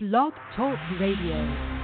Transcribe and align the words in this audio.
Blog 0.00 0.32
Talk 0.54 0.78
Radio. 1.00 1.77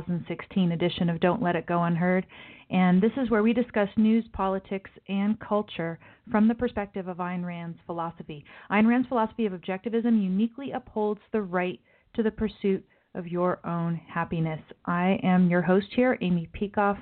2016 0.00 0.72
edition 0.72 1.10
of 1.10 1.20
Don't 1.20 1.42
Let 1.42 1.54
It 1.54 1.66
Go 1.66 1.82
Unheard, 1.82 2.26
and 2.70 3.02
this 3.02 3.12
is 3.18 3.28
where 3.28 3.42
we 3.42 3.52
discuss 3.52 3.90
news, 3.96 4.24
politics, 4.32 4.90
and 5.08 5.38
culture 5.38 5.98
from 6.30 6.48
the 6.48 6.54
perspective 6.54 7.08
of 7.08 7.18
Ayn 7.18 7.44
Rand's 7.44 7.78
philosophy. 7.84 8.42
Ayn 8.70 8.86
Rand's 8.86 9.08
philosophy 9.08 9.44
of 9.44 9.52
objectivism 9.52 10.22
uniquely 10.22 10.70
upholds 10.70 11.20
the 11.32 11.42
right 11.42 11.78
to 12.14 12.22
the 12.22 12.30
pursuit 12.30 12.82
of 13.14 13.28
your 13.28 13.60
own 13.66 14.00
happiness. 14.08 14.60
I 14.86 15.20
am 15.22 15.50
your 15.50 15.60
host 15.60 15.88
here, 15.94 16.16
Amy 16.22 16.48
Peikoff, 16.58 16.98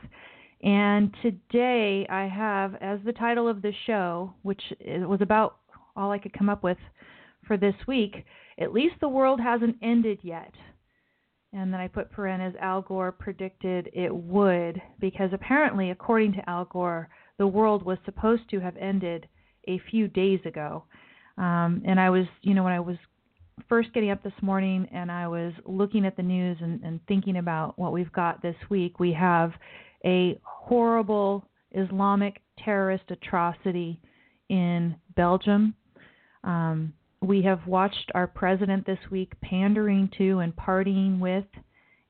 and 0.65 1.15
today 1.23 2.09
I 2.11 2.27
have 2.27 2.75
as 2.81 2.99
the 3.05 3.13
title 3.13 3.47
of 3.47 3.63
the 3.63 3.73
show, 3.87 4.35
which 4.43 4.63
was 4.85 5.21
about 5.21 5.59
all 5.95 6.11
I 6.11 6.19
could 6.19 6.33
come 6.33 6.49
up 6.49 6.65
with 6.65 6.79
for 7.47 7.57
this 7.57 7.77
week, 7.87 8.25
at 8.59 8.73
least 8.73 8.97
the 9.01 9.09
world 9.09 9.41
hasn't 9.41 9.77
ended 9.81 10.19
yet. 10.23 10.53
And 11.53 11.73
then 11.73 11.81
I 11.81 11.89
put 11.89 12.13
paren 12.13 12.47
as 12.47 12.55
Al 12.61 12.83
Gore 12.83 13.11
predicted 13.11 13.91
it 13.93 14.15
would, 14.15 14.81
because 15.01 15.31
apparently, 15.33 15.91
according 15.91 16.33
to 16.35 16.49
Al 16.49 16.65
Gore, 16.67 17.09
the 17.39 17.47
world 17.47 17.85
was 17.85 17.99
supposed 18.05 18.49
to 18.51 18.61
have 18.61 18.77
ended 18.77 19.27
a 19.67 19.81
few 19.91 20.07
days 20.07 20.41
ago. 20.45 20.85
Um, 21.39 21.83
and 21.85 21.99
I 21.99 22.11
was, 22.11 22.27
you 22.43 22.55
know, 22.55 22.63
when 22.63 22.73
I 22.73 22.81
was 22.81 22.97
first 23.69 23.93
getting 23.93 24.11
up 24.11 24.23
this 24.23 24.33
morning 24.43 24.87
and 24.93 25.11
I 25.11 25.27
was 25.27 25.53
looking 25.67 26.07
at 26.07 26.17
the 26.17 26.23
news 26.23 26.57
and, 26.61 26.83
and 26.83 27.01
thinking 27.09 27.37
about 27.37 27.79
what 27.79 27.93
we've 27.93 28.13
got 28.13 28.43
this 28.43 28.57
week, 28.69 29.01
we 29.01 29.13
have 29.13 29.53
a 30.05 30.39
horrible 30.45 31.49
Islamic 31.73 32.41
terrorist 32.65 33.05
atrocity 33.11 34.01
in 34.49 34.95
Belgium. 35.17 35.75
Um, 36.45 36.93
we 37.23 37.43
have 37.43 37.67
watched 37.67 38.11
our 38.15 38.27
president 38.27 38.87
this 38.87 38.99
week 39.11 39.33
pandering 39.43 40.11
to 40.19 40.39
and 40.39 40.55
partying 40.57 41.19
with 41.19 41.45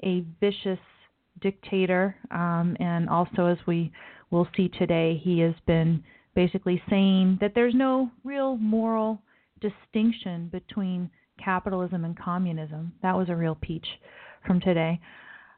a 0.04 0.24
vicious 0.40 0.78
dictator. 1.40 2.14
Um, 2.30 2.76
and 2.78 3.08
also, 3.08 3.46
as 3.46 3.58
we 3.66 3.92
will 4.30 4.46
see 4.56 4.68
today, 4.68 5.20
he 5.22 5.40
has 5.40 5.54
been 5.66 6.02
basically 6.34 6.80
saying 6.88 7.38
that 7.40 7.52
there's 7.54 7.74
no 7.74 8.10
real 8.22 8.56
moral 8.56 9.20
distinction 9.60 10.48
between 10.52 11.10
capitalism 11.42 12.04
and 12.04 12.18
communism. 12.18 12.92
That 13.02 13.16
was 13.16 13.28
a 13.28 13.36
real 13.36 13.56
peach 13.60 13.86
from 14.46 14.60
today. 14.60 15.00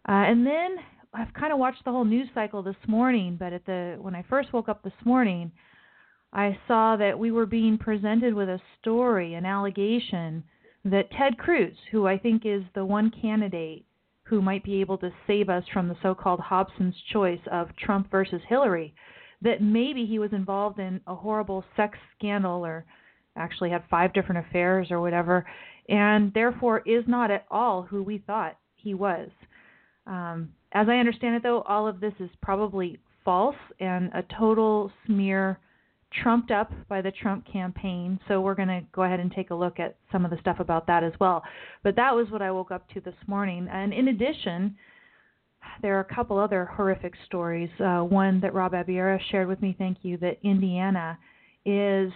Uh, 0.08 0.12
and 0.12 0.46
then 0.46 0.76
I've 1.12 1.32
kind 1.34 1.52
of 1.52 1.58
watched 1.58 1.84
the 1.84 1.90
whole 1.90 2.04
news 2.04 2.28
cycle 2.34 2.62
this 2.62 2.76
morning, 2.88 3.36
but 3.38 3.52
at 3.52 3.66
the 3.66 3.98
when 4.00 4.14
I 4.14 4.24
first 4.30 4.52
woke 4.52 4.68
up 4.68 4.82
this 4.82 4.92
morning, 5.04 5.52
I 6.32 6.58
saw 6.66 6.96
that 6.96 7.18
we 7.18 7.30
were 7.30 7.46
being 7.46 7.76
presented 7.76 8.34
with 8.34 8.48
a 8.48 8.60
story, 8.80 9.34
an 9.34 9.44
allegation 9.44 10.44
that 10.84 11.10
Ted 11.10 11.36
Cruz, 11.38 11.76
who 11.90 12.06
I 12.06 12.18
think 12.18 12.46
is 12.46 12.62
the 12.74 12.84
one 12.84 13.10
candidate 13.10 13.84
who 14.24 14.40
might 14.40 14.64
be 14.64 14.80
able 14.80 14.96
to 14.98 15.12
save 15.26 15.50
us 15.50 15.64
from 15.72 15.88
the 15.88 15.96
so 16.02 16.14
called 16.14 16.40
Hobson's 16.40 16.96
choice 17.12 17.40
of 17.50 17.76
Trump 17.76 18.10
versus 18.10 18.40
Hillary, 18.48 18.94
that 19.42 19.60
maybe 19.60 20.06
he 20.06 20.18
was 20.18 20.32
involved 20.32 20.78
in 20.78 21.00
a 21.06 21.14
horrible 21.14 21.64
sex 21.76 21.98
scandal 22.16 22.64
or 22.64 22.86
actually 23.36 23.70
had 23.70 23.82
five 23.90 24.12
different 24.12 24.46
affairs 24.46 24.90
or 24.90 25.00
whatever, 25.00 25.44
and 25.88 26.32
therefore 26.32 26.82
is 26.86 27.04
not 27.06 27.30
at 27.30 27.44
all 27.50 27.82
who 27.82 28.02
we 28.02 28.18
thought 28.18 28.56
he 28.76 28.94
was. 28.94 29.28
Um, 30.06 30.50
as 30.72 30.88
I 30.88 30.96
understand 30.96 31.36
it, 31.36 31.42
though, 31.42 31.62
all 31.62 31.86
of 31.86 32.00
this 32.00 32.14
is 32.20 32.30
probably 32.40 32.98
false 33.24 33.56
and 33.80 34.10
a 34.14 34.24
total 34.38 34.90
smear 35.06 35.58
trumped 36.22 36.50
up 36.50 36.72
by 36.88 37.00
the 37.00 37.10
Trump 37.10 37.46
campaign. 37.50 38.18
So 38.28 38.40
we're 38.40 38.54
going 38.54 38.68
to 38.68 38.82
go 38.92 39.02
ahead 39.02 39.20
and 39.20 39.32
take 39.32 39.50
a 39.50 39.54
look 39.54 39.80
at 39.80 39.96
some 40.10 40.24
of 40.24 40.30
the 40.30 40.38
stuff 40.40 40.60
about 40.60 40.86
that 40.86 41.04
as 41.04 41.12
well. 41.20 41.42
But 41.82 41.96
that 41.96 42.14
was 42.14 42.30
what 42.30 42.42
I 42.42 42.50
woke 42.50 42.70
up 42.70 42.88
to 42.90 43.00
this 43.00 43.14
morning. 43.26 43.68
And 43.70 43.92
in 43.92 44.08
addition, 44.08 44.76
there 45.80 45.96
are 45.96 46.00
a 46.00 46.14
couple 46.14 46.38
other 46.38 46.64
horrific 46.64 47.14
stories. 47.26 47.70
Uh, 47.80 48.00
one 48.00 48.40
that 48.40 48.54
Rob 48.54 48.74
Abiera 48.74 49.18
shared 49.30 49.48
with 49.48 49.62
me, 49.62 49.74
thank 49.78 49.98
you, 50.02 50.16
that 50.18 50.38
Indiana 50.42 51.18
is 51.64 52.12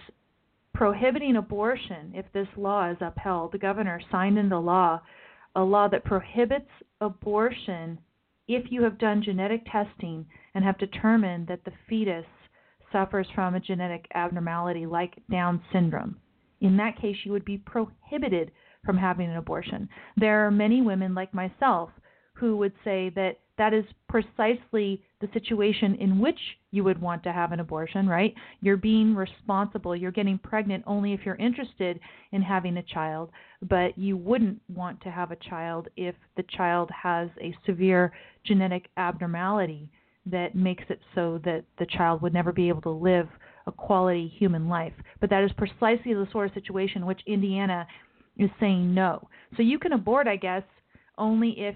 prohibiting 0.73 1.37
abortion 1.37 2.11
if 2.13 2.25
this 2.33 2.47
law 2.55 2.91
is 2.91 2.97
upheld. 3.01 3.51
The 3.51 3.57
governor 3.57 3.99
signed 4.11 4.37
into 4.37 4.59
law 4.59 5.01
a 5.55 5.63
law 5.63 5.87
that 5.87 6.05
prohibits 6.05 6.69
abortion 7.01 7.97
if 8.47 8.71
you 8.71 8.83
have 8.83 8.99
done 8.99 9.23
genetic 9.23 9.65
testing 9.71 10.25
and 10.53 10.63
have 10.63 10.77
determined 10.77 11.47
that 11.47 11.65
the 11.65 11.71
fetus 11.89 12.25
suffers 12.91 13.27
from 13.35 13.55
a 13.55 13.59
genetic 13.59 14.05
abnormality 14.13 14.85
like 14.85 15.15
Down 15.29 15.61
syndrome. 15.71 16.17
In 16.61 16.77
that 16.77 16.99
case, 16.99 17.17
you 17.23 17.31
would 17.31 17.45
be 17.45 17.57
prohibited 17.57 18.51
from 18.85 18.97
having 18.97 19.29
an 19.29 19.37
abortion. 19.37 19.89
There 20.15 20.45
are 20.45 20.51
many 20.51 20.81
women 20.81 21.13
like 21.13 21.33
myself 21.33 21.89
who 22.33 22.57
would 22.57 22.73
say 22.83 23.09
that 23.15 23.37
that 23.57 23.73
is 23.73 23.85
precisely 24.07 25.01
the 25.19 25.29
situation 25.33 25.95
in 25.95 26.19
which 26.19 26.39
you 26.71 26.83
would 26.83 27.01
want 27.01 27.23
to 27.23 27.33
have 27.33 27.51
an 27.51 27.59
abortion, 27.59 28.07
right? 28.07 28.33
You're 28.61 28.77
being 28.77 29.15
responsible. 29.15 29.95
You're 29.95 30.11
getting 30.11 30.37
pregnant 30.37 30.83
only 30.85 31.13
if 31.13 31.21
you're 31.25 31.35
interested 31.35 31.99
in 32.31 32.41
having 32.43 32.77
a 32.77 32.83
child, 32.83 33.31
but 33.63 33.97
you 33.97 34.15
wouldn't 34.15 34.61
want 34.69 35.01
to 35.01 35.09
have 35.09 35.31
a 35.31 35.35
child 35.37 35.87
if 35.97 36.13
the 36.35 36.43
child 36.55 36.91
has 36.91 37.29
a 37.41 37.55
severe 37.65 38.13
genetic 38.45 38.89
abnormality 38.97 39.89
that 40.31 40.55
makes 40.55 40.83
it 40.89 40.99
so 41.15 41.39
that 41.43 41.63
the 41.79 41.85
child 41.85 42.21
would 42.21 42.33
never 42.33 42.51
be 42.51 42.69
able 42.69 42.81
to 42.81 42.89
live 42.89 43.27
a 43.65 43.71
quality 43.71 44.27
human 44.37 44.67
life. 44.67 44.93
But 45.19 45.29
that 45.29 45.43
is 45.43 45.51
precisely 45.57 46.13
the 46.13 46.27
sort 46.31 46.47
of 46.47 46.53
situation 46.53 47.05
which 47.05 47.21
Indiana 47.25 47.87
is 48.37 48.49
saying 48.59 48.93
no. 48.93 49.27
So 49.55 49.63
you 49.63 49.79
can 49.79 49.93
abort, 49.93 50.27
I 50.27 50.35
guess, 50.35 50.63
only 51.17 51.51
if 51.57 51.75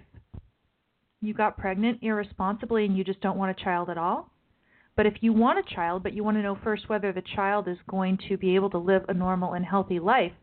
you 1.22 1.34
got 1.34 1.58
pregnant 1.58 2.00
irresponsibly 2.02 2.86
and 2.86 2.98
you 2.98 3.04
just 3.04 3.22
don't 3.22 3.38
want 3.38 3.58
a 3.60 3.64
child 3.64 3.90
at 3.90 3.98
all. 3.98 4.32
But 4.96 5.06
if 5.06 5.16
you 5.22 5.34
want 5.34 5.60
a 5.60 5.76
child, 5.76 6.04
but 6.04 6.14
you 6.14 6.24
want 6.24 6.38
to 6.38 6.44
know 6.44 6.58
first 6.64 6.90
whether 6.90 7.12
the 7.12 7.24
child 7.36 7.68
is 7.68 7.78
going 7.90 8.20
to 8.28 8.38
be 8.38 8.56
able 8.56 8.70
to 8.72 8.78
live 8.78 9.04
a 9.08 9.14
normal 9.14 9.54
and 9.54 9.66
healthy 9.66 10.00
life, 10.00 10.34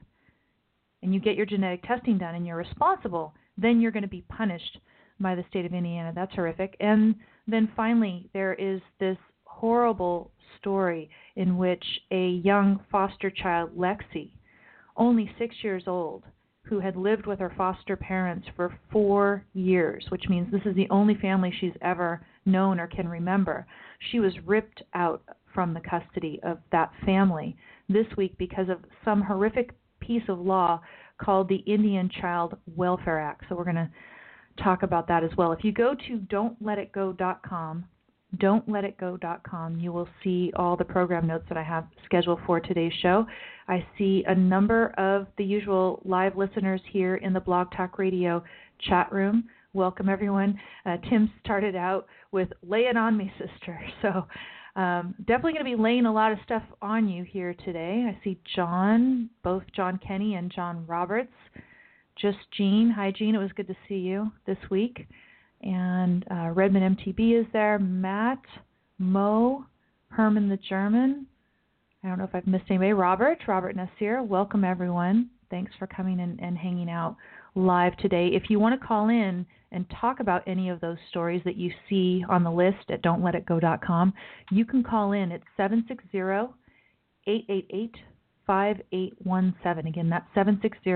and 1.03 1.15
you 1.15 1.21
get 1.21 1.37
your 1.37 1.47
genetic 1.47 1.83
testing 1.85 2.19
done 2.19 2.35
and 2.35 2.47
you're 2.47 2.57
responsible, 2.57 3.35
then 3.57 3.81
you're 3.81 3.93
going 3.93 4.03
to 4.03 4.09
be 4.09 4.25
punished 4.29 4.79
by 5.21 5.35
the 5.35 5.45
state 5.49 5.67
of 5.67 5.75
Indiana. 5.75 6.13
That's 6.15 6.35
horrific. 6.35 6.77
And 6.81 7.15
then 7.47 7.71
finally, 7.77 8.29
there 8.33 8.55
is 8.55 8.81
this 9.01 9.17
horrible 9.45 10.31
story 10.59 11.11
in 11.37 11.57
which 11.57 11.85
a 12.11 12.29
young 12.45 12.81
foster 12.91 13.31
child, 13.31 13.77
Lexi, 13.77 14.31
only 14.97 15.31
six 15.39 15.55
years 15.63 15.85
old, 15.87 16.25
who 16.63 16.81
had 16.81 16.97
lived 16.97 17.27
with 17.27 17.39
her 17.39 17.53
foster 17.57 17.97
parents 17.97 18.47
for 18.55 18.79
four 18.93 19.45
years, 19.55 20.05
which 20.11 20.29
means 20.29 20.51
this 20.51 20.67
is 20.67 20.77
the 20.77 20.89
only 20.91 21.15
family 21.15 21.53
she's 21.61 21.73
ever 21.81 22.25
known 22.45 22.79
or 22.79 22.87
can 22.87 23.09
remember. 23.09 23.67
She 24.11 24.21
was 24.21 24.33
ripped 24.45 24.83
out 24.95 25.23
from 25.55 25.73
the 25.73 25.81
custody 25.81 26.41
of 26.43 26.59
that 26.73 26.93
family 27.07 27.57
this 27.89 28.07
week 28.17 28.37
because 28.39 28.69
of 28.69 28.79
some 29.05 29.23
horrific 29.23 29.71
piece 30.01 30.23
of 30.29 30.39
law 30.39 30.81
called 31.21 31.49
the 31.49 31.65
Indian 31.67 32.11
Child 32.21 32.57
Welfare 32.77 33.19
Act. 33.19 33.45
So 33.49 33.57
we're 33.57 33.65
going 33.65 33.77
to 33.77 33.91
talk 34.63 34.83
about 34.83 35.09
that 35.09 35.25
as 35.25 35.31
well. 35.37 35.53
If 35.53 35.65
you 35.65 35.73
go 35.73 35.95
to 36.07 36.19
don'tletitgo.com, 36.19 37.85
don'tletitgo.com, 38.37 39.81
you 39.81 39.93
will 39.93 40.09
see 40.23 40.53
all 40.57 40.77
the 40.77 40.85
program 40.85 41.27
notes 41.27 41.45
that 41.49 41.57
I 41.59 41.63
have 41.63 41.87
scheduled 42.05 42.41
for 42.47 42.61
today's 42.61 42.93
show. 43.01 43.27
I 43.69 43.87
see 43.97 44.25
a 44.27 44.35
number 44.35 44.89
of 44.99 45.27
the 45.39 45.45
usual 45.45 46.03
live 46.05 46.37
listeners 46.37 46.81
here 46.91 47.17
in 47.17 47.33
the 47.33 47.41
Blog 47.41 47.69
Talk 47.77 47.99
Radio 47.99 48.43
chat 48.81 49.11
room. 49.13 49.45
Welcome, 49.73 50.09
everyone. 50.09 50.59
Uh, 50.87 50.97
Tim 51.09 51.31
started 51.45 51.77
out 51.77 52.07
with 52.33 52.49
Lay 52.63 52.83
It 52.83 52.97
On 52.97 53.17
Me, 53.17 53.33
Sister. 53.39 53.81
So, 54.03 54.27
um, 54.77 55.17
definitely 55.27 55.55
going 55.55 55.65
to 55.65 55.77
be 55.77 55.83
laying 55.83 56.07
a 56.07 56.13
lot 56.13 56.31
of 56.31 56.39
stuff 56.45 56.63
on 56.81 57.09
you 57.09 57.25
here 57.25 57.53
today. 57.65 58.07
I 58.09 58.23
see 58.23 58.39
John, 58.55 59.29
both 59.43 59.65
John 59.75 59.99
Kenny 60.07 60.37
and 60.37 60.53
John 60.55 60.87
Roberts. 60.87 61.33
Just 62.21 62.39
Jean. 62.57 62.91
Hi, 62.91 63.13
Jean. 63.17 63.35
It 63.35 63.39
was 63.39 63.53
good 63.57 63.69
to 63.69 63.77
see 63.89 63.97
you 63.97 64.33
this 64.47 64.59
week. 64.71 65.07
And 65.63 66.25
uh, 66.31 66.51
Redmond 66.51 66.99
MTB 66.99 67.41
is 67.41 67.47
there. 67.53 67.79
Matt, 67.79 68.43
Mo, 68.99 69.65
Herman 70.09 70.49
the 70.49 70.59
German. 70.69 71.27
I 72.03 72.09
don't 72.09 72.19
know 72.19 72.25
if 72.25 72.35
I've 72.35 72.47
missed 72.47 72.65
anybody. 72.71 72.93
Robert, 72.93 73.39
Robert 73.47 73.77
Nasir. 73.77 74.23
Welcome, 74.23 74.65
everyone. 74.65 75.31
Thanks 75.51 75.73
for 75.79 75.87
coming 75.87 76.21
and, 76.21 76.39
and 76.41 76.57
hanging 76.57 76.91
out 76.91 77.17
live 77.55 77.97
today. 77.99 78.29
If 78.29 78.51
you 78.51 78.59
want 78.59 78.81
to 78.81 78.87
call 78.87 79.09
in 79.09 79.45
and 79.73 79.85
talk 80.01 80.21
about 80.21 80.47
any 80.47 80.69
of 80.69 80.81
those 80.81 80.97
stories 81.11 81.43
that 81.45 81.57
you 81.57 81.71
see 81.89 82.25
on 82.29 82.45
the 82.45 82.51
list 82.51 82.91
at 82.91 83.03
don'tletitgo.com, 83.03 84.13
you 84.51 84.65
can 84.65 84.83
call 84.83 85.13
in 85.13 85.33
at 85.33 85.43
760 85.57 86.19
888 87.27 87.95
5817. 88.47 89.87
Again, 89.87 90.09
that's 90.09 90.27
760 90.35 90.91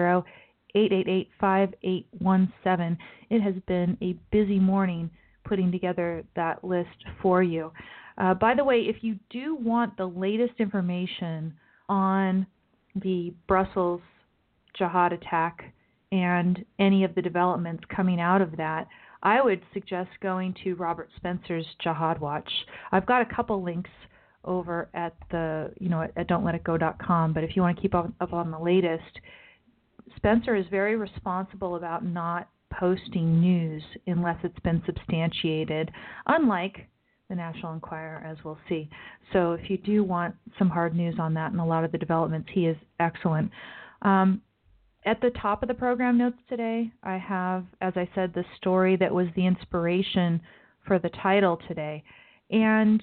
888 0.75 1.29
5817. 1.41 2.99
It 3.31 3.41
has 3.41 3.55
been 3.67 3.97
a 4.03 4.17
busy 4.31 4.59
morning 4.59 5.11
putting 5.45 5.73
together 5.73 6.25
that 6.37 6.63
list 6.65 6.89
for 7.21 7.43
you. 7.43 7.73
Uh, 8.19 8.35
by 8.35 8.55
the 8.55 8.65
way, 8.65 8.81
if 8.81 8.97
you 9.03 9.17
do 9.31 9.57
want 9.57 9.97
the 9.97 10.07
latest 10.07 10.55
information 10.59 11.53
on 11.89 12.47
the 12.97 13.33
Brussels 13.49 14.01
jihad 14.77 15.13
attack 15.13 15.73
and 16.11 16.65
any 16.79 17.05
of 17.05 17.15
the 17.15 17.23
developments 17.23 17.83
coming 17.95 18.21
out 18.21 18.43
of 18.43 18.57
that, 18.57 18.87
I 19.23 19.41
would 19.41 19.63
suggest 19.73 20.11
going 20.21 20.55
to 20.65 20.75
Robert 20.75 21.09
Spencer's 21.17 21.67
Jihad 21.83 22.21
Watch. 22.21 22.51
I've 22.91 23.07
got 23.07 23.23
a 23.23 23.35
couple 23.35 23.63
links 23.63 23.91
over 24.45 24.89
at 24.95 25.15
the 25.31 25.73
you 25.79 25.89
know 25.89 26.03
at, 26.03 26.13
at 26.17 26.29
don'tletitgo.com, 26.29 27.33
but 27.33 27.45
if 27.45 27.55
you 27.55 27.63
want 27.63 27.77
to 27.77 27.83
keep 27.83 27.95
up, 27.95 28.11
up 28.21 28.33
on 28.33 28.51
the 28.51 28.59
latest, 28.59 29.21
Spencer 30.23 30.55
is 30.55 30.65
very 30.71 30.95
responsible 30.95 31.75
about 31.75 32.05
not 32.05 32.49
posting 32.73 33.41
news 33.41 33.83
unless 34.07 34.39
it's 34.45 34.59
been 34.61 34.81
substantiated, 34.87 35.91
unlike 36.27 36.87
the 37.29 37.35
National 37.35 37.73
Enquirer, 37.73 38.25
as 38.25 38.37
we'll 38.45 38.59
see. 38.69 38.89
So 39.33 39.55
if 39.55 39.69
you 39.69 39.79
do 39.79 40.05
want 40.05 40.37
some 40.61 40.71
hard 40.71 40.95
news 40.95 41.17
on 41.19 41.35
that 41.35 41.51
and 41.51 41.61
a 41.61 41.65
lot 41.65 41.83
of 41.83 41.91
the 41.91 41.99
developments, 41.99 42.49
he 42.53 42.67
is 42.67 42.77
excellent. 43.01 43.51
Um, 44.03 44.41
at 45.05 45.21
the 45.21 45.31
top 45.31 45.63
of 45.63 45.69
the 45.69 45.75
program 45.75 46.17
notes 46.19 46.39
today, 46.49 46.93
I 47.03 47.19
have, 47.19 47.65
as 47.81 47.95
I 47.97 48.09
said, 48.15 48.33
the 48.33 48.45
story 48.59 48.95
that 48.99 49.13
was 49.13 49.27
the 49.35 49.45
inspiration 49.45 50.41
for 50.87 51.01
the 51.01 51.11
title 51.21 51.59
today. 51.67 52.05
And 52.51 53.03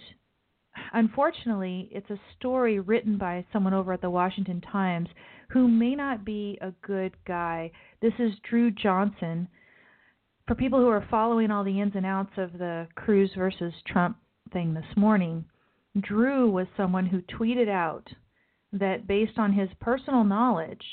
unfortunately, 0.94 1.90
it's 1.92 2.10
a 2.10 2.20
story 2.38 2.80
written 2.80 3.18
by 3.18 3.46
someone 3.52 3.74
over 3.74 3.94
at 3.94 4.02
the 4.02 4.10
Washington 4.10 4.62
Times 4.62 5.10
who 5.50 5.68
may 5.68 5.96
not 5.96 6.24
be 6.24 6.58
a 6.62 6.72
good 6.86 7.14
guy. 7.26 7.72
This 8.02 8.14
is 8.20 8.34
Drew 8.50 8.72
Johnson. 8.72 9.48
For 10.48 10.56
people 10.56 10.80
who 10.80 10.90
are 10.90 11.06
following 11.10 11.52
all 11.52 11.64
the 11.64 11.80
ins 11.80 11.96
and 11.96 12.06
outs 12.06 12.34
of 12.38 12.54
the 12.54 12.88
Cruz 12.96 13.32
versus 13.36 13.74
Trump 13.86 14.18
thing 14.52 14.74
this 14.74 14.98
morning, 14.98 15.46
Drew 16.00 16.50
was 16.50 16.68
someone 16.78 17.06
who 17.06 17.22
tweeted 17.22 17.70
out 17.70 18.08
that 18.72 19.08
based 19.08 19.38
on 19.38 19.54
his 19.54 19.70
personal 19.80 20.24
knowledge, 20.24 20.84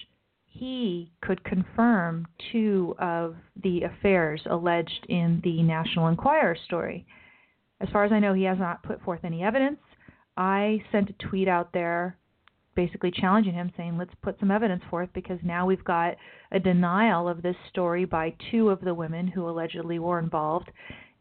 he 0.46 1.12
could 1.20 1.44
confirm 1.44 2.26
two 2.50 2.94
of 2.98 3.36
the 3.62 3.82
affairs 3.82 4.40
alleged 4.50 5.06
in 5.08 5.40
the 5.44 5.62
National 5.62 6.08
Enquirer 6.08 6.56
story. 6.64 7.06
As 7.80 7.88
far 7.90 8.04
as 8.04 8.12
I 8.12 8.18
know, 8.18 8.34
he 8.34 8.44
has 8.44 8.58
not 8.58 8.82
put 8.82 9.02
forth 9.02 9.20
any 9.24 9.42
evidence. 9.42 9.78
I 10.36 10.82
sent 10.92 11.10
a 11.10 11.28
tweet 11.28 11.48
out 11.48 11.72
there 11.72 12.16
basically 12.74 13.10
challenging 13.10 13.54
him, 13.54 13.72
saying, 13.76 13.96
let's 13.96 14.14
put 14.22 14.38
some 14.38 14.50
evidence 14.50 14.82
forth 14.90 15.08
because 15.14 15.38
now 15.42 15.66
we've 15.66 15.84
got 15.84 16.14
a 16.52 16.60
denial 16.60 17.26
of 17.26 17.42
this 17.42 17.56
story 17.70 18.04
by 18.04 18.34
two 18.50 18.68
of 18.68 18.80
the 18.82 18.94
women 18.94 19.26
who 19.26 19.48
allegedly 19.48 19.98
were 19.98 20.18
involved, 20.18 20.70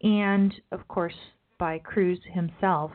and 0.04 0.54
of 0.72 0.86
course 0.88 1.16
by 1.58 1.80
Cruz 1.80 2.20
himself. 2.34 2.92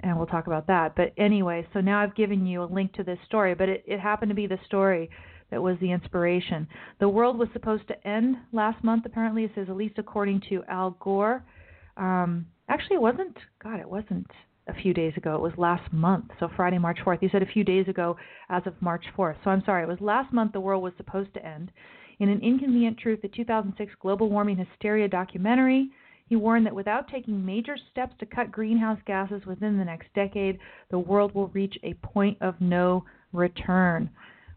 And 0.00 0.16
we'll 0.16 0.26
talk 0.26 0.46
about 0.46 0.66
that. 0.66 0.94
But 0.94 1.14
anyway, 1.16 1.66
so 1.72 1.80
now 1.80 2.00
I've 2.00 2.14
given 2.14 2.44
you 2.44 2.62
a 2.62 2.64
link 2.64 2.92
to 2.94 3.02
this 3.02 3.18
story, 3.24 3.54
but 3.54 3.70
it, 3.70 3.82
it 3.86 3.98
happened 3.98 4.28
to 4.28 4.34
be 4.34 4.46
the 4.46 4.58
story 4.66 5.08
that 5.50 5.62
was 5.62 5.78
the 5.80 5.90
inspiration. 5.90 6.68
The 7.00 7.08
world 7.08 7.38
was 7.38 7.48
supposed 7.54 7.88
to 7.88 8.06
end 8.06 8.36
last 8.52 8.84
month, 8.84 9.06
apparently. 9.06 9.44
It 9.44 9.52
says, 9.54 9.68
at 9.70 9.76
least 9.76 9.94
according 9.96 10.42
to 10.50 10.62
Al 10.68 10.90
Gore. 11.00 11.42
Um, 11.96 12.44
actually, 12.68 12.96
it 12.96 13.02
wasn't, 13.02 13.36
God, 13.62 13.80
it 13.80 13.88
wasn't 13.88 14.26
a 14.68 14.74
few 14.74 14.92
days 14.92 15.12
ago. 15.16 15.34
It 15.34 15.40
was 15.40 15.52
last 15.56 15.92
month, 15.92 16.26
so 16.40 16.48
Friday, 16.56 16.78
March 16.78 16.98
4th. 17.04 17.22
You 17.22 17.28
said 17.30 17.42
a 17.42 17.46
few 17.46 17.64
days 17.64 17.88
ago 17.88 18.16
as 18.48 18.62
of 18.66 18.74
March 18.80 19.04
4th. 19.16 19.36
So 19.44 19.50
I'm 19.50 19.62
sorry, 19.64 19.84
it 19.84 19.88
was 19.88 20.00
last 20.00 20.32
month 20.32 20.52
the 20.52 20.60
world 20.60 20.82
was 20.82 20.92
supposed 20.96 21.32
to 21.34 21.46
end. 21.46 21.70
In 22.18 22.28
an 22.28 22.40
Inconvenient 22.40 22.98
Truth, 22.98 23.22
the 23.22 23.28
2006 23.28 23.92
Global 24.00 24.30
Warming 24.30 24.56
Hysteria 24.56 25.06
documentary, 25.06 25.90
he 26.28 26.34
warned 26.34 26.66
that 26.66 26.74
without 26.74 27.08
taking 27.08 27.44
major 27.44 27.76
steps 27.92 28.14
to 28.18 28.26
cut 28.26 28.50
greenhouse 28.50 28.98
gases 29.06 29.46
within 29.46 29.78
the 29.78 29.84
next 29.84 30.08
decade, 30.14 30.58
the 30.90 30.98
world 30.98 31.34
will 31.34 31.48
reach 31.48 31.78
a 31.82 31.94
point 31.94 32.36
of 32.40 32.60
no 32.60 33.04
return. 33.32 34.10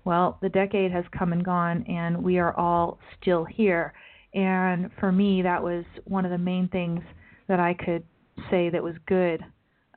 Well, 0.06 0.39
the 0.41 0.50
decade 0.50 0.91
has 0.91 1.03
come 1.15 1.33
and 1.33 1.44
gone, 1.44 1.83
and 1.88 2.23
we 2.23 2.39
are 2.39 2.57
all 2.57 2.97
still 3.21 3.45
here. 3.45 3.94
And 4.33 4.89
for 5.00 5.11
me, 5.11 5.41
that 5.41 5.61
was 5.61 5.83
one 6.06 6.25
of 6.25 6.31
the 6.31 6.38
main 6.38 6.69
things 6.69 7.01
that 7.49 7.59
I 7.59 7.73
could 7.73 8.03
say 8.49 8.69
that 8.69 8.81
was 8.81 8.95
good 9.07 9.43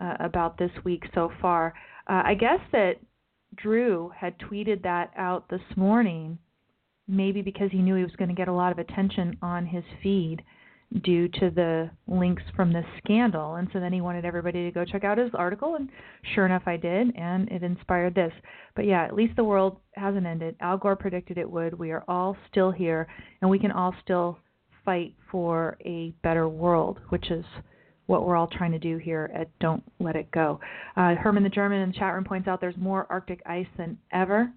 uh, 0.00 0.16
about 0.18 0.58
this 0.58 0.72
week 0.84 1.04
so 1.14 1.30
far. 1.40 1.74
Uh, 2.10 2.22
I 2.24 2.34
guess 2.34 2.58
that 2.72 2.94
Drew 3.54 4.10
had 4.16 4.36
tweeted 4.40 4.82
that 4.82 5.12
out 5.16 5.48
this 5.48 5.60
morning, 5.76 6.38
maybe 7.06 7.42
because 7.42 7.70
he 7.70 7.78
knew 7.78 7.94
he 7.94 8.02
was 8.02 8.16
going 8.16 8.30
to 8.30 8.34
get 8.34 8.48
a 8.48 8.52
lot 8.52 8.72
of 8.72 8.78
attention 8.78 9.36
on 9.42 9.66
his 9.66 9.84
feed 10.02 10.42
due 11.04 11.28
to 11.28 11.50
the 11.50 11.90
links 12.06 12.42
from 12.54 12.72
this 12.72 12.84
scandal. 12.98 13.54
And 13.54 13.68
so 13.72 13.80
then 13.80 13.92
he 13.92 14.00
wanted 14.00 14.24
everybody 14.24 14.64
to 14.64 14.70
go 14.70 14.84
check 14.84 15.04
out 15.04 15.18
his 15.18 15.30
article, 15.34 15.76
and 15.76 15.88
sure 16.34 16.46
enough, 16.46 16.62
I 16.66 16.76
did, 16.76 17.14
and 17.16 17.48
it 17.50 17.62
inspired 17.62 18.14
this. 18.14 18.32
But 18.74 18.86
yeah, 18.86 19.04
at 19.04 19.14
least 19.14 19.36
the 19.36 19.44
world 19.44 19.78
hasn't 19.94 20.26
ended. 20.26 20.56
Al 20.60 20.78
Gore 20.78 20.96
predicted 20.96 21.38
it 21.38 21.50
would. 21.50 21.78
We 21.78 21.92
are 21.92 22.04
all 22.08 22.36
still 22.50 22.70
here, 22.70 23.06
and 23.40 23.50
we 23.50 23.58
can 23.58 23.70
all 23.70 23.94
still 24.02 24.38
fight 24.84 25.14
for 25.30 25.76
a 25.84 26.12
better 26.22 26.48
world, 26.48 26.98
which 27.10 27.30
is 27.30 27.44
what 28.06 28.26
we're 28.26 28.36
all 28.36 28.48
trying 28.48 28.72
to 28.72 28.78
do 28.78 28.98
here 28.98 29.30
at 29.34 29.48
Don't 29.58 29.82
Let 30.00 30.16
It 30.16 30.30
Go. 30.32 30.60
Uh, 30.96 31.14
Herman 31.14 31.42
the 31.42 31.48
German 31.48 31.80
in 31.80 31.90
the 31.90 31.98
chat 31.98 32.14
room 32.14 32.24
points 32.24 32.48
out 32.48 32.60
there's 32.60 32.76
more 32.76 33.06
Arctic 33.08 33.40
ice 33.46 33.66
than 33.76 33.98
ever. 34.12 34.52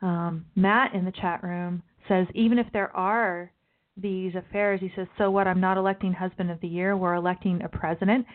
Um, 0.00 0.44
Matt 0.54 0.94
in 0.94 1.04
the 1.04 1.12
chat 1.12 1.42
room 1.42 1.82
says 2.08 2.26
even 2.34 2.58
if 2.58 2.66
there 2.72 2.94
are 2.96 3.50
these 3.96 4.34
affairs, 4.34 4.80
he 4.80 4.90
says, 4.96 5.06
so 5.18 5.30
what? 5.30 5.46
I'm 5.46 5.60
not 5.60 5.76
electing 5.76 6.12
husband 6.12 6.50
of 6.50 6.60
the 6.60 6.68
year. 6.68 6.96
We're 6.96 7.14
electing 7.14 7.62
a 7.62 7.68
president. 7.68 8.26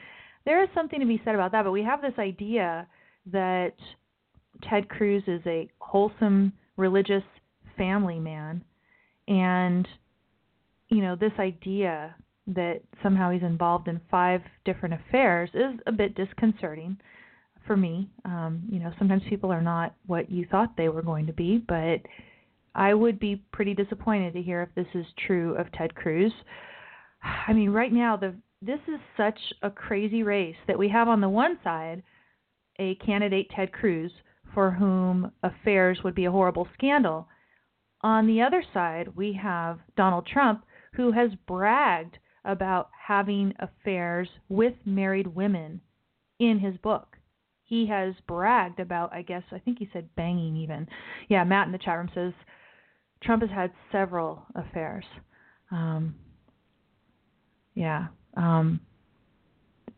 There 0.45 0.63
is 0.63 0.69
something 0.73 0.99
to 0.99 1.05
be 1.05 1.21
said 1.25 1.35
about 1.35 1.51
that, 1.51 1.63
but 1.63 1.71
we 1.71 1.83
have 1.83 2.01
this 2.01 2.17
idea 2.17 2.87
that 3.31 3.73
Ted 4.69 4.89
Cruz 4.89 5.23
is 5.27 5.41
a 5.45 5.69
wholesome, 5.79 6.53
religious 6.77 7.23
family 7.77 8.19
man, 8.19 8.63
and 9.29 9.87
you 10.89 11.01
know 11.01 11.15
this 11.15 11.31
idea 11.39 12.15
that 12.47 12.81
somehow 13.03 13.31
he's 13.31 13.43
involved 13.43 13.87
in 13.87 14.01
five 14.09 14.41
different 14.65 14.95
affairs 14.95 15.49
is 15.53 15.79
a 15.85 15.91
bit 15.91 16.15
disconcerting 16.15 16.97
for 17.67 17.77
me. 17.77 18.09
Um, 18.25 18.63
you 18.69 18.79
know, 18.79 18.91
sometimes 18.97 19.21
people 19.29 19.51
are 19.51 19.61
not 19.61 19.93
what 20.07 20.31
you 20.31 20.47
thought 20.49 20.75
they 20.75 20.89
were 20.89 21.03
going 21.03 21.27
to 21.27 21.33
be, 21.33 21.63
but 21.67 22.01
I 22.73 22.93
would 22.95 23.19
be 23.19 23.43
pretty 23.51 23.75
disappointed 23.75 24.33
to 24.33 24.41
hear 24.41 24.63
if 24.63 24.73
this 24.73 24.87
is 24.99 25.05
true 25.27 25.55
of 25.55 25.71
Ted 25.73 25.93
Cruz. 25.93 26.33
I 27.47 27.53
mean, 27.53 27.69
right 27.69 27.93
now 27.93 28.17
the 28.17 28.35
this 28.61 28.79
is 28.87 28.99
such 29.15 29.39
a 29.61 29.69
crazy 29.69 30.23
race 30.23 30.55
that 30.67 30.77
we 30.77 30.89
have 30.89 31.07
on 31.07 31.21
the 31.21 31.29
one 31.29 31.59
side 31.63 32.03
a 32.79 32.95
candidate 32.95 33.49
Ted 33.55 33.71
Cruz 33.71 34.11
for 34.53 34.71
whom 34.71 35.31
affairs 35.43 35.99
would 36.03 36.15
be 36.15 36.25
a 36.25 36.31
horrible 36.31 36.67
scandal. 36.73 37.27
On 38.01 38.27
the 38.27 38.41
other 38.41 38.63
side, 38.73 39.09
we 39.15 39.33
have 39.33 39.79
Donald 39.97 40.25
Trump 40.25 40.63
who 40.93 41.11
has 41.11 41.31
bragged 41.47 42.17
about 42.45 42.89
having 43.07 43.53
affairs 43.59 44.27
with 44.47 44.73
married 44.85 45.27
women 45.27 45.81
in 46.39 46.59
his 46.59 46.77
book. 46.77 47.17
He 47.63 47.85
has 47.87 48.15
bragged 48.27 48.79
about, 48.79 49.13
I 49.13 49.21
guess, 49.21 49.43
I 49.51 49.59
think 49.59 49.77
he 49.77 49.89
said 49.93 50.09
banging 50.15 50.55
even. 50.55 50.87
Yeah, 51.27 51.43
Matt 51.43 51.67
in 51.67 51.71
the 51.71 51.77
chat 51.77 51.97
room 51.97 52.09
says 52.15 52.33
Trump 53.21 53.43
has 53.43 53.51
had 53.51 53.71
several 53.91 54.45
affairs. 54.55 55.05
Um, 55.69 56.15
yeah. 57.75 58.07
Um, 58.35 58.79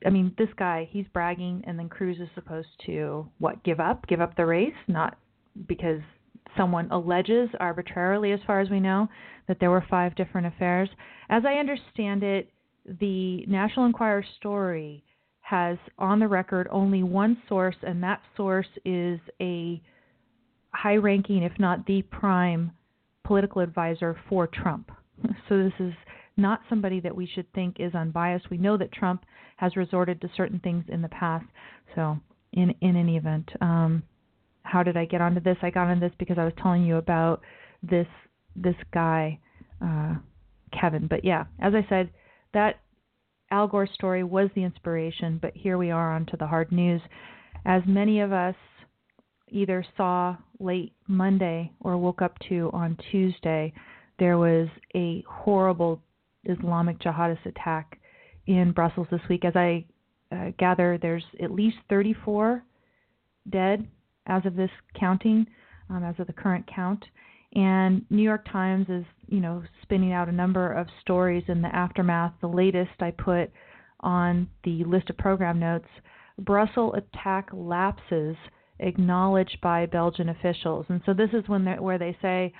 I 0.06 0.10
mean, 0.10 0.34
this 0.38 0.50
guy, 0.58 0.90
he's 0.92 1.06
bragging, 1.14 1.64
and 1.66 1.78
then 1.78 1.88
Cruz 1.88 2.18
is 2.20 2.30
supposed 2.36 2.70
to, 2.88 3.30
what, 3.38 3.64
give 3.64 3.80
up? 3.80 4.08
Give 4.08 4.20
up 4.20 4.36
the 4.36 4.46
race? 4.46 4.74
Not 4.88 5.18
because 5.68 6.02
someone 6.58 6.90
alleges 6.92 7.50
arbitrarily, 7.60 8.32
as 8.32 8.40
far 8.46 8.60
as 8.60 8.70
we 8.70 8.80
know, 8.80 9.08
that 9.48 9.60
there 9.60 9.72
were 9.72 9.86
five 9.90 10.16
different 10.16 10.48
affairs. 10.48 10.90
As 11.30 11.44
I 11.46 11.54
understand 11.54 12.24
it, 12.24 12.52
the 13.00 13.46
National 13.46 13.86
Enquirer 13.86 14.26
story 14.38 15.04
has 15.42 15.78
on 15.98 16.20
the 16.20 16.28
record 16.28 16.68
only 16.72 17.04
one 17.04 17.38
source, 17.48 17.76
and 17.84 18.02
that 18.04 18.22
source 18.38 18.68
is 18.86 19.20
a 19.42 19.82
high 20.74 20.96
ranking, 20.96 21.44
if 21.44 21.52
not 21.60 21.86
the 21.86 22.02
prime, 22.04 22.72
political 23.24 23.62
advisor 23.62 24.18
for 24.30 24.48
Trump. 24.48 24.92
So 25.48 25.58
this 25.62 25.74
is 25.80 25.94
not 26.38 26.62
somebody 26.70 27.00
that 27.02 27.16
we 27.16 27.28
should 27.28 27.52
think 27.54 27.76
is 27.80 27.94
unbiased. 27.94 28.50
We 28.50 28.58
know 28.58 28.78
that 28.78 28.92
Trump 28.92 29.26
has 29.58 29.76
resorted 29.76 30.20
to 30.22 30.30
certain 30.36 30.60
things 30.60 30.86
in 30.88 31.02
the 31.02 31.10
past. 31.10 31.46
So 31.94 32.18
in 32.54 32.74
in 32.82 32.96
any 32.96 33.18
event, 33.18 33.50
um, 33.62 34.04
how 34.64 34.84
did 34.84 34.98
I 34.98 35.06
get 35.06 35.22
onto 35.22 35.42
this? 35.42 35.58
I 35.62 35.70
got 35.70 35.88
on 35.88 36.00
this 36.00 36.12
because 36.18 36.38
I 36.38 36.46
was 36.46 36.54
telling 36.62 36.84
you 36.84 36.98
about 36.98 37.42
this 37.84 38.08
this 38.56 38.76
guy, 38.94 39.40
uh, 39.84 40.16
Kevin. 40.78 41.08
But 41.08 41.24
yeah, 41.24 41.46
as 41.60 41.74
I 41.74 41.86
said, 41.90 42.10
that 42.54 42.82
Al 43.50 43.68
Gore 43.68 43.88
story 43.88 44.24
was 44.24 44.50
the 44.56 44.64
inspiration. 44.64 45.40
But 45.42 45.56
here 45.56 45.78
we 45.78 45.92
are 45.92 46.14
onto 46.14 46.38
the 46.38 46.48
hard 46.48 46.72
news. 46.72 47.02
As 47.66 47.82
many 47.86 48.22
of 48.22 48.32
us 48.32 48.56
either 49.50 49.86
saw 49.98 50.38
late 50.60 50.94
Monday 51.08 51.72
or 51.80 51.98
woke 51.98 52.22
up 52.22 52.38
to 52.50 52.70
on 52.74 52.98
Tuesday, 53.12 53.74
there 54.20 54.38
was 54.38 54.68
a 54.96 55.24
horrible 55.28 56.02
Islamic 56.46 57.00
jihadist 57.00 57.46
attack 57.46 58.00
in 58.48 58.72
Brussels 58.72 59.08
this 59.12 59.22
week. 59.30 59.46
As 59.46 59.56
I 59.56 59.86
uh, 60.32 60.52
gather, 60.58 60.98
there's 61.02 61.24
at 61.42 61.52
least 61.52 61.78
34 61.90 62.64
dead 63.50 63.88
as 64.28 64.46
of 64.46 64.56
this 64.56 64.72
counting, 65.00 65.46
um, 65.90 66.04
as 66.04 66.16
of 66.20 66.28
the 66.28 66.34
current 66.34 66.70
count. 66.74 67.04
And 67.54 68.06
New 68.10 68.24
York 68.24 68.46
Times 68.52 68.88
is, 68.88 69.04
you 69.28 69.42
know, 69.42 69.62
spinning 69.82 70.14
out 70.14 70.30
a 70.30 70.34
number 70.34 70.72
of 70.72 70.88
stories 71.02 71.44
in 71.48 71.62
the 71.62 71.76
aftermath. 71.76 72.34
The 72.40 72.48
latest 72.48 73.02
I 73.02 73.12
put 73.12 73.52
on 74.00 74.48
the 74.64 74.84
list 74.86 75.10
of 75.10 75.18
program 75.18 75.60
notes: 75.60 75.88
Brussels 76.40 76.96
attack 76.96 77.50
lapses 77.52 78.38
acknowledged 78.80 79.58
by 79.62 79.86
Belgian 79.86 80.30
officials. 80.30 80.86
And 80.90 81.02
so 81.06 81.14
this 81.14 81.30
is 81.34 81.48
when 81.48 81.66
where 81.82 82.00
they 82.00 82.18
say, 82.22 82.54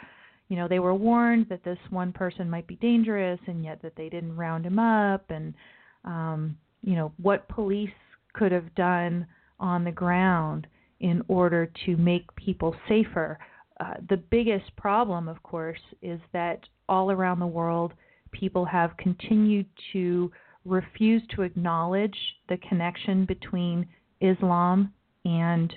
you 0.50 0.58
know, 0.58 0.68
they 0.68 0.80
were 0.80 0.94
warned 0.94 1.48
that 1.50 1.64
this 1.64 1.80
one 1.90 2.12
person 2.12 2.50
might 2.50 2.68
be 2.68 2.76
dangerous, 2.76 3.40
and 3.48 3.64
yet 3.64 3.82
that 3.82 3.96
they 3.96 4.10
didn't 4.10 4.36
round 4.36 4.66
him 4.66 4.78
up, 4.78 5.30
and 5.30 5.54
um, 6.04 6.58
you 6.84 6.96
know 6.96 7.14
what 7.22 7.48
police 7.48 7.90
could 8.34 8.52
have 8.52 8.76
done 8.76 9.26
on 9.60 9.86
the 9.86 9.92
ground 9.92 10.68
in 11.02 11.22
order 11.28 11.70
to 11.86 11.98
make 11.98 12.34
people 12.36 12.76
safer. 12.88 13.38
Uh, 13.80 13.96
the 14.10 14.18
biggest 14.18 14.76
problem, 14.78 15.28
of 15.28 15.42
course, 15.44 15.80
is 16.02 16.20
that 16.32 16.60
all 16.88 17.12
around 17.12 17.40
the 17.40 17.48
world, 17.48 17.94
people 18.32 18.64
have 18.64 18.96
continued 18.98 19.66
to 19.92 20.32
refuse 20.64 21.24
to 21.36 21.42
acknowledge 21.42 22.16
the 22.48 22.58
connection 22.58 23.26
between 23.26 23.88
Islam 24.22 24.94
and 25.26 25.74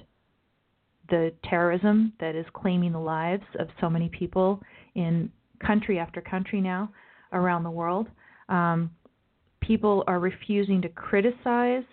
the 1.09 1.33
terrorism 1.45 2.13
that 2.21 2.35
is 2.35 2.47
claiming 2.55 2.93
the 2.93 2.99
lives 2.99 3.45
of 3.59 3.69
so 3.81 3.89
many 3.89 4.09
people 4.11 4.61
in 4.95 5.31
country 5.65 5.99
after 5.99 6.21
country 6.21 6.61
now 6.61 6.91
around 7.33 7.63
the 7.63 7.71
world. 7.71 8.09
Um, 8.51 8.91
people 9.63 10.05
are 10.07 10.21
refusing 10.21 10.83
to 10.83 10.89
criticize 10.91 11.85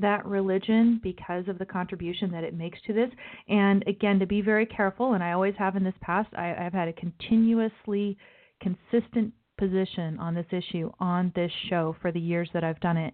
that 0.00 0.24
religion 0.26 1.00
because 1.02 1.48
of 1.48 1.58
the 1.58 1.66
contribution 1.66 2.30
that 2.32 2.44
it 2.44 2.54
makes 2.54 2.78
to 2.86 2.92
this. 2.92 3.10
And 3.48 3.84
again, 3.86 4.18
to 4.18 4.26
be 4.26 4.40
very 4.40 4.66
careful, 4.66 5.14
and 5.14 5.22
I 5.22 5.32
always 5.32 5.54
have 5.58 5.76
in 5.76 5.84
this 5.84 5.94
past, 6.00 6.28
I, 6.36 6.54
I've 6.54 6.72
had 6.72 6.88
a 6.88 6.92
continuously 6.92 8.16
consistent 8.60 9.32
position 9.58 10.18
on 10.18 10.34
this 10.34 10.46
issue 10.52 10.90
on 11.00 11.32
this 11.34 11.50
show 11.68 11.96
for 12.00 12.12
the 12.12 12.20
years 12.20 12.48
that 12.54 12.64
I've 12.64 12.80
done 12.80 12.96
it. 12.96 13.12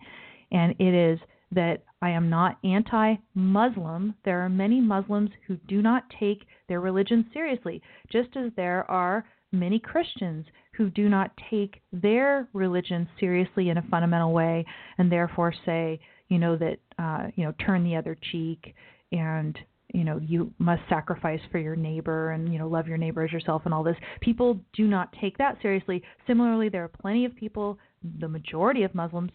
And 0.52 0.74
it 0.78 0.94
is 0.94 1.18
that 1.52 1.82
I 2.02 2.10
am 2.10 2.28
not 2.28 2.58
anti 2.64 3.16
Muslim. 3.34 4.14
There 4.24 4.40
are 4.40 4.48
many 4.48 4.80
Muslims 4.80 5.30
who 5.46 5.56
do 5.68 5.82
not 5.82 6.04
take 6.20 6.46
their 6.68 6.80
religion 6.80 7.26
seriously, 7.32 7.82
just 8.12 8.36
as 8.36 8.50
there 8.56 8.88
are 8.90 9.24
many 9.52 9.78
Christians 9.78 10.46
who 10.76 10.90
do 10.90 11.08
not 11.08 11.30
take 11.50 11.80
their 11.92 12.48
religion 12.52 13.08
seriously 13.20 13.70
in 13.70 13.78
a 13.78 13.86
fundamental 13.90 14.32
way 14.32 14.66
and 14.98 15.10
therefore 15.10 15.54
say, 15.64 16.00
you 16.28 16.38
know, 16.38 16.56
that, 16.56 16.78
uh, 16.98 17.28
you 17.34 17.44
know, 17.44 17.52
turn 17.64 17.84
the 17.84 17.96
other 17.96 18.16
cheek 18.32 18.74
and 19.12 19.58
you 19.92 20.02
know 20.02 20.18
you 20.18 20.52
must 20.58 20.82
sacrifice 20.88 21.40
for 21.52 21.58
your 21.58 21.76
neighbor 21.76 22.30
and 22.30 22.52
you 22.52 22.58
know 22.58 22.66
love 22.66 22.88
your 22.88 22.96
neighbor 22.96 23.22
as 23.22 23.30
yourself 23.30 23.62
and 23.64 23.72
all 23.72 23.84
this 23.84 23.96
people 24.20 24.58
do 24.72 24.86
not 24.88 25.14
take 25.20 25.36
that 25.38 25.56
seriously 25.60 26.02
similarly 26.26 26.70
there 26.70 26.82
are 26.82 26.88
plenty 26.88 27.26
of 27.26 27.36
people 27.36 27.78
the 28.18 28.26
majority 28.26 28.82
of 28.82 28.94
muslims 28.94 29.30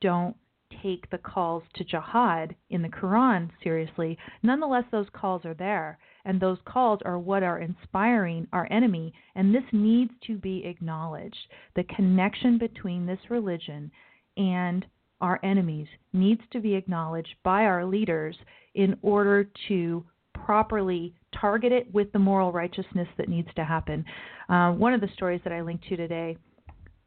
don't 0.00 0.36
take 0.82 1.08
the 1.10 1.18
calls 1.18 1.62
to 1.74 1.84
jihad 1.84 2.54
in 2.70 2.82
the 2.82 2.88
Quran 2.88 3.50
seriously, 3.62 4.18
nonetheless, 4.42 4.84
those 4.90 5.06
calls 5.12 5.44
are 5.44 5.54
there. 5.54 5.98
And 6.24 6.40
those 6.40 6.58
calls 6.64 7.00
are 7.04 7.18
what 7.18 7.42
are 7.42 7.60
inspiring 7.60 8.46
our 8.52 8.66
enemy. 8.70 9.12
And 9.34 9.54
this 9.54 9.64
needs 9.72 10.12
to 10.26 10.38
be 10.38 10.64
acknowledged. 10.64 11.36
The 11.76 11.84
connection 11.84 12.58
between 12.58 13.06
this 13.06 13.18
religion 13.28 13.90
and 14.36 14.86
our 15.20 15.40
enemies 15.42 15.86
needs 16.12 16.40
to 16.52 16.60
be 16.60 16.74
acknowledged 16.74 17.34
by 17.42 17.64
our 17.64 17.84
leaders 17.84 18.36
in 18.74 18.96
order 19.02 19.48
to 19.68 20.04
properly 20.44 21.14
target 21.40 21.72
it 21.72 21.92
with 21.92 22.12
the 22.12 22.18
moral 22.18 22.52
righteousness 22.52 23.08
that 23.16 23.28
needs 23.28 23.48
to 23.56 23.64
happen. 23.64 24.04
Uh, 24.48 24.72
one 24.72 24.92
of 24.92 25.00
the 25.00 25.08
stories 25.14 25.40
that 25.44 25.52
I 25.52 25.62
linked 25.62 25.88
to 25.88 25.96
today 25.96 26.36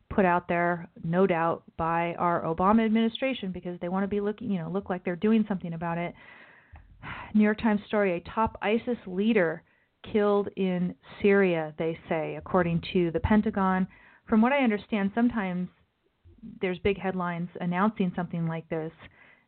put 0.09 0.25
out 0.25 0.47
there, 0.47 0.87
no 1.03 1.27
doubt, 1.27 1.63
by 1.77 2.15
our 2.15 2.41
Obama 2.43 2.83
administration 2.85 3.51
because 3.51 3.79
they 3.79 3.89
want 3.89 4.03
to 4.03 4.07
be 4.07 4.21
looking, 4.21 4.49
you 4.49 4.59
know, 4.59 4.69
look 4.69 4.89
like 4.89 5.03
they're 5.03 5.15
doing 5.15 5.45
something 5.47 5.73
about 5.73 5.97
it. 5.97 6.13
New 7.35 7.43
York 7.43 7.59
Times 7.59 7.81
story: 7.87 8.17
A 8.17 8.29
top 8.31 8.57
ISIS 8.61 8.97
leader 9.05 9.61
killed 10.11 10.49
in 10.55 10.95
Syria, 11.21 11.73
they 11.77 11.99
say, 12.09 12.35
according 12.35 12.81
to 12.93 13.11
the 13.11 13.19
Pentagon. 13.19 13.87
From 14.27 14.41
what 14.41 14.51
I 14.51 14.63
understand, 14.63 15.11
sometimes 15.13 15.69
there's 16.62 16.79
big 16.79 17.00
headlines 17.00 17.50
announcing 17.60 18.12
something 18.15 18.48
like 18.48 18.67
this, 18.70 18.91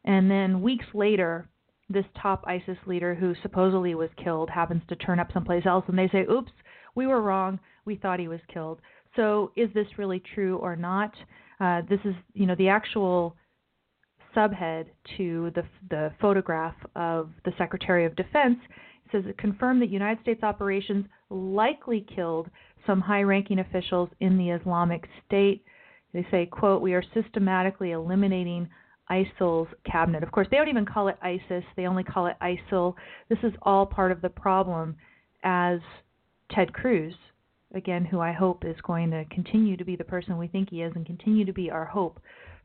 and 0.06 0.30
then 0.30 0.62
weeks 0.62 0.86
later, 0.94 1.48
this 1.90 2.06
top 2.22 2.44
ISIS 2.48 2.78
leader 2.86 3.16
who 3.16 3.34
supposedly 3.42 3.96
was 3.96 4.10
killed 4.24 4.50
happens 4.50 4.82
to 4.90 4.96
turn 4.96 5.20
up 5.20 5.32
someplace 5.34 5.66
else, 5.66 5.86
and 5.88 5.98
they 5.98 6.10
say, 6.10 6.26
"Oops, 6.30 6.52
we 6.96 7.08
were 7.08 7.22
wrong. 7.22 7.60
We 7.86 7.96
thought 7.96 8.20
he 8.20 8.28
was 8.28 8.42
killed." 8.48 8.82
So, 9.16 9.52
is 9.56 9.72
this 9.74 9.98
really 9.98 10.20
true 10.20 10.58
or 10.58 10.76
not? 10.76 11.16
Uh, 11.60 11.82
this 11.90 12.00
is, 12.06 12.16
you 12.34 12.46
know, 12.46 12.56
the 12.56 12.70
actual 12.70 13.36
subhead 14.36 14.86
to 15.18 15.52
the 15.56 15.64
the 15.90 16.14
photograph 16.22 16.76
of 16.96 17.32
the 17.46 17.54
Secretary 17.58 18.06
of 18.06 18.16
Defense 18.16 18.60
it 19.06 19.18
says 19.24 19.30
it 19.30 19.38
confirmed 19.38 19.82
that 19.82 19.90
United 19.90 20.22
States 20.22 20.44
operations 20.44 21.06
likely 21.30 22.06
killed 22.16 22.50
some 22.86 23.02
high-ranking 23.02 23.60
officials 23.60 24.10
in 24.20 24.38
the 24.38 24.52
Islamic 24.52 25.08
State. 25.26 25.64
They 26.14 26.26
say, 26.32 26.46
"quote 26.46 26.82
We 26.82 26.94
are 26.94 27.04
systematically 27.14 27.92
eliminating." 27.92 28.70
ISIL's 29.12 29.68
cabinet. 29.86 30.22
Of 30.22 30.32
course, 30.32 30.48
they 30.52 30.58
don't 30.58 30.68
even 30.68 30.86
call 30.86 31.08
it 31.08 31.18
ISIS, 31.24 31.64
they 31.76 31.88
only 31.88 32.04
call 32.04 32.28
it 32.28 32.38
ISIL. 32.44 32.94
This 33.28 33.40
is 33.42 33.52
all 33.64 33.84
part 33.84 34.12
of 34.12 34.22
the 34.22 34.30
problem 34.30 34.96
as 35.44 35.80
Ted 36.52 36.72
Cruz 36.74 37.16
again, 37.76 38.06
who 38.06 38.20
I 38.20 38.32
hope 38.32 38.66
is 38.66 38.76
going 38.82 39.12
to 39.12 39.26
continue 39.26 39.78
to 39.78 39.86
be 39.86 39.96
the 39.96 40.04
person 40.04 40.38
we 40.38 40.48
think 40.48 40.70
he 40.70 40.82
is 40.82 40.92
and 40.96 41.06
continue 41.06 41.46
to 41.46 41.54
be 41.54 41.70
our 41.70 41.86
hope 41.86 42.20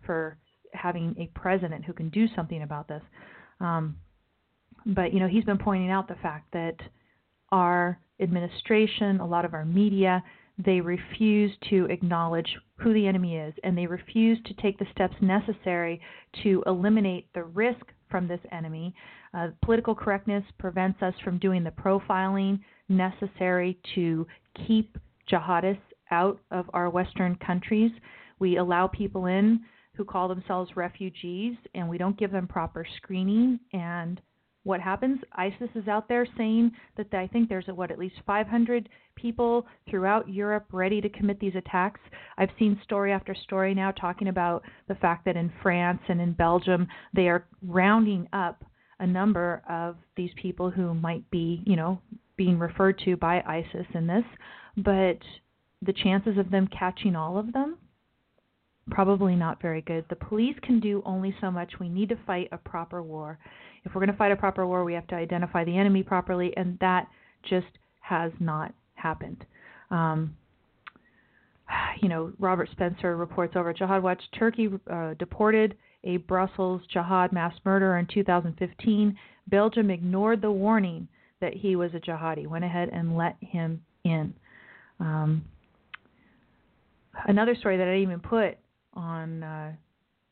for 0.05 0.39
having 0.73 1.15
a 1.19 1.39
president 1.39 1.85
who 1.85 1.93
can 1.93 2.09
do 2.09 2.27
something 2.35 2.63
about 2.63 2.89
this. 2.89 3.03
Um, 3.61 3.97
but, 4.87 5.13
you 5.13 5.21
know, 5.21 5.29
he's 5.29 5.45
been 5.45 5.59
pointing 5.59 5.91
out 5.91 6.09
the 6.09 6.17
fact 6.17 6.53
that 6.53 6.77
our 7.53 7.99
administration, 8.21 9.21
a 9.21 9.27
lot 9.27 9.45
of 9.45 9.55
our 9.55 9.65
media, 9.65 10.23
they 10.59 10.81
refuse 10.81 11.51
to 11.71 11.87
acknowledge 11.87 12.49
who 12.79 12.93
the 12.93 13.07
enemy 13.07 13.37
is 13.37 13.55
and 13.65 13.77
they 13.77 13.87
refuse 13.87 14.39
to 14.45 14.55
take 14.55 14.79
the 14.79 14.87
steps 14.93 15.15
necessary 15.21 16.01
to 16.43 16.63
eliminate 16.67 17.27
the 17.35 17.43
risk 17.43 17.85
from 18.11 18.29
this 18.29 18.41
enemy. 18.53 18.95
Uh, 19.33 19.49
political 19.65 19.95
correctness 19.95 20.45
prevents 20.59 21.03
us 21.03 21.15
from 21.25 21.39
doing 21.39 21.65
the 21.65 21.71
profiling 21.71 22.61
necessary 22.89 23.79
to 23.95 24.27
keep 24.67 24.97
jihadists 25.31 25.79
out 26.11 26.39
of 26.51 26.71
our 26.73 26.91
Western 26.91 27.35
countries. 27.37 27.91
We 28.39 28.59
allow 28.59 28.87
people 28.87 29.27
in 29.27 29.61
who 29.97 30.05
call 30.05 30.29
themselves 30.29 30.77
refugees, 30.77 31.57
and 31.75 31.89
we 31.89 31.99
don't 31.99 32.19
give 32.19 32.33
them 32.33 32.47
proper 32.47 32.87
screening. 32.97 33.59
And 33.73 34.21
what 34.65 34.81
happens? 34.81 35.21
ISIS 35.35 35.69
is 35.75 35.89
out 35.89 36.09
there 36.09 36.27
saying 36.37 36.73
that 36.97 37.13
I 37.13 37.27
think 37.29 37.49
there's 37.49 37.67
what 37.67 37.91
at 37.91 37.99
least 37.99 38.17
500 38.27 38.89
people 39.15 39.67
throughout 39.89 40.29
Europe 40.29 40.67
ready 40.73 41.01
to 41.01 41.09
commit 41.11 41.39
these 41.39 41.55
attacks. 41.55 42.01
I've 42.37 42.51
seen 42.59 42.81
story 42.83 43.13
after 43.13 43.35
story 43.35 43.75
now 43.75 43.93
talking 43.93 44.29
about 44.29 44.63
the 44.89 44.95
fact 44.97 45.27
that 45.27 45.37
in 45.37 45.53
France 45.63 46.01
and 46.09 46.21
in 46.21 46.33
Belgium 46.33 46.89
they 47.15 47.29
are 47.29 47.47
rounding 47.63 48.27
up 48.33 48.65
a 49.01 49.07
number 49.07 49.63
of 49.69 49.97
these 50.17 50.31
people 50.41 50.71
who 50.71 50.95
might 50.95 51.29
be, 51.31 51.63
you 51.67 51.77
know, 51.77 52.01
being 52.37 52.59
referred 52.59 52.99
to 53.05 53.17
by 53.17 53.43
ISIS 53.47 53.87
in 53.95 54.07
this, 54.07 54.25
but 54.79 55.19
the 55.83 55.93
chances 55.93 56.39
of 56.39 56.51
them 56.51 56.69
catching 56.69 57.15
all 57.15 57.37
of 57.39 57.53
them 57.53 57.77
probably 58.91 59.35
not 59.35 59.63
very 59.63 59.81
good. 59.83 60.05
The 60.09 60.17
police 60.17 60.57
can 60.63 60.81
do 60.81 61.03
only 61.05 61.35
so 61.41 61.51
much. 61.51 61.73
We 61.81 61.89
need 61.89 62.09
to 62.11 62.19
fight 62.27 62.49
a 62.53 62.59
proper 62.59 63.03
war. 63.03 63.39
If 63.85 63.95
we're 63.95 64.01
going 64.01 64.13
to 64.13 64.17
fight 64.17 64.33
a 64.33 64.37
proper 64.37 64.67
war, 64.67 64.85
we 64.85 64.95
have 64.95 65.07
to 65.09 65.15
identify 65.15 65.65
the 65.65 65.77
enemy 65.77 66.03
properly, 66.03 66.57
and 66.57 66.79
that 66.81 67.09
just 67.49 67.67
has 68.01 68.33
not 68.41 68.73
happened. 68.95 69.45
Um, 69.91 70.37
you 72.01 72.09
know, 72.09 72.33
Robert 72.39 72.69
Spencer 72.73 73.17
reports 73.17 73.55
over 73.57 73.71
at 73.71 73.77
Jihad 73.77 74.03
Watch 74.03 74.23
Turkey 74.39 74.69
uh, 74.91 75.15
deported 75.15 75.77
a 76.05 76.19
Brussels 76.19 76.83
jihad 76.93 77.33
mass 77.33 77.55
murderer 77.65 77.99
in 77.99 78.07
2015. 78.13 79.17
Belgium 79.49 79.91
ignored 79.91 80.43
the 80.43 80.51
warning 80.51 81.09
that 81.41 81.55
he 81.55 81.77
was 81.77 81.91
a 81.95 82.01
jihadi, 82.01 82.47
went 82.47 82.65
ahead 82.65 82.91
and 82.93 83.17
let 83.17 83.37
him 83.41 83.83
in. 84.05 84.35
Um, 85.01 85.45
another 87.27 87.55
story 87.55 87.77
that 87.77 87.89
I 87.89 87.97
even 87.97 88.21
put 88.21 88.57
on 88.95 89.43
uh, 89.43 89.73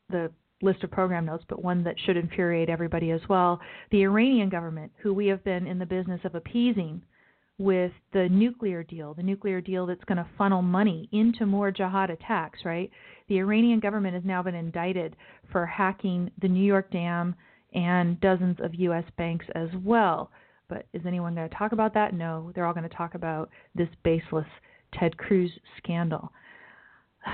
the 0.09 0.31
list 0.63 0.83
of 0.83 0.91
program 0.91 1.25
notes, 1.25 1.43
but 1.47 1.63
one 1.63 1.83
that 1.83 1.99
should 1.99 2.17
infuriate 2.17 2.69
everybody 2.69 3.11
as 3.11 3.21
well. 3.29 3.59
The 3.91 4.03
Iranian 4.03 4.49
government, 4.49 4.91
who 4.97 5.13
we 5.13 5.27
have 5.27 5.43
been 5.43 5.67
in 5.67 5.77
the 5.77 5.85
business 5.85 6.21
of 6.23 6.35
appeasing 6.35 7.01
with 7.59 7.91
the 8.13 8.27
nuclear 8.29 8.83
deal, 8.83 9.13
the 9.13 9.21
nuclear 9.23 9.61
deal 9.61 9.85
that's 9.85 10.03
going 10.05 10.17
to 10.17 10.27
funnel 10.37 10.61
money 10.61 11.07
into 11.11 11.45
more 11.45 11.71
jihad 11.71 12.09
attacks, 12.09 12.59
right? 12.65 12.89
The 13.27 13.37
Iranian 13.39 13.79
government 13.79 14.15
has 14.15 14.23
now 14.25 14.41
been 14.41 14.55
indicted 14.55 15.15
for 15.51 15.65
hacking 15.65 16.31
the 16.41 16.47
New 16.47 16.63
York 16.63 16.91
dam 16.91 17.35
and 17.73 18.19
dozens 18.21 18.57
of 18.59 18.73
U.S. 18.75 19.05
banks 19.17 19.45
as 19.55 19.69
well. 19.83 20.31
But 20.67 20.87
is 20.93 21.01
anyone 21.05 21.35
going 21.35 21.49
to 21.49 21.55
talk 21.55 21.73
about 21.73 21.93
that? 21.93 22.13
No, 22.13 22.51
they're 22.55 22.65
all 22.65 22.73
going 22.73 22.89
to 22.89 22.95
talk 22.95 23.15
about 23.15 23.49
this 23.75 23.89
baseless 24.03 24.47
Ted 24.93 25.17
Cruz 25.17 25.51
scandal. 25.77 26.31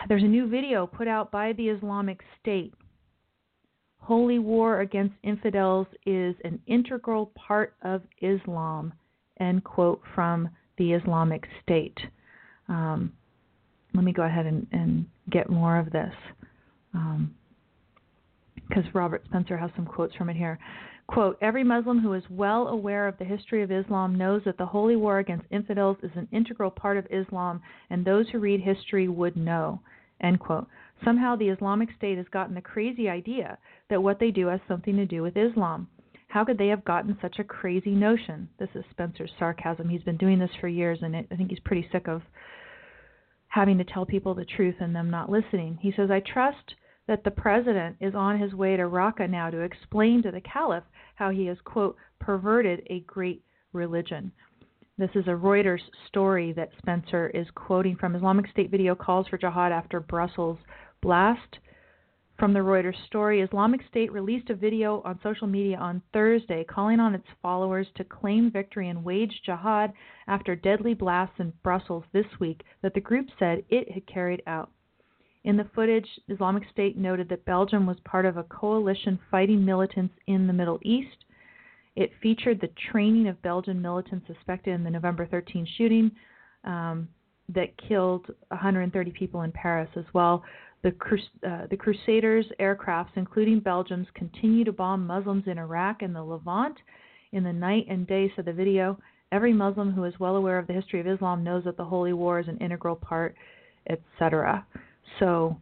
There's 0.08 0.24
a 0.24 0.28
new 0.28 0.48
video 0.48 0.86
put 0.86 1.08
out 1.08 1.32
by 1.32 1.54
the 1.54 1.70
Islamic 1.70 2.22
State. 2.40 2.74
Holy 4.00 4.40
war 4.40 4.82
against 4.82 5.16
infidels 5.24 5.88
is 6.06 6.36
an 6.44 6.60
integral 6.68 7.32
part 7.36 7.76
of 7.84 8.02
Islam 8.22 8.94
end 9.40 9.64
quote 9.64 10.02
from 10.16 10.50
the 10.78 10.94
Islamic 10.94 11.46
State. 11.64 11.98
Um, 12.68 13.14
let 13.94 14.04
me 14.04 14.14
go 14.14 14.24
ahead 14.24 14.46
and, 14.46 14.68
and, 14.72 15.06
get 15.32 15.48
more 15.48 15.78
of 15.78 15.92
this 15.92 16.12
because 16.92 18.84
um, 18.86 18.92
Robert 18.96 19.24
Spencer 19.26 19.56
has 19.56 19.70
some 19.76 19.86
quotes 19.86 20.16
from 20.16 20.28
it 20.28 20.36
here. 20.36 20.58
Quote, 21.06 21.38
every 21.40 21.64
Muslim 21.64 22.00
who 22.00 22.14
is 22.14 22.24
well 22.32 22.70
aware 22.70 23.08
of 23.08 23.16
the 23.20 23.26
history 23.26 23.62
of 23.62 23.72
Islam 23.72 24.16
knows 24.16 24.42
that 24.46 24.58
the 24.58 24.66
holy 24.66 24.96
war 24.96 25.20
against 25.20 25.46
infidels 25.52 25.98
is 26.02 26.10
an 26.16 26.28
integral 26.32 26.72
part 26.72 26.98
of 26.98 27.06
Islam, 27.12 27.62
and 27.92 28.04
those 28.04 28.28
who 28.30 28.40
read 28.40 28.60
history 28.60 29.08
would 29.08 29.38
know. 29.38 29.80
End 30.22 30.40
quote. 30.40 30.68
Somehow 31.04 31.36
the 31.36 31.50
Islamic 31.50 31.90
State 31.98 32.18
has 32.18 32.28
gotten 32.32 32.56
the 32.56 32.62
crazy 32.62 33.08
idea 33.10 33.58
that 33.90 34.04
what 34.04 34.20
they 34.20 34.32
do 34.32 34.48
has 34.48 34.60
something 34.68 34.96
to 34.98 35.06
do 35.06 35.22
with 35.22 35.38
Islam. 35.38 35.88
How 36.28 36.44
could 36.44 36.58
they 36.58 36.68
have 36.68 36.86
gotten 36.86 37.18
such 37.22 37.40
a 37.40 37.44
crazy 37.44 37.92
notion? 37.92 38.50
This 38.60 38.70
is 38.76 38.84
Spencer's 38.92 39.32
sarcasm. 39.40 39.90
He's 39.90 40.04
been 40.04 40.18
doing 40.18 40.38
this 40.38 40.52
for 40.60 40.68
years, 40.68 41.00
and 41.02 41.16
I 41.16 41.24
think 41.36 41.50
he's 41.50 41.60
pretty 41.62 41.88
sick 41.92 42.08
of 42.08 42.22
having 43.48 43.78
to 43.80 43.84
tell 43.84 44.06
people 44.06 44.36
the 44.36 44.46
truth 44.46 44.76
and 44.80 44.96
them 44.96 45.10
not 45.10 45.30
listening. 45.30 45.80
He 45.82 45.92
says, 45.96 46.12
I 46.12 46.20
trust 46.20 46.76
that 47.08 47.24
the 47.24 47.32
president 47.32 47.96
is 48.00 48.14
on 48.14 48.40
his 48.40 48.54
way 48.54 48.78
to 48.78 48.84
Raqqa 48.84 49.28
now 49.28 49.50
to 49.50 49.62
explain 49.62 50.22
to 50.22 50.32
the 50.32 50.42
caliph 50.42 50.84
how 51.16 51.32
he 51.32 51.48
has, 51.48 51.58
quote, 51.64 51.96
perverted 52.20 52.84
a 52.92 53.00
great 53.02 53.44
religion. 53.74 54.32
This 55.00 55.10
is 55.16 55.26
a 55.28 55.32
Reuters 55.32 55.80
story 56.10 56.52
that 56.54 56.70
Spencer 56.78 57.30
is 57.30 57.48
quoting 57.56 57.96
from 57.96 58.16
Islamic 58.16 58.48
State 58.52 58.70
video 58.70 58.94
calls 58.94 59.28
for 59.30 59.38
jihad 59.38 59.72
after 59.72 60.00
Brussels 60.00 60.60
blast. 61.02 61.60
From 62.38 62.54
the 62.54 62.60
Reuters 62.60 62.96
story, 63.06 63.42
Islamic 63.42 63.82
State 63.90 64.14
released 64.14 64.50
a 64.50 64.56
video 64.56 65.02
on 65.04 65.20
social 65.22 65.46
media 65.46 65.78
on 65.78 66.02
Thursday 66.14 66.64
calling 66.64 67.02
on 67.02 67.14
its 67.14 67.28
followers 67.42 67.88
to 67.96 68.06
claim 68.06 68.50
victory 68.50 68.88
and 68.88 69.04
wage 69.04 69.42
jihad 69.46 69.92
after 70.28 70.56
deadly 70.56 70.94
blasts 70.94 71.36
in 71.40 71.52
Brussels 71.64 72.06
this 72.14 72.26
week 72.40 72.64
that 72.82 72.94
the 72.94 73.02
group 73.02 73.28
said 73.38 73.66
it 73.70 73.92
had 73.92 74.08
carried 74.08 74.42
out. 74.48 74.72
In 75.44 75.58
the 75.58 75.70
footage, 75.76 76.08
Islamic 76.30 76.64
State 76.72 76.98
noted 76.98 77.28
that 77.30 77.44
Belgium 77.44 77.86
was 77.86 77.98
part 78.06 78.26
of 78.26 78.38
a 78.38 78.44
coalition 78.44 79.20
fighting 79.30 79.66
militants 79.66 80.14
in 80.28 80.48
the 80.48 80.54
Middle 80.54 80.80
East. 80.82 81.26
It 81.96 82.12
featured 82.22 82.62
the 82.62 82.72
training 82.92 83.28
of 83.28 83.42
Belgian 83.42 83.82
militants 83.82 84.28
suspected 84.28 84.74
in 84.74 84.84
the 84.86 84.90
November 84.90 85.26
13 85.26 85.68
shooting 85.78 86.12
um, 86.64 87.10
that 87.50 87.76
killed 87.88 88.28
130 88.50 89.12
people 89.12 89.42
in 89.42 89.52
Paris 89.52 89.90
as 89.96 90.06
well. 90.14 90.44
The, 90.82 90.96
uh, 91.46 91.68
the 91.70 91.78
Crusaders' 91.78 92.46
aircrafts, 92.60 93.16
including 93.16 93.60
Belgium's, 93.60 94.08
continue 94.14 94.64
to 94.64 94.72
bomb 94.72 95.06
Muslims 95.06 95.44
in 95.48 95.58
Iraq 95.58 96.02
and 96.02 96.16
the 96.16 96.24
Levant 96.24 96.78
in 97.34 97.44
the 97.44 97.52
night 97.52 97.86
and 97.90 98.08
day, 98.08 98.32
said 98.36 98.46
the 98.46 98.54
video. 98.54 98.98
Every 99.32 99.54
Muslim 99.54 99.92
who 99.92 100.06
is 100.06 100.20
well 100.20 100.38
aware 100.38 100.58
of 100.58 100.68
the 100.68 100.74
history 100.74 101.00
of 101.00 101.08
Islam 101.08 101.44
knows 101.44 101.64
that 101.66 101.78
the 101.78 101.86
Holy 101.86 102.14
War 102.14 102.40
is 102.40 102.48
an 102.48 102.58
integral 102.58 102.96
part, 102.96 103.36
etc. 103.90 104.66
So 105.20 105.58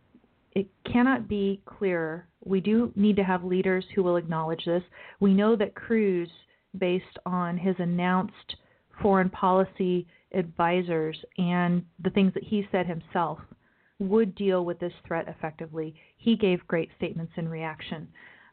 it 0.54 0.68
cannot 0.92 1.28
be 1.28 1.62
clearer. 1.66 2.28
We 2.46 2.62
do 2.62 2.92
need 2.96 3.16
to 3.18 3.24
have 3.24 3.44
leaders 3.44 3.86
who 3.94 4.04
will 4.04 4.18
acknowledge 4.18 4.64
this. 4.66 4.84
We 5.20 5.34
know 5.34 5.56
that 5.56 5.76
Cruz, 5.76 6.30
based 6.78 7.18
on 7.26 7.58
his 7.58 7.76
announced 7.80 8.56
foreign 9.02 9.30
policy 9.30 10.08
advisors 10.34 11.18
and 11.38 11.84
the 12.04 12.10
things 12.12 12.34
that 12.34 12.44
he 12.44 12.68
said 12.72 12.86
himself, 12.86 13.40
would 14.00 14.36
deal 14.36 14.64
with 14.64 14.80
this 14.80 14.94
threat 15.06 15.28
effectively. 15.28 15.96
He 16.18 16.36
gave 16.36 16.68
great 16.68 16.90
statements 16.96 17.34
in 17.36 17.50
reaction 17.50 18.08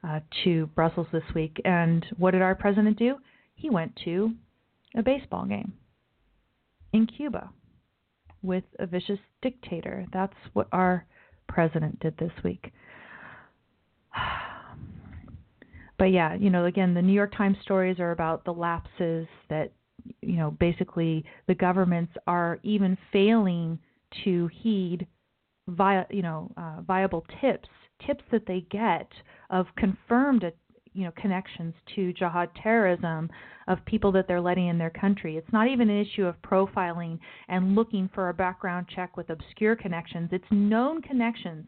uh, 0.06 0.20
to 0.44 0.66
Brussels 0.68 1.06
this 1.12 1.22
week. 1.34 1.60
And 1.64 2.04
what 2.16 2.32
did 2.32 2.42
our 2.42 2.54
president 2.54 2.98
do? 2.98 3.16
He 3.54 3.70
went 3.70 3.98
to 4.04 4.32
a 4.96 5.02
baseball 5.02 5.44
game 5.44 5.72
in 6.92 7.06
Cuba 7.06 7.50
with 8.42 8.64
a 8.78 8.86
vicious 8.86 9.18
dictator. 9.42 10.06
That's 10.12 10.34
what 10.52 10.68
our 10.72 11.06
president 11.48 12.00
did 12.00 12.16
this 12.18 12.32
week. 12.42 12.72
But 15.96 16.06
yeah, 16.06 16.34
you 16.34 16.50
know, 16.50 16.64
again, 16.64 16.92
the 16.92 17.00
New 17.00 17.12
York 17.12 17.36
Times 17.36 17.56
stories 17.62 18.00
are 18.00 18.10
about 18.10 18.44
the 18.44 18.52
lapses 18.52 19.28
that, 19.48 19.70
you 20.22 20.36
know, 20.36 20.50
basically 20.50 21.24
the 21.46 21.54
governments 21.54 22.12
are 22.26 22.58
even 22.64 22.98
failing 23.12 23.78
to 24.24 24.48
heed 24.48 25.06
via 25.68 26.04
you 26.10 26.22
know 26.22 26.50
uh, 26.56 26.80
viable 26.82 27.24
tips 27.40 27.68
tips 28.06 28.24
that 28.30 28.46
they 28.46 28.66
get 28.70 29.08
of 29.50 29.66
confirmed 29.76 30.44
you 30.92 31.04
know 31.04 31.12
connections 31.16 31.74
to 31.94 32.12
jihad 32.12 32.48
terrorism 32.62 33.30
of 33.66 33.78
people 33.86 34.12
that 34.12 34.26
they're 34.28 34.40
letting 34.40 34.68
in 34.68 34.78
their 34.78 34.90
country. 34.90 35.36
It's 35.36 35.52
not 35.52 35.68
even 35.68 35.88
an 35.88 35.98
issue 35.98 36.26
of 36.26 36.40
profiling 36.42 37.18
and 37.48 37.74
looking 37.74 38.10
for 38.14 38.28
a 38.28 38.34
background 38.34 38.86
check 38.94 39.16
with 39.16 39.30
obscure 39.30 39.74
connections. 39.76 40.28
It's 40.32 40.44
known 40.50 41.02
connections 41.02 41.66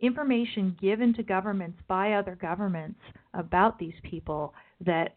information 0.00 0.76
given 0.80 1.14
to 1.14 1.22
governments 1.22 1.78
by 1.86 2.14
other 2.14 2.34
governments 2.34 2.98
about 3.34 3.78
these 3.78 3.94
people 4.02 4.52
that 4.84 5.14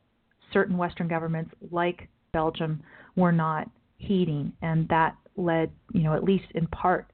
certain 0.54 0.78
western 0.78 1.08
governments 1.08 1.52
like 1.72 2.08
Belgium 2.32 2.82
were 3.16 3.32
not 3.32 3.68
heeding. 3.98 4.54
And 4.62 4.88
that 4.90 5.16
led 5.38 5.72
you 5.94 6.04
know 6.04 6.14
at 6.14 6.24
least 6.24 6.46
in 6.54 6.68
part 6.68 7.12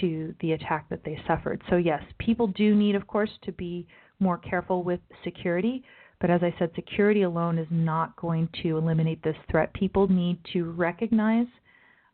to 0.00 0.34
the 0.40 0.52
attack 0.52 0.88
that 0.90 1.04
they 1.04 1.18
suffered. 1.26 1.62
So, 1.70 1.76
yes, 1.76 2.02
people 2.18 2.48
do 2.48 2.74
need, 2.74 2.94
of 2.94 3.06
course, 3.06 3.30
to 3.42 3.52
be 3.52 3.86
more 4.20 4.38
careful 4.38 4.82
with 4.82 5.00
security. 5.22 5.82
But 6.20 6.30
as 6.30 6.42
I 6.42 6.54
said, 6.58 6.70
security 6.74 7.22
alone 7.22 7.58
is 7.58 7.66
not 7.70 8.16
going 8.16 8.48
to 8.62 8.78
eliminate 8.78 9.22
this 9.22 9.36
threat. 9.50 9.72
People 9.74 10.08
need 10.08 10.38
to 10.52 10.70
recognize, 10.72 11.46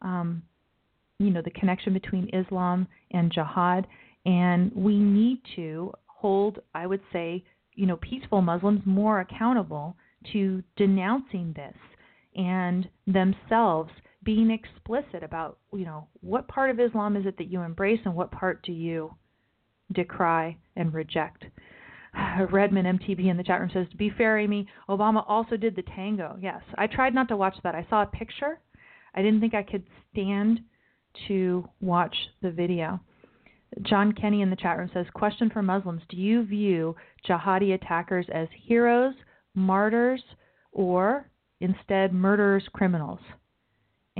um, 0.03 0.43
you 1.19 1.31
know, 1.31 1.43
the 1.43 1.51
connection 1.51 1.93
between 1.93 2.29
Islam 2.33 2.89
and 3.13 3.31
jihad, 3.31 3.87
and 4.27 4.73
we 4.75 4.99
need 4.99 5.41
to 5.57 5.93
hold, 6.07 6.61
I 6.75 6.87
would 6.87 7.03
say, 7.13 7.45
you 7.75 7.87
know, 7.87 7.97
peaceful 7.97 8.43
Muslims 8.43 8.81
more 8.85 9.21
accountable 9.21 9.97
to 10.33 10.63
denouncing 10.77 11.55
this 11.55 11.77
and 12.37 12.89
themselves 13.07 13.91
being 14.25 14.51
explicit 14.51 15.23
about, 15.23 15.59
you 15.73 15.85
know, 15.85 16.07
what 16.21 16.49
part 16.49 16.71
of 16.71 16.79
Islam 16.79 17.17
is 17.17 17.27
it 17.27 17.39
that 17.39 17.51
you 17.51 17.63
embrace 17.63 18.01
and 18.05 18.15
what 18.15 18.31
part 18.31 18.63
do 18.63 18.73
you 18.73 19.15
decry 19.93 20.57
and 20.77 20.93
reject. 20.93 21.45
Redman 22.51 22.99
MTB 22.99 23.31
in 23.31 23.37
the 23.37 23.43
chat 23.43 23.61
room 23.61 23.71
says, 23.73 23.87
to 23.91 23.97
be 23.97 24.11
fair, 24.11 24.39
Amy, 24.39 24.67
Obama 24.89 25.25
also 25.27 25.57
did 25.57 25.75
the 25.75 25.83
tango. 25.95 26.37
Yes, 26.41 26.61
I 26.77 26.87
tried 26.87 27.15
not 27.15 27.29
to 27.29 27.37
watch 27.37 27.57
that. 27.63 27.75
I 27.75 27.87
saw 27.89 28.03
a 28.03 28.07
picture. 28.07 28.61
I 29.15 29.23
didn't 29.23 29.41
think 29.41 29.55
I 29.55 29.63
could 29.63 29.85
stand 30.13 30.61
to 31.29 31.69
watch 31.81 32.15
the 32.43 32.51
video. 32.51 33.01
John 33.83 34.13
Kenny 34.13 34.43
in 34.43 34.51
the 34.51 34.57
chat 34.57 34.79
room 34.79 34.91
says, 34.93 35.07
question 35.15 35.49
for 35.51 35.63
Muslims, 35.63 36.03
do 36.09 36.17
you 36.17 36.45
view 36.45 36.97
jihadi 37.29 37.75
attackers 37.75 38.27
as 38.33 38.49
heroes, 38.67 39.15
martyrs, 39.55 40.23
or 40.73 41.31
instead 41.61 42.13
murderers, 42.13 42.65
criminals. 42.73 43.21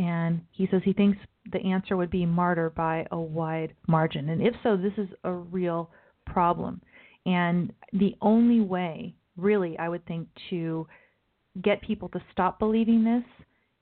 And 0.01 0.41
he 0.51 0.67
says 0.71 0.81
he 0.83 0.95
thinks 0.95 1.19
the 1.53 1.61
answer 1.61 1.95
would 1.95 2.11
be 2.11 2.25
martyr 2.25 2.71
by 2.71 3.07
a 3.11 3.21
wide 3.21 3.75
margin. 3.87 4.31
And 4.31 4.41
if 4.41 4.55
so, 4.63 4.77
this 4.77 4.95
is 4.97 5.09
a 5.25 5.33
real 5.33 5.91
problem. 6.27 6.81
And 7.27 7.71
the 7.93 8.17
only 8.23 8.61
way, 8.61 9.15
really, 9.37 9.79
I 9.79 9.91
would 9.91 10.07
think, 10.07 10.29
to 10.49 10.87
get 11.63 11.83
people 11.83 12.09
to 12.11 12.23
stop 12.33 12.59
believing 12.59 13.05
this 13.05 13.25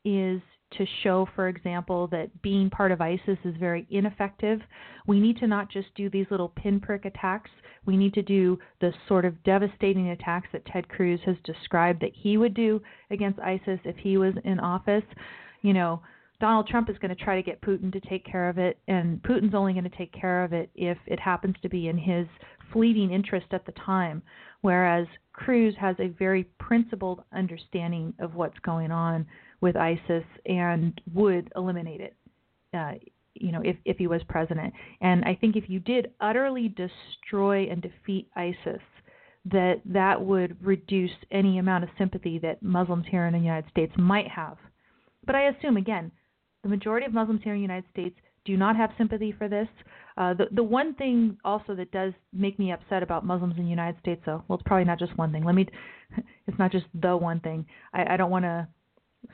is 0.05 0.41
to 0.77 0.87
show, 1.05 1.29
for 1.37 1.49
example, 1.49 2.09
that 2.09 2.43
being 2.43 2.69
part 2.69 2.91
of 2.91 3.01
ISIS 3.01 3.39
is 3.45 3.55
very 3.59 3.87
ineffective. 3.89 4.61
We 5.07 5.21
need 5.21 5.37
to 5.39 5.47
not 5.47 5.71
just 5.71 5.95
do 5.95 6.11
these 6.11 6.27
little 6.33 6.49
pinprick 6.49 7.05
attacks. 7.05 7.51
We 7.87 7.97
need 7.97 8.13
to 8.15 8.23
do 8.23 8.59
the 8.81 8.93
sort 9.07 9.25
of 9.25 9.43
devastating 9.45 10.11
attacks 10.11 10.49
that 10.53 10.67
Ted 10.67 10.89
Cruz 10.89 11.21
has 11.25 11.37
described 11.45 12.01
that 12.03 12.13
he 12.13 12.37
would 12.37 12.55
do 12.55 12.83
against 13.11 13.39
ISIS 13.39 13.79
if 13.85 13.97
he 13.97 14.19
was 14.19 14.35
in 14.45 14.59
office. 14.59 15.05
You 15.63 15.73
know, 15.73 16.03
Donald 16.41 16.69
Trump 16.69 16.89
is 16.89 16.97
going 16.99 17.15
to 17.15 17.25
try 17.25 17.35
to 17.37 17.43
get 17.43 17.61
Putin 17.61 17.93
to 17.93 18.01
take 18.01 18.25
care 18.25 18.49
of 18.49 18.59
it, 18.59 18.79
and 18.87 19.21
Putin's 19.23 19.55
only 19.55 19.73
going 19.73 19.89
to 19.89 19.97
take 19.97 20.13
care 20.13 20.45
of 20.45 20.53
it 20.53 20.71
if 20.75 20.99
it 21.07 21.19
happens 21.19 21.57
to 21.63 21.69
be 21.69 21.89
in 21.89 21.99
his 21.99 22.27
fleeting 22.73 23.13
interest 23.13 23.47
at 23.51 23.67
the 23.67 23.73
time. 23.73 24.23
Whereas 24.61 25.07
Cruz 25.33 25.75
has 25.81 25.97
a 25.99 26.09
very 26.09 26.45
principled 26.59 27.23
understanding 27.33 28.15
of 28.21 28.35
what's 28.35 28.59
going 28.61 28.93
on 28.93 29.27
with 29.61 29.77
ISIS 29.77 30.25
and 30.47 31.01
would 31.13 31.51
eliminate 31.57 32.01
it. 32.01 32.17
Uh, 32.73 32.93
you 33.35 33.53
know, 33.53 33.63
if 33.65 33.77
if 33.85 33.97
he 33.99 34.07
was 34.07 34.21
president, 34.29 34.75
and 35.01 35.25
I 35.25 35.35
think 35.35 35.57
if 35.57 35.69
you 35.69 35.81
did 35.81 36.13
utterly 36.21 36.69
destroy 36.69 37.69
and 37.71 37.81
defeat 37.81 38.29
ISIS, 38.37 38.83
that 39.47 39.81
that 39.87 40.21
would 40.21 40.57
reduce 40.65 41.13
any 41.31 41.59
amount 41.59 41.85
of 41.85 41.91
sympathy 41.99 42.39
that 42.41 42.63
Muslims 42.63 43.07
here 43.11 43.27
in 43.27 43.33
the 43.33 43.39
United 43.39 43.71
States 43.71 43.93
might 43.97 44.29
have. 44.29 44.57
But 45.29 45.37
I 45.37 45.49
assume 45.49 45.77
again, 45.77 46.11
the 46.63 46.71
majority 46.71 47.05
of 47.05 47.13
Muslims 47.13 47.43
here 47.45 47.53
in 47.53 47.59
the 47.59 47.63
United 47.63 47.85
States 47.93 48.17
do 48.47 48.57
not 48.57 48.77
have 48.77 48.91
sympathy 48.97 49.31
for 49.31 49.47
this. 49.47 49.69
Uh, 50.17 50.33
the 50.33 50.47
the 50.53 50.63
one 50.63 50.95
thing 50.95 51.37
also 51.45 51.75
that 51.75 51.93
does 51.93 52.15
make 52.33 52.59
me 52.59 52.73
upset 52.73 53.03
about 53.03 53.27
Muslims 53.27 53.55
in 53.59 53.65
the 53.65 53.71
United 53.71 54.01
States, 54.01 54.23
though, 54.25 54.43
well, 54.49 54.59
it's 54.59 54.67
probably 54.67 54.87
not 54.87 54.99
just 54.99 55.17
one 55.19 55.31
thing. 55.31 55.45
Let 55.45 55.55
me, 55.55 55.69
it's 56.47 56.59
not 56.59 56.73
just 56.73 56.87
the 56.95 57.15
one 57.15 57.41
thing. 57.41 57.67
I, 57.93 58.15
I 58.15 58.17
don't 58.17 58.31
want 58.31 58.47
to 58.47 58.67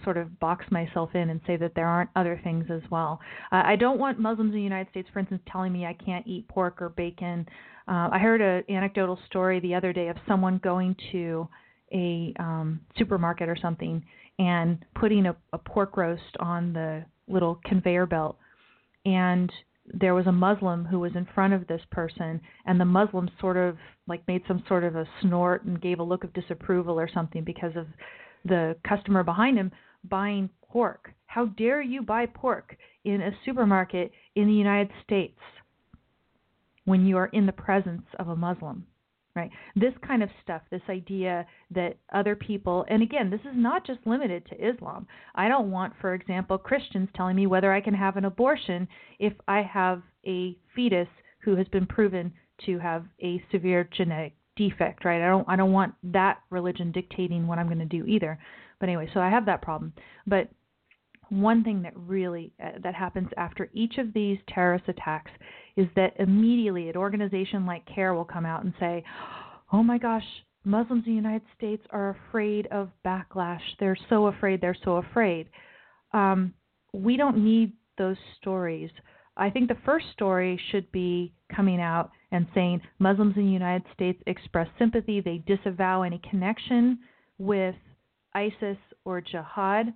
sort 0.02 0.16
of 0.16 0.40
box 0.40 0.66
myself 0.72 1.10
in 1.14 1.30
and 1.30 1.40
say 1.46 1.56
that 1.58 1.76
there 1.76 1.86
aren't 1.86 2.10
other 2.16 2.40
things 2.42 2.66
as 2.70 2.82
well. 2.90 3.20
Uh, 3.52 3.62
I 3.64 3.76
don't 3.76 4.00
want 4.00 4.18
Muslims 4.18 4.50
in 4.50 4.56
the 4.56 4.62
United 4.62 4.90
States, 4.90 5.08
for 5.12 5.20
instance, 5.20 5.42
telling 5.46 5.72
me 5.72 5.86
I 5.86 5.92
can't 6.04 6.26
eat 6.26 6.48
pork 6.48 6.82
or 6.82 6.88
bacon. 6.88 7.46
Uh, 7.86 8.08
I 8.10 8.18
heard 8.18 8.40
an 8.40 8.64
anecdotal 8.68 9.20
story 9.26 9.60
the 9.60 9.76
other 9.76 9.92
day 9.92 10.08
of 10.08 10.16
someone 10.26 10.58
going 10.64 10.96
to 11.12 11.48
a 11.92 12.34
um, 12.40 12.80
supermarket 12.98 13.48
or 13.48 13.56
something 13.56 14.02
and 14.38 14.84
putting 14.94 15.26
a, 15.26 15.36
a 15.52 15.58
pork 15.58 15.96
roast 15.96 16.36
on 16.40 16.72
the 16.72 17.04
little 17.28 17.60
conveyor 17.64 18.06
belt, 18.06 18.36
and 19.04 19.52
there 19.86 20.14
was 20.14 20.26
a 20.26 20.32
Muslim 20.32 20.84
who 20.84 20.98
was 20.98 21.12
in 21.14 21.26
front 21.34 21.52
of 21.52 21.66
this 21.66 21.82
person, 21.90 22.40
and 22.66 22.80
the 22.80 22.84
Muslim 22.84 23.28
sort 23.40 23.56
of 23.56 23.76
like 24.06 24.26
made 24.26 24.42
some 24.48 24.62
sort 24.66 24.84
of 24.84 24.96
a 24.96 25.08
snort 25.20 25.64
and 25.64 25.80
gave 25.80 25.98
a 25.98 26.02
look 26.02 26.24
of 26.24 26.32
disapproval 26.32 26.98
or 26.98 27.08
something 27.12 27.44
because 27.44 27.76
of 27.76 27.86
the 28.44 28.76
customer 28.86 29.22
behind 29.22 29.58
him 29.58 29.70
buying 30.08 30.48
pork. 30.70 31.12
How 31.26 31.46
dare 31.46 31.82
you 31.82 32.02
buy 32.02 32.26
pork 32.26 32.76
in 33.04 33.20
a 33.20 33.30
supermarket 33.44 34.12
in 34.34 34.46
the 34.46 34.52
United 34.52 34.90
States 35.02 35.38
when 36.84 37.06
you 37.06 37.16
are 37.16 37.26
in 37.26 37.46
the 37.46 37.52
presence 37.52 38.04
of 38.18 38.28
a 38.28 38.36
Muslim? 38.36 38.86
Right? 39.36 39.50
This 39.74 39.94
kind 40.06 40.22
of 40.22 40.28
stuff, 40.42 40.62
this 40.70 40.82
idea 40.88 41.44
that 41.72 41.96
other 42.12 42.36
people, 42.36 42.84
and 42.88 43.02
again, 43.02 43.30
this 43.30 43.40
is 43.40 43.56
not 43.56 43.84
just 43.84 43.98
limited 44.06 44.46
to 44.46 44.68
Islam. 44.68 45.08
I 45.34 45.48
don't 45.48 45.72
want, 45.72 45.92
for 46.00 46.14
example, 46.14 46.56
Christians 46.56 47.08
telling 47.16 47.34
me 47.34 47.48
whether 47.48 47.72
I 47.72 47.80
can 47.80 47.94
have 47.94 48.16
an 48.16 48.26
abortion 48.26 48.86
if 49.18 49.32
I 49.48 49.62
have 49.62 50.02
a 50.24 50.56
fetus 50.76 51.08
who 51.40 51.56
has 51.56 51.66
been 51.68 51.84
proven 51.84 52.32
to 52.66 52.78
have 52.78 53.06
a 53.20 53.42
severe 53.50 53.88
genetic 53.96 54.34
defect, 54.56 55.04
right? 55.04 55.22
I 55.22 55.28
don't 55.28 55.48
I 55.48 55.56
don't 55.56 55.72
want 55.72 55.94
that 56.04 56.38
religion 56.50 56.92
dictating 56.92 57.46
what 57.46 57.58
I'm 57.58 57.66
going 57.66 57.78
to 57.78 57.84
do 57.84 58.04
either. 58.06 58.38
But 58.80 58.88
anyway, 58.88 59.10
so 59.12 59.20
I 59.20 59.30
have 59.30 59.46
that 59.46 59.62
problem. 59.62 59.92
But 60.26 60.48
one 61.28 61.64
thing 61.64 61.82
that 61.82 61.96
really 61.96 62.52
uh, 62.62 62.78
that 62.82 62.94
happens 62.94 63.28
after 63.36 63.70
each 63.72 63.98
of 63.98 64.12
these 64.12 64.38
terrorist 64.48 64.84
attacks 64.88 65.30
is 65.76 65.88
that 65.96 66.14
immediately 66.18 66.88
an 66.88 66.96
organization 66.96 67.66
like 67.66 67.84
CAIR 67.86 68.14
will 68.14 68.24
come 68.24 68.46
out 68.46 68.64
and 68.64 68.72
say, 68.78 69.04
"Oh 69.72 69.82
my 69.82 69.98
gosh, 69.98 70.26
Muslims 70.64 71.04
in 71.06 71.12
the 71.12 71.16
United 71.16 71.46
States 71.56 71.84
are 71.90 72.10
afraid 72.10 72.66
of 72.68 72.90
backlash. 73.04 73.62
They're 73.78 73.98
so 74.08 74.26
afraid. 74.26 74.60
They're 74.60 74.76
so 74.84 74.96
afraid." 74.96 75.48
Um, 76.12 76.54
we 76.92 77.16
don't 77.16 77.38
need 77.44 77.72
those 77.98 78.16
stories. 78.36 78.90
I 79.36 79.50
think 79.50 79.68
the 79.68 79.76
first 79.84 80.06
story 80.12 80.60
should 80.70 80.90
be 80.92 81.32
coming 81.54 81.80
out 81.80 82.10
and 82.30 82.46
saying 82.54 82.82
Muslims 82.98 83.36
in 83.36 83.46
the 83.46 83.52
United 83.52 83.84
States 83.92 84.22
express 84.26 84.68
sympathy, 84.78 85.20
they 85.20 85.38
disavow 85.38 86.02
any 86.02 86.20
connection 86.28 86.98
with 87.38 87.74
ISIS 88.34 88.78
or 89.04 89.20
jihad. 89.20 89.92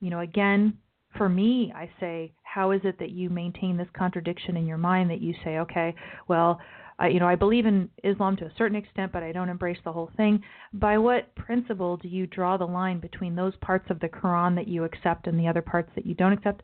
You 0.00 0.10
know, 0.10 0.20
again, 0.20 0.78
for 1.16 1.28
me, 1.28 1.72
I 1.74 1.90
say, 2.00 2.32
how 2.56 2.70
is 2.70 2.80
it 2.84 2.98
that 2.98 3.10
you 3.10 3.28
maintain 3.28 3.76
this 3.76 3.86
contradiction 3.92 4.56
in 4.56 4.66
your 4.66 4.78
mind 4.78 5.10
that 5.10 5.20
you 5.20 5.34
say, 5.44 5.58
okay, 5.58 5.94
well, 6.26 6.58
I, 6.98 7.08
you 7.08 7.20
know, 7.20 7.28
I 7.28 7.34
believe 7.34 7.66
in 7.66 7.90
Islam 8.02 8.34
to 8.38 8.46
a 8.46 8.52
certain 8.56 8.78
extent, 8.78 9.12
but 9.12 9.22
I 9.22 9.30
don't 9.30 9.50
embrace 9.50 9.76
the 9.84 9.92
whole 9.92 10.10
thing. 10.16 10.42
By 10.72 10.96
what 10.96 11.34
principle 11.34 11.98
do 11.98 12.08
you 12.08 12.26
draw 12.26 12.56
the 12.56 12.64
line 12.64 12.98
between 12.98 13.36
those 13.36 13.52
parts 13.60 13.84
of 13.90 14.00
the 14.00 14.08
Quran 14.08 14.54
that 14.54 14.68
you 14.68 14.84
accept 14.84 15.26
and 15.26 15.38
the 15.38 15.46
other 15.46 15.60
parts 15.60 15.90
that 15.96 16.06
you 16.06 16.14
don't 16.14 16.32
accept? 16.32 16.62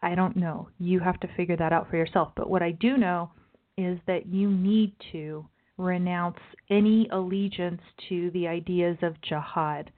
I 0.00 0.14
don't 0.14 0.36
know. 0.36 0.68
You 0.78 1.00
have 1.00 1.18
to 1.18 1.28
figure 1.36 1.56
that 1.56 1.72
out 1.72 1.90
for 1.90 1.96
yourself. 1.96 2.30
But 2.36 2.48
what 2.48 2.62
I 2.62 2.70
do 2.70 2.96
know 2.96 3.32
is 3.76 3.98
that 4.06 4.26
you 4.26 4.48
need 4.48 4.94
to 5.10 5.44
renounce 5.76 6.38
any 6.70 7.08
allegiance 7.10 7.82
to 8.10 8.30
the 8.30 8.46
ideas 8.46 8.96
of 9.02 9.20
jihad 9.22 9.90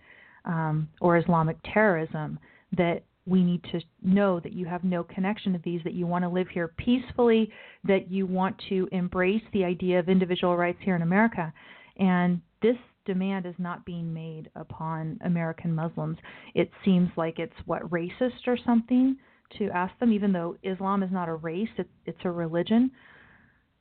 um, 0.47 0.89
or 1.03 1.19
Islamic 1.19 1.59
terrorism, 1.75 2.39
that 2.79 3.03
we 3.29 3.43
need 3.43 3.63
to 3.73 3.81
know 4.03 4.41
that 4.41 4.53
you 4.53 4.67
have 4.67 4.85
no 4.85 5.05
connection 5.05 5.53
to 5.53 5.61
these, 5.65 5.81
that 5.85 5.93
you 5.93 6.07
want 6.07 6.25
to 6.25 6.29
live 6.29 6.49
here 6.49 6.69
peacefully, 6.77 7.51
that 7.85 8.11
you 8.11 8.27
want 8.27 8.57
to 8.69 8.89
embrace 8.93 9.43
the 9.53 9.65
idea 9.65 9.99
of 9.99 10.09
individual 10.09 10.57
rights 10.57 10.79
here 10.83 10.97
in 10.97 11.03
America. 11.03 11.53
And 11.99 12.41
this 12.63 12.77
demand 13.05 13.47
is 13.47 13.55
not 13.59 13.85
being 13.85 14.13
made 14.13 14.51
upon 14.57 15.19
American 15.25 15.75
Muslims. 15.75 16.19
It 16.55 16.71
seems 16.85 17.11
like 17.17 17.39
it's 17.39 17.53
what 17.67 17.89
racist 17.91 18.47
or 18.47 18.59
something 18.65 19.17
to 19.59 19.71
ask 19.71 19.99
them, 19.99 20.13
even 20.13 20.33
though 20.33 20.57
Islam 20.63 21.03
is 21.03 21.11
not 21.11 21.29
a 21.29 21.35
race, 21.35 21.69
it's, 21.79 21.89
it's 22.07 22.19
a 22.25 22.31
religion 22.31 22.91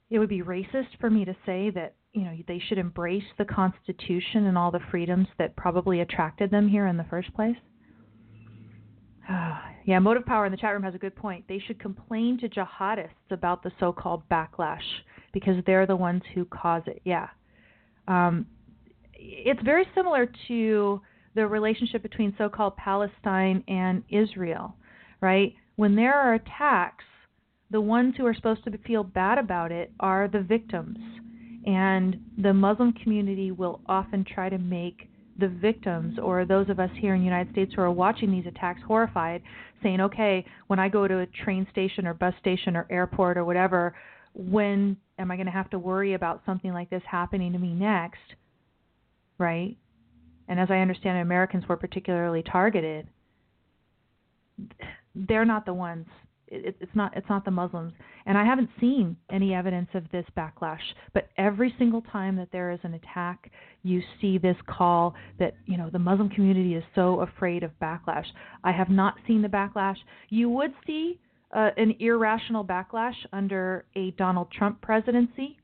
it 0.09 0.19
would 0.19 0.29
be 0.29 0.41
racist 0.41 0.97
for 0.99 1.09
me 1.09 1.25
to 1.25 1.35
say 1.45 1.69
that 1.71 1.95
you 2.13 2.23
know 2.23 2.35
they 2.47 2.59
should 2.67 2.77
embrace 2.77 3.23
the 3.37 3.45
Constitution 3.45 4.45
and 4.45 4.57
all 4.57 4.71
the 4.71 4.79
freedoms 4.89 5.27
that 5.37 5.55
probably 5.55 6.01
attracted 6.01 6.49
them 6.49 6.67
here 6.67 6.87
in 6.87 6.97
the 6.97 7.05
first 7.05 7.33
place. 7.33 7.57
yeah, 9.85 9.99
Motive 9.99 10.25
Power 10.25 10.45
in 10.45 10.51
the 10.51 10.57
chat 10.57 10.73
room 10.73 10.83
has 10.83 10.95
a 10.95 10.99
good 10.99 11.15
point. 11.15 11.45
They 11.47 11.59
should 11.65 11.79
complain 11.79 12.39
to 12.39 12.49
jihadists 12.49 13.09
about 13.31 13.63
the 13.63 13.71
so-called 13.79 14.23
backlash 14.29 14.79
because 15.33 15.55
they're 15.65 15.85
the 15.85 15.95
ones 15.95 16.23
who 16.33 16.45
cause 16.45 16.83
it. 16.87 17.01
Yeah, 17.03 17.27
um, 18.07 18.45
it's 19.13 19.61
very 19.63 19.85
similar 19.95 20.31
to 20.47 21.01
the 21.35 21.47
relationship 21.47 22.01
between 22.01 22.33
so-called 22.37 22.75
Palestine 22.77 23.63
and 23.67 24.03
Israel, 24.09 24.75
right? 25.21 25.53
When 25.75 25.95
there 25.95 26.15
are 26.15 26.33
attacks 26.33 27.03
the 27.69 27.81
ones 27.81 28.13
who 28.17 28.25
are 28.25 28.33
supposed 28.33 28.63
to 28.63 28.77
feel 28.79 29.03
bad 29.03 29.37
about 29.37 29.71
it 29.71 29.91
are 29.99 30.27
the 30.27 30.41
victims. 30.41 30.97
And 31.65 32.17
the 32.37 32.53
Muslim 32.53 32.93
community 32.93 33.51
will 33.51 33.81
often 33.87 34.23
try 34.23 34.49
to 34.49 34.57
make 34.57 35.09
the 35.39 35.47
victims 35.47 36.17
or 36.21 36.45
those 36.45 36.69
of 36.69 36.79
us 36.79 36.89
here 36.99 37.13
in 37.13 37.21
the 37.21 37.25
United 37.25 37.51
States 37.51 37.73
who 37.75 37.81
are 37.81 37.91
watching 37.91 38.31
these 38.31 38.45
attacks 38.45 38.81
horrified, 38.87 39.41
saying, 39.83 40.01
okay, 40.01 40.45
when 40.67 40.79
I 40.79 40.89
go 40.89 41.07
to 41.07 41.19
a 41.19 41.25
train 41.27 41.67
station 41.71 42.07
or 42.07 42.13
bus 42.13 42.33
station 42.39 42.75
or 42.75 42.87
airport 42.89 43.37
or 43.37 43.45
whatever, 43.45 43.95
when 44.33 44.97
am 45.19 45.31
I 45.31 45.35
going 45.35 45.45
to 45.45 45.51
have 45.51 45.69
to 45.71 45.79
worry 45.79 46.13
about 46.13 46.41
something 46.45 46.73
like 46.73 46.89
this 46.89 47.03
happening 47.09 47.53
to 47.53 47.59
me 47.59 47.73
next? 47.73 48.35
Right? 49.37 49.77
And 50.47 50.59
as 50.59 50.69
I 50.71 50.77
understand 50.77 51.17
it, 51.17 51.21
Americans 51.21 51.65
were 51.67 51.77
particularly 51.77 52.43
targeted. 52.43 53.07
They're 55.13 55.45
not 55.45 55.65
the 55.65 55.73
ones 55.73 56.07
it, 56.47 56.75
it's 56.79 56.95
not 56.95 57.15
it's 57.15 57.29
not 57.29 57.45
the 57.45 57.51
Muslims, 57.51 57.93
and 58.25 58.37
I 58.37 58.45
haven't 58.45 58.69
seen 58.79 59.17
any 59.29 59.53
evidence 59.53 59.89
of 59.93 60.03
this 60.11 60.25
backlash. 60.35 60.81
But 61.13 61.29
every 61.37 61.73
single 61.77 62.01
time 62.01 62.35
that 62.37 62.49
there 62.51 62.71
is 62.71 62.79
an 62.83 62.93
attack, 62.93 63.51
you 63.83 64.01
see 64.21 64.37
this 64.37 64.57
call 64.67 65.13
that 65.39 65.55
you 65.65 65.77
know 65.77 65.89
the 65.89 65.99
Muslim 65.99 66.29
community 66.29 66.75
is 66.75 66.83
so 66.95 67.21
afraid 67.21 67.63
of 67.63 67.71
backlash. 67.81 68.25
I 68.63 68.71
have 68.71 68.89
not 68.89 69.15
seen 69.27 69.41
the 69.41 69.47
backlash. 69.47 69.97
You 70.29 70.49
would 70.49 70.73
see 70.85 71.19
uh, 71.55 71.69
an 71.77 71.95
irrational 71.99 72.63
backlash 72.63 73.15
under 73.33 73.85
a 73.95 74.11
Donald 74.11 74.51
Trump 74.51 74.81
presidency. 74.81 75.57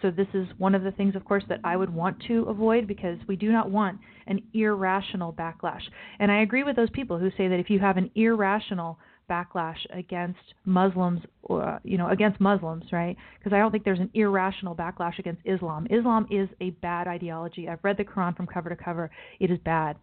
So 0.00 0.12
this 0.12 0.28
is 0.32 0.46
one 0.58 0.76
of 0.76 0.84
the 0.84 0.92
things, 0.92 1.16
of 1.16 1.24
course, 1.24 1.42
that 1.48 1.60
I 1.64 1.76
would 1.76 1.92
want 1.92 2.22
to 2.28 2.44
avoid 2.44 2.86
because 2.86 3.18
we 3.26 3.34
do 3.34 3.50
not 3.50 3.68
want 3.68 3.98
an 4.28 4.40
irrational 4.54 5.32
backlash. 5.32 5.82
And 6.20 6.30
I 6.30 6.42
agree 6.42 6.62
with 6.62 6.76
those 6.76 6.90
people 6.90 7.18
who 7.18 7.30
say 7.36 7.48
that 7.48 7.58
if 7.58 7.68
you 7.68 7.80
have 7.80 7.96
an 7.96 8.10
irrational 8.14 8.98
backlash 9.28 9.78
against 9.90 10.38
Muslims, 10.64 11.20
or, 11.42 11.80
you 11.84 11.98
know, 11.98 12.08
against 12.08 12.40
Muslims, 12.40 12.84
right? 12.92 13.16
Because 13.38 13.52
I 13.52 13.58
don't 13.58 13.70
think 13.70 13.84
there's 13.84 14.00
an 14.00 14.10
irrational 14.14 14.74
backlash 14.74 15.18
against 15.18 15.42
Islam. 15.44 15.86
Islam 15.90 16.26
is 16.30 16.48
a 16.60 16.70
bad 16.70 17.06
ideology. 17.06 17.68
I've 17.68 17.82
read 17.82 17.96
the 17.96 18.04
Quran 18.04 18.36
from 18.36 18.46
cover 18.46 18.68
to 18.68 18.76
cover. 18.76 19.10
It 19.40 19.50
is 19.50 19.58
bad. 19.64 19.96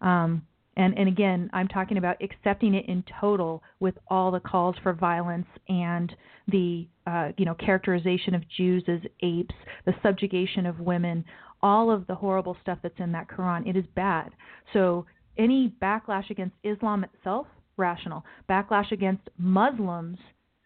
Um, 0.00 0.42
and, 0.76 0.96
and 0.98 1.08
again, 1.08 1.48
I'm 1.52 1.68
talking 1.68 1.96
about 1.96 2.16
accepting 2.22 2.74
it 2.74 2.86
in 2.86 3.02
total 3.20 3.62
with 3.80 3.94
all 4.08 4.30
the 4.30 4.40
calls 4.40 4.76
for 4.82 4.92
violence 4.92 5.46
and 5.68 6.14
the 6.48 6.86
uh, 7.06 7.30
you 7.38 7.44
know 7.44 7.54
characterization 7.54 8.34
of 8.34 8.42
Jews 8.56 8.84
as 8.88 9.00
apes, 9.22 9.54
the 9.84 9.94
subjugation 10.02 10.66
of 10.66 10.78
women, 10.80 11.24
all 11.62 11.90
of 11.90 12.06
the 12.06 12.14
horrible 12.14 12.56
stuff 12.62 12.78
that's 12.82 12.98
in 12.98 13.12
that 13.12 13.28
Quran. 13.28 13.66
It 13.66 13.76
is 13.76 13.84
bad. 13.94 14.32
So 14.72 15.06
any 15.38 15.72
backlash 15.82 16.30
against 16.30 16.56
Islam 16.62 17.04
itself, 17.04 17.46
rational. 17.76 18.24
Backlash 18.48 18.92
against 18.92 19.28
Muslims, 19.38 20.18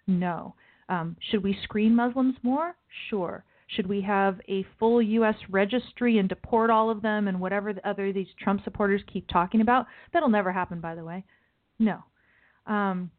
no. 0.06 0.54
Um, 0.88 1.16
should 1.30 1.42
we 1.42 1.56
screen 1.62 1.94
Muslims 1.94 2.34
more? 2.42 2.74
Sure. 3.08 3.44
Should 3.68 3.86
we 3.86 4.00
have 4.02 4.40
a 4.48 4.66
full 4.78 5.00
U.S. 5.00 5.36
registry 5.48 6.18
and 6.18 6.28
deport 6.28 6.70
all 6.70 6.90
of 6.90 7.02
them 7.02 7.28
and 7.28 7.40
whatever 7.40 7.72
the 7.72 7.88
other 7.88 8.12
these 8.12 8.26
Trump 8.42 8.64
supporters 8.64 9.00
keep 9.12 9.28
talking 9.28 9.60
about? 9.60 9.86
That'll 10.12 10.28
never 10.28 10.50
happen, 10.50 10.80
by 10.80 10.96
the 10.96 11.04
way. 11.04 11.24
No. 11.78 12.02
Um, 12.66 13.10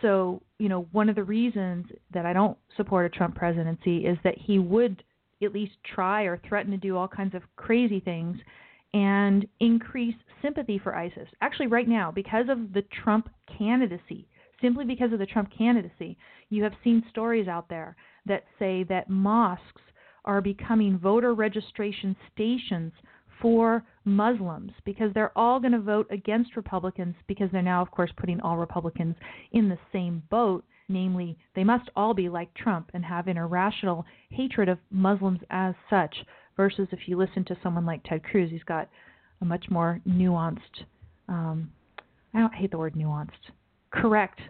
so, 0.00 0.42
you 0.58 0.68
know, 0.68 0.88
one 0.90 1.08
of 1.08 1.14
the 1.14 1.22
reasons 1.22 1.86
that 2.12 2.26
I 2.26 2.32
don't 2.32 2.58
support 2.76 3.06
a 3.06 3.16
Trump 3.16 3.36
presidency 3.36 3.98
is 3.98 4.18
that 4.24 4.36
he 4.36 4.58
would 4.58 5.04
at 5.42 5.52
least 5.52 5.74
try 5.94 6.22
or 6.22 6.40
threaten 6.48 6.72
to 6.72 6.76
do 6.76 6.96
all 6.96 7.08
kinds 7.08 7.34
of 7.34 7.42
crazy 7.56 8.00
things 8.00 8.38
and 8.94 9.46
increase 9.60 10.14
sympathy 10.42 10.78
for 10.78 10.94
ISIS. 10.94 11.28
Actually, 11.40 11.68
right 11.68 11.88
now, 11.88 12.10
because 12.10 12.46
of 12.48 12.72
the 12.72 12.84
Trump 13.02 13.28
candidacy, 13.58 14.28
simply 14.60 14.84
because 14.84 15.12
of 15.12 15.18
the 15.18 15.26
Trump 15.26 15.50
candidacy, 15.56 16.16
you 16.50 16.62
have 16.62 16.72
seen 16.84 17.02
stories 17.10 17.48
out 17.48 17.68
there 17.68 17.96
that 18.26 18.44
say 18.58 18.84
that 18.84 19.08
mosques 19.08 19.80
are 20.24 20.40
becoming 20.40 20.98
voter 20.98 21.34
registration 21.34 22.14
stations 22.32 22.92
for 23.40 23.84
Muslims 24.04 24.72
because 24.84 25.12
they're 25.12 25.36
all 25.36 25.58
going 25.58 25.72
to 25.72 25.80
vote 25.80 26.06
against 26.10 26.56
Republicans 26.56 27.16
because 27.26 27.48
they're 27.50 27.60
now, 27.60 27.82
of 27.82 27.90
course, 27.90 28.10
putting 28.16 28.40
all 28.40 28.56
Republicans 28.56 29.16
in 29.50 29.68
the 29.68 29.78
same 29.92 30.22
boat. 30.30 30.64
Namely, 30.88 31.38
they 31.54 31.64
must 31.64 31.88
all 31.96 32.12
be 32.12 32.28
like 32.28 32.52
Trump 32.54 32.90
and 32.92 33.04
have 33.04 33.26
an 33.26 33.38
irrational 33.38 34.04
hatred 34.30 34.68
of 34.68 34.78
Muslims 34.90 35.40
as 35.48 35.74
such. 35.88 36.14
Versus 36.56 36.88
if 36.92 37.00
you 37.06 37.16
listen 37.16 37.44
to 37.46 37.56
someone 37.62 37.86
like 37.86 38.02
Ted 38.04 38.22
Cruz, 38.22 38.50
he's 38.50 38.62
got 38.64 38.88
a 39.40 39.44
much 39.44 39.64
more 39.70 40.00
nuanced, 40.08 40.84
um, 41.28 41.70
I 42.34 42.40
don't 42.40 42.54
hate 42.54 42.70
the 42.70 42.78
word 42.78 42.94
nuanced, 42.94 43.30
correct 43.90 44.40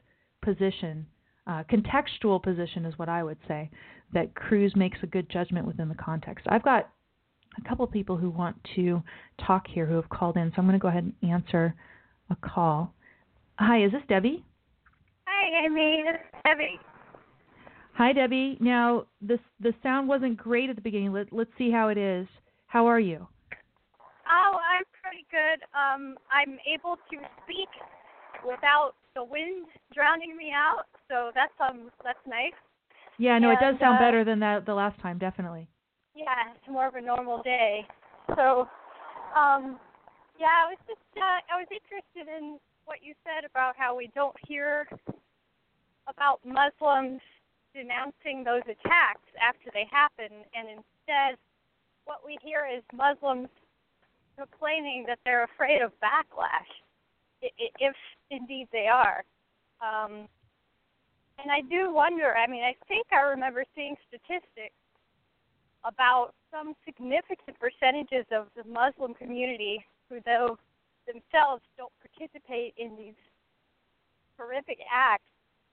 position, 0.43 1.07
uh, 1.47 1.65
contextual 1.71 2.43
position 2.43 2.85
is 2.85 2.99
what 2.99 3.09
I 3.09 3.23
would 3.23 3.39
say 3.49 3.71
that 4.13 4.35
Cruz 4.35 4.73
makes 4.77 4.99
a 5.03 5.07
good 5.07 5.29
judgment 5.31 5.67
within 5.67 5.89
the 5.89 5.95
context. 5.95 6.47
I've 6.49 6.63
got 6.63 6.91
a 7.59 7.69
couple 7.69 7.85
of 7.85 7.91
people 7.91 8.17
who 8.17 8.31
want 8.31 8.57
to 8.77 9.03
talk 9.47 9.67
here 9.67 9.87
who 9.87 9.97
have 9.97 10.09
called 10.09 10.37
in, 10.37 10.51
so 10.51 10.55
I'm 10.59 10.67
going 10.67 10.79
to 10.79 10.83
go 10.83 10.89
ahead 10.89 11.05
and 11.05 11.31
answer 11.31 11.75
a 12.31 12.37
call. 12.37 12.95
Hi, 13.59 13.85
is 13.85 13.93
this 13.93 14.03
Debbie? 14.09 14.45
Hi, 15.27 15.67
Amy. 15.67 16.05
It's 16.07 16.23
Debbie. 16.45 16.79
Hi, 17.95 18.13
Debbie. 18.13 18.57
Now, 18.61 19.07
this 19.21 19.39
the 19.61 19.75
sound 19.83 20.09
wasn't 20.09 20.37
great 20.37 20.71
at 20.71 20.77
the 20.77 20.83
beginning. 20.83 21.13
Let, 21.13 21.33
let's 21.33 21.51
see 21.59 21.71
how 21.71 21.89
it 21.89 21.99
is. 21.99 22.27
How 22.67 22.87
are 22.87 23.01
you? 23.01 23.27
Oh, 24.27 24.57
I'm 24.57 24.85
pretty 25.03 25.27
good. 25.31 25.63
Um, 25.77 26.17
I'm 26.33 26.59
able 26.73 26.97
to 26.97 27.17
speak 27.45 27.69
without 28.47 28.93
the 29.15 29.23
wind 29.23 29.67
drowning 29.95 30.37
me 30.37 30.53
out, 30.55 30.85
so 31.09 31.31
that's 31.35 31.53
um 31.61 31.91
that's 32.03 32.19
nice. 32.27 32.57
Yeah, 33.19 33.39
no, 33.39 33.51
and, 33.51 33.59
it 33.59 33.61
does 33.61 33.79
sound 33.79 33.97
uh, 33.97 34.01
better 34.01 34.25
than 34.25 34.41
that 34.41 34.65
the 34.65 34.75
last 34.75 34.99
time, 35.01 35.19
definitely. 35.19 35.69
Yeah, 36.15 36.55
it's 36.57 36.69
more 36.69 36.89
of 36.89 36.95
a 36.95 37.01
normal 37.01 37.43
day. 37.43 37.87
So, 38.37 38.69
um, 39.37 39.79
yeah, 40.41 40.65
I 40.65 40.73
was 40.73 40.79
just 40.89 41.01
uh, 41.17 41.45
I 41.53 41.61
was 41.61 41.69
interested 41.69 42.33
in 42.35 42.59
what 42.87 42.99
you 43.03 43.13
said 43.23 43.45
about 43.49 43.75
how 43.77 43.95
we 43.95 44.11
don't 44.15 44.37
hear 44.49 44.89
about 46.09 46.41
Muslims 46.45 47.21
denouncing 47.75 48.45
those 48.45 48.63
attacks 48.65 49.29
after 49.41 49.71
they 49.73 49.87
happen, 49.91 50.45
and 50.55 50.69
instead, 50.69 51.39
what 52.05 52.21
we 52.25 52.39
hear 52.43 52.67
is 52.67 52.83
Muslims 52.93 53.49
complaining 54.39 55.05
that 55.07 55.19
they're 55.25 55.45
afraid 55.45 55.83
of 55.83 55.93
backlash, 56.03 56.71
if 57.41 57.95
indeed 58.31 58.69
they 58.73 58.87
are. 58.87 59.25
Um, 59.81 60.29
and 61.39 61.51
I 61.51 61.61
do 61.63 61.93
wonder. 61.93 62.35
I 62.37 62.47
mean, 62.47 62.63
I 62.63 62.75
think 62.87 63.07
I 63.13 63.23
remember 63.23 63.65
seeing 63.75 63.97
statistics 64.09 64.75
about 65.85 66.33
some 66.51 66.75
significant 66.85 67.59
percentages 67.59 68.27
of 68.31 68.47
the 68.57 68.65
Muslim 68.71 69.15
community 69.15 69.85
who, 70.09 70.21
though 70.25 70.59
themselves 71.07 71.63
don't 71.77 71.93
participate 71.99 72.75
in 72.77 72.97
these 72.97 73.19
horrific 74.39 74.79
acts, 74.93 75.25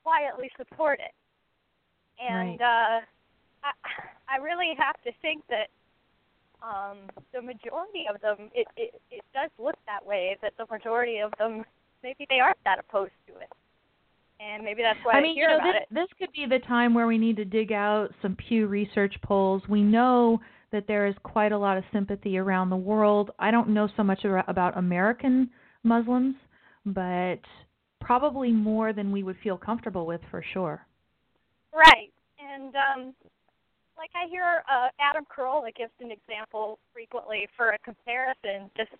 quietly 0.03 0.49
support 0.57 0.99
it. 0.99 1.13
And 2.19 2.61
uh, 2.61 2.99
I, 3.63 3.71
I 4.27 4.37
really 4.43 4.73
have 4.77 4.95
to 5.03 5.11
think 5.21 5.43
that 5.49 5.69
um, 6.61 6.97
the 7.33 7.41
majority 7.41 8.05
of 8.13 8.19
them, 8.21 8.49
it, 8.53 8.67
it 8.75 9.01
it 9.11 9.23
does 9.33 9.49
look 9.57 9.75
that 9.85 10.05
way. 10.05 10.37
That 10.41 10.53
the 10.57 10.65
majority 10.69 11.19
of 11.19 11.31
them, 11.39 11.63
maybe 12.03 12.25
they 12.29 12.39
aren't 12.39 12.61
that 12.65 12.79
opposed 12.79 13.13
to 13.27 13.33
it, 13.33 13.49
and 14.39 14.63
maybe 14.63 14.81
that's 14.81 14.99
why 15.03 15.13
I 15.13 15.21
mean, 15.21 15.35
hear 15.35 15.51
you 15.51 15.57
know, 15.57 15.63
this, 15.63 15.81
it. 15.81 15.93
this 15.93 16.07
could 16.17 16.33
be 16.33 16.45
the 16.45 16.59
time 16.67 16.93
where 16.93 17.07
we 17.07 17.17
need 17.17 17.37
to 17.37 17.45
dig 17.45 17.71
out 17.71 18.09
some 18.21 18.35
Pew 18.35 18.67
Research 18.67 19.15
polls. 19.23 19.61
We 19.69 19.81
know 19.81 20.39
that 20.71 20.85
there 20.87 21.07
is 21.07 21.15
quite 21.23 21.51
a 21.51 21.57
lot 21.57 21.77
of 21.77 21.83
sympathy 21.91 22.37
around 22.37 22.69
the 22.69 22.77
world. 22.77 23.31
I 23.39 23.51
don't 23.51 23.69
know 23.69 23.89
so 23.95 24.03
much 24.03 24.23
about 24.25 24.77
American 24.77 25.49
Muslims, 25.83 26.35
but 26.85 27.39
probably 28.01 28.51
more 28.51 28.93
than 28.93 29.11
we 29.11 29.23
would 29.23 29.37
feel 29.43 29.57
comfortable 29.57 30.05
with 30.05 30.21
for 30.29 30.43
sure. 30.53 30.85
Right. 31.73 32.11
And 32.39 32.73
um 32.75 33.13
like 33.97 34.11
I 34.15 34.27
hear 34.29 34.63
uh 34.69 34.89
Adam 34.99 35.25
Carolla 35.25 35.73
gives 35.75 35.93
an 35.99 36.11
example 36.11 36.79
frequently 36.93 37.47
for 37.55 37.69
a 37.69 37.79
comparison 37.79 38.69
just 38.77 38.91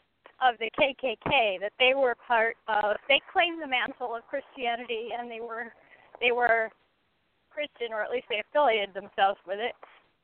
of 0.42 0.56
the 0.60 0.72
KKK 0.80 1.60
that 1.60 1.74
they 1.80 1.94
were 1.96 2.16
part 2.16 2.56
of 2.68 2.96
they 3.08 3.22
claimed 3.32 3.62
the 3.62 3.68
mantle 3.68 4.16
of 4.16 4.24
Christianity 4.28 5.10
and 5.18 5.30
they 5.30 5.42
were 5.42 5.74
they 6.22 6.32
were 6.32 6.70
Christian 7.50 7.92
or 7.92 8.02
at 8.04 8.12
least 8.12 8.28
they 8.30 8.40
affiliated 8.40 8.94
themselves 8.94 9.40
with 9.48 9.60
it. 9.60 9.76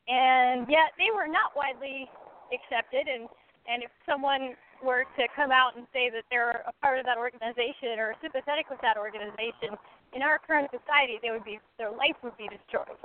And 0.08 0.70
yet 0.70 0.94
they 1.02 1.10
were 1.10 1.28
not 1.28 1.56
widely 1.56 2.08
accepted 2.54 3.08
and 3.10 3.28
and 3.66 3.82
if 3.82 3.90
someone 4.06 4.54
were 4.86 5.10
to 5.18 5.24
come 5.36 5.50
out 5.50 5.74
and 5.76 5.90
say 5.90 6.14
that 6.14 6.22
they're 6.30 6.62
a 6.70 6.74
part 6.86 7.00
of 7.00 7.06
that 7.10 7.18
organization 7.18 7.98
or 7.98 8.14
sympathetic 8.22 8.70
with 8.70 8.78
that 8.86 8.98
organization, 8.98 9.74
in 10.16 10.24
our 10.24 10.40
current 10.40 10.72
society, 10.72 11.20
they 11.22 11.30
would 11.30 11.44
be 11.44 11.60
their 11.78 11.92
life 11.92 12.16
would 12.24 12.38
be 12.40 12.48
destroyed. 12.48 12.96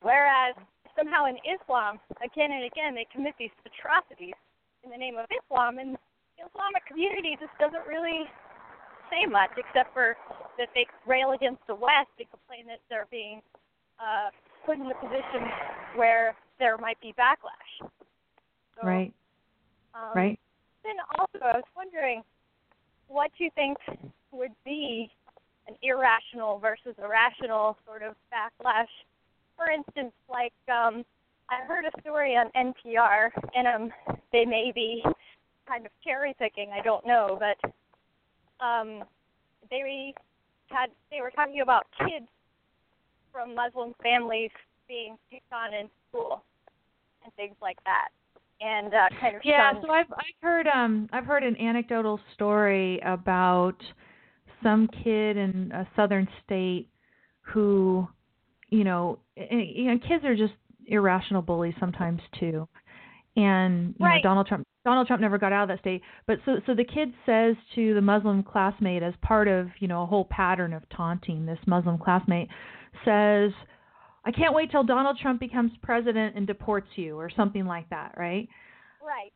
Whereas 0.00 0.54
somehow 0.96 1.26
in 1.26 1.36
Islam, 1.42 1.98
again 2.22 2.54
and 2.54 2.64
again, 2.64 2.94
they 2.94 3.06
commit 3.10 3.34
these 3.38 3.52
atrocities 3.66 4.38
in 4.86 4.90
the 4.90 4.96
name 4.96 5.18
of 5.18 5.26
Islam, 5.28 5.78
and 5.82 5.98
the 6.38 6.46
Islamic 6.46 6.86
community 6.86 7.36
just 7.38 7.52
doesn't 7.58 7.86
really 7.86 8.30
say 9.10 9.26
much, 9.26 9.50
except 9.58 9.92
for 9.92 10.16
that 10.58 10.70
they 10.74 10.86
rail 11.06 11.32
against 11.32 11.60
the 11.66 11.74
West 11.74 12.14
and 12.18 12.30
complain 12.30 12.66
that 12.70 12.80
they're 12.88 13.10
being 13.10 13.42
uh, 13.98 14.30
put 14.64 14.78
in 14.78 14.86
a 14.86 14.98
position 15.02 15.50
where 15.98 16.34
there 16.58 16.78
might 16.78 17.00
be 17.02 17.14
backlash. 17.18 17.90
So, 18.78 18.86
right. 18.86 19.12
Um, 19.94 20.14
right. 20.14 20.38
Then 20.82 20.96
also, 21.18 21.38
I 21.42 21.58
was 21.58 21.68
wondering 21.76 22.22
what 23.08 23.30
you 23.38 23.50
think 23.54 23.76
would 24.32 24.54
be 24.64 25.10
an 25.68 25.74
irrational 25.82 26.58
versus 26.58 26.94
a 27.02 27.08
rational 27.08 27.76
sort 27.86 28.02
of 28.02 28.14
backlash. 28.32 28.88
For 29.56 29.70
instance, 29.70 30.12
like 30.28 30.52
um, 30.68 31.04
I 31.50 31.64
heard 31.66 31.84
a 31.84 32.00
story 32.00 32.36
on 32.36 32.50
NPR, 32.56 33.30
and 33.54 33.66
um, 33.66 33.92
they 34.32 34.44
may 34.44 34.72
be 34.74 35.04
kind 35.68 35.86
of 35.86 35.92
cherry 36.02 36.34
picking. 36.38 36.70
I 36.72 36.82
don't 36.82 37.06
know, 37.06 37.38
but 37.38 37.70
um, 38.64 39.04
they 39.70 40.14
had 40.68 40.90
they 41.10 41.20
were 41.20 41.30
talking 41.30 41.60
about 41.60 41.86
kids 41.98 42.26
from 43.32 43.54
Muslim 43.54 43.94
families 44.02 44.50
being 44.88 45.16
picked 45.30 45.52
on 45.52 45.74
in 45.74 45.88
school 46.08 46.42
and 47.24 47.32
things 47.34 47.56
like 47.62 47.78
that, 47.84 48.08
and 48.60 48.94
uh, 48.94 49.08
kind 49.20 49.36
of 49.36 49.42
Yeah, 49.44 49.72
shunned 49.72 49.84
so 49.86 49.92
I've 49.92 50.12
I've 50.12 50.42
heard 50.42 50.66
um 50.66 51.08
I've 51.12 51.26
heard 51.26 51.44
an 51.44 51.56
anecdotal 51.56 52.20
story 52.34 53.00
about 53.04 53.76
some 54.62 54.88
kid 55.04 55.36
in 55.36 55.72
a 55.72 55.86
southern 55.96 56.28
state 56.44 56.88
who, 57.40 58.06
you 58.70 58.84
know, 58.84 59.18
and, 59.36 59.66
you 59.68 59.84
know, 59.86 59.98
kids 59.98 60.24
are 60.24 60.36
just 60.36 60.54
irrational 60.86 61.42
bullies 61.42 61.74
sometimes 61.80 62.20
too. 62.38 62.68
And 63.36 63.94
you 63.98 64.04
right. 64.04 64.16
know, 64.16 64.22
Donald 64.28 64.46
Trump 64.46 64.66
Donald 64.84 65.06
Trump 65.06 65.22
never 65.22 65.38
got 65.38 65.52
out 65.52 65.64
of 65.64 65.68
that 65.68 65.80
state. 65.80 66.02
But 66.26 66.38
so 66.44 66.56
so 66.66 66.74
the 66.74 66.84
kid 66.84 67.12
says 67.24 67.56
to 67.74 67.94
the 67.94 68.00
Muslim 68.00 68.42
classmate 68.42 69.02
as 69.02 69.14
part 69.22 69.48
of, 69.48 69.68
you 69.78 69.88
know, 69.88 70.02
a 70.02 70.06
whole 70.06 70.26
pattern 70.26 70.72
of 70.72 70.82
taunting, 70.90 71.46
this 71.46 71.58
Muslim 71.66 71.98
classmate 71.98 72.48
says, 73.04 73.52
I 74.24 74.30
can't 74.30 74.54
wait 74.54 74.70
till 74.70 74.84
Donald 74.84 75.18
Trump 75.20 75.40
becomes 75.40 75.72
president 75.82 76.36
and 76.36 76.46
deports 76.46 76.88
you 76.96 77.16
or 77.16 77.30
something 77.34 77.64
like 77.64 77.88
that, 77.90 78.14
right? 78.16 78.48
Right. 79.02 79.32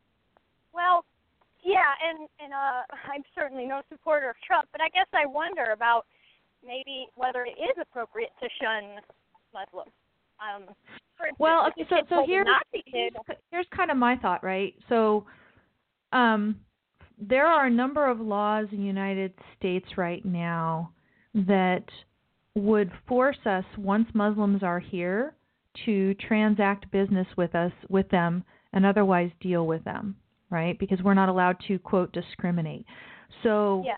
Well, 0.72 1.04
yeah, 1.66 1.90
and 1.98 2.30
and 2.38 2.54
uh 2.54 2.86
I'm 3.10 3.22
certainly 3.34 3.66
no 3.66 3.82
supporter 3.90 4.30
of 4.30 4.36
Trump, 4.46 4.68
but 4.70 4.80
I 4.80 4.88
guess 4.94 5.10
I 5.12 5.26
wonder 5.26 5.72
about 5.74 6.06
maybe 6.64 7.06
whether 7.16 7.44
it 7.44 7.58
is 7.58 7.76
appropriate 7.80 8.30
to 8.40 8.48
shun 8.62 9.02
Muslims. 9.52 9.92
Um, 10.38 10.62
instance, 10.62 11.36
well, 11.38 11.66
okay, 11.68 11.86
so 11.88 11.96
so 12.08 12.24
here's 12.26 12.46
here's, 12.72 13.12
here's 13.50 13.66
kind 13.74 13.90
of 13.90 13.96
my 13.96 14.16
thought, 14.16 14.44
right? 14.44 14.74
So, 14.88 15.24
um, 16.12 16.60
there 17.18 17.46
are 17.46 17.66
a 17.66 17.70
number 17.70 18.08
of 18.08 18.20
laws 18.20 18.66
in 18.70 18.78
the 18.78 18.84
United 18.84 19.32
States 19.56 19.86
right 19.96 20.24
now 20.24 20.92
that 21.34 21.84
would 22.54 22.90
force 23.08 23.38
us 23.44 23.64
once 23.78 24.06
Muslims 24.14 24.62
are 24.62 24.80
here 24.80 25.34
to 25.84 26.14
transact 26.14 26.90
business 26.90 27.26
with 27.36 27.54
us 27.54 27.72
with 27.88 28.08
them 28.10 28.44
and 28.72 28.86
otherwise 28.86 29.30
deal 29.40 29.66
with 29.66 29.84
them, 29.84 30.16
right? 30.50 30.78
Because 30.78 31.02
we're 31.02 31.14
not 31.14 31.28
allowed 31.28 31.56
to 31.68 31.78
quote 31.78 32.12
discriminate. 32.12 32.84
So 33.42 33.82
yeah 33.84 33.96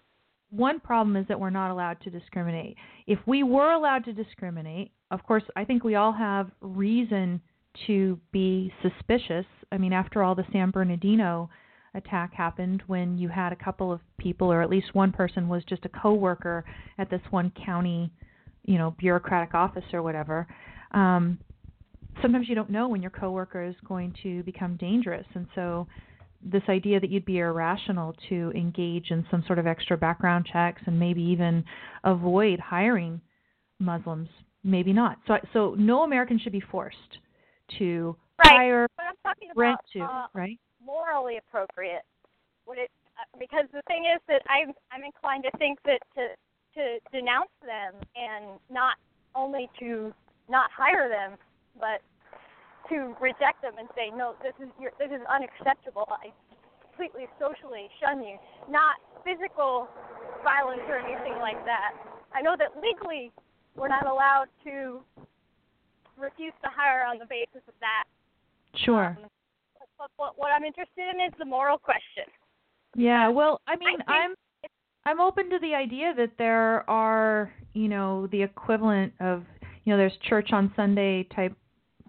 one 0.51 0.81
problem 0.81 1.17
is 1.17 1.27
that 1.29 1.39
we're 1.39 1.51
not 1.51 1.71
allowed 1.71 2.01
to 2.03 2.11
discriminate. 2.11 2.77
If 3.07 3.19
we 3.27 3.43
were 3.43 3.73
allowed 3.73 4.05
to 4.07 4.13
discriminate, 4.13 4.93
of 5.11 5.23
course, 5.25 5.43
I 5.57 5.65
think 5.65 5.85
we 5.85 5.95
all 5.95 6.13
have 6.13 6.51
reason 6.61 7.41
to 7.87 8.19
be 8.33 8.73
suspicious. 8.83 9.45
I 9.71 9.79
mean, 9.79 9.93
after 9.93 10.23
all, 10.23 10.35
the 10.35 10.47
San 10.53 10.71
Bernardino 10.71 11.51
attack 11.95 12.33
happened 12.33 12.83
when 12.87 13.19
you 13.19 13.29
had 13.29 13.53
a 13.53 13.57
couple 13.57 13.93
of 13.93 14.01
people, 14.19 14.51
or 14.53 14.63
at 14.63 14.71
least 14.71 14.95
one 14.95 15.13
person 15.13 15.49
was 15.49 15.63
just 15.65 15.85
a 15.85 15.89
coworker 15.89 16.65
at 16.99 17.11
this 17.11 17.21
one 17.31 17.53
county, 17.65 18.11
you 18.65 18.79
know, 18.79 18.95
bureaucratic 18.99 19.55
office 19.55 19.85
or 19.93 20.03
whatever. 20.03 20.47
Um, 20.93 21.39
sometimes 22.23 22.49
you 22.49 22.55
don't 22.55 22.71
know 22.71 22.89
when 22.89 23.03
your 23.03 23.11
coworker 23.11 23.63
is 23.63 23.75
going 23.87 24.15
to 24.23 24.43
become 24.45 24.77
dangerous, 24.77 25.27
and 25.35 25.47
so 25.55 25.87
this 26.45 26.63
idea 26.69 27.01
that 27.01 27.11
you'd 27.11 27.25
be 27.25 27.39
irrational 27.39 28.15
to 28.29 28.53
engage 28.55 29.11
in 29.11 29.27
some 29.31 29.43
sort 29.47 29.59
of 29.59 29.67
extra 29.67 29.97
background 29.97 30.47
checks 30.51 30.81
and 30.87 30.99
maybe 30.99 31.23
even 31.23 31.65
avoid 32.05 32.61
hiring 32.61 33.21
Muslims, 33.81 34.29
maybe 34.63 34.93
not. 34.93 35.19
So, 35.27 35.39
so 35.53 35.75
no 35.79 36.03
American 36.03 36.39
should 36.39 36.53
be 36.53 36.61
forced 36.61 37.19
to 37.79 38.17
right. 38.45 38.57
hire, 38.57 38.89
but 38.97 39.07
I'm 39.07 39.15
talking 39.25 39.49
rent 39.57 39.79
about, 39.95 40.09
to, 40.09 40.15
uh, 40.15 40.27
right? 40.33 40.59
Morally 40.85 41.39
appropriate. 41.39 42.03
Would 42.67 42.79
it? 42.79 42.91
Uh, 43.19 43.39
because 43.39 43.65
the 43.73 43.83
thing 43.89 44.05
is 44.15 44.21
that 44.29 44.43
I'm 44.49 44.73
I'm 44.93 45.05
inclined 45.05 45.45
to 45.51 45.59
think 45.59 45.79
that 45.85 45.99
to 46.15 46.29
to 46.75 46.99
denounce 47.13 47.51
them 47.63 48.01
and 48.15 48.59
not 48.71 48.95
only 49.35 49.69
to 49.81 50.13
not 50.49 50.71
hire 50.71 51.09
them, 51.09 51.37
but 51.79 52.01
to 52.91 53.15
reject 53.21 53.63
them 53.63 53.75
and 53.79 53.89
say, 53.95 54.11
no, 54.15 54.35
this 54.43 54.55
is 54.61 54.69
your, 54.81 54.93
this 54.99 55.11
is 55.11 55.23
unacceptable. 55.29 56.09
I 56.09 56.33
completely 56.89 57.27
socially 57.39 57.89
shun 58.01 58.23
you, 58.23 58.37
not 58.69 58.97
physical 59.25 59.89
violence 60.43 60.83
or 60.89 60.99
anything 60.99 61.39
like 61.41 61.63
that. 61.65 61.93
I 62.35 62.43
know 62.43 62.57
that 62.59 62.75
legally 62.81 63.33
we're 63.77 63.89
not 63.89 64.07
allowed 64.07 64.47
to 64.65 65.01
refuse 66.19 66.53
to 66.63 66.71
hire 66.75 67.07
on 67.07 67.19
the 67.19 67.27
basis 67.27 67.63
of 67.69 67.75
that. 67.81 68.05
Sure. 68.85 69.17
Um, 69.23 69.29
but, 69.99 70.11
but 70.19 70.33
what 70.39 70.51
I'm 70.53 70.65
interested 70.65 71.05
in 71.15 71.21
is 71.27 71.33
the 71.39 71.45
moral 71.45 71.79
question. 71.79 72.25
Yeah, 72.95 73.29
well, 73.29 73.61
I 73.67 73.77
mean, 73.77 73.99
I 74.07 74.13
I'm 74.13 74.35
I'm 75.07 75.21
open 75.21 75.49
to 75.51 75.59
the 75.61 75.75
idea 75.75 76.13
that 76.17 76.33
there 76.39 76.89
are, 76.91 77.53
you 77.73 77.89
know, 77.89 78.27
the 78.29 78.43
equivalent 78.43 79.13
of, 79.21 79.45
you 79.85 79.93
know, 79.93 79.97
there's 79.97 80.17
church 80.29 80.53
on 80.53 80.73
Sunday 80.77 81.27
type 81.35 81.57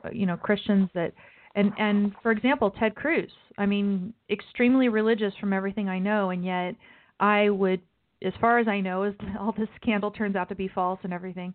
Uh, 0.03 0.09
you 0.11 0.25
know 0.25 0.37
Christians 0.37 0.89
that 0.93 1.13
and 1.55 1.71
and 1.77 2.13
for 2.21 2.31
example 2.31 2.71
Ted 2.71 2.95
Cruz. 2.95 3.31
I 3.57 3.65
mean 3.65 4.13
extremely 4.29 4.89
religious 4.89 5.33
from 5.39 5.53
everything 5.53 5.89
I 5.89 5.99
know 5.99 6.29
and 6.29 6.43
yet 6.43 6.75
I 7.19 7.49
would 7.49 7.81
as 8.23 8.33
far 8.41 8.59
as 8.59 8.67
I 8.67 8.81
know 8.81 9.03
as 9.03 9.13
all 9.39 9.53
this 9.57 9.69
scandal 9.81 10.11
turns 10.11 10.35
out 10.35 10.49
to 10.49 10.55
be 10.55 10.67
false 10.67 10.99
and 11.03 11.13
everything 11.13 11.53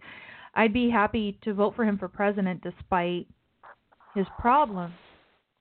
I'd 0.55 0.73
be 0.73 0.89
happy 0.89 1.39
to 1.43 1.53
vote 1.53 1.75
for 1.75 1.85
him 1.85 1.99
for 1.99 2.09
president 2.09 2.63
despite 2.63 3.27
his 4.15 4.27
problems. 4.39 4.95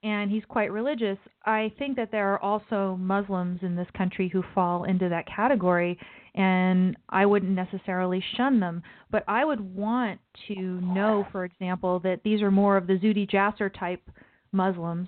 And 0.03 0.29
he's 0.29 0.43
quite 0.47 0.71
religious. 0.71 1.17
I 1.45 1.71
think 1.79 1.95
that 1.95 2.11
there 2.11 2.33
are 2.33 2.39
also 2.39 2.97
Muslims 2.99 3.59
in 3.63 3.75
this 3.75 3.87
country 3.97 4.27
who 4.27 4.43
fall 4.53 4.83
into 4.83 5.07
that 5.09 5.25
category, 5.33 5.97
and 6.35 6.97
I 7.09 7.25
wouldn't 7.25 7.51
necessarily 7.51 8.23
shun 8.35 8.59
them. 8.59 8.81
But 9.11 9.23
I 9.27 9.45
would 9.45 9.59
want 9.59 10.19
to 10.47 10.55
know, 10.55 11.27
for 11.31 11.45
example, 11.45 11.99
that 11.99 12.21
these 12.23 12.41
are 12.41 12.51
more 12.51 12.77
of 12.77 12.87
the 12.87 12.93
Zuhdi 12.93 13.29
Jasser 13.29 13.71
type 13.77 14.01
Muslims, 14.51 15.07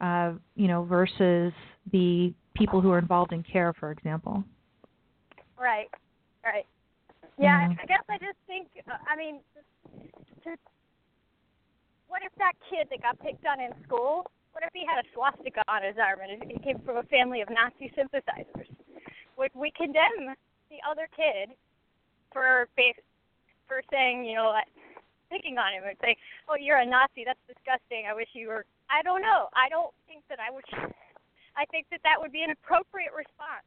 uh, 0.00 0.32
you 0.56 0.68
know, 0.68 0.84
versus 0.84 1.52
the 1.92 2.34
people 2.54 2.80
who 2.80 2.90
are 2.90 2.98
involved 2.98 3.32
in 3.32 3.42
CAIR, 3.42 3.74
for 3.78 3.90
example. 3.90 4.44
Right, 5.58 5.88
right. 6.44 6.66
Yeah, 7.38 7.68
mm-hmm. 7.68 7.80
I 7.80 7.86
guess 7.86 8.04
I 8.08 8.18
just 8.18 8.36
think, 8.46 8.68
uh, 8.86 8.96
I 9.10 9.16
mean, 9.16 9.40
what 12.08 12.22
if 12.26 12.32
that 12.38 12.52
kid 12.68 12.88
that 12.90 13.00
got 13.00 13.18
picked 13.20 13.46
on 13.46 13.60
in 13.60 13.70
school, 13.86 14.26
what 14.52 14.64
if 14.64 14.70
he 14.74 14.84
had 14.84 14.98
a 14.98 15.06
swastika 15.14 15.62
on 15.68 15.82
his 15.84 15.94
arm 15.96 16.18
and 16.20 16.50
he 16.50 16.58
came 16.58 16.80
from 16.84 16.98
a 16.98 17.04
family 17.04 17.40
of 17.40 17.48
Nazi 17.48 17.92
sympathizers? 17.94 18.68
Would 19.38 19.52
we 19.54 19.72
condemn 19.76 20.34
the 20.70 20.78
other 20.88 21.08
kid 21.14 21.50
for 22.32 22.66
for 23.68 23.82
saying, 23.90 24.24
you 24.24 24.34
know, 24.34 24.54
picking 25.30 25.58
on 25.58 25.74
him 25.74 25.84
and 25.86 25.96
say, 26.00 26.16
"Oh, 26.48 26.56
you're 26.58 26.78
a 26.78 26.86
Nazi. 26.86 27.24
That's 27.24 27.38
disgusting. 27.46 28.06
I 28.08 28.14
wish 28.14 28.28
you 28.32 28.48
were." 28.48 28.64
I 28.88 29.02
don't 29.02 29.22
know. 29.22 29.48
I 29.54 29.68
don't 29.68 29.92
think 30.06 30.22
that 30.28 30.38
I 30.40 30.50
would. 30.52 30.64
I 31.56 31.64
think 31.66 31.86
that 31.90 32.00
that 32.02 32.16
would 32.18 32.32
be 32.32 32.42
an 32.42 32.50
appropriate 32.50 33.12
response. 33.16 33.66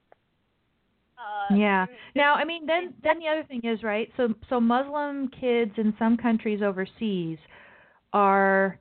Uh, 1.18 1.56
yeah. 1.56 1.86
Now, 2.16 2.34
I 2.34 2.44
mean, 2.44 2.66
then 2.66 2.94
then 3.04 3.20
the 3.20 3.28
other 3.28 3.44
thing 3.44 3.62
is 3.64 3.84
right. 3.84 4.10
So 4.18 4.34
so 4.50 4.60
Muslim 4.60 5.30
kids 5.30 5.72
in 5.78 5.94
some 6.00 6.18
countries 6.18 6.62
overseas 6.62 7.38
are 8.12 8.80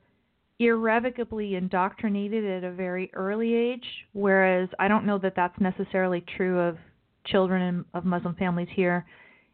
irrevocably 0.59 1.55
indoctrinated 1.55 2.45
at 2.45 2.69
a 2.69 2.71
very 2.71 3.11
early 3.13 3.53
age, 3.53 3.85
whereas 4.13 4.69
I 4.79 4.87
don't 4.87 5.05
know 5.05 5.17
that 5.19 5.33
that's 5.35 5.59
necessarily 5.59 6.23
true 6.37 6.59
of 6.59 6.77
children 7.25 7.85
of 7.93 8.05
Muslim 8.05 8.35
families 8.35 8.67
here 8.73 9.05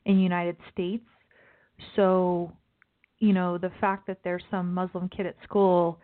in 0.05 0.15
the 0.15 0.23
United 0.23 0.58
States. 0.71 1.05
So, 1.95 2.51
you 3.19 3.34
know, 3.34 3.58
the 3.58 3.71
fact 3.79 4.08
that 4.08 4.19
there's 4.23 4.43
some 4.49 4.73
Muslim 4.73 5.10
kid 5.10 5.25
at 5.25 5.36
school, 5.43 5.99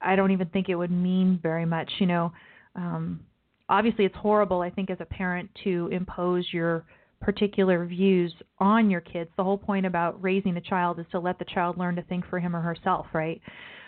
I 0.00 0.16
don't 0.16 0.30
even 0.30 0.48
think 0.48 0.68
it 0.68 0.74
would 0.74 0.90
mean 0.90 1.40
very 1.42 1.66
much. 1.66 1.90
You 1.98 2.06
know, 2.06 2.32
um, 2.76 3.20
obviously 3.68 4.04
it's 4.04 4.16
horrible, 4.16 4.60
I 4.60 4.70
think, 4.70 4.90
as 4.90 4.98
a 5.00 5.06
parent 5.06 5.50
to 5.64 5.88
impose 5.92 6.46
your 6.52 6.84
particular 7.20 7.86
views 7.86 8.32
on 8.58 8.90
your 8.90 9.00
kids. 9.00 9.30
The 9.36 9.44
whole 9.44 9.58
point 9.58 9.86
about 9.86 10.22
raising 10.22 10.56
a 10.56 10.60
child 10.60 10.98
is 10.98 11.06
to 11.12 11.18
let 11.18 11.38
the 11.38 11.46
child 11.46 11.78
learn 11.78 11.96
to 11.96 12.02
think 12.02 12.26
for 12.28 12.38
him 12.38 12.54
or 12.54 12.60
herself, 12.60 13.06
right? 13.12 13.40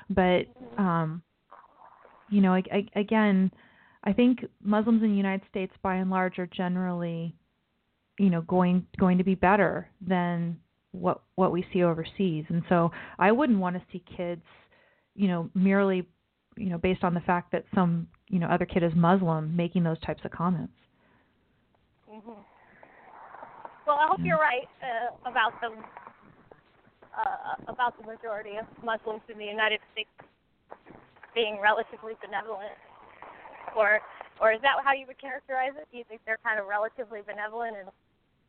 But 0.08 0.46
um 0.78 1.22
you 2.28 2.40
know, 2.40 2.52
I, 2.54 2.62
I, 2.72 2.98
again, 2.98 3.50
I 4.06 4.12
think 4.12 4.44
Muslims 4.62 5.02
in 5.02 5.10
the 5.10 5.16
United 5.16 5.46
States 5.50 5.72
by 5.82 5.96
and 5.96 6.10
large 6.10 6.38
are 6.38 6.46
generally 6.46 7.34
you 8.18 8.30
know 8.30 8.42
going 8.42 8.86
going 8.98 9.18
to 9.18 9.24
be 9.24 9.34
better 9.34 9.88
than 10.06 10.58
what 10.92 11.22
what 11.34 11.52
we 11.52 11.66
see 11.72 11.82
overseas. 11.82 12.44
And 12.48 12.62
so 12.68 12.90
I 13.18 13.32
wouldn't 13.32 13.58
want 13.58 13.76
to 13.76 13.82
see 13.92 14.02
kids, 14.16 14.42
you 15.14 15.28
know, 15.28 15.50
merely 15.54 16.06
you 16.56 16.70
know 16.70 16.78
based 16.78 17.04
on 17.04 17.14
the 17.14 17.20
fact 17.20 17.52
that 17.52 17.64
some, 17.74 18.08
you 18.28 18.38
know, 18.38 18.46
other 18.46 18.64
kid 18.64 18.82
is 18.82 18.92
Muslim 18.94 19.54
making 19.54 19.82
those 19.82 20.00
types 20.00 20.22
of 20.24 20.30
comments. 20.30 20.72
Mm-hmm. 22.10 22.40
Well, 23.86 23.96
I 23.96 24.06
hope 24.08 24.20
you're 24.22 24.38
right 24.38 24.66
uh, 24.82 25.30
about 25.30 25.52
the 25.60 25.68
uh, 27.16 27.72
about 27.72 27.98
the 28.00 28.06
majority 28.06 28.56
of 28.58 28.66
Muslims 28.84 29.22
in 29.32 29.38
the 29.38 29.44
United 29.44 29.80
States 29.92 30.10
being 31.34 31.58
relatively 31.62 32.14
benevolent, 32.24 32.72
or 33.74 34.00
or 34.40 34.52
is 34.52 34.60
that 34.62 34.74
how 34.84 34.92
you 34.92 35.06
would 35.06 35.20
characterize 35.20 35.72
it? 35.76 35.88
Do 35.90 35.96
you 35.98 36.04
think 36.08 36.20
they're 36.26 36.38
kind 36.44 36.60
of 36.60 36.66
relatively 36.66 37.20
benevolent 37.26 37.76
and 37.76 37.88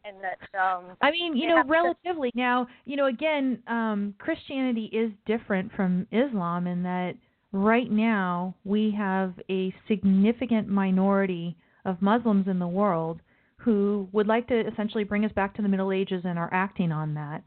and 0.06 0.18
that 0.24 0.60
um 0.60 0.96
I 1.02 1.12
mean, 1.12 1.36
you 1.36 1.48
know, 1.48 1.64
relatively. 1.68 2.32
To... 2.32 2.38
Now, 2.38 2.68
you 2.86 2.96
know, 2.98 3.08
again, 3.08 3.62
um 3.68 4.14
Christianity 4.20 4.90
is 4.94 5.12
different 5.26 5.72
from 5.74 6.08
Islam 6.12 6.68
in 6.68 6.84
that 6.84 7.16
right 7.52 7.90
now 7.92 8.56
we 8.66 8.94
have 8.98 9.34
a 9.50 9.74
significant 9.88 10.68
minority 10.68 11.56
of 11.86 12.02
Muslims 12.02 12.48
in 12.48 12.60
the 12.60 12.68
world 12.68 13.22
who 13.56 14.08
would 14.12 14.28
like 14.28 14.48
to 14.48 14.68
essentially 14.68 15.04
bring 15.04 15.26
us 15.26 15.32
back 15.34 15.56
to 15.56 15.62
the 15.62 15.68
Middle 15.68 15.92
Ages 15.92 16.22
and 16.26 16.38
are 16.38 16.54
acting 16.54 16.92
on 16.92 17.14
that. 17.16 17.42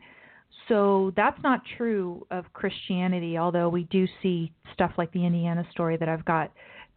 so 0.69 1.13
that's 1.17 1.41
not 1.43 1.61
true 1.77 2.27
of 2.31 2.45
Christianity, 2.53 3.39
although 3.39 3.69
we 3.69 3.85
do 3.85 4.07
see 4.23 4.53
stuff 4.73 4.93
like 4.99 5.13
the 5.13 5.25
Indiana 5.25 5.67
story 5.71 5.97
that 5.97 6.09
I've 6.09 6.25
got 6.25 6.53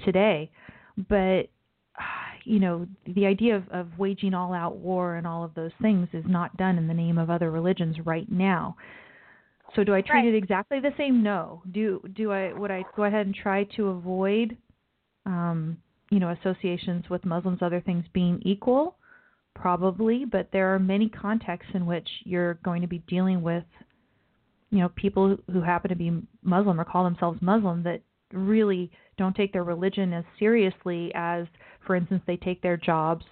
today. 0.06 0.50
But 0.98 1.50
you 2.46 2.60
know, 2.60 2.88
the 3.08 3.26
idea 3.26 3.56
of, 3.56 3.64
of 3.70 3.98
waging 3.98 4.34
all 4.34 4.54
out 4.54 4.78
war 4.78 5.16
and 5.16 5.26
all 5.26 5.44
of 5.44 5.54
those 5.56 5.72
things 5.82 6.10
is 6.14 6.26
not 6.28 6.56
done 6.58 6.78
in 6.78 6.88
the 6.88 6.94
name 6.94 7.18
of 7.18 7.30
other 7.30 7.52
religions 7.52 7.98
right 8.06 8.30
now. 8.30 8.76
So 9.76 9.84
do 9.84 9.96
I 9.96 10.02
treat 10.02 10.20
right. 10.20 10.28
it 10.28 10.36
exactly 10.36 10.80
the 10.80 10.94
same? 10.98 11.24
No. 11.24 11.64
Do 11.72 12.02
do 12.16 12.32
I 12.32 12.54
would 12.54 12.72
I 12.72 12.84
go 12.96 13.06
ahead 13.06 13.26
and 13.26 13.36
try 13.36 13.64
to 13.76 13.88
avoid 13.90 14.58
um, 15.26 15.78
you 16.10 16.20
know, 16.20 16.36
associations 16.42 17.10
with 17.10 17.26
Muslims, 17.26 17.60
other 17.62 17.82
things 17.82 18.06
being 18.14 18.42
equal? 18.46 18.98
Probably, 19.56 20.26
but 20.26 20.50
there 20.52 20.74
are 20.74 20.80
many 20.80 21.10
contexts 21.10 21.72
in 21.74 21.86
which 21.86 22.08
you're 22.24 22.56
going 22.56 22.82
to 22.82 22.88
be 22.88 23.00
dealing 23.08 23.42
with 23.42 23.64
you 24.74 24.80
know, 24.80 24.90
people 24.96 25.38
who 25.52 25.62
happen 25.62 25.90
to 25.90 25.96
be 25.96 26.20
Muslim 26.42 26.82
or 26.82 26.84
call 26.84 27.04
themselves 27.04 27.40
Muslim 27.44 27.84
that 27.84 28.02
really 28.32 28.90
don't 29.18 29.36
take 29.36 29.54
their 29.54 29.64
religion 29.64 30.14
as 30.14 30.24
seriously 30.40 31.12
as 31.16 31.46
for 31.86 31.96
instance 31.96 32.22
they 32.26 32.38
take 32.38 32.62
their 32.62 32.78
jobs 32.78 33.26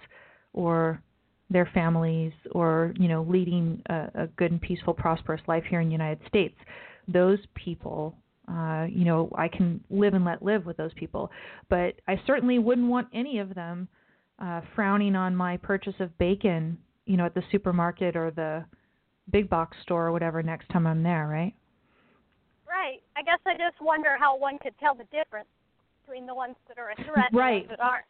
or 0.52 1.02
their 1.50 1.68
families 1.74 2.32
or 2.52 2.92
you 2.98 3.08
know 3.08 3.26
leading 3.28 3.80
a, 3.86 4.08
a 4.14 4.26
good 4.36 4.50
and 4.50 4.60
peaceful 4.60 4.94
prosperous 4.94 5.42
life 5.46 5.64
here 5.68 5.80
in 5.80 5.88
the 5.88 5.92
United 5.92 6.20
States. 6.26 6.56
Those 7.08 7.38
people 7.54 8.16
uh 8.48 8.86
you 8.88 9.04
know 9.04 9.30
I 9.36 9.48
can 9.48 9.82
live 9.90 10.14
and 10.14 10.24
let 10.24 10.42
live 10.42 10.66
with 10.66 10.76
those 10.76 10.94
people. 10.94 11.30
But 11.68 12.00
I 12.08 12.20
certainly 12.26 12.58
wouldn't 12.58 12.88
want 12.88 13.08
any 13.12 13.38
of 13.38 13.54
them 13.54 13.88
uh 14.38 14.62
frowning 14.74 15.14
on 15.14 15.36
my 15.36 15.56
purchase 15.58 15.94
of 16.00 16.16
bacon 16.18 16.78
you 17.06 17.16
know 17.16 17.26
at 17.26 17.34
the 17.34 17.42
supermarket 17.52 18.16
or 18.16 18.30
the 18.30 18.64
big 19.30 19.48
box 19.48 19.76
store 19.82 20.08
or 20.08 20.12
whatever 20.12 20.42
next 20.42 20.68
time 20.68 20.86
I'm 20.86 21.02
there 21.02 21.28
right? 21.28 21.54
Right. 22.66 23.02
I 23.16 23.22
guess 23.22 23.38
I 23.46 23.52
just 23.52 23.80
wonder 23.82 24.16
how 24.18 24.36
one 24.36 24.58
could 24.58 24.72
tell 24.80 24.94
the 24.94 25.04
difference 25.04 25.48
between 26.02 26.26
the 26.26 26.34
ones 26.34 26.56
that 26.68 26.78
are 26.78 26.90
a 26.90 26.96
threat 26.96 27.30
right. 27.32 27.62
and 27.62 27.64
the 27.64 27.68
ones 27.68 27.68
that 27.70 27.80
aren't 27.80 28.04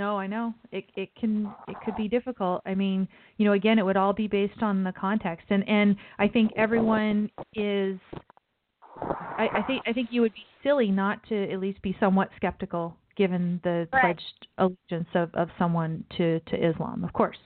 no, 0.00 0.16
I 0.18 0.26
know. 0.26 0.54
It 0.72 0.84
it 0.96 1.10
can 1.14 1.52
it 1.68 1.76
could 1.84 1.94
be 1.94 2.08
difficult. 2.08 2.62
I 2.64 2.74
mean, 2.74 3.06
you 3.36 3.44
know, 3.44 3.52
again, 3.52 3.78
it 3.78 3.84
would 3.84 3.98
all 3.98 4.14
be 4.14 4.28
based 4.28 4.62
on 4.62 4.82
the 4.82 4.92
context, 4.92 5.46
and 5.50 5.68
and 5.68 5.94
I 6.18 6.26
think 6.28 6.52
everyone 6.56 7.30
is. 7.54 7.98
I, 8.96 9.48
I 9.52 9.62
think 9.66 9.82
I 9.86 9.92
think 9.92 10.08
you 10.10 10.22
would 10.22 10.32
be 10.32 10.44
silly 10.62 10.90
not 10.90 11.20
to 11.28 11.52
at 11.52 11.60
least 11.60 11.82
be 11.82 11.94
somewhat 12.00 12.30
skeptical, 12.36 12.96
given 13.16 13.60
the 13.62 13.88
right. 13.92 14.16
pledged 14.16 14.46
allegiance 14.56 15.08
of 15.14 15.34
of 15.34 15.48
someone 15.58 16.04
to 16.16 16.40
to 16.40 16.70
Islam, 16.70 17.04
of 17.04 17.12
course. 17.12 17.38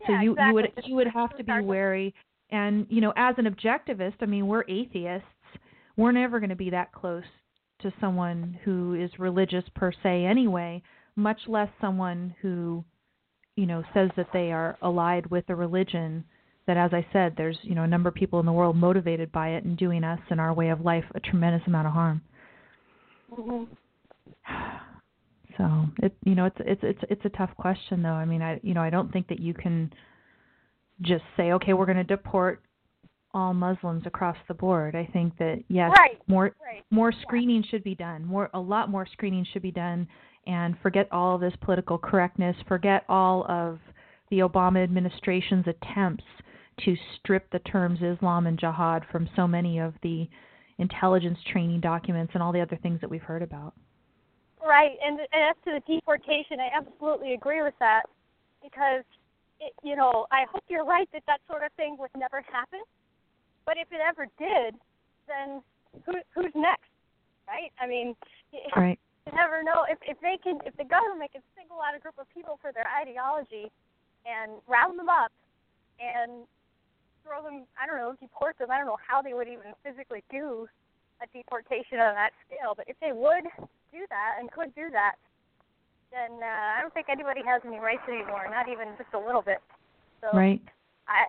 Yeah, 0.00 0.06
so 0.06 0.12
you 0.22 0.32
exactly. 0.32 0.48
you 0.48 0.54
would 0.54 0.70
you 0.86 0.94
would 0.96 1.08
have 1.08 1.36
to 1.36 1.44
be 1.44 1.60
wary, 1.60 2.14
and 2.50 2.86
you 2.88 3.00
know, 3.00 3.12
as 3.16 3.36
an 3.38 3.44
objectivist, 3.44 4.16
I 4.22 4.26
mean, 4.26 4.48
we're 4.48 4.64
atheists. 4.66 5.28
We're 5.96 6.12
never 6.12 6.40
going 6.40 6.50
to 6.50 6.56
be 6.56 6.70
that 6.70 6.90
close 6.90 7.22
to 7.82 7.92
someone 8.00 8.58
who 8.64 8.94
is 8.94 9.10
religious 9.18 9.64
per 9.74 9.92
se, 10.02 10.24
anyway 10.24 10.82
much 11.16 11.40
less 11.46 11.68
someone 11.80 12.34
who 12.40 12.84
you 13.56 13.66
know 13.66 13.82
says 13.92 14.10
that 14.16 14.28
they 14.32 14.50
are 14.50 14.78
allied 14.82 15.26
with 15.26 15.44
a 15.48 15.54
religion 15.54 16.24
that 16.66 16.76
as 16.76 16.92
i 16.92 17.06
said 17.12 17.34
there's 17.36 17.58
you 17.62 17.74
know 17.74 17.82
a 17.82 17.88
number 17.88 18.08
of 18.08 18.14
people 18.14 18.40
in 18.40 18.46
the 18.46 18.52
world 18.52 18.76
motivated 18.76 19.30
by 19.30 19.50
it 19.50 19.64
and 19.64 19.76
doing 19.76 20.04
us 20.04 20.20
and 20.30 20.40
our 20.40 20.54
way 20.54 20.70
of 20.70 20.80
life 20.80 21.04
a 21.14 21.20
tremendous 21.20 21.62
amount 21.66 21.86
of 21.86 21.92
harm 21.92 22.22
mm-hmm. 23.30 23.64
so 25.58 25.84
it 26.02 26.14
you 26.24 26.34
know 26.34 26.46
it's 26.46 26.56
it's 26.60 26.82
it's 26.82 27.00
it's 27.10 27.24
a 27.24 27.36
tough 27.36 27.50
question 27.56 28.02
though 28.02 28.08
i 28.08 28.24
mean 28.24 28.40
i 28.40 28.58
you 28.62 28.72
know 28.72 28.82
i 28.82 28.90
don't 28.90 29.12
think 29.12 29.28
that 29.28 29.40
you 29.40 29.52
can 29.52 29.92
just 31.02 31.24
say 31.36 31.52
okay 31.52 31.74
we're 31.74 31.86
going 31.86 31.96
to 31.96 32.04
deport 32.04 32.62
all 33.34 33.54
Muslims 33.54 34.02
across 34.06 34.36
the 34.48 34.54
board. 34.54 34.94
I 34.94 35.08
think 35.12 35.36
that 35.38 35.62
yes, 35.68 35.90
right. 35.98 36.18
more 36.26 36.54
right. 36.64 36.84
more 36.90 37.12
screening 37.22 37.62
yeah. 37.64 37.70
should 37.70 37.84
be 37.84 37.94
done. 37.94 38.24
More 38.24 38.50
a 38.54 38.60
lot 38.60 38.90
more 38.90 39.06
screening 39.06 39.46
should 39.52 39.62
be 39.62 39.70
done 39.70 40.06
and 40.46 40.76
forget 40.82 41.08
all 41.12 41.36
of 41.36 41.40
this 41.40 41.54
political 41.60 41.98
correctness, 41.98 42.56
forget 42.66 43.04
all 43.08 43.46
of 43.48 43.78
the 44.30 44.38
Obama 44.40 44.82
administration's 44.82 45.66
attempts 45.66 46.24
to 46.84 46.96
strip 47.16 47.50
the 47.52 47.58
terms 47.60 48.00
Islam 48.02 48.46
and 48.46 48.58
jihad 48.58 49.04
from 49.12 49.28
so 49.36 49.46
many 49.46 49.78
of 49.78 49.94
the 50.02 50.28
intelligence 50.78 51.38
training 51.52 51.80
documents 51.80 52.32
and 52.34 52.42
all 52.42 52.52
the 52.52 52.60
other 52.60 52.78
things 52.82 53.00
that 53.00 53.10
we've 53.10 53.22
heard 53.22 53.42
about. 53.42 53.74
Right, 54.64 54.96
and, 55.04 55.18
and 55.18 55.50
as 55.50 55.56
to 55.64 55.72
the 55.78 55.94
deportation, 55.94 56.58
I 56.60 56.70
absolutely 56.76 57.34
agree 57.34 57.62
with 57.62 57.74
that 57.80 58.02
because, 58.62 59.04
it, 59.60 59.72
you 59.82 59.96
know, 59.96 60.26
I 60.30 60.44
hope 60.50 60.64
you're 60.68 60.84
right 60.84 61.08
that 61.12 61.22
that 61.26 61.40
sort 61.48 61.62
of 61.62 61.72
thing 61.72 61.96
would 61.98 62.10
never 62.16 62.42
happen. 62.50 62.80
But 63.64 63.76
if 63.78 63.88
it 63.92 64.00
ever 64.02 64.26
did, 64.38 64.74
then 65.28 65.62
who, 66.04 66.12
who's 66.34 66.52
next, 66.54 66.90
right? 67.46 67.70
I 67.78 67.86
mean, 67.86 68.14
right. 68.76 68.98
you 69.26 69.32
never 69.32 69.62
know. 69.62 69.86
If 69.88 69.98
if 70.02 70.18
they 70.20 70.38
can 70.42 70.58
if 70.66 70.76
the 70.76 70.84
government 70.84 71.32
can 71.32 71.42
single 71.56 71.78
out 71.78 71.94
a 71.96 72.00
group 72.00 72.18
of 72.18 72.26
people 72.34 72.58
for 72.60 72.72
their 72.72 72.86
ideology 72.88 73.70
and 74.26 74.58
round 74.66 74.98
them 74.98 75.08
up 75.08 75.32
and 76.00 76.46
throw 77.22 77.42
them 77.42 77.64
I 77.78 77.86
don't 77.86 77.98
know 77.98 78.14
deport 78.18 78.58
them. 78.58 78.70
I 78.70 78.78
don't 78.78 78.86
know 78.86 79.00
how 79.00 79.22
they 79.22 79.34
would 79.34 79.48
even 79.48 79.74
physically 79.84 80.22
do 80.30 80.66
a 81.22 81.26
deportation 81.30 82.02
on 82.02 82.14
that 82.18 82.34
scale. 82.46 82.74
But 82.74 82.90
if 82.90 82.98
they 82.98 83.12
would 83.14 83.46
do 83.94 84.02
that 84.10 84.40
and 84.40 84.50
could 84.50 84.74
do 84.74 84.90
that 84.90 85.14
then 86.12 86.44
uh, 86.44 86.76
I 86.76 86.82
don't 86.82 86.92
think 86.92 87.08
anybody 87.08 87.40
has 87.46 87.62
any 87.64 87.80
rights 87.80 88.04
anymore 88.08 88.44
not 88.50 88.68
even 88.68 88.92
just 88.98 89.12
a 89.14 89.18
little 89.18 89.42
bit. 89.42 89.62
So 90.20 90.28
right. 90.36 90.60
I 91.08 91.26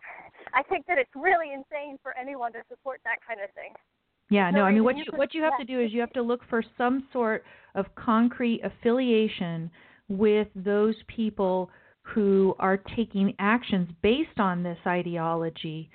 I 0.53 0.63
think 0.63 0.85
that 0.87 0.97
it's 0.97 1.11
really 1.15 1.53
insane 1.53 1.97
for 2.03 2.17
anyone 2.17 2.51
to 2.53 2.59
support 2.69 2.99
that 3.03 3.17
kind 3.27 3.39
of 3.41 3.49
thing 3.55 3.73
yeah, 4.29 4.49
no, 4.49 4.59
no 4.59 4.65
I 4.65 4.71
mean 4.71 4.83
what 4.83 4.97
you 4.97 5.03
you 5.11 5.17
what 5.17 5.33
you 5.33 5.43
have 5.43 5.57
to 5.59 5.65
do 5.65 5.79
is 5.79 5.91
you 5.91 5.99
have 5.99 6.13
to 6.13 6.21
look 6.21 6.41
for 6.49 6.63
some 6.77 7.07
sort 7.11 7.43
of 7.75 7.85
concrete 7.95 8.61
affiliation 8.63 9.69
with 10.09 10.47
those 10.55 10.95
people 11.07 11.69
who 12.01 12.55
are 12.59 12.77
taking 12.77 13.33
actions 13.39 13.89
based 14.01 14.39
on 14.39 14.63
this 14.63 14.77
ideology 14.85 15.89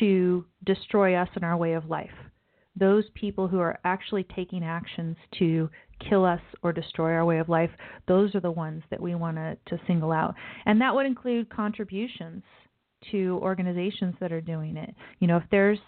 to 0.00 0.44
destroy 0.64 1.14
us 1.14 1.28
and 1.34 1.44
our 1.44 1.56
way 1.56 1.74
of 1.74 1.88
life. 1.88 2.10
Those 2.74 3.04
people 3.14 3.48
who 3.48 3.58
are 3.60 3.78
actually 3.84 4.24
taking 4.34 4.64
actions 4.64 5.16
to 5.38 5.68
kill 6.08 6.24
us 6.24 6.40
or 6.62 6.72
destroy 6.72 7.12
our 7.12 7.24
way 7.24 7.38
of 7.38 7.48
life, 7.48 7.70
those 8.06 8.34
are 8.34 8.40
the 8.40 8.50
ones 8.50 8.82
that 8.90 9.00
we 9.00 9.14
want 9.14 9.36
to, 9.36 9.56
to 9.66 9.82
single 9.86 10.12
out. 10.12 10.34
And 10.64 10.80
that 10.80 10.94
would 10.94 11.06
include 11.06 11.50
contributions 11.50 12.42
to 13.10 13.38
organizations 13.42 14.14
that 14.20 14.32
are 14.32 14.40
doing 14.40 14.76
it. 14.76 14.94
You 15.20 15.28
know, 15.28 15.36
if 15.36 15.44
there's 15.50 15.78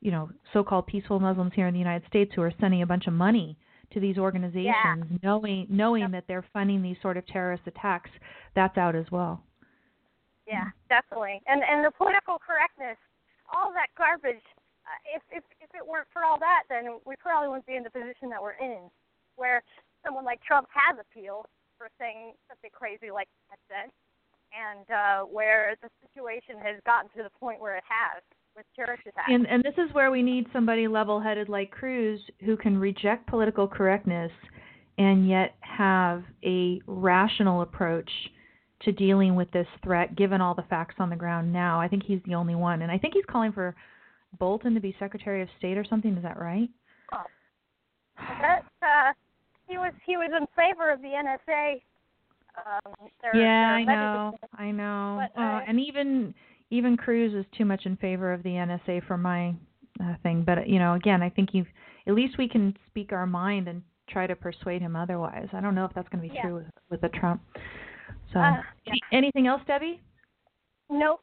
you 0.00 0.10
know 0.10 0.30
so-called 0.52 0.86
peaceful 0.86 1.20
Muslims 1.20 1.52
here 1.54 1.66
in 1.66 1.72
the 1.72 1.80
United 1.80 2.06
States 2.08 2.32
who 2.34 2.42
are 2.42 2.52
sending 2.60 2.82
a 2.82 2.86
bunch 2.86 3.06
of 3.06 3.12
money 3.12 3.56
to 3.92 4.00
these 4.00 4.18
organizations, 4.18 4.74
yeah. 5.10 5.18
knowing 5.22 5.66
knowing 5.68 6.02
yep. 6.02 6.12
that 6.12 6.24
they're 6.28 6.44
funding 6.52 6.82
these 6.82 6.96
sort 7.02 7.16
of 7.16 7.26
terrorist 7.26 7.62
attacks. 7.66 8.10
That's 8.54 8.76
out 8.76 8.94
as 8.94 9.06
well. 9.10 9.42
Yeah, 10.46 10.70
definitely. 10.88 11.42
And 11.46 11.62
and 11.62 11.84
the 11.84 11.90
political 11.90 12.38
correctness, 12.38 12.98
all 13.52 13.72
that 13.74 13.88
garbage. 13.96 14.42
Uh, 14.86 15.18
if 15.18 15.22
if 15.30 15.44
if 15.60 15.70
it 15.74 15.86
weren't 15.86 16.06
for 16.12 16.22
all 16.24 16.38
that, 16.38 16.62
then 16.68 16.98
we 17.06 17.14
probably 17.18 17.48
wouldn't 17.48 17.66
be 17.66 17.74
in 17.74 17.82
the 17.82 17.90
position 17.90 18.30
that 18.30 18.42
we're 18.42 18.58
in, 18.62 18.86
where 19.34 19.62
someone 20.04 20.24
like 20.24 20.42
Trump 20.42 20.68
has 20.70 20.96
appeal 21.02 21.46
for 21.78 21.90
saying 21.98 22.32
something 22.48 22.70
crazy 22.72 23.10
like 23.10 23.28
that 23.50 23.58
said, 23.68 23.90
and 24.56 24.90
uh, 24.90 25.26
where 25.26 25.76
the 25.82 25.88
situation 26.08 26.56
has 26.62 26.80
gotten 26.86 27.10
to 27.16 27.22
the 27.22 27.30
point 27.38 27.60
where 27.60 27.76
it 27.76 27.84
has 27.88 28.22
with 28.56 28.64
terrorist 28.74 29.02
attacks. 29.06 29.28
And 29.28 29.46
and 29.46 29.62
this 29.62 29.74
is 29.76 29.92
where 29.94 30.10
we 30.10 30.22
need 30.22 30.46
somebody 30.52 30.88
level-headed 30.88 31.48
like 31.48 31.70
Cruz 31.70 32.20
who 32.44 32.56
can 32.56 32.78
reject 32.78 33.26
political 33.26 33.68
correctness 33.68 34.32
and 34.98 35.28
yet 35.28 35.54
have 35.60 36.24
a 36.44 36.80
rational 36.86 37.60
approach 37.62 38.10
to 38.82 38.92
dealing 38.92 39.34
with 39.34 39.50
this 39.52 39.66
threat 39.82 40.16
given 40.16 40.40
all 40.40 40.54
the 40.54 40.64
facts 40.70 40.96
on 40.98 41.10
the 41.10 41.16
ground 41.16 41.52
now. 41.52 41.80
I 41.80 41.88
think 41.88 42.02
he's 42.04 42.20
the 42.26 42.34
only 42.34 42.54
one 42.54 42.82
and 42.82 42.90
I 42.90 42.98
think 42.98 43.14
he's 43.14 43.24
calling 43.28 43.52
for 43.52 43.74
Bolton 44.38 44.74
to 44.74 44.80
be 44.80 44.94
Secretary 44.98 45.42
of 45.42 45.48
State 45.58 45.78
or 45.78 45.84
something, 45.84 46.16
is 46.16 46.22
that 46.22 46.38
right? 46.38 46.68
Oh. 47.12 47.22
That 48.16 48.62
uh 48.82 49.12
he 49.68 49.76
was 49.76 49.92
he 50.06 50.16
was 50.16 50.30
in 50.38 50.46
favor 50.56 50.90
of 50.90 51.02
the 51.02 51.08
NSA 51.08 51.82
um, 52.64 53.08
their, 53.22 53.36
yeah, 53.36 53.68
their 53.68 53.74
I 53.74 53.84
know, 53.84 54.32
I 54.54 54.70
know. 54.70 55.28
But, 55.34 55.40
uh, 55.40 55.44
uh, 55.44 55.60
and 55.68 55.80
even 55.80 56.34
even 56.70 56.96
Cruz 56.96 57.34
is 57.34 57.44
too 57.56 57.64
much 57.64 57.86
in 57.86 57.96
favor 57.96 58.32
of 58.32 58.42
the 58.42 58.50
NSA 58.50 59.06
for 59.06 59.16
my 59.16 59.54
uh, 60.02 60.14
thing. 60.22 60.42
But 60.44 60.68
you 60.68 60.78
know, 60.78 60.94
again, 60.94 61.22
I 61.22 61.30
think 61.30 61.50
you 61.52 61.64
at 62.06 62.14
least 62.14 62.38
we 62.38 62.48
can 62.48 62.76
speak 62.88 63.12
our 63.12 63.26
mind 63.26 63.68
and 63.68 63.82
try 64.08 64.26
to 64.26 64.36
persuade 64.36 64.82
him 64.82 64.96
otherwise. 64.96 65.48
I 65.52 65.60
don't 65.60 65.74
know 65.74 65.84
if 65.84 65.92
that's 65.94 66.08
going 66.08 66.22
to 66.22 66.28
be 66.28 66.34
yeah. 66.34 66.42
true 66.42 66.54
with 66.56 66.66
with 66.90 67.00
the 67.00 67.08
Trump. 67.18 67.42
So, 68.32 68.40
uh, 68.40 68.62
yeah. 68.86 68.94
anything 69.12 69.46
else, 69.46 69.62
Debbie? 69.66 70.00
Nope. 70.90 71.20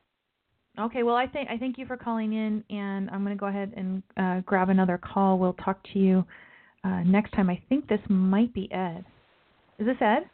Okay, 0.80 1.04
well, 1.04 1.16
I 1.16 1.28
think 1.28 1.50
I 1.50 1.58
thank 1.58 1.78
you 1.78 1.86
for 1.86 1.98
calling 1.98 2.34
in, 2.34 2.64
and 2.70 3.10
I'm 3.12 3.24
going 3.24 3.36
to 3.36 3.40
go 3.40 3.48
ahead 3.48 3.74
and 3.78 4.02
uh, 4.18 4.42
grab 4.42 4.70
another 4.70 4.98
call. 4.98 5.38
We'll 5.38 5.54
talk 5.54 5.80
to 5.94 6.00
you 6.00 6.26
uh, 6.84 7.02
next 7.04 7.32
time. 7.34 7.50
I 7.50 7.62
think 7.70 7.88
this 7.88 8.00
might 8.10 8.54
be 8.54 8.72
Ed. 8.72 9.06
Is 9.78 9.86
this 9.86 9.98
Ed? 10.02 10.30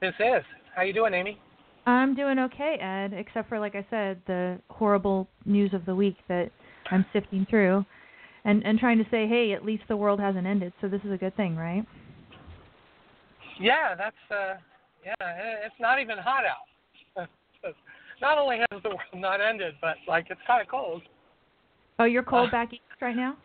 This 0.00 0.14
is. 0.20 0.44
How 0.76 0.82
you 0.82 0.92
doing, 0.92 1.12
Amy? 1.12 1.40
I'm 1.86 2.14
doing 2.14 2.38
okay, 2.38 2.76
Ed, 2.80 3.12
except 3.18 3.48
for 3.48 3.58
like 3.58 3.74
I 3.74 3.84
said, 3.90 4.20
the 4.26 4.58
horrible 4.68 5.28
news 5.44 5.72
of 5.74 5.86
the 5.86 5.94
week 5.94 6.16
that 6.28 6.50
I'm 6.90 7.04
sifting 7.12 7.46
through 7.48 7.84
and 8.44 8.62
and 8.64 8.78
trying 8.78 8.98
to 8.98 9.04
say, 9.10 9.26
"Hey, 9.26 9.52
at 9.54 9.64
least 9.64 9.84
the 9.88 9.96
world 9.96 10.20
hasn't 10.20 10.46
ended." 10.46 10.72
So 10.80 10.88
this 10.88 11.00
is 11.02 11.12
a 11.12 11.16
good 11.16 11.36
thing, 11.36 11.56
right? 11.56 11.84
Yeah, 13.60 13.94
that's 13.96 14.16
uh 14.30 14.54
yeah, 15.04 15.14
it's 15.66 15.74
not 15.80 16.00
even 16.00 16.18
hot 16.18 16.44
out. 16.44 17.26
not 18.20 18.38
only 18.38 18.58
has 18.58 18.82
the 18.82 18.90
world 18.90 19.00
not 19.14 19.40
ended, 19.40 19.74
but 19.80 19.96
like 20.06 20.26
it's 20.30 20.40
kind 20.46 20.62
of 20.62 20.68
cold. 20.68 21.02
Oh, 21.98 22.04
you're 22.04 22.22
cold 22.22 22.48
uh, 22.48 22.52
back 22.52 22.72
east 22.72 22.82
right 23.00 23.16
now? 23.16 23.36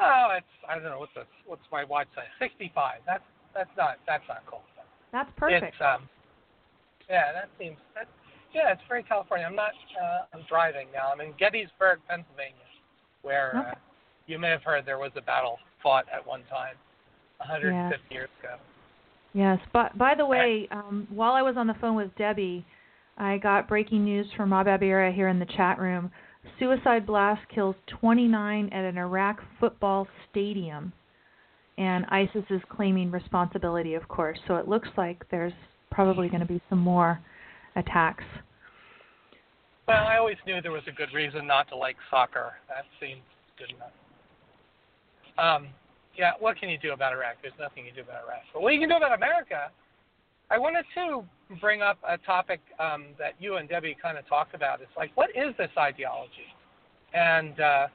oh, 0.00 0.28
it's 0.36 0.46
I 0.68 0.74
don't 0.74 0.84
know 0.84 0.98
what's 0.98 1.14
the 1.14 1.24
what's 1.46 1.62
my 1.70 1.84
watch 1.84 2.08
say? 2.16 2.24
65. 2.40 3.00
That's 3.06 3.22
that's 3.54 3.70
not 3.76 3.98
that's 4.06 4.24
not 4.26 4.44
cold. 4.46 4.62
That's 5.12 5.30
perfect. 5.36 5.74
It's 5.74 5.82
um 5.82 6.08
yeah, 7.08 7.32
that 7.32 7.48
seems 7.58 7.76
that 7.94 8.06
yeah, 8.54 8.72
it's 8.72 8.82
very 8.88 9.02
California. 9.02 9.46
I'm 9.46 9.56
not 9.56 9.72
uh 10.00 10.36
I'm 10.36 10.44
driving 10.48 10.88
now. 10.92 11.10
I'm 11.12 11.20
in 11.20 11.32
Gettysburg, 11.38 12.00
Pennsylvania, 12.08 12.68
where 13.22 13.50
okay. 13.50 13.70
uh, 13.70 13.74
you 14.26 14.38
may 14.38 14.50
have 14.50 14.62
heard 14.62 14.84
there 14.86 14.98
was 14.98 15.12
a 15.16 15.22
battle 15.22 15.58
fought 15.82 16.06
at 16.12 16.26
one 16.26 16.42
time 16.50 16.74
150 17.38 17.74
yes. 17.74 18.00
years 18.10 18.28
ago. 18.40 18.56
Yes. 19.32 19.58
But 19.72 19.96
by 19.96 20.14
the 20.14 20.26
way, 20.26 20.68
um, 20.70 21.06
while 21.10 21.32
I 21.32 21.42
was 21.42 21.56
on 21.56 21.66
the 21.66 21.74
phone 21.80 21.94
with 21.94 22.14
Debbie, 22.16 22.64
I 23.16 23.38
got 23.38 23.68
breaking 23.68 24.04
news 24.04 24.26
from 24.36 24.52
Rob 24.52 24.66
Abira 24.66 25.14
here 25.14 25.28
in 25.28 25.38
the 25.38 25.46
chat 25.56 25.78
room. 25.78 26.10
Suicide 26.58 27.06
blast 27.06 27.42
kills 27.54 27.76
29 28.00 28.68
at 28.72 28.84
an 28.84 28.96
Iraq 28.96 29.40
football 29.60 30.06
stadium, 30.30 30.92
and 31.78 32.04
ISIS 32.10 32.44
is 32.50 32.60
claiming 32.68 33.10
responsibility, 33.10 33.94
of 33.94 34.06
course. 34.08 34.38
So 34.48 34.56
it 34.56 34.68
looks 34.68 34.88
like 34.96 35.24
there's 35.30 35.52
probably 35.90 36.28
going 36.28 36.40
to 36.40 36.46
be 36.46 36.60
some 36.68 36.80
more 36.80 37.20
attacks. 37.76 38.24
Well, 39.86 40.04
I 40.04 40.18
always 40.18 40.36
knew 40.44 40.60
there 40.60 40.72
was 40.72 40.82
a 40.88 40.92
good 40.92 41.08
reason 41.14 41.46
not 41.46 41.68
to 41.68 41.76
like 41.76 41.96
soccer. 42.10 42.52
That 42.68 42.84
seems 43.00 43.22
good 43.58 43.70
enough. 43.70 43.94
Um, 45.38 45.68
yeah, 46.16 46.32
what 46.40 46.58
can 46.58 46.68
you 46.68 46.78
do 46.78 46.92
about 46.92 47.12
Iraq? 47.12 47.36
There's 47.40 47.54
nothing 47.60 47.86
you 47.86 47.92
can 47.92 48.02
do 48.04 48.10
about 48.10 48.24
Iraq. 48.26 48.42
But 48.52 48.62
what 48.62 48.74
you 48.74 48.80
can 48.80 48.88
do 48.88 48.96
about 48.96 49.14
America, 49.14 49.70
I 50.50 50.58
wanted 50.58 50.84
to 50.96 51.22
bring 51.60 51.80
up 51.80 51.98
a 52.06 52.18
topic 52.18 52.60
um, 52.80 53.06
that 53.18 53.34
you 53.38 53.56
and 53.56 53.68
Debbie 53.68 53.96
kind 54.02 54.18
of 54.18 54.28
talked 54.28 54.54
about. 54.54 54.80
It's 54.80 54.90
like, 54.96 55.12
what 55.14 55.30
is 55.30 55.54
this 55.56 55.70
ideology? 55.78 56.50
And 57.14 57.60
uh, 57.60 57.86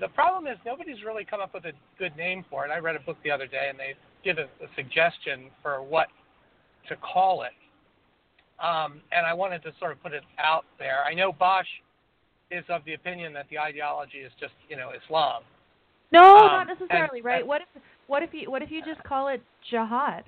the 0.00 0.08
problem 0.08 0.46
is 0.46 0.58
nobody's 0.64 1.02
really 1.04 1.24
come 1.24 1.40
up 1.40 1.54
with 1.54 1.64
a 1.64 1.72
good 1.98 2.16
name 2.16 2.44
for 2.50 2.66
it. 2.66 2.70
I 2.70 2.78
read 2.78 2.96
a 2.96 3.00
book 3.00 3.16
the 3.24 3.30
other 3.30 3.46
day, 3.46 3.66
and 3.70 3.78
they 3.78 3.94
give 4.24 4.38
a, 4.38 4.44
a 4.64 4.68
suggestion 4.76 5.50
for 5.62 5.82
what 5.82 6.08
to 6.88 6.96
call 6.96 7.42
it. 7.42 7.52
Um, 8.64 9.00
and 9.12 9.26
I 9.26 9.34
wanted 9.34 9.62
to 9.64 9.72
sort 9.78 9.92
of 9.92 10.02
put 10.02 10.12
it 10.12 10.22
out 10.38 10.64
there. 10.78 11.02
I 11.04 11.14
know 11.14 11.32
Bosch 11.32 11.66
is 12.50 12.64
of 12.68 12.84
the 12.84 12.94
opinion 12.94 13.32
that 13.32 13.46
the 13.50 13.58
ideology 13.58 14.18
is 14.18 14.32
just, 14.38 14.52
you 14.68 14.76
know, 14.76 14.90
Islam. 14.90 15.42
No, 16.12 16.36
um, 16.36 16.46
not 16.46 16.66
necessarily, 16.66 17.18
and, 17.18 17.24
right? 17.24 17.40
and, 17.40 17.48
what 17.48 17.62
if 17.62 17.82
what 18.06 18.22
if 18.22 18.30
you 18.32 18.50
what 18.50 18.62
if 18.62 18.70
you 18.70 18.82
just 18.84 19.02
call 19.02 19.28
it 19.28 19.42
jihad? 19.70 20.24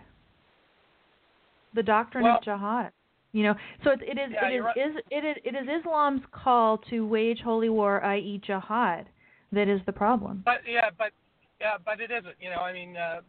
The 1.74 1.82
doctrine 1.82 2.24
well, 2.24 2.38
of 2.38 2.44
jihad. 2.44 2.90
You 3.32 3.44
know, 3.44 3.54
so 3.84 3.90
it, 3.90 4.00
it 4.02 4.18
is 4.18 4.30
yeah, 4.32 4.48
it 4.48 4.54
is, 4.54 4.62
right. 4.64 4.76
is 4.76 4.96
it 5.10 5.24
is 5.24 5.36
it 5.44 5.54
is 5.54 5.80
Islam's 5.80 6.22
call 6.32 6.78
to 6.90 7.06
wage 7.06 7.40
holy 7.44 7.68
war, 7.68 8.02
i.e., 8.02 8.40
jihad, 8.44 9.06
that 9.52 9.68
is 9.68 9.80
the 9.86 9.92
problem. 9.92 10.42
But 10.44 10.60
yeah, 10.68 10.90
but 10.96 11.12
yeah, 11.60 11.76
but 11.84 12.00
it 12.00 12.10
isn't. 12.10 12.34
You 12.40 12.50
know, 12.50 12.56
I 12.58 12.72
mean, 12.72 12.96
uh, 12.96 13.20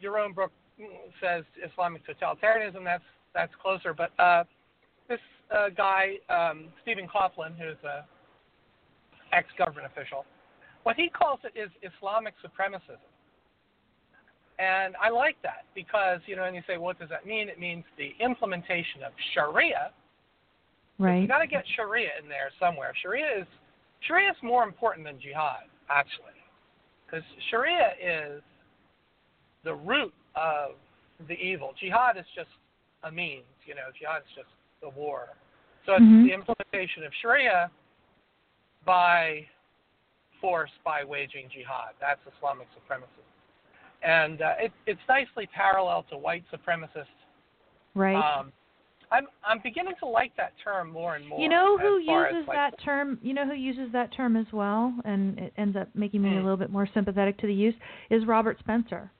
your 0.00 0.18
own 0.18 0.32
book 0.32 0.52
says 1.20 1.44
Islamic 1.64 2.02
totalitarianism. 2.06 2.84
That's 2.84 3.04
that's 3.34 3.52
closer. 3.62 3.94
But 3.94 4.10
uh, 4.18 4.44
this 5.08 5.20
uh, 5.54 5.68
guy, 5.76 6.16
um, 6.28 6.66
Stephen 6.82 7.06
Coughlin, 7.06 7.56
who's 7.58 7.76
a 7.84 8.04
ex-government 9.34 9.86
official, 9.86 10.24
what 10.84 10.96
he 10.96 11.08
calls 11.08 11.40
it 11.44 11.58
is 11.58 11.70
Islamic 11.82 12.34
supremacism. 12.44 12.98
And 14.58 14.94
I 15.02 15.10
like 15.10 15.36
that 15.42 15.64
because, 15.74 16.20
you 16.26 16.34
know, 16.34 16.44
and 16.44 16.56
you 16.56 16.62
say, 16.66 16.78
what 16.78 16.98
does 16.98 17.10
that 17.10 17.26
mean? 17.26 17.48
It 17.48 17.60
means 17.60 17.84
the 17.98 18.12
implementation 18.24 19.02
of 19.04 19.12
Sharia. 19.34 19.90
Right. 20.98 21.20
You 21.20 21.28
got 21.28 21.40
to 21.40 21.46
get 21.46 21.64
Sharia 21.76 22.08
in 22.22 22.28
there 22.28 22.50
somewhere. 22.58 22.92
Sharia 23.02 23.40
is 23.40 23.46
Sharia 24.00 24.30
is 24.30 24.36
more 24.42 24.64
important 24.64 25.06
than 25.06 25.20
jihad, 25.20 25.68
actually, 25.90 26.36
because 27.04 27.24
Sharia 27.50 27.92
is 28.02 28.42
the 29.64 29.74
root 29.74 30.12
of 30.34 30.72
the 31.28 31.34
evil. 31.34 31.72
Jihad 31.80 32.16
is 32.16 32.24
just 32.34 32.50
a 33.04 33.10
means, 33.10 33.44
you 33.66 33.74
know. 33.74 33.88
Jihad 33.98 34.22
is 34.22 34.32
just 34.36 34.48
the 34.82 34.90
war. 34.90 35.28
So 35.86 35.92
it's 35.92 36.02
mm-hmm. 36.02 36.26
the 36.26 36.34
implementation 36.34 37.04
of 37.04 37.12
Sharia 37.22 37.70
by 38.84 39.46
force 40.40 40.70
by 40.84 41.04
waging 41.04 41.48
jihad. 41.52 41.94
That's 42.00 42.20
Islamic 42.36 42.68
supremacy. 42.74 43.10
And 44.02 44.42
uh, 44.42 44.52
it, 44.58 44.72
it's 44.86 45.00
nicely 45.08 45.48
parallel 45.54 46.04
to 46.10 46.18
white 46.18 46.44
supremacists. 46.52 47.06
Right. 47.94 48.14
Um, 48.14 48.52
I'm 49.10 49.26
I'm 49.44 49.60
beginning 49.62 49.94
to 50.00 50.06
like 50.06 50.36
that 50.36 50.52
term 50.62 50.90
more 50.90 51.16
and 51.16 51.28
more. 51.28 51.40
You 51.40 51.48
know 51.48 51.78
who 51.78 51.98
uses 51.98 52.46
like, 52.46 52.56
that 52.56 52.74
term? 52.84 53.18
You 53.22 53.34
know 53.34 53.46
who 53.46 53.54
uses 53.54 53.92
that 53.92 54.14
term 54.14 54.36
as 54.36 54.46
well, 54.52 54.94
and 55.04 55.38
it 55.38 55.52
ends 55.56 55.76
up 55.76 55.88
making 55.94 56.22
me 56.22 56.30
hmm. 56.30 56.38
a 56.38 56.42
little 56.42 56.56
bit 56.56 56.70
more 56.70 56.88
sympathetic 56.92 57.38
to 57.38 57.46
the 57.46 57.54
use 57.54 57.74
is 58.10 58.26
Robert 58.26 58.58
Spencer. 58.58 59.10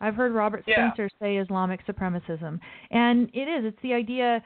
I've 0.00 0.14
heard 0.14 0.32
Robert 0.32 0.64
yeah. 0.66 0.92
Spencer 0.92 1.08
say 1.20 1.38
Islamic 1.38 1.86
supremacism, 1.86 2.60
and 2.90 3.30
it 3.32 3.48
is. 3.48 3.64
It's 3.64 3.82
the 3.82 3.94
idea 3.94 4.42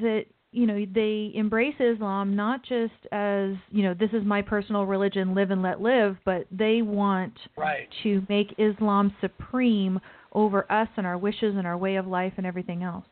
that 0.00 0.24
you 0.52 0.66
know 0.66 0.86
they 0.94 1.32
embrace 1.34 1.74
Islam 1.78 2.34
not 2.34 2.62
just 2.62 2.92
as 3.10 3.50
you 3.70 3.82
know 3.82 3.94
this 3.94 4.10
is 4.12 4.24
my 4.24 4.40
personal 4.40 4.86
religion, 4.86 5.34
live 5.34 5.50
and 5.50 5.62
let 5.62 5.80
live, 5.80 6.16
but 6.24 6.46
they 6.50 6.82
want 6.82 7.34
right. 7.56 7.88
to 8.02 8.22
make 8.28 8.54
Islam 8.58 9.14
supreme 9.20 10.00
over 10.32 10.70
us 10.72 10.88
and 10.96 11.06
our 11.06 11.18
wishes 11.18 11.54
and 11.56 11.66
our 11.66 11.76
way 11.76 11.96
of 11.96 12.06
life 12.06 12.32
and 12.38 12.46
everything 12.46 12.82
else. 12.82 13.04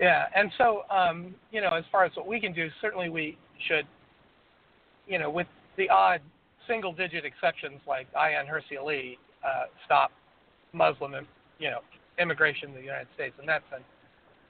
Yeah, 0.00 0.26
and 0.34 0.50
so 0.56 0.82
um, 0.90 1.34
you 1.50 1.60
know, 1.60 1.70
as 1.70 1.84
far 1.92 2.04
as 2.04 2.12
what 2.16 2.26
we 2.26 2.40
can 2.40 2.52
do, 2.52 2.68
certainly 2.80 3.10
we 3.10 3.36
should, 3.68 3.86
you 5.06 5.18
know, 5.18 5.30
with 5.30 5.46
the 5.76 5.88
odd 5.90 6.22
single-digit 6.66 7.24
exceptions 7.24 7.80
like 7.86 8.10
Ayaan 8.14 8.48
Hirsi 8.48 8.78
Ali, 8.80 9.18
uh, 9.44 9.64
stop 9.84 10.10
Muslim, 10.72 11.12
you 11.58 11.70
know, 11.70 11.80
immigration 12.18 12.70
to 12.70 12.76
the 12.76 12.84
United 12.84 13.08
States 13.14 13.34
in 13.40 13.46
that 13.46 13.62
sense. 13.70 13.82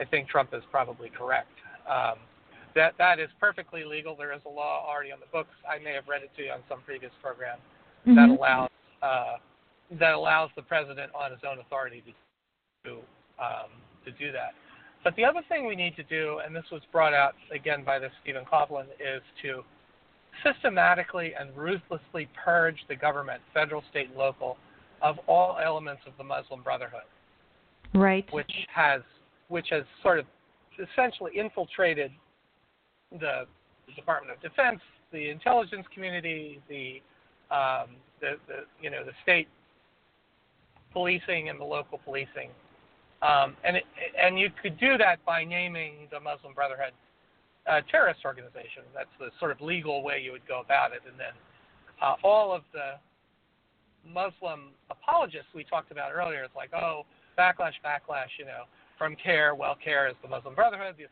I 0.00 0.04
think 0.04 0.28
Trump 0.28 0.50
is 0.54 0.62
probably 0.70 1.10
correct. 1.10 1.52
Um, 1.88 2.18
that 2.76 2.94
that 2.98 3.18
is 3.18 3.28
perfectly 3.40 3.84
legal. 3.84 4.14
There 4.14 4.32
is 4.32 4.40
a 4.46 4.48
law 4.48 4.86
already 4.88 5.10
on 5.10 5.18
the 5.18 5.26
books. 5.32 5.54
I 5.68 5.82
may 5.82 5.92
have 5.94 6.06
read 6.08 6.22
it 6.22 6.30
to 6.36 6.44
you 6.44 6.52
on 6.52 6.60
some 6.68 6.80
previous 6.82 7.12
program 7.20 7.58
mm-hmm. 8.06 8.14
that 8.14 8.28
allows 8.28 8.70
uh, 9.02 9.36
that 9.98 10.14
allows 10.14 10.50
the 10.54 10.62
president 10.62 11.10
on 11.12 11.32
his 11.32 11.40
own 11.48 11.58
authority 11.58 12.04
to 12.06 12.12
to, 12.88 12.96
um, 13.42 13.70
to 14.04 14.12
do 14.12 14.30
that. 14.30 14.54
But 15.02 15.16
the 15.16 15.24
other 15.24 15.40
thing 15.48 15.66
we 15.66 15.76
need 15.76 15.96
to 15.96 16.02
do, 16.02 16.40
and 16.44 16.54
this 16.54 16.64
was 16.70 16.82
brought 16.92 17.14
out 17.14 17.34
again 17.52 17.84
by 17.84 17.98
this 17.98 18.12
Stephen 18.22 18.44
Coughlin, 18.44 18.84
is 18.98 19.22
to 19.42 19.62
systematically 20.44 21.32
and 21.38 21.56
ruthlessly 21.56 22.28
purge 22.44 22.76
the 22.88 22.96
government, 22.96 23.40
federal, 23.54 23.82
state, 23.90 24.08
and 24.08 24.16
local, 24.16 24.56
of 25.02 25.18
all 25.26 25.58
elements 25.64 26.02
of 26.06 26.12
the 26.18 26.24
Muslim 26.24 26.62
Brotherhood. 26.62 27.08
Right. 27.94 28.30
Which 28.32 28.52
has 28.74 29.02
which 29.48 29.68
has 29.70 29.82
sort 30.02 30.18
of 30.20 30.26
essentially 30.78 31.32
infiltrated 31.34 32.12
the, 33.10 33.46
the 33.86 33.92
Department 33.96 34.32
of 34.36 34.40
Defense, 34.40 34.80
the 35.12 35.28
intelligence 35.28 35.84
community, 35.92 36.60
the, 36.68 37.02
um, 37.54 37.96
the, 38.20 38.36
the 38.46 38.64
you 38.80 38.90
know 38.90 39.04
the 39.04 39.12
state 39.22 39.48
policing 40.92 41.48
and 41.48 41.60
the 41.60 41.64
local 41.64 41.98
policing, 41.98 42.50
um, 43.22 43.56
and 43.64 43.76
it, 43.76 43.84
and 44.20 44.38
you 44.38 44.48
could 44.62 44.78
do 44.78 44.96
that 44.98 45.24
by 45.24 45.44
naming 45.44 46.08
the 46.10 46.20
Muslim 46.20 46.54
Brotherhood 46.54 46.92
a 47.66 47.82
terrorist 47.82 48.20
organization. 48.24 48.82
That's 48.94 49.12
the 49.18 49.28
sort 49.38 49.52
of 49.52 49.60
legal 49.60 50.02
way 50.02 50.20
you 50.24 50.32
would 50.32 50.46
go 50.48 50.60
about 50.60 50.92
it, 50.92 51.02
and 51.06 51.18
then 51.18 51.36
uh, 52.02 52.14
all 52.24 52.52
of 52.52 52.62
the 52.72 52.96
Muslim 54.08 54.72
apologists 54.90 55.48
we 55.54 55.64
talked 55.64 55.92
about 55.92 56.12
earlier. 56.12 56.42
It's 56.42 56.56
like, 56.56 56.72
oh, 56.72 57.04
backlash, 57.38 57.76
backlash, 57.84 58.32
you 58.38 58.46
know 58.46 58.64
from 59.00 59.16
CAIR, 59.16 59.54
well, 59.54 59.78
CAIR 59.82 60.12
is 60.12 60.14
the 60.20 60.28
Muslim 60.28 60.54
Brotherhood. 60.54 60.94
The 60.98 61.08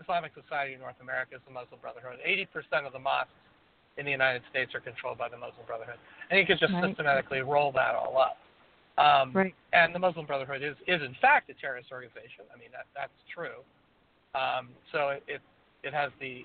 Islamic 0.00 0.32
Society 0.32 0.72
of 0.72 0.80
North 0.80 0.96
America 1.02 1.36
is 1.36 1.42
the 1.46 1.52
Muslim 1.52 1.76
Brotherhood. 1.84 2.16
80% 2.24 2.88
of 2.88 2.96
the 2.96 2.98
mosques 2.98 3.28
in 4.00 4.08
the 4.08 4.10
United 4.10 4.40
States 4.48 4.72
are 4.74 4.80
controlled 4.80 5.20
by 5.20 5.28
the 5.28 5.36
Muslim 5.36 5.68
Brotherhood. 5.68 6.00
And 6.32 6.40
you 6.40 6.46
could 6.48 6.58
just 6.58 6.72
right. 6.72 6.88
systematically 6.88 7.44
roll 7.44 7.72
that 7.76 7.94
all 7.94 8.16
up. 8.16 8.40
Um, 8.96 9.32
right. 9.32 9.54
And 9.72 9.94
the 9.94 9.98
Muslim 9.98 10.24
Brotherhood 10.26 10.62
is, 10.62 10.76
is 10.86 11.02
in 11.02 11.16
fact 11.20 11.50
a 11.50 11.54
terrorist 11.54 11.90
organization. 11.90 12.44
I 12.54 12.58
mean, 12.58 12.68
that, 12.72 12.86
that's 12.94 13.12
true. 13.32 13.62
Um, 14.34 14.68
so 14.92 15.10
it, 15.10 15.22
it, 15.26 15.40
it 15.82 15.92
has 15.92 16.10
the 16.20 16.44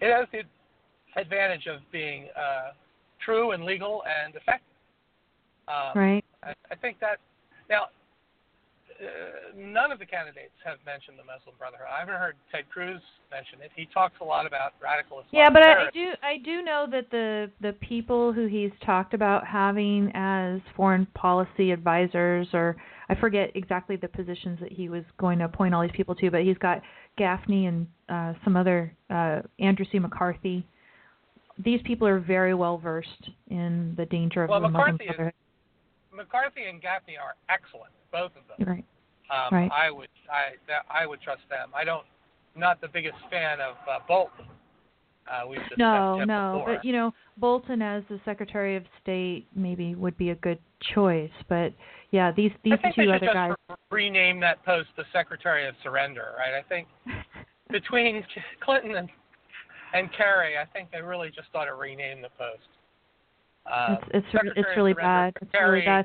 it 0.00 0.12
has 0.12 0.26
the 0.32 0.42
advantage 1.20 1.66
of 1.66 1.80
being 1.92 2.26
uh, 2.36 2.72
true 3.24 3.52
and 3.52 3.64
legal 3.64 4.02
and 4.24 4.34
effective. 4.34 4.66
Um, 5.68 5.92
right. 5.94 6.24
I, 6.42 6.52
I 6.70 6.74
think 6.74 6.98
that 7.00 7.18
now 7.70 7.86
uh, 9.00 9.56
none 9.56 9.90
of 9.90 9.98
the 9.98 10.06
candidates 10.06 10.54
have 10.64 10.78
mentioned 10.86 11.18
the 11.18 11.24
Muslim 11.24 11.54
Brotherhood. 11.58 11.86
I 11.90 12.00
haven't 12.00 12.14
heard 12.14 12.36
Ted 12.52 12.64
Cruz 12.70 13.00
mention 13.30 13.60
it. 13.60 13.70
He 13.74 13.88
talks 13.92 14.14
a 14.20 14.24
lot 14.24 14.46
about 14.46 14.74
radical 14.82 15.20
Islam. 15.20 15.30
Yeah, 15.32 15.50
but 15.50 15.62
I, 15.62 15.86
I 15.86 15.90
do 15.92 16.12
I 16.22 16.36
do 16.44 16.62
know 16.62 16.86
that 16.90 17.10
the 17.10 17.50
the 17.60 17.72
people 17.74 18.32
who 18.32 18.46
he's 18.46 18.70
talked 18.84 19.14
about 19.14 19.46
having 19.46 20.12
as 20.14 20.60
foreign 20.76 21.06
policy 21.14 21.72
advisors, 21.72 22.48
or 22.52 22.76
I 23.08 23.14
forget 23.14 23.50
exactly 23.54 23.96
the 23.96 24.08
positions 24.08 24.58
that 24.60 24.72
he 24.72 24.88
was 24.88 25.04
going 25.18 25.38
to 25.40 25.46
appoint 25.46 25.74
all 25.74 25.82
these 25.82 25.96
people 25.96 26.14
to, 26.16 26.30
but 26.30 26.42
he's 26.42 26.58
got 26.58 26.80
Gaffney 27.18 27.66
and 27.66 27.86
uh, 28.08 28.34
some 28.44 28.56
other 28.56 28.94
uh, 29.10 29.40
Andrew 29.58 29.86
C. 29.90 29.98
McCarthy. 29.98 30.66
These 31.64 31.80
people 31.84 32.06
are 32.06 32.18
very 32.18 32.54
well 32.54 32.78
versed 32.78 33.30
in 33.48 33.94
the 33.96 34.06
danger 34.06 34.44
of 34.44 34.50
well, 34.50 34.60
the 34.60 34.68
McCarthy 34.68 34.92
Muslim 34.92 35.06
Brotherhood. 35.06 35.34
Is, 35.34 35.43
McCarthy 36.14 36.64
and 36.64 36.80
Gaffney 36.80 37.16
are 37.16 37.34
excellent, 37.48 37.92
both 38.12 38.32
of 38.36 38.44
them. 38.48 38.68
Right. 38.68 38.84
Um, 39.30 39.54
right. 39.58 39.70
I 39.72 39.90
would 39.90 40.08
I 40.30 40.56
that, 40.68 40.84
I 40.90 41.06
would 41.06 41.20
trust 41.20 41.42
them. 41.48 41.70
I 41.74 41.84
don't 41.84 42.04
not 42.56 42.80
the 42.80 42.88
biggest 42.88 43.16
fan 43.30 43.60
of 43.60 43.74
uh, 43.88 43.98
Bolton. 44.06 44.46
Uh, 45.26 45.48
we've 45.48 45.58
no, 45.78 46.22
no, 46.22 46.58
before. 46.58 46.74
but 46.74 46.84
you 46.84 46.92
know, 46.92 47.12
Bolton 47.38 47.80
as 47.80 48.02
the 48.10 48.20
Secretary 48.26 48.76
of 48.76 48.84
State 49.02 49.46
maybe 49.56 49.94
would 49.94 50.16
be 50.18 50.30
a 50.30 50.34
good 50.34 50.58
choice. 50.94 51.30
But 51.48 51.72
yeah, 52.10 52.30
these 52.30 52.50
these 52.62 52.74
I 52.74 52.76
think 52.76 52.94
two 52.94 53.06
they 53.06 53.12
other 53.12 53.26
should 53.26 53.32
guys. 53.32 53.52
just 53.68 53.80
rename 53.90 54.38
that 54.40 54.62
post 54.64 54.88
the 54.96 55.04
Secretary 55.12 55.66
of 55.66 55.74
Surrender, 55.82 56.34
right? 56.36 56.52
I 56.52 56.62
think 56.68 56.88
between 57.70 58.22
Clinton 58.60 58.96
and 58.96 59.08
and 59.94 60.12
Kerry, 60.12 60.58
I 60.58 60.66
think 60.66 60.90
they 60.92 61.00
really 61.00 61.28
just 61.28 61.48
ought 61.54 61.64
to 61.64 61.74
rename 61.74 62.20
the 62.20 62.28
post. 62.36 62.68
Uh, 63.70 63.96
it's 64.12 64.26
it's 64.32 64.44
it's 64.56 64.68
really 64.76 64.94
bad. 64.94 65.34
It's 65.40 65.50
really 65.54 65.84
bad. 65.84 66.04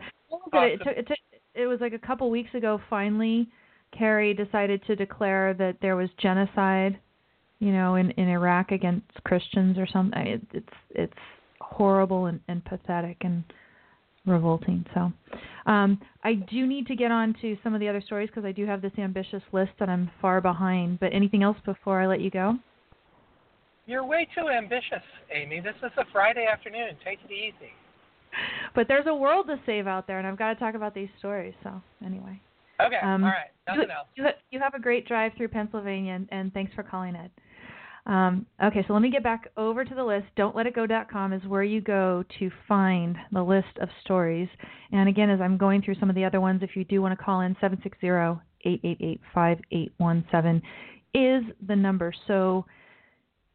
It? 0.53 0.77
Took, 0.77 0.97
it, 0.97 1.07
took, 1.07 1.17
it 1.55 1.67
was 1.67 1.79
like 1.81 1.93
a 1.93 1.99
couple 1.99 2.29
weeks 2.29 2.53
ago. 2.53 2.79
Finally, 2.89 3.49
Kerry 3.97 4.33
decided 4.33 4.81
to 4.87 4.95
declare 4.95 5.53
that 5.55 5.77
there 5.81 5.95
was 5.95 6.09
genocide, 6.21 6.99
you 7.59 7.71
know, 7.71 7.95
in 7.95 8.11
in 8.11 8.29
Iraq 8.29 8.71
against 8.71 9.07
Christians 9.25 9.77
or 9.77 9.87
something. 9.91 10.19
It, 10.25 10.41
it's 10.53 10.73
it's 10.91 11.13
horrible 11.59 12.27
and, 12.27 12.39
and 12.47 12.63
pathetic 12.63 13.17
and 13.21 13.43
revolting. 14.25 14.85
So, 14.93 15.11
um, 15.65 15.99
I 16.23 16.35
do 16.35 16.65
need 16.65 16.87
to 16.87 16.95
get 16.95 17.11
on 17.11 17.35
to 17.41 17.57
some 17.63 17.73
of 17.73 17.79
the 17.79 17.89
other 17.89 18.01
stories 18.01 18.29
because 18.29 18.45
I 18.45 18.51
do 18.51 18.65
have 18.65 18.81
this 18.81 18.91
ambitious 18.97 19.43
list 19.51 19.71
that 19.79 19.89
I'm 19.89 20.09
far 20.21 20.39
behind. 20.39 20.99
But 20.99 21.13
anything 21.13 21.43
else 21.43 21.57
before 21.65 22.01
I 22.01 22.07
let 22.07 22.21
you 22.21 22.29
go? 22.29 22.57
You're 23.89 24.05
way 24.05 24.27
too 24.37 24.49
ambitious, 24.49 25.01
Amy. 25.33 25.61
This 25.61 25.73
is 25.77 25.91
a 25.97 26.05
Friday 26.11 26.45
afternoon. 26.45 26.89
Take 27.03 27.17
it 27.27 27.33
easy. 27.33 27.71
But 28.75 28.87
there's 28.87 29.07
a 29.07 29.15
world 29.15 29.47
to 29.47 29.59
save 29.65 29.87
out 29.87 30.05
there, 30.05 30.19
and 30.19 30.27
I've 30.27 30.37
got 30.37 30.53
to 30.53 30.59
talk 30.59 30.75
about 30.75 30.93
these 30.93 31.09
stories. 31.17 31.55
So 31.63 31.81
anyway. 32.05 32.39
Okay. 32.79 32.99
Um, 33.01 33.23
All 33.23 33.31
right. 33.31 33.47
Nothing 33.67 33.89
you, 33.89 33.95
else. 33.95 34.07
You, 34.13 34.25
you 34.51 34.59
have 34.59 34.75
a 34.75 34.79
great 34.79 35.07
drive 35.07 35.31
through 35.35 35.47
Pennsylvania, 35.47 36.13
and, 36.13 36.29
and 36.31 36.53
thanks 36.53 36.71
for 36.75 36.83
calling 36.83 37.15
it. 37.15 37.31
Um, 38.05 38.45
okay, 38.63 38.85
so 38.87 38.93
let 38.93 39.01
me 39.01 39.09
get 39.09 39.23
back 39.23 39.49
over 39.57 39.83
to 39.83 39.95
the 39.95 40.03
list. 40.03 40.27
Don'tLetItGo.com 40.37 41.33
is 41.33 41.43
where 41.47 41.63
you 41.63 41.81
go 41.81 42.23
to 42.37 42.51
find 42.67 43.17
the 43.31 43.41
list 43.41 43.75
of 43.81 43.89
stories. 44.05 44.49
And 44.91 45.09
again, 45.09 45.31
as 45.31 45.41
I'm 45.41 45.57
going 45.57 45.81
through 45.81 45.95
some 45.99 46.11
of 46.11 46.15
the 46.15 46.25
other 46.25 46.39
ones, 46.39 46.61
if 46.61 46.75
you 46.75 46.83
do 46.83 47.01
want 47.01 47.17
to 47.17 47.23
call 47.25 47.41
in, 47.41 47.55
760-888-5817 48.65 50.61
is 51.15 51.43
the 51.67 51.75
number. 51.75 52.13
So 52.27 52.65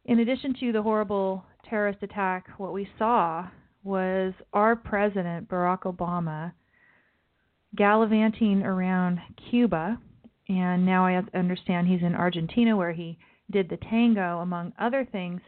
in 0.05 0.19
addition 0.19 0.55
to 0.59 0.71
the 0.71 0.81
horrible 0.81 1.43
terrorist 1.69 2.03
attack, 2.03 2.47
what 2.57 2.73
we 2.73 2.87
saw 2.97 3.47
was 3.83 4.33
our 4.53 4.75
president, 4.75 5.47
Barack 5.47 5.81
Obama, 5.83 6.53
gallivanting 7.75 8.63
around 8.63 9.19
Cuba. 9.49 9.99
And 10.47 10.85
now 10.85 11.05
I 11.05 11.21
understand 11.33 11.87
he's 11.87 12.01
in 12.01 12.15
Argentina 12.15 12.75
where 12.77 12.93
he 12.93 13.17
did 13.51 13.69
the 13.69 13.77
tango, 13.89 14.39
among 14.39 14.73
other 14.79 15.07
things. 15.11 15.41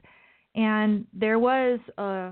And 0.55 1.05
there 1.13 1.39
was 1.39 1.79
a 1.97 2.31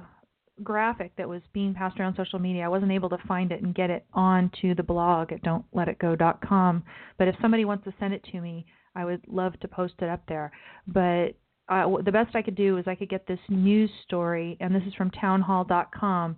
graphic 0.64 1.16
that 1.18 1.30
was 1.30 1.42
being 1.54 1.74
passed 1.74 2.00
around 2.00 2.16
social 2.16 2.40
media. 2.40 2.66
I 2.66 2.70
wasn't 2.70 2.92
able 2.92 3.10
to 3.10 3.18
find 3.28 3.52
it 3.52 3.62
and 3.62 3.76
get 3.76 3.90
it 3.90 4.06
onto 4.14 4.74
the 4.74 4.84
blog 4.84 5.32
at 5.32 5.44
don'tletitgo.com. 5.44 6.84
But 7.18 7.28
if 7.28 7.36
somebody 7.42 7.66
wants 7.66 7.84
to 7.86 7.94
send 8.00 8.14
it 8.14 8.24
to 8.32 8.42
me, 8.42 8.66
I 8.96 9.06
would 9.06 9.22
love 9.28 9.60
to 9.60 9.68
post 9.68 9.96
it 10.00 10.10
up 10.10 10.22
there. 10.28 10.52
But 10.88 11.36
uh, 11.68 11.90
the 12.04 12.12
best 12.12 12.36
I 12.36 12.42
could 12.42 12.56
do 12.56 12.78
is 12.78 12.86
I 12.88 12.96
could 12.96 13.10
get 13.10 13.28
this 13.28 13.40
news 13.50 13.90
story, 14.06 14.58
and 14.60 14.74
this 14.74 14.84
is 14.88 14.94
from 14.94 15.12
townhall.com. 15.12 16.36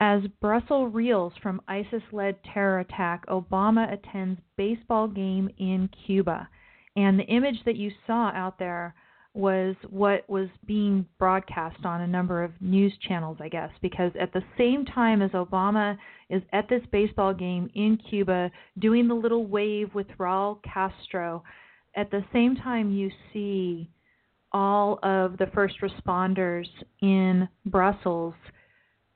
As 0.00 0.22
Brussels 0.40 0.92
reels 0.92 1.32
from 1.42 1.62
ISIS 1.68 2.02
led 2.12 2.36
terror 2.52 2.80
attack, 2.80 3.26
Obama 3.28 3.90
attends 3.92 4.40
baseball 4.56 5.08
game 5.08 5.48
in 5.58 5.88
Cuba. 6.06 6.48
And 6.96 7.18
the 7.18 7.24
image 7.24 7.62
that 7.64 7.76
you 7.76 7.90
saw 8.06 8.30
out 8.34 8.58
there 8.58 8.94
was 9.32 9.76
what 9.90 10.28
was 10.28 10.48
being 10.66 11.06
broadcast 11.18 11.84
on 11.84 12.00
a 12.00 12.06
number 12.06 12.42
of 12.42 12.52
news 12.60 12.92
channels, 13.06 13.36
I 13.40 13.48
guess, 13.48 13.70
because 13.82 14.10
at 14.18 14.32
the 14.32 14.42
same 14.56 14.84
time 14.86 15.20
as 15.20 15.30
Obama 15.32 15.96
is 16.30 16.42
at 16.52 16.68
this 16.68 16.82
baseball 16.90 17.34
game 17.34 17.70
in 17.74 17.98
Cuba 18.08 18.50
doing 18.78 19.08
the 19.08 19.14
little 19.14 19.46
wave 19.46 19.94
with 19.94 20.06
Raul 20.18 20.58
Castro, 20.62 21.44
at 21.94 22.10
the 22.10 22.24
same 22.32 22.56
time 22.56 22.90
you 22.90 23.10
see 23.32 23.90
all 24.52 24.98
of 25.02 25.36
the 25.38 25.46
first 25.54 25.76
responders 25.80 26.66
in 27.00 27.48
Brussels 27.66 28.34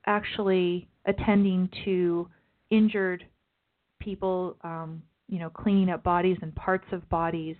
actually 0.05 0.87
attending 1.05 1.69
to 1.85 2.27
injured 2.69 3.23
people, 3.99 4.57
um, 4.63 5.01
you 5.27 5.39
know, 5.39 5.49
cleaning 5.49 5.89
up 5.89 6.03
bodies 6.03 6.37
and 6.41 6.53
parts 6.55 6.85
of 6.91 7.07
bodies, 7.09 7.55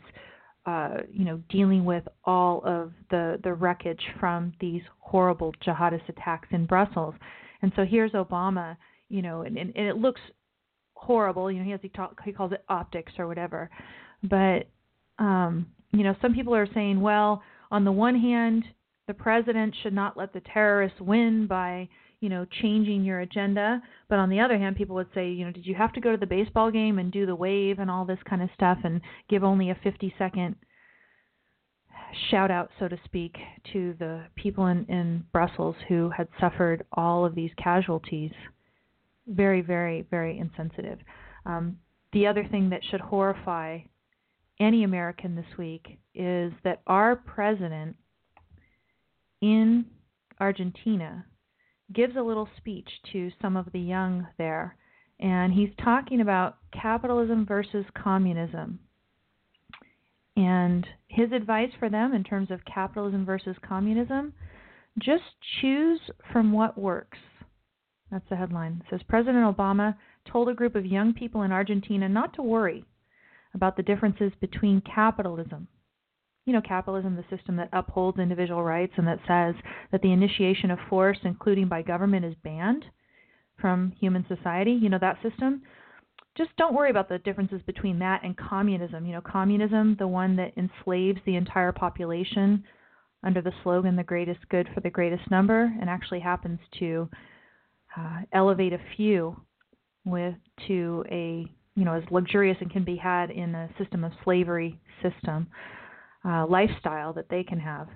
uh, 0.65 0.97
you 1.11 1.25
know, 1.25 1.41
dealing 1.49 1.85
with 1.85 2.03
all 2.25 2.61
of 2.65 2.91
the 3.09 3.39
the 3.43 3.53
wreckage 3.53 4.01
from 4.19 4.53
these 4.59 4.81
horrible 4.99 5.53
jihadist 5.65 6.07
attacks 6.09 6.47
in 6.51 6.65
Brussels. 6.65 7.15
And 7.61 7.71
so 7.75 7.85
here's 7.85 8.11
Obama, 8.11 8.75
you 9.09 9.21
know, 9.21 9.41
and, 9.41 9.57
and, 9.57 9.71
and 9.75 9.87
it 9.87 9.97
looks 9.97 10.21
horrible. 10.93 11.51
You 11.51 11.59
know, 11.59 11.65
he 11.65 11.71
has 11.71 11.79
he 11.81 11.89
talk 11.89 12.19
he 12.23 12.31
calls 12.31 12.51
it 12.51 12.63
optics 12.69 13.13
or 13.17 13.27
whatever, 13.27 13.69
but 14.23 14.67
um, 15.19 15.67
you 15.91 16.03
know, 16.03 16.15
some 16.21 16.33
people 16.33 16.55
are 16.55 16.67
saying, 16.73 17.01
well, 17.01 17.43
on 17.71 17.85
the 17.85 17.91
one 17.91 18.19
hand, 18.19 18.65
the 19.07 19.13
president 19.13 19.73
should 19.81 19.93
not 19.93 20.17
let 20.17 20.33
the 20.33 20.41
terrorists 20.53 20.99
win 20.99 21.47
by 21.47 21.87
you 22.19 22.29
know 22.29 22.45
changing 22.61 23.03
your 23.03 23.21
agenda. 23.21 23.81
But 24.09 24.19
on 24.19 24.29
the 24.29 24.39
other 24.39 24.57
hand 24.57 24.75
people 24.75 24.95
would 24.95 25.09
say 25.13 25.29
you 25.31 25.45
know 25.45 25.51
did 25.51 25.65
you 25.65 25.75
have 25.75 25.93
to 25.93 26.01
go 26.01 26.11
to 26.11 26.17
the 26.17 26.25
baseball 26.25 26.71
game 26.71 26.99
and 26.99 27.11
do 27.11 27.25
the 27.25 27.35
wave 27.35 27.79
and 27.79 27.89
all 27.89 28.05
this 28.05 28.19
kind 28.29 28.41
of 28.41 28.49
stuff 28.53 28.77
and 28.83 29.01
give 29.29 29.43
only 29.43 29.69
a 29.69 29.75
50 29.83 30.13
second 30.17 30.55
shout 32.29 32.51
out 32.51 32.69
so 32.77 32.89
to 32.89 32.99
speak 33.05 33.37
to 33.71 33.95
the 33.99 34.25
people 34.35 34.67
in 34.67 34.85
in 34.85 35.25
Brussels 35.31 35.75
who 35.87 36.09
had 36.09 36.27
suffered 36.39 36.85
all 36.93 37.25
of 37.25 37.35
these 37.35 37.51
casualties? 37.57 38.31
Very 39.27 39.61
very 39.61 40.05
very 40.11 40.37
insensitive. 40.37 40.99
Um, 41.45 41.77
the 42.13 42.27
other 42.27 42.45
thing 42.45 42.69
that 42.69 42.83
should 42.83 43.01
horrify 43.01 43.79
any 44.61 44.83
American 44.83 45.35
this 45.35 45.57
week 45.57 45.97
is 46.13 46.53
that 46.63 46.81
our 46.85 47.15
president 47.15 47.95
in 49.41 49.85
Argentina 50.39 51.25
gives 51.93 52.15
a 52.15 52.21
little 52.21 52.47
speech 52.57 52.87
to 53.11 53.31
some 53.41 53.57
of 53.57 53.65
the 53.73 53.79
young 53.79 54.27
there, 54.37 54.75
and 55.19 55.51
he's 55.51 55.71
talking 55.83 56.21
about 56.21 56.57
capitalism 56.71 57.45
versus 57.45 57.85
communism. 58.01 58.79
And 60.37 60.85
his 61.07 61.31
advice 61.31 61.71
for 61.79 61.89
them 61.89 62.13
in 62.13 62.23
terms 62.23 62.51
of 62.51 62.63
capitalism 62.65 63.25
versus 63.25 63.55
communism 63.67 64.31
just 64.99 65.23
choose 65.59 65.99
from 66.31 66.51
what 66.51 66.77
works. 66.77 67.17
That's 68.11 68.27
the 68.29 68.35
headline. 68.35 68.81
It 68.81 68.89
says 68.89 69.01
President 69.09 69.57
Obama 69.57 69.95
told 70.31 70.49
a 70.49 70.53
group 70.53 70.75
of 70.75 70.85
young 70.85 71.13
people 71.13 71.41
in 71.41 71.51
Argentina 71.51 72.07
not 72.07 72.33
to 72.35 72.43
worry 72.43 72.85
about 73.53 73.75
the 73.77 73.83
differences 73.83 74.31
between 74.39 74.81
capitalism 74.81 75.67
you 76.45 76.53
know, 76.53 76.61
capitalism, 76.61 77.15
the 77.15 77.35
system 77.35 77.55
that 77.57 77.69
upholds 77.71 78.19
individual 78.19 78.63
rights 78.63 78.93
and 78.97 79.07
that 79.07 79.19
says 79.27 79.55
that 79.91 80.01
the 80.01 80.11
initiation 80.11 80.71
of 80.71 80.79
force, 80.89 81.19
including 81.23 81.67
by 81.67 81.81
government, 81.81 82.25
is 82.25 82.35
banned 82.43 82.85
from 83.59 83.93
human 83.99 84.25
society, 84.27 84.71
you 84.71 84.89
know, 84.89 84.97
that 84.99 85.21
system. 85.21 85.61
Just 86.35 86.49
don't 86.57 86.73
worry 86.73 86.89
about 86.89 87.09
the 87.09 87.19
differences 87.19 87.61
between 87.65 87.99
that 87.99 88.21
and 88.23 88.35
communism. 88.37 89.05
You 89.05 89.13
know, 89.13 89.21
communism, 89.21 89.95
the 89.99 90.07
one 90.07 90.35
that 90.37 90.53
enslaves 90.57 91.19
the 91.25 91.35
entire 91.35 91.71
population 91.71 92.63
under 93.23 93.41
the 93.41 93.51
slogan 93.61 93.95
"the 93.95 94.03
greatest 94.03 94.39
good 94.49 94.67
for 94.73 94.79
the 94.79 94.89
greatest 94.89 95.29
number," 95.29 95.71
and 95.79 95.89
actually 95.89 96.21
happens 96.21 96.59
to 96.79 97.07
uh, 97.95 98.21
elevate 98.33 98.73
a 98.73 98.79
few 98.95 99.39
with 100.05 100.33
to 100.67 101.05
a 101.11 101.45
you 101.75 101.85
know 101.85 101.93
as 101.93 102.03
luxurious 102.11 102.57
and 102.61 102.71
can 102.71 102.83
be 102.83 102.97
had 102.97 103.31
in 103.31 103.55
a 103.55 103.69
system 103.77 104.03
of 104.03 104.11
slavery 104.23 104.79
system 105.01 105.47
uh, 106.25 106.45
lifestyle 106.47 107.13
that 107.13 107.29
they 107.29 107.43
can 107.43 107.59
have. 107.59 107.87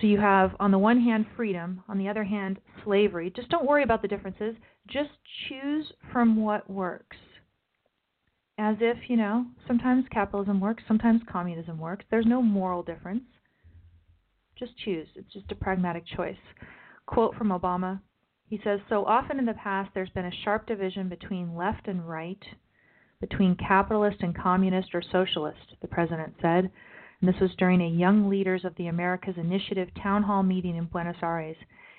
So 0.00 0.06
you 0.08 0.18
have, 0.18 0.56
on 0.58 0.72
the 0.72 0.78
one 0.78 1.00
hand, 1.00 1.26
freedom, 1.36 1.82
on 1.88 1.98
the 1.98 2.08
other 2.08 2.24
hand, 2.24 2.58
slavery. 2.84 3.30
Just 3.34 3.48
don't 3.48 3.66
worry 3.66 3.84
about 3.84 4.02
the 4.02 4.08
differences. 4.08 4.56
Just 4.88 5.10
choose 5.48 5.92
from 6.12 6.36
what 6.42 6.68
works. 6.68 7.16
as 8.58 8.76
if, 8.80 8.96
you 9.08 9.16
know, 9.16 9.46
sometimes 9.66 10.04
capitalism 10.10 10.60
works, 10.60 10.82
sometimes 10.86 11.20
communism 11.30 11.78
works. 11.78 12.04
There's 12.10 12.26
no 12.26 12.40
moral 12.42 12.82
difference. 12.82 13.24
Just 14.58 14.76
choose. 14.78 15.08
It's 15.16 15.32
just 15.32 15.50
a 15.52 15.56
pragmatic 15.56 16.04
choice. 16.06 16.36
Quote 17.06 17.34
from 17.36 17.48
Obama 17.48 18.00
He 18.48 18.60
says, 18.64 18.80
So 18.88 19.04
often 19.04 19.38
in 19.38 19.46
the 19.46 19.54
past, 19.54 19.90
there's 19.94 20.10
been 20.10 20.26
a 20.26 20.42
sharp 20.44 20.66
division 20.66 21.08
between 21.08 21.56
left 21.56 21.88
and 21.88 22.08
right, 22.08 22.42
between 23.28 23.56
capitalist 23.56 24.18
and 24.20 24.36
communist 24.36 24.88
or 24.92 25.02
socialist, 25.10 25.58
the 25.80 25.88
president 25.88 26.34
said. 26.42 26.70
And 27.20 27.32
this 27.32 27.40
was 27.40 27.50
during 27.56 27.80
a 27.80 27.88
Young 27.88 28.28
Leaders 28.28 28.66
of 28.66 28.74
the 28.76 28.88
Americas 28.88 29.36
Initiative 29.38 29.88
town 30.02 30.22
hall 30.22 30.42
meeting 30.42 30.76
in 30.76 30.84
Buenos 30.84 31.16
Aires. 31.22 31.56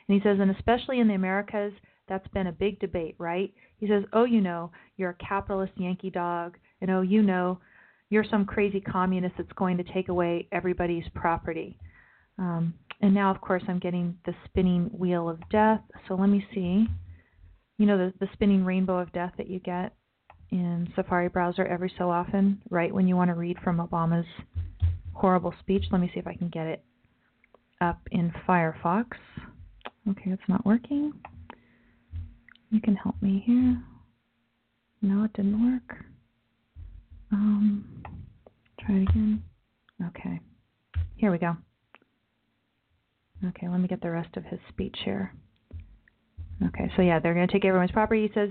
And 0.07 0.15
he 0.15 0.21
says, 0.21 0.38
and 0.39 0.55
especially 0.55 0.99
in 0.99 1.07
the 1.07 1.15
Americas, 1.15 1.73
that's 2.07 2.28
been 2.28 2.45
a 2.45 2.51
big 2.51 2.80
debate, 2.80 3.15
right? 3.17 3.51
He 3.80 3.88
says, 3.88 4.03
oh, 4.13 4.26
you 4.26 4.39
know, 4.39 4.71
you're 4.97 5.17
a 5.19 5.28
capitalist 5.28 5.73
Yankee 5.78 6.11
dog, 6.11 6.57
and 6.80 6.91
oh, 6.91 7.01
you 7.01 7.23
know, 7.23 7.57
you're 8.11 8.26
some 8.30 8.45
crazy 8.45 8.80
communist 8.80 9.34
that's 9.36 9.51
going 9.53 9.78
to 9.78 9.93
take 9.95 10.09
away 10.09 10.47
everybody's 10.51 11.05
property. 11.15 11.80
Um, 12.38 12.76
and 13.01 13.15
now, 13.15 13.32
of 13.32 13.41
course, 13.41 13.63
I'm 13.67 13.80
getting 13.80 14.15
the 14.28 14.36
spinning 14.45 14.91
wheel 14.93 15.28
of 15.28 15.39
death. 15.49 15.82
So 16.07 16.13
let 16.13 16.28
me 16.30 16.45
see. 16.53 16.86
You 17.80 17.88
know, 17.88 17.97
the, 17.97 18.13
the 18.19 18.30
spinning 18.34 18.63
rainbow 18.63 18.99
of 18.99 19.11
death 19.11 19.34
that 19.38 19.49
you 19.49 19.59
get 19.59 19.95
in 20.52 20.91
Safari 20.96 21.30
browser 21.30 21.66
every 21.66 21.91
so 21.98 22.10
often, 22.10 22.62
right 22.70 22.93
when 22.93 23.08
you 23.08 23.16
want 23.16 23.30
to 23.30 23.36
read 23.36 23.58
from 23.64 23.78
Obama's 23.78 24.28
horrible 25.14 25.54
speech. 25.60 25.86
Let 25.91 26.02
me 26.02 26.10
see 26.14 26.20
if 26.20 26.28
I 26.28 26.36
can 26.36 26.50
get 26.50 26.68
it 26.68 26.84
up 27.82 28.00
in 28.12 28.32
Firefox. 28.48 29.06
Okay, 30.10 30.32
it's 30.32 30.41
not 30.48 30.66
working. 30.66 31.14
You 32.70 32.82
can 32.82 32.96
help 32.96 33.16
me 33.22 33.43
here. 33.46 33.82
No, 35.02 35.24
it 35.24 35.34
didn't 35.34 35.74
work. 35.74 35.98
Um, 37.32 38.04
try 38.80 38.96
it 38.96 39.10
again. 39.10 39.43
Okay, 40.08 40.39
here 41.16 41.32
we 41.32 41.38
go. 41.38 41.56
Okay, 43.48 43.68
let 43.68 43.80
me 43.80 43.88
get 43.88 44.02
the 44.02 44.10
rest 44.10 44.36
of 44.38 44.43
his 44.46 44.60
speech 44.70 44.98
here. 45.04 45.34
Okay, 46.68 46.91
so 46.96 47.02
yeah, 47.02 47.20
they're 47.20 47.34
going 47.34 47.48
to 47.48 47.52
take 47.54 47.66
everyone's 47.66 47.91
property. 47.91 48.28
He 48.28 48.34
says, 48.34 48.50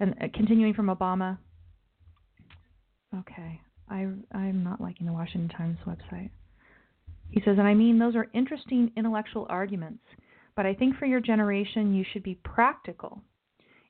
and 0.00 0.14
uh, 0.20 0.26
continuing 0.34 0.74
from 0.74 0.86
Obama. 0.86 1.38
Okay, 3.16 3.60
I 3.88 4.08
I'm 4.32 4.62
not 4.62 4.80
liking 4.80 5.06
the 5.06 5.12
Washington 5.12 5.48
Times 5.48 5.78
website. 5.86 6.30
He 7.30 7.40
says, 7.40 7.56
and 7.58 7.66
I 7.66 7.74
mean 7.74 7.98
those 7.98 8.14
are 8.14 8.28
interesting 8.34 8.92
intellectual 8.96 9.46
arguments, 9.48 10.04
but 10.54 10.66
I 10.66 10.74
think 10.74 10.96
for 10.96 11.06
your 11.06 11.20
generation 11.20 11.94
you 11.94 12.04
should 12.12 12.22
be 12.22 12.38
practical 12.44 13.20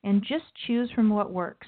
and 0.04 0.22
just 0.22 0.44
choose 0.66 0.90
from 0.94 1.10
what 1.10 1.32
works. 1.32 1.66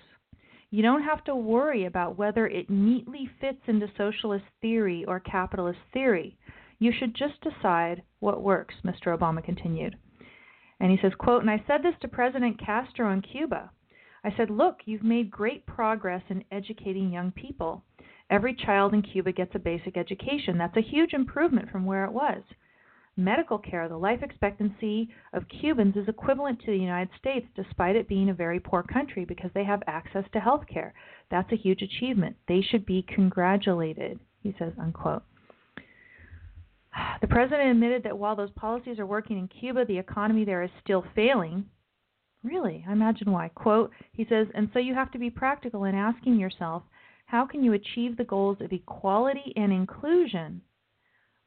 You 0.70 0.82
don't 0.82 1.03
have 1.03 1.24
to 1.24 1.34
worry 1.34 1.86
about 1.86 2.18
whether 2.18 2.47
it 2.47 2.68
neatly 2.68 3.28
fits 3.41 3.62
into 3.66 3.91
socialist 3.97 4.45
theory 4.61 5.05
or 5.07 5.18
capitalist 5.18 5.78
theory. 5.93 6.36
You 6.78 6.93
should 6.93 7.14
just 7.14 7.41
decide 7.41 8.03
what 8.20 8.43
works, 8.43 8.74
Mr. 8.84 9.16
Obama 9.16 9.43
continued. 9.43 9.97
And 10.78 10.93
he 10.93 10.99
says, 11.01 11.12
quote, 11.18 11.41
and 11.41 11.51
I 11.51 11.64
said 11.66 11.82
this 11.82 11.95
to 12.03 12.09
President 12.09 12.61
Castro 12.64 13.12
in 13.12 13.22
Cuba. 13.22 13.70
I 14.28 14.36
said, 14.36 14.50
look, 14.50 14.80
you've 14.84 15.02
made 15.02 15.30
great 15.30 15.64
progress 15.64 16.22
in 16.28 16.44
educating 16.52 17.10
young 17.10 17.32
people. 17.32 17.82
Every 18.28 18.54
child 18.54 18.92
in 18.92 19.00
Cuba 19.00 19.32
gets 19.32 19.54
a 19.54 19.58
basic 19.58 19.96
education. 19.96 20.58
That's 20.58 20.76
a 20.76 20.82
huge 20.82 21.14
improvement 21.14 21.70
from 21.70 21.86
where 21.86 22.04
it 22.04 22.12
was. 22.12 22.42
Medical 23.16 23.56
care, 23.56 23.88
the 23.88 23.96
life 23.96 24.22
expectancy 24.22 25.08
of 25.32 25.48
Cubans 25.48 25.96
is 25.96 26.08
equivalent 26.08 26.60
to 26.60 26.66
the 26.66 26.76
United 26.76 27.08
States, 27.18 27.46
despite 27.56 27.96
it 27.96 28.06
being 28.06 28.28
a 28.28 28.34
very 28.34 28.60
poor 28.60 28.82
country, 28.82 29.24
because 29.24 29.50
they 29.54 29.64
have 29.64 29.82
access 29.86 30.24
to 30.34 30.40
health 30.40 30.66
care. 30.70 30.92
That's 31.30 31.50
a 31.50 31.56
huge 31.56 31.80
achievement. 31.80 32.36
They 32.48 32.60
should 32.60 32.84
be 32.84 33.06
congratulated, 33.08 34.20
he 34.42 34.54
says, 34.58 34.74
unquote. 34.78 35.22
The 37.22 37.28
president 37.28 37.70
admitted 37.70 38.02
that 38.02 38.18
while 38.18 38.36
those 38.36 38.50
policies 38.50 38.98
are 38.98 39.06
working 39.06 39.38
in 39.38 39.48
Cuba, 39.48 39.86
the 39.86 39.98
economy 39.98 40.44
there 40.44 40.62
is 40.62 40.70
still 40.84 41.06
failing. 41.14 41.64
Really? 42.45 42.84
I 42.89 42.93
imagine 42.93 43.32
why. 43.32 43.49
Quote, 43.55 43.91
he 44.12 44.24
says, 44.28 44.47
and 44.55 44.70
so 44.72 44.78
you 44.78 44.95
have 44.95 45.11
to 45.12 45.18
be 45.18 45.30
practical 45.30 45.84
in 45.84 45.95
asking 45.95 46.39
yourself, 46.39 46.82
how 47.26 47.45
can 47.45 47.62
you 47.62 47.72
achieve 47.74 48.16
the 48.16 48.24
goals 48.24 48.59
of 48.61 48.72
equality 48.72 49.53
and 49.57 49.72
inclusion, 49.72 50.62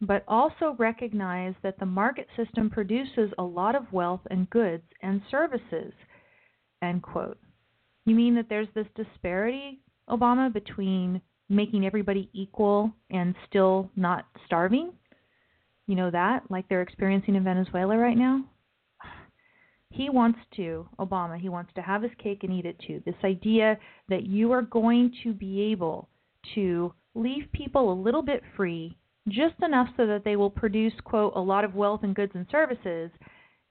but 0.02 0.24
also 0.28 0.76
recognize 0.78 1.56
that 1.64 1.80
the 1.80 1.86
market 1.86 2.28
system 2.36 2.70
produces 2.70 3.32
a 3.38 3.44
lot 3.44 3.76
of 3.76 3.92
wealth 3.92 4.22
and 4.30 4.50
goods 4.50 4.84
and 5.02 5.22
services? 5.32 5.94
End 6.84 7.02
quote. 7.02 7.38
You 8.06 8.16
mean 8.16 8.36
that 8.36 8.48
there's 8.50 8.68
this 8.76 8.88
disparity, 8.96 9.80
Obama, 10.10 10.52
between 10.52 11.22
making 11.50 11.86
everybody 11.86 12.30
equal 12.34 12.92
and 13.10 13.36
still 13.48 13.90
not 13.96 14.26
starving? 14.46 14.92
You 15.88 15.96
know 15.96 16.12
that, 16.12 16.44
like 16.50 16.68
they're 16.68 16.82
experiencing 16.82 17.36
in 17.36 17.44
Venezuela 17.44 17.98
right 17.98 18.18
now? 18.18 18.44
He 19.92 20.10
wants 20.10 20.40
to, 20.56 20.88
Obama, 21.00 21.40
he 21.40 21.50
wants 21.50 21.72
to 21.76 21.82
have 21.82 22.02
his 22.02 22.12
cake 22.18 22.44
and 22.44 22.54
eat 22.54 22.66
it 22.66 22.82
too. 22.88 23.02
This 23.06 23.16
idea 23.24 23.78
that 24.08 24.24
you 24.26 24.52
are 24.52 24.62
going 24.62 25.14
to 25.24 25.34
be 25.34 25.62
able 25.72 26.10
to 26.56 26.94
leave 27.14 27.52
people 27.52 27.92
a 27.92 28.02
little 28.02 28.22
bit 28.22 28.42
free, 28.56 28.98
just 29.28 29.56
enough 29.62 29.90
so 29.98 30.08
that 30.08 30.24
they 30.24 30.38
will 30.38 30.50
produce, 30.50 30.94
quote, 31.04 31.34
a 31.36 31.40
lot 31.40 31.66
of 31.66 31.76
wealth 31.76 32.02
and 32.04 32.16
goods 32.16 32.32
and 32.36 32.48
services, 32.50 33.12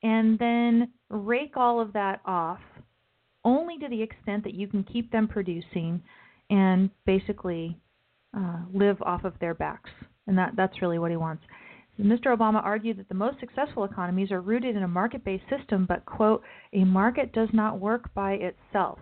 and 0.03 0.39
then 0.39 0.93
rake 1.09 1.57
all 1.57 1.81
of 1.81 1.93
that 1.95 2.21
off 2.27 2.61
only 3.45 3.79
to 3.79 3.89
the 3.89 4.03
extent 4.03 4.45
that 4.45 4.55
you 4.55 4.69
can 4.69 4.85
keep 4.85 5.11
them 5.11 5.27
producing 5.27 6.03
and 6.51 6.91
basically 7.07 7.79
uh, 8.37 8.59
live 8.75 9.01
off 9.03 9.25
of 9.25 9.33
their 9.41 9.55
backs. 9.55 9.91
And 10.27 10.37
that, 10.37 10.53
that's 10.55 10.83
really 10.83 10.99
what 10.99 11.11
he 11.11 11.17
wants. 11.17 11.43
Mr. 12.01 12.37
Obama 12.37 12.63
argued 12.65 12.99
that 12.99 13.09
the 13.09 13.15
most 13.15 13.39
successful 13.41 13.85
economies 13.85 14.31
are 14.31 14.41
rooted 14.41 14.77
in 14.77 14.83
a 14.83 14.89
market 14.89 15.25
based 15.25 15.45
system, 15.49 15.87
but, 15.87 16.05
quote, 16.07 16.43
a 16.73 16.85
market 16.85 17.33
does 17.33 17.49
not 17.53 17.79
work 17.79 18.13
by 18.15 18.33
itself. 18.33 18.99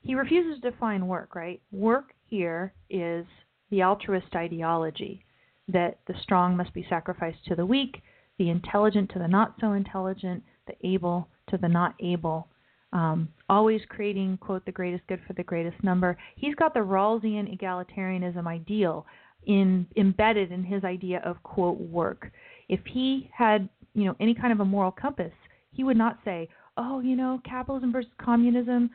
He 0.00 0.14
refuses 0.14 0.60
to 0.60 0.70
define 0.70 1.06
work, 1.06 1.34
right? 1.34 1.60
Work 1.72 2.12
here 2.28 2.72
is 2.90 3.26
the 3.70 3.82
altruist 3.82 4.34
ideology 4.34 5.24
that 5.68 5.98
the 6.06 6.14
strong 6.22 6.56
must 6.56 6.72
be 6.72 6.86
sacrificed 6.88 7.44
to 7.46 7.56
the 7.56 7.66
weak, 7.66 8.02
the 8.38 8.50
intelligent 8.50 9.10
to 9.10 9.18
the 9.18 9.28
not 9.28 9.54
so 9.60 9.72
intelligent, 9.72 10.42
the 10.66 10.74
able 10.86 11.28
to 11.48 11.56
the 11.56 11.68
not 11.68 11.94
able. 12.00 12.48
Um, 12.92 13.28
always 13.48 13.80
creating, 13.88 14.38
quote, 14.38 14.64
the 14.64 14.72
greatest 14.72 15.06
good 15.08 15.20
for 15.26 15.32
the 15.32 15.42
greatest 15.42 15.82
number. 15.82 16.16
He's 16.36 16.54
got 16.54 16.72
the 16.72 16.80
Rawlsian 16.80 17.56
egalitarianism 17.56 18.46
ideal 18.46 19.06
in 19.46 19.86
embedded 19.96 20.52
in 20.52 20.64
his 20.64 20.84
idea 20.84 21.20
of 21.24 21.42
quote 21.42 21.78
work. 21.80 22.30
If 22.68 22.80
he 22.84 23.30
had, 23.32 23.68
you 23.94 24.04
know, 24.04 24.16
any 24.20 24.34
kind 24.34 24.52
of 24.52 24.60
a 24.60 24.64
moral 24.64 24.90
compass, 24.90 25.32
he 25.72 25.84
would 25.84 25.96
not 25.96 26.18
say, 26.24 26.48
"Oh, 26.76 27.00
you 27.00 27.16
know, 27.16 27.40
capitalism 27.44 27.92
versus 27.92 28.10
communism, 28.18 28.90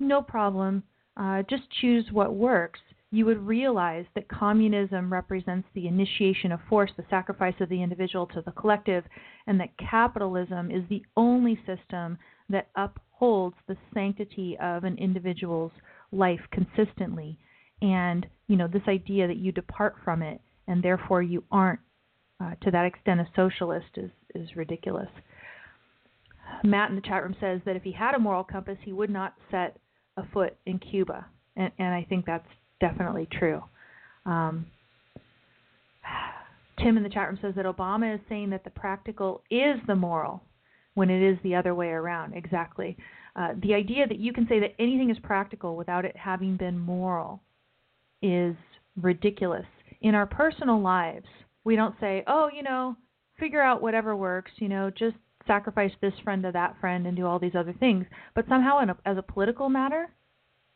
no 0.00 0.20
problem. 0.20 0.82
Uh, 1.16 1.42
just 1.42 1.70
choose 1.80 2.10
what 2.12 2.34
works." 2.34 2.80
You 3.10 3.26
would 3.26 3.46
realize 3.46 4.06
that 4.14 4.28
communism 4.28 5.12
represents 5.12 5.68
the 5.74 5.86
initiation 5.86 6.50
of 6.50 6.62
force, 6.62 6.90
the 6.96 7.04
sacrifice 7.10 7.60
of 7.60 7.68
the 7.68 7.82
individual 7.82 8.26
to 8.28 8.40
the 8.40 8.52
collective, 8.52 9.04
and 9.46 9.60
that 9.60 9.76
capitalism 9.76 10.70
is 10.70 10.82
the 10.88 11.04
only 11.16 11.56
system 11.66 12.18
that 12.48 12.68
upholds 12.74 13.56
the 13.66 13.76
sanctity 13.92 14.56
of 14.58 14.84
an 14.84 14.96
individual's 14.96 15.72
life 16.10 16.40
consistently 16.50 17.38
and 17.82 18.26
you 18.46 18.56
know 18.56 18.68
this 18.68 18.82
idea 18.88 19.26
that 19.26 19.36
you 19.36 19.52
depart 19.52 19.96
from 20.04 20.22
it 20.22 20.40
and 20.68 20.82
therefore 20.82 21.20
you 21.20 21.44
aren't 21.50 21.80
uh, 22.40 22.54
to 22.62 22.70
that 22.70 22.86
extent 22.86 23.20
a 23.20 23.28
socialist 23.36 23.86
is 23.96 24.10
is 24.34 24.48
ridiculous. 24.56 25.08
Matt 26.64 26.90
in 26.90 26.96
the 26.96 27.02
chat 27.02 27.22
room 27.22 27.36
says 27.40 27.60
that 27.66 27.76
if 27.76 27.82
he 27.82 27.92
had 27.92 28.14
a 28.14 28.18
moral 28.18 28.44
compass, 28.44 28.78
he 28.84 28.92
would 28.92 29.10
not 29.10 29.34
set 29.50 29.76
a 30.16 30.22
foot 30.32 30.56
in 30.66 30.78
Cuba, 30.78 31.26
and, 31.56 31.72
and 31.78 31.94
I 31.94 32.06
think 32.08 32.24
that's 32.24 32.46
definitely 32.80 33.28
true. 33.38 33.62
Um, 34.26 34.66
Tim 36.78 36.96
in 36.96 37.02
the 37.02 37.08
chat 37.08 37.28
room 37.28 37.38
says 37.42 37.54
that 37.56 37.64
Obama 37.64 38.14
is 38.14 38.20
saying 38.28 38.50
that 38.50 38.64
the 38.64 38.70
practical 38.70 39.42
is 39.50 39.76
the 39.86 39.94
moral 39.94 40.42
when 40.94 41.10
it 41.10 41.22
is 41.22 41.38
the 41.42 41.54
other 41.54 41.74
way 41.74 41.88
around. 41.88 42.34
Exactly. 42.34 42.96
Uh, 43.34 43.48
the 43.62 43.74
idea 43.74 44.06
that 44.06 44.18
you 44.18 44.32
can 44.32 44.46
say 44.48 44.60
that 44.60 44.74
anything 44.78 45.10
is 45.10 45.16
practical 45.22 45.76
without 45.76 46.04
it 46.04 46.16
having 46.16 46.56
been 46.56 46.78
moral 46.78 47.40
is 48.22 48.56
ridiculous. 49.00 49.66
In 50.00 50.14
our 50.14 50.26
personal 50.26 50.80
lives, 50.80 51.26
we 51.64 51.76
don't 51.76 51.94
say, 52.00 52.24
oh, 52.26 52.48
you 52.54 52.62
know, 52.62 52.96
figure 53.38 53.62
out 53.62 53.82
whatever 53.82 54.16
works, 54.16 54.50
you 54.56 54.68
know, 54.68 54.90
just 54.90 55.16
sacrifice 55.46 55.92
this 56.00 56.12
friend 56.22 56.42
to 56.42 56.52
that 56.52 56.76
friend 56.80 57.06
and 57.06 57.16
do 57.16 57.26
all 57.26 57.38
these 57.38 57.54
other 57.56 57.74
things. 57.74 58.06
But 58.34 58.46
somehow, 58.48 58.78
a, 58.78 58.96
as 59.08 59.18
a 59.18 59.22
political 59.22 59.68
matter, 59.68 60.08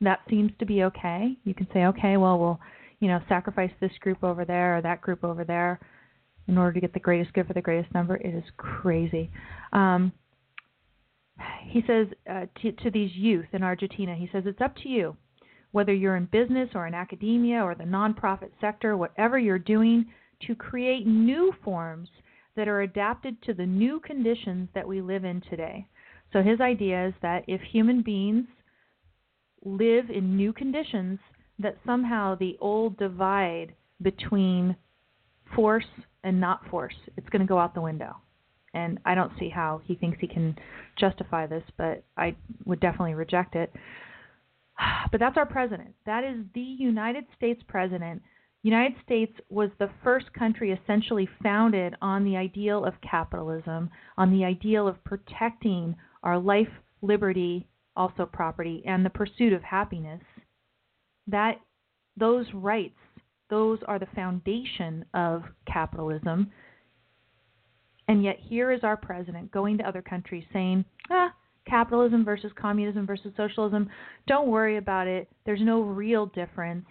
that 0.01 0.21
seems 0.29 0.53
to 0.59 0.67
be 0.67 0.83
okay. 0.85 1.37
You 1.45 1.55
can 1.55 1.67
say, 1.73 1.87
okay, 1.87 2.17
well, 2.17 2.39
we'll, 2.39 2.61
you 3.01 3.09
know, 3.09 3.21
sacrifice 3.29 3.71
this 3.81 3.93
group 4.01 4.23
over 4.23 4.45
there 4.45 4.77
or 4.77 4.83
that 4.83 5.01
group 5.01 5.25
over 5.25 5.45
there 5.45 5.81
in 6.49 6.59
order 6.59 6.73
to 6.73 6.81
get 6.81 6.93
the 6.93 7.01
greatest 7.01 7.33
good 7.33 7.47
for 7.47 7.55
the 7.55 7.63
greatest 7.63 7.93
number. 7.95 8.17
It 8.17 8.35
is 8.35 8.45
crazy. 8.57 9.31
Um, 9.73 10.13
he 11.69 11.83
says 11.87 12.07
uh, 12.31 12.47
to, 12.63 12.73
to 12.73 12.91
these 12.91 13.11
youth 13.15 13.47
in 13.53 13.63
Argentina, 13.63 14.15
he 14.15 14.29
says, 14.33 14.45
it's 14.47 14.61
up 14.61 14.77
to 14.77 14.89
you 14.89 15.17
whether 15.73 15.93
you're 15.93 16.17
in 16.17 16.27
business 16.27 16.71
or 16.75 16.87
in 16.87 16.95
academia 16.95 17.61
or 17.61 17.75
the 17.75 17.85
nonprofit 17.85 18.51
sector, 18.61 18.97
whatever 18.97 19.39
you're 19.39 19.59
doing, 19.59 20.07
to 20.47 20.55
create 20.55 21.07
new 21.07 21.53
forms 21.65 22.09
that 22.57 22.69
are 22.69 22.83
adapted 22.83 23.41
to 23.43 23.55
the 23.55 23.67
new 23.67 24.01
conditions 24.01 24.69
that 24.75 24.87
we 24.87 25.01
live 25.01 25.25
in 25.25 25.43
today. 25.51 25.87
So 26.33 26.43
his 26.43 26.61
idea 26.61 27.09
is 27.09 27.15
that 27.23 27.45
if 27.47 27.61
human 27.61 28.03
beings 28.03 28.47
live 29.65 30.11
in 30.11 30.37
new 30.37 30.53
conditions, 30.53 31.19
that 31.59 31.77
somehow 31.85 32.35
the 32.35 32.57
old 32.61 32.97
divide 32.99 33.75
between 34.03 34.77
force 35.55 35.87
and 36.25 36.41
not 36.41 36.67
force, 36.69 36.95
it's 37.17 37.29
going 37.29 37.41
to 37.41 37.49
go 37.49 37.59
out 37.59 37.75
the 37.75 37.81
window. 37.81 38.17
And 38.75 38.99
I 39.07 39.15
don't 39.15 39.33
see 39.39 39.49
how 39.49 39.81
he 39.85 39.95
thinks 39.95 40.19
he 40.21 40.27
can 40.27 40.57
justify 40.99 41.47
this, 41.47 41.63
but 41.79 42.05
I 42.17 42.37
would 42.67 42.81
definitely 42.81 43.15
reject 43.15 43.55
it. 43.55 43.73
But 45.11 45.21
that's 45.21 45.37
our 45.37 45.47
president. 45.47 45.95
That 46.05 46.25
is 46.25 46.45
the 46.55 46.61
United 46.61 47.25
States 47.37 47.63
president. 47.69 48.23
United 48.63 48.95
States 49.05 49.33
was 49.49 49.71
the 49.79 49.91
first 50.03 50.33
country 50.33 50.73
essentially 50.73 51.29
founded 51.43 51.95
on 52.03 52.25
the 52.25 52.37
ideal 52.37 52.85
of 52.85 52.95
capitalism, 53.01 53.89
on 54.19 54.33
the 54.33 54.45
ideal 54.45 54.89
of 54.89 55.03
protecting 55.05 55.95
our 56.25 56.39
life, 56.39 56.69
liberty, 57.01 57.69
also 57.95 58.27
property, 58.27 58.83
and 58.85 59.05
the 59.05 59.11
pursuit 59.11 59.53
of 59.53 59.63
happiness. 59.63 60.21
That 61.29 61.61
those 62.17 62.47
rights, 62.53 62.99
those 63.51 63.79
are 63.87 64.01
the 64.01 64.09
foundation 64.15 65.05
of 65.15 65.45
capitalism. 65.73 66.51
And 68.09 68.25
yet 68.25 68.39
here 68.41 68.73
is 68.73 68.83
our 68.83 68.97
president 68.97 69.53
going 69.53 69.79
to 69.79 69.89
other 69.89 70.03
countries 70.03 70.45
saying, 70.53 70.85
ah, 71.11 71.33
capitalism 71.69 72.25
versus 72.25 72.53
communism 72.61 73.07
versus 73.07 73.33
socialism, 73.37 73.89
don't 74.27 74.49
worry 74.49 74.77
about 74.77 75.07
it. 75.07 75.29
There's 75.45 75.61
no 75.63 75.81
real 75.83 76.27
difference, 76.27 76.87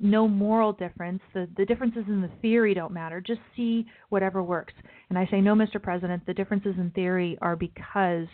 no 0.00 0.28
moral 0.28 0.72
difference. 0.72 1.20
The, 1.34 1.48
the 1.56 1.64
differences 1.64 2.04
in 2.08 2.20
the 2.20 2.30
theory 2.42 2.74
don't 2.74 2.92
matter. 2.92 3.20
Just 3.20 3.40
see 3.56 3.86
whatever 4.08 4.42
works. 4.42 4.74
And 5.08 5.18
I 5.18 5.26
say, 5.30 5.40
no, 5.40 5.54
Mr. 5.54 5.82
President, 5.82 6.24
the 6.26 6.34
differences 6.34 6.74
in 6.78 6.90
theory 6.90 7.38
are 7.40 7.56
because 7.56 8.28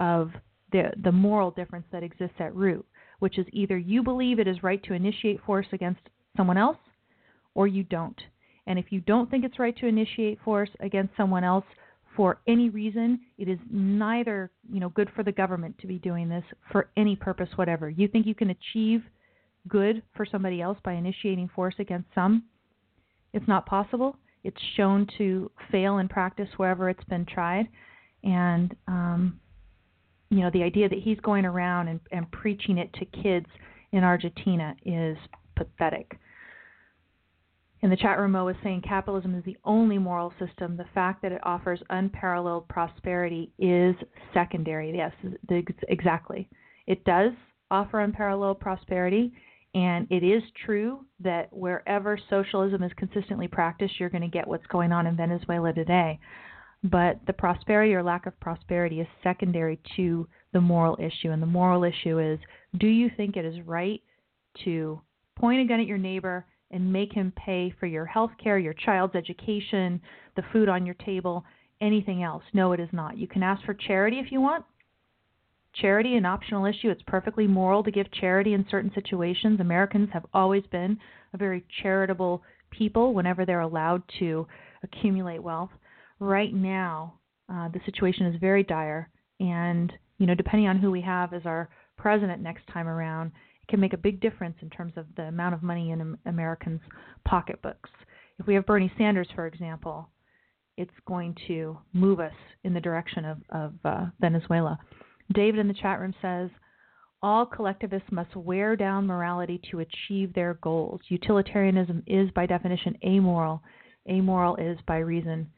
of 0.00 0.30
the, 0.72 0.90
the 1.02 1.12
moral 1.12 1.50
difference 1.50 1.86
that 1.92 2.02
exists 2.02 2.36
at 2.38 2.54
root, 2.54 2.84
which 3.20 3.38
is 3.38 3.46
either 3.52 3.78
you 3.78 4.02
believe 4.02 4.38
it 4.38 4.48
is 4.48 4.62
right 4.62 4.82
to 4.84 4.94
initiate 4.94 5.42
force 5.44 5.66
against 5.72 6.00
someone 6.36 6.58
else 6.58 6.76
or 7.54 7.66
you 7.66 7.82
don't. 7.84 8.20
And 8.66 8.78
if 8.78 8.86
you 8.90 9.00
don't 9.00 9.30
think 9.30 9.44
it's 9.44 9.58
right 9.58 9.76
to 9.78 9.86
initiate 9.86 10.40
force 10.44 10.70
against 10.80 11.16
someone 11.16 11.44
else 11.44 11.64
for 12.16 12.40
any 12.46 12.70
reason, 12.70 13.20
it 13.38 13.48
is 13.48 13.58
neither, 13.70 14.50
you 14.72 14.80
know, 14.80 14.88
good 14.88 15.10
for 15.14 15.22
the 15.22 15.32
government 15.32 15.76
to 15.78 15.86
be 15.86 15.98
doing 15.98 16.28
this 16.28 16.44
for 16.72 16.88
any 16.96 17.14
purpose 17.14 17.48
whatever. 17.56 17.90
You 17.90 18.08
think 18.08 18.26
you 18.26 18.34
can 18.34 18.50
achieve 18.50 19.02
good 19.68 20.02
for 20.16 20.24
somebody 20.24 20.62
else 20.62 20.78
by 20.82 20.94
initiating 20.94 21.50
force 21.54 21.74
against 21.78 22.08
some? 22.14 22.44
It's 23.32 23.46
not 23.46 23.66
possible. 23.66 24.16
It's 24.44 24.60
shown 24.76 25.06
to 25.18 25.50
fail 25.70 25.98
in 25.98 26.08
practice 26.08 26.48
wherever 26.56 26.88
it's 26.88 27.04
been 27.04 27.26
tried, 27.26 27.66
and 28.22 28.74
um, 28.86 29.40
you 30.30 30.40
know 30.40 30.50
the 30.52 30.62
idea 30.62 30.88
that 30.88 31.00
he's 31.00 31.18
going 31.20 31.44
around 31.44 31.88
and, 31.88 32.00
and 32.12 32.30
preaching 32.30 32.78
it 32.78 32.92
to 32.94 33.04
kids 33.22 33.46
in 33.92 34.04
Argentina 34.04 34.74
is 34.84 35.16
pathetic. 35.56 36.16
In 37.86 37.90
the 37.90 37.96
chat 37.96 38.18
room, 38.18 38.32
Mo 38.32 38.46
was 38.46 38.56
saying 38.64 38.80
capitalism 38.80 39.36
is 39.36 39.44
the 39.44 39.56
only 39.64 39.96
moral 39.96 40.32
system. 40.40 40.76
The 40.76 40.88
fact 40.92 41.22
that 41.22 41.30
it 41.30 41.40
offers 41.44 41.80
unparalleled 41.88 42.66
prosperity 42.66 43.52
is 43.60 43.94
secondary. 44.34 44.92
Yes, 44.92 45.12
exactly. 45.88 46.48
It 46.88 47.04
does 47.04 47.30
offer 47.70 48.00
unparalleled 48.00 48.58
prosperity, 48.58 49.32
and 49.76 50.08
it 50.10 50.24
is 50.24 50.42
true 50.64 51.04
that 51.20 51.52
wherever 51.52 52.18
socialism 52.28 52.82
is 52.82 52.90
consistently 52.96 53.46
practiced, 53.46 54.00
you're 54.00 54.10
going 54.10 54.20
to 54.22 54.26
get 54.26 54.48
what's 54.48 54.66
going 54.66 54.90
on 54.90 55.06
in 55.06 55.16
Venezuela 55.16 55.72
today. 55.72 56.18
But 56.82 57.20
the 57.28 57.34
prosperity 57.34 57.94
or 57.94 58.02
lack 58.02 58.26
of 58.26 58.40
prosperity 58.40 59.00
is 59.00 59.06
secondary 59.22 59.78
to 59.94 60.26
the 60.52 60.60
moral 60.60 60.98
issue. 60.98 61.30
And 61.30 61.40
the 61.40 61.46
moral 61.46 61.84
issue 61.84 62.18
is 62.18 62.40
do 62.76 62.88
you 62.88 63.12
think 63.16 63.36
it 63.36 63.44
is 63.44 63.64
right 63.64 64.02
to 64.64 65.00
point 65.36 65.60
a 65.60 65.68
gun 65.68 65.78
at 65.78 65.86
your 65.86 65.98
neighbor 65.98 66.46
and 66.70 66.92
make 66.92 67.12
him 67.12 67.32
pay 67.36 67.72
for 67.78 67.86
your 67.86 68.06
health 68.06 68.32
care, 68.42 68.58
your 68.58 68.74
child's 68.74 69.14
education, 69.14 70.00
the 70.34 70.42
food 70.52 70.68
on 70.68 70.84
your 70.84 70.94
table, 70.96 71.44
anything 71.80 72.22
else? 72.22 72.42
No, 72.52 72.72
it 72.72 72.80
is 72.80 72.88
not. 72.92 73.16
You 73.16 73.28
can 73.28 73.42
ask 73.42 73.64
for 73.64 73.74
charity 73.74 74.18
if 74.18 74.32
you 74.32 74.40
want. 74.40 74.64
Charity, 75.74 76.16
an 76.16 76.24
optional 76.24 76.64
issue. 76.64 76.90
It's 76.90 77.02
perfectly 77.06 77.46
moral 77.46 77.84
to 77.84 77.90
give 77.90 78.10
charity 78.12 78.54
in 78.54 78.66
certain 78.70 78.90
situations. 78.94 79.60
Americans 79.60 80.08
have 80.12 80.24
always 80.32 80.64
been 80.72 80.98
a 81.34 81.36
very 81.36 81.64
charitable 81.82 82.42
people 82.70 83.14
whenever 83.14 83.44
they're 83.44 83.60
allowed 83.60 84.02
to 84.18 84.46
accumulate 84.82 85.42
wealth 85.42 85.70
right 86.18 86.54
now 86.54 87.14
uh, 87.48 87.68
the 87.68 87.80
situation 87.84 88.26
is 88.26 88.40
very 88.40 88.62
dire, 88.62 89.08
and 89.40 89.92
you 90.18 90.26
know, 90.26 90.34
depending 90.34 90.68
on 90.68 90.78
who 90.78 90.90
we 90.90 91.00
have 91.00 91.32
as 91.32 91.42
our 91.44 91.68
president 91.96 92.42
next 92.42 92.66
time 92.72 92.88
around, 92.88 93.30
can 93.68 93.80
make 93.80 93.92
a 93.92 93.98
big 93.98 94.20
difference 94.20 94.56
in 94.62 94.70
terms 94.70 94.92
of 94.96 95.06
the 95.16 95.24
amount 95.24 95.54
of 95.54 95.62
money 95.62 95.90
in 95.90 96.16
Americans' 96.26 96.80
pocketbooks. 97.26 97.90
If 98.38 98.46
we 98.46 98.54
have 98.54 98.66
Bernie 98.66 98.92
Sanders, 98.98 99.28
for 99.34 99.46
example, 99.46 100.08
it's 100.76 100.90
going 101.06 101.34
to 101.48 101.78
move 101.92 102.20
us 102.20 102.34
in 102.64 102.74
the 102.74 102.80
direction 102.80 103.24
of, 103.24 103.38
of 103.50 103.72
uh, 103.84 104.06
Venezuela. 104.20 104.78
David 105.32 105.58
in 105.58 105.68
the 105.68 105.74
chat 105.74 106.00
room 106.00 106.14
says, 106.20 106.50
all 107.22 107.46
collectivists 107.46 108.12
must 108.12 108.36
wear 108.36 108.76
down 108.76 109.06
morality 109.06 109.60
to 109.70 109.80
achieve 109.80 110.32
their 110.34 110.54
goals. 110.62 111.00
Utilitarianism 111.08 112.02
is, 112.06 112.30
by 112.32 112.46
definition, 112.46 112.96
amoral. 113.04 113.62
Amoral 114.08 114.56
is, 114.56 114.78
by 114.86 114.98
reason, 114.98 115.50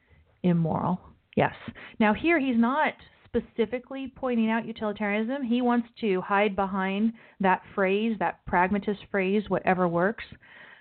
immoral. 0.45 1.01
Yes. 1.37 1.53
Now, 1.99 2.15
here 2.15 2.39
he's 2.39 2.59
not 2.59 2.95
specifically 3.29 4.13
pointing 4.17 4.51
out 4.51 4.67
utilitarianism. 4.67 5.43
He 5.43 5.63
wants 5.63 5.89
to 6.01 6.21
hide 6.21 6.57
behind 6.57 7.13
that 7.41 7.63
phrase, 7.75 8.17
that 8.19 8.45
pragmatist 8.47 9.01
phrase, 9.11 9.45
whatever 9.49 9.87
works. 9.87 10.25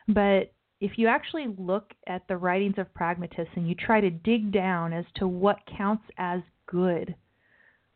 But 0.07 0.53
if 0.79 0.97
you 0.97 1.07
actually 1.07 1.47
look 1.57 1.93
at 2.07 2.27
the 2.27 2.37
writings 2.37 2.75
of 2.77 2.93
pragmatists 2.93 3.53
and 3.55 3.67
you 3.67 3.75
try 3.75 3.99
to 3.99 4.09
dig 4.09 4.51
down 4.51 4.93
as 4.93 5.05
to 5.15 5.27
what 5.27 5.57
counts 5.77 6.03
as 6.17 6.41
good 6.67 7.15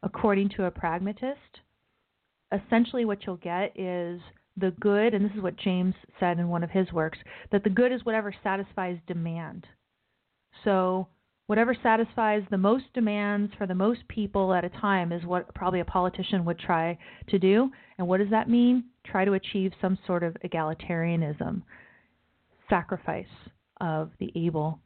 according 0.03 0.49
to 0.49 0.65
a 0.65 0.71
pragmatist, 0.71 1.59
essentially 2.51 3.05
what 3.05 3.19
you'll 3.25 3.37
get 3.37 3.71
is 3.79 4.19
the 4.57 4.71
good, 4.79 5.13
and 5.13 5.23
this 5.23 5.31
is 5.35 5.41
what 5.41 5.55
James 5.57 5.95
said 6.19 6.39
in 6.39 6.49
one 6.49 6.63
of 6.63 6.69
his 6.69 6.91
works, 6.91 7.19
that 7.51 7.63
the 7.63 7.69
good 7.69 7.91
is 7.91 8.03
whatever 8.03 8.33
satisfies 8.43 8.97
demand. 9.07 9.65
So 10.63 11.07
whatever 11.51 11.75
satisfies 11.83 12.41
the 12.49 12.57
most 12.57 12.85
demands 12.93 13.51
for 13.57 13.67
the 13.67 13.75
most 13.75 13.99
people 14.07 14.53
at 14.53 14.63
a 14.63 14.69
time 14.69 15.11
is 15.11 15.25
what 15.25 15.53
probably 15.53 15.81
a 15.81 15.85
politician 15.85 16.45
would 16.45 16.57
try 16.57 16.97
to 17.27 17.37
do. 17.37 17.69
And 17.97 18.07
what 18.07 18.19
does 18.19 18.29
that 18.29 18.49
mean? 18.49 18.85
Try 19.05 19.25
to 19.25 19.33
achieve 19.33 19.73
some 19.81 19.99
sort 20.07 20.23
of 20.23 20.37
egalitarianism, 20.45 21.61
sacrifice 22.69 23.25
of 23.81 24.11
the 24.17 24.31
able 24.33 24.79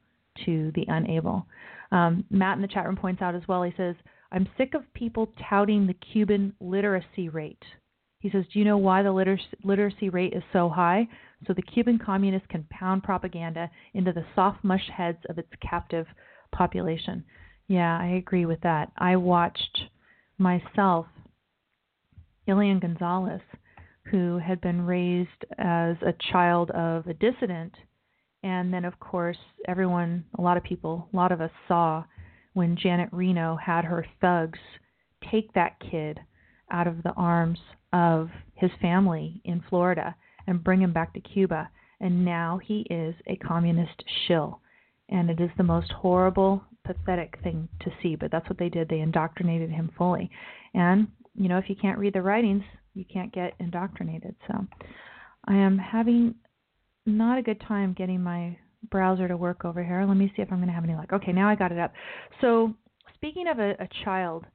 to 0.48 0.72
the 0.74 0.86
unable. 0.88 1.46
Um, 1.92 2.26
Matt 2.32 2.56
in 2.56 2.64
the 2.64 2.68
chat 2.68 2.88
room 2.88 2.98
points 2.98 3.22
out 3.22 3.36
as 3.36 3.48
well, 3.48 3.62
he 3.62 3.74
says, 3.78 3.94
I'm 4.32 4.50
sick 4.58 4.74
of 4.74 4.92
people 4.96 5.32
touting 5.48 5.86
the 5.86 5.96
Cuban 6.12 6.52
literacy 6.60 7.30
rate. 7.30 7.62
He 8.22 8.32
says, 8.32 8.44
Do 8.52 8.58
you 8.58 8.66
know 8.66 8.78
why 8.78 9.04
the 9.04 9.12
liter- 9.12 9.40
literacy 9.64 10.10
rate 10.10 10.34
is 10.34 10.42
so 10.52 10.70
high? 10.70 11.08
So 11.46 11.54
the 11.54 11.62
Cuban 11.62 12.00
communists 12.04 12.48
can 12.50 12.66
pound 12.72 13.04
propaganda 13.04 13.70
into 13.94 14.12
the 14.12 14.26
soft 14.34 14.64
mush 14.64 14.90
heads 14.90 15.20
of 15.30 15.38
its 15.38 15.52
captive 15.62 16.08
population. 16.52 17.24
Yeah, 17.68 17.98
I 18.00 18.16
agree 18.18 18.46
with 18.46 18.62
that. 18.62 18.92
I 18.98 19.16
watched 19.16 19.80
myself, 20.38 21.08
Elian 22.48 22.80
Gonzalez, 22.80 23.42
who 24.12 24.38
had 24.38 24.62
been 24.62 24.86
raised 24.86 25.46
as 25.58 25.96
a 26.02 26.14
child 26.32 26.72
of 26.72 27.08
a 27.08 27.14
dissident. 27.14 27.74
And 28.44 28.72
then, 28.72 28.86
of 28.86 29.00
course, 29.00 29.38
everyone, 29.68 30.26
a 30.38 30.42
lot 30.42 30.58
of 30.58 30.64
people, 30.64 31.10
a 31.12 31.16
lot 31.16 31.32
of 31.32 31.42
us 31.42 31.52
saw 31.68 32.04
when 32.54 32.78
Janet 32.78 33.10
Reno 33.12 33.56
had 33.56 33.86
her 33.86 34.06
thugs 34.22 34.60
take 35.32 35.52
that 35.54 35.80
kid 35.80 36.20
out 36.72 36.88
of 36.88 37.02
the 37.02 37.14
arms 37.14 37.60
of 37.92 38.30
his 38.54 38.72
family 38.82 39.42
in 39.44 39.64
Florida 39.70 40.16
and 40.46 40.64
bring 40.64 40.82
him 40.82 40.94
back 40.94 41.14
to 41.14 41.20
Cuba. 41.20 41.70
And 42.00 42.24
now 42.24 42.60
he 42.64 42.86
is 42.90 43.16
a 43.26 43.38
communist 43.38 44.04
shill 44.28 44.62
and 45.10 45.30
it 45.30 45.40
is 45.40 45.50
the 45.58 45.64
most 45.64 45.92
horrible, 45.92 46.64
pathetic 46.86 47.38
thing 47.44 47.68
to 47.82 47.92
see. 48.02 48.16
But 48.16 48.32
that's 48.32 48.48
what 48.50 48.58
they 48.58 48.70
did. 48.70 48.90
They 48.90 49.00
indoctrinated 49.00 49.70
him 49.70 49.92
fully. 49.98 50.30
And, 50.74 51.08
you 51.36 51.50
know, 51.50 51.58
if 51.58 51.70
you 51.70 51.76
can't 51.76 52.00
read 52.00 52.14
the 52.14 52.22
writings, 52.22 52.64
you 52.94 53.06
can't 53.12 53.34
get 53.34 53.54
indoctrinated. 53.60 54.36
So 54.48 54.66
I 55.46 55.56
am 55.56 55.78
having 55.78 56.36
not 57.06 57.38
a 57.38 57.44
good 57.44 57.62
time 57.68 57.94
getting 57.98 58.22
my 58.22 58.58
browser 58.90 59.28
to 59.28 59.38
work 59.38 59.66
over 59.66 59.84
here. 59.84 60.06
Let 60.08 60.18
me 60.18 60.32
see 60.36 60.42
if 60.42 60.52
I'm 60.52 60.60
going 60.60 60.68
to 60.68 60.74
have 60.74 60.84
any 60.84 60.96
luck. 60.96 61.14
Okay, 61.14 61.32
now 61.32 61.50
I 61.50 61.56
got 61.56 61.72
it 61.72 61.80
up. 61.80 61.94
So, 62.42 62.74
speaking 63.16 63.48
of 63.48 63.60
a, 63.60 63.72
a 63.72 63.90
child 64.04 64.46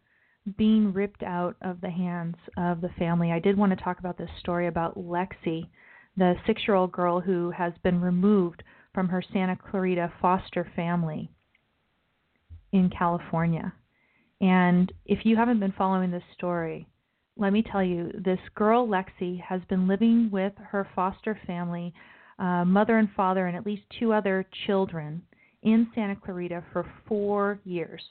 being 0.56 0.92
ripped 0.92 1.22
out 1.22 1.56
of 1.62 1.80
the 1.80 1.90
hands 1.90 2.36
of 2.56 2.80
the 2.80 2.88
family. 2.98 3.30
I 3.32 3.38
did 3.38 3.56
want 3.56 3.76
to 3.76 3.84
talk 3.84 3.98
about 3.98 4.16
this 4.16 4.30
story 4.40 4.66
about 4.66 4.96
Lexi, 4.96 5.68
the 6.16 6.34
six 6.46 6.62
year 6.66 6.76
old 6.76 6.92
girl 6.92 7.20
who 7.20 7.50
has 7.50 7.72
been 7.82 8.00
removed 8.00 8.62
from 8.94 9.08
her 9.08 9.22
Santa 9.32 9.56
Clarita 9.56 10.12
foster 10.20 10.70
family 10.76 11.30
in 12.72 12.90
California. 12.90 13.72
And 14.40 14.92
if 15.04 15.24
you 15.24 15.36
haven't 15.36 15.60
been 15.60 15.74
following 15.76 16.10
this 16.10 16.22
story, 16.34 16.86
let 17.36 17.52
me 17.52 17.62
tell 17.62 17.82
you 17.82 18.10
this 18.24 18.38
girl, 18.54 18.86
Lexi, 18.86 19.40
has 19.40 19.60
been 19.68 19.88
living 19.88 20.30
with 20.30 20.52
her 20.58 20.88
foster 20.94 21.38
family, 21.46 21.92
uh, 22.38 22.64
mother 22.64 22.98
and 22.98 23.08
father, 23.16 23.46
and 23.46 23.56
at 23.56 23.66
least 23.66 23.82
two 23.98 24.12
other 24.12 24.46
children 24.66 25.22
in 25.62 25.88
Santa 25.94 26.16
Clarita 26.16 26.64
for 26.72 26.86
four 27.06 27.60
years. 27.64 28.02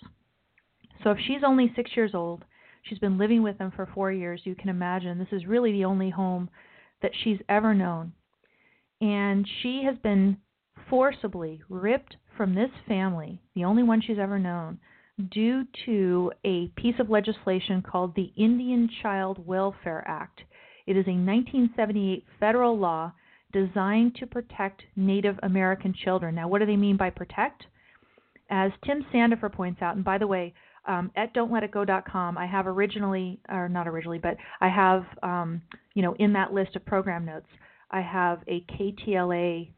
So 1.04 1.12
if 1.12 1.18
she's 1.26 1.42
only 1.46 1.72
six 1.76 1.92
years 1.96 2.12
old, 2.14 2.44
she's 2.84 3.00
been 3.00 3.18
living 3.18 3.44
with 3.44 3.58
them 3.58 3.72
for 3.76 3.88
four 3.94 4.12
years, 4.12 4.42
you 4.44 4.56
can 4.56 4.70
imagine 4.70 5.18
this 5.18 5.28
is 5.32 5.46
really 5.46 5.72
the 5.72 5.86
only 5.86 6.10
home 6.10 6.50
that 7.02 7.12
she's 7.24 7.40
ever 7.48 7.74
known. 7.74 8.12
And 9.02 9.48
she 9.62 9.84
has 9.86 9.98
been 10.04 10.38
forcibly 10.90 11.62
ripped 11.70 12.16
from 12.38 12.56
this 12.56 12.72
family, 12.88 13.42
the 13.56 13.66
only 13.66 13.84
one 13.84 14.02
she's 14.02 14.20
ever 14.20 14.40
known, 14.40 14.80
due 15.32 15.66
to 15.86 16.32
a 16.46 16.68
piece 16.76 16.96
of 17.00 17.10
legislation 17.10 17.82
called 17.82 18.16
the 18.16 18.32
Indian 18.38 18.90
Child 19.02 19.46
Welfare 19.46 20.04
Act. 20.08 20.42
It 20.88 20.96
is 20.96 21.06
a 21.06 21.12
1978 21.12 22.26
federal 22.40 22.78
law 22.78 23.12
designed 23.52 24.16
to 24.16 24.28
protect 24.28 24.84
Native 24.96 25.38
American 25.44 25.94
children. 25.94 26.36
Now, 26.36 26.48
what 26.48 26.60
do 26.60 26.66
they 26.66 26.78
mean 26.78 26.98
by 26.98 27.10
protect? 27.10 27.66
As 28.50 28.72
Tim 28.86 29.06
Sandefur 29.14 29.52
points 29.52 29.82
out, 29.82 29.96
and 29.96 30.06
by 30.06 30.18
the 30.18 30.28
way, 30.28 30.54
um, 30.88 31.12
at 31.16 31.34
don'tletitgo.com, 31.36 32.38
I 32.38 32.46
have 32.46 32.66
originally, 32.66 33.40
or 33.50 33.70
not 33.70 33.88
originally, 33.88 34.20
but 34.20 34.38
I 34.62 34.70
have, 34.70 35.06
um, 35.22 35.62
you 35.94 36.02
know, 36.02 36.16
in 36.18 36.34
that 36.34 36.54
list 36.54 36.76
of 36.76 36.86
program 36.86 37.26
notes, 37.26 37.48
I 37.92 38.02
have 38.02 38.40
a 38.48 38.62
KTLA 38.62 39.70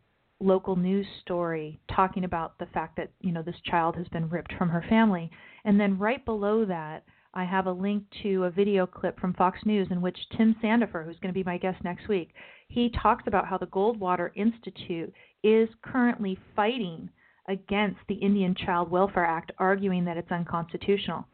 local 0.41 0.75
news 0.75 1.05
story 1.21 1.79
talking 1.93 2.23
about 2.23 2.57
the 2.57 2.65
fact 2.67 2.97
that 2.97 3.11
you 3.21 3.31
know 3.31 3.43
this 3.43 3.59
child 3.65 3.95
has 3.95 4.07
been 4.09 4.27
ripped 4.29 4.53
from 4.53 4.69
her 4.69 4.83
family 4.89 5.29
and 5.65 5.79
then 5.79 5.97
right 5.97 6.23
below 6.25 6.65
that 6.65 7.03
I 7.33 7.45
have 7.45 7.65
a 7.65 7.71
link 7.71 8.03
to 8.23 8.43
a 8.43 8.51
video 8.51 8.85
clip 8.85 9.17
from 9.19 9.33
Fox 9.33 9.59
News 9.65 9.87
in 9.89 10.01
which 10.01 10.17
Tim 10.35 10.55
Sandefur, 10.61 11.05
who's 11.05 11.17
going 11.19 11.33
to 11.33 11.37
be 11.37 11.45
my 11.45 11.57
guest 11.57 11.81
next 11.83 12.09
week, 12.09 12.33
he 12.67 12.89
talks 13.01 13.23
about 13.25 13.47
how 13.47 13.57
the 13.57 13.67
Goldwater 13.67 14.31
Institute 14.35 15.13
is 15.41 15.69
currently 15.81 16.37
fighting 16.55 17.09
against 17.47 17.99
the 18.07 18.15
Indian 18.15 18.53
Child 18.53 18.91
Welfare 18.91 19.25
Act, 19.25 19.51
arguing 19.59 20.03
that 20.05 20.17
it's 20.17 20.31
unconstitutional. 20.31 21.25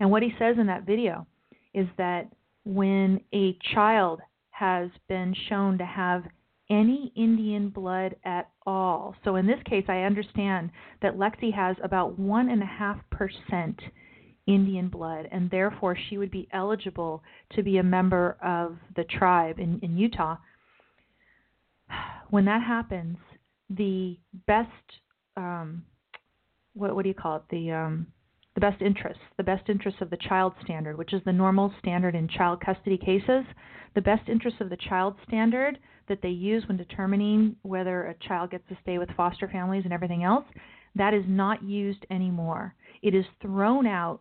And 0.00 0.10
what 0.10 0.22
he 0.22 0.34
says 0.38 0.56
in 0.58 0.66
that 0.66 0.84
video 0.86 1.26
is 1.72 1.86
that 1.96 2.30
when 2.64 3.20
a 3.34 3.56
child 3.74 4.20
has 4.50 4.90
been 5.08 5.34
shown 5.48 5.78
to 5.78 5.86
have 5.86 6.24
any 6.70 7.12
Indian 7.16 7.70
blood 7.70 8.16
at 8.24 8.50
all. 8.66 9.14
So 9.24 9.36
in 9.36 9.46
this 9.46 9.60
case, 9.64 9.84
I 9.88 10.02
understand 10.02 10.70
that 11.02 11.16
Lexi 11.16 11.52
has 11.54 11.76
about 11.82 12.20
1.5% 12.20 13.74
Indian 14.46 14.88
blood, 14.88 15.28
and 15.30 15.50
therefore 15.50 15.96
she 16.08 16.18
would 16.18 16.30
be 16.30 16.48
eligible 16.52 17.22
to 17.54 17.62
be 17.62 17.78
a 17.78 17.82
member 17.82 18.36
of 18.42 18.76
the 18.96 19.04
tribe 19.04 19.58
in, 19.58 19.78
in 19.82 19.96
Utah. 19.96 20.36
When 22.30 22.44
that 22.46 22.62
happens, 22.62 23.16
the 23.70 24.18
best, 24.46 24.68
um, 25.36 25.84
what, 26.74 26.94
what 26.94 27.02
do 27.02 27.08
you 27.08 27.14
call 27.14 27.36
it? 27.36 27.42
The 27.50 27.72
um, 27.72 28.06
the 28.54 28.60
best 28.60 28.82
interests, 28.82 29.22
the 29.36 29.44
best 29.44 29.68
interests 29.68 30.00
of 30.00 30.10
the 30.10 30.16
child 30.16 30.52
standard, 30.64 30.98
which 30.98 31.12
is 31.12 31.22
the 31.24 31.32
normal 31.32 31.72
standard 31.78 32.16
in 32.16 32.26
child 32.26 32.60
custody 32.60 32.98
cases, 32.98 33.44
the 33.94 34.00
best 34.00 34.28
interests 34.28 34.60
of 34.60 34.68
the 34.68 34.76
child 34.76 35.14
standard 35.28 35.78
that 36.08 36.22
they 36.22 36.28
use 36.28 36.64
when 36.66 36.76
determining 36.76 37.56
whether 37.62 38.06
a 38.06 38.14
child 38.26 38.50
gets 38.50 38.68
to 38.68 38.78
stay 38.82 38.98
with 38.98 39.08
foster 39.16 39.48
families 39.48 39.84
and 39.84 39.92
everything 39.92 40.24
else, 40.24 40.44
that 40.94 41.14
is 41.14 41.24
not 41.26 41.62
used 41.62 42.04
anymore. 42.10 42.74
It 43.02 43.14
is 43.14 43.24
thrown 43.40 43.86
out 43.86 44.20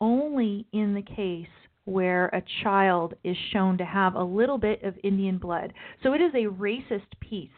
only 0.00 0.66
in 0.72 0.94
the 0.94 1.02
case 1.02 1.46
where 1.84 2.26
a 2.26 2.42
child 2.62 3.14
is 3.24 3.36
shown 3.52 3.78
to 3.78 3.84
have 3.84 4.14
a 4.14 4.22
little 4.22 4.58
bit 4.58 4.82
of 4.82 4.94
Indian 5.02 5.38
blood. 5.38 5.72
So 6.02 6.12
it 6.12 6.20
is 6.20 6.32
a 6.34 6.50
racist 6.50 7.06
piece 7.20 7.50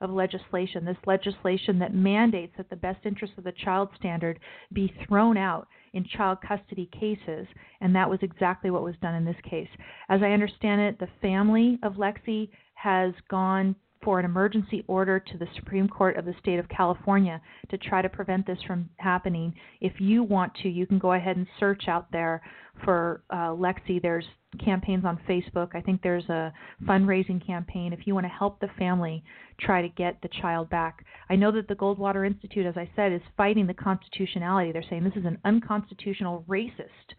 of 0.00 0.10
legislation, 0.10 0.84
this 0.84 0.96
legislation 1.06 1.78
that 1.78 1.94
mandates 1.94 2.52
that 2.56 2.70
the 2.70 2.76
best 2.76 3.04
interests 3.04 3.36
of 3.38 3.44
the 3.44 3.52
child 3.52 3.88
standard 3.98 4.38
be 4.72 4.92
thrown 5.06 5.36
out 5.36 5.68
in 5.92 6.04
child 6.04 6.38
custody 6.46 6.88
cases, 6.98 7.46
and 7.80 7.94
that 7.94 8.08
was 8.08 8.18
exactly 8.22 8.70
what 8.70 8.82
was 8.82 8.96
done 9.00 9.14
in 9.14 9.24
this 9.24 9.36
case. 9.48 9.68
As 10.08 10.20
I 10.22 10.32
understand 10.32 10.80
it, 10.80 10.98
the 10.98 11.08
family 11.22 11.78
of 11.82 11.94
Lexi 11.94 12.48
has 12.74 13.12
gone 13.30 13.76
for 14.04 14.18
an 14.18 14.24
emergency 14.26 14.84
order 14.86 15.18
to 15.18 15.38
the 15.38 15.46
Supreme 15.56 15.88
Court 15.88 16.16
of 16.16 16.26
the 16.26 16.34
state 16.38 16.58
of 16.58 16.68
California 16.68 17.40
to 17.70 17.78
try 17.78 18.02
to 18.02 18.08
prevent 18.08 18.46
this 18.46 18.58
from 18.66 18.90
happening. 18.98 19.54
If 19.80 19.94
you 19.98 20.22
want 20.22 20.52
to, 20.62 20.68
you 20.68 20.86
can 20.86 20.98
go 20.98 21.14
ahead 21.14 21.36
and 21.36 21.46
search 21.58 21.88
out 21.88 22.12
there 22.12 22.42
for 22.84 23.22
uh, 23.30 23.48
Lexi. 23.48 24.00
There's 24.00 24.26
campaigns 24.62 25.04
on 25.04 25.18
Facebook. 25.28 25.74
I 25.74 25.80
think 25.80 26.02
there's 26.02 26.28
a 26.28 26.52
fundraising 26.84 27.44
campaign 27.44 27.92
if 27.92 28.06
you 28.06 28.14
want 28.14 28.26
to 28.26 28.30
help 28.30 28.60
the 28.60 28.68
family 28.78 29.24
try 29.58 29.80
to 29.80 29.88
get 29.88 30.20
the 30.22 30.28
child 30.40 30.68
back. 30.68 31.04
I 31.30 31.36
know 31.36 31.50
that 31.52 31.66
the 31.66 31.74
Goldwater 31.74 32.26
Institute, 32.26 32.66
as 32.66 32.76
I 32.76 32.90
said, 32.94 33.12
is 33.12 33.22
fighting 33.36 33.66
the 33.66 33.74
constitutionality. 33.74 34.70
They're 34.70 34.84
saying 34.88 35.04
this 35.04 35.16
is 35.16 35.24
an 35.24 35.38
unconstitutional, 35.44 36.44
racist 36.46 37.14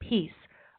piece 0.00 0.32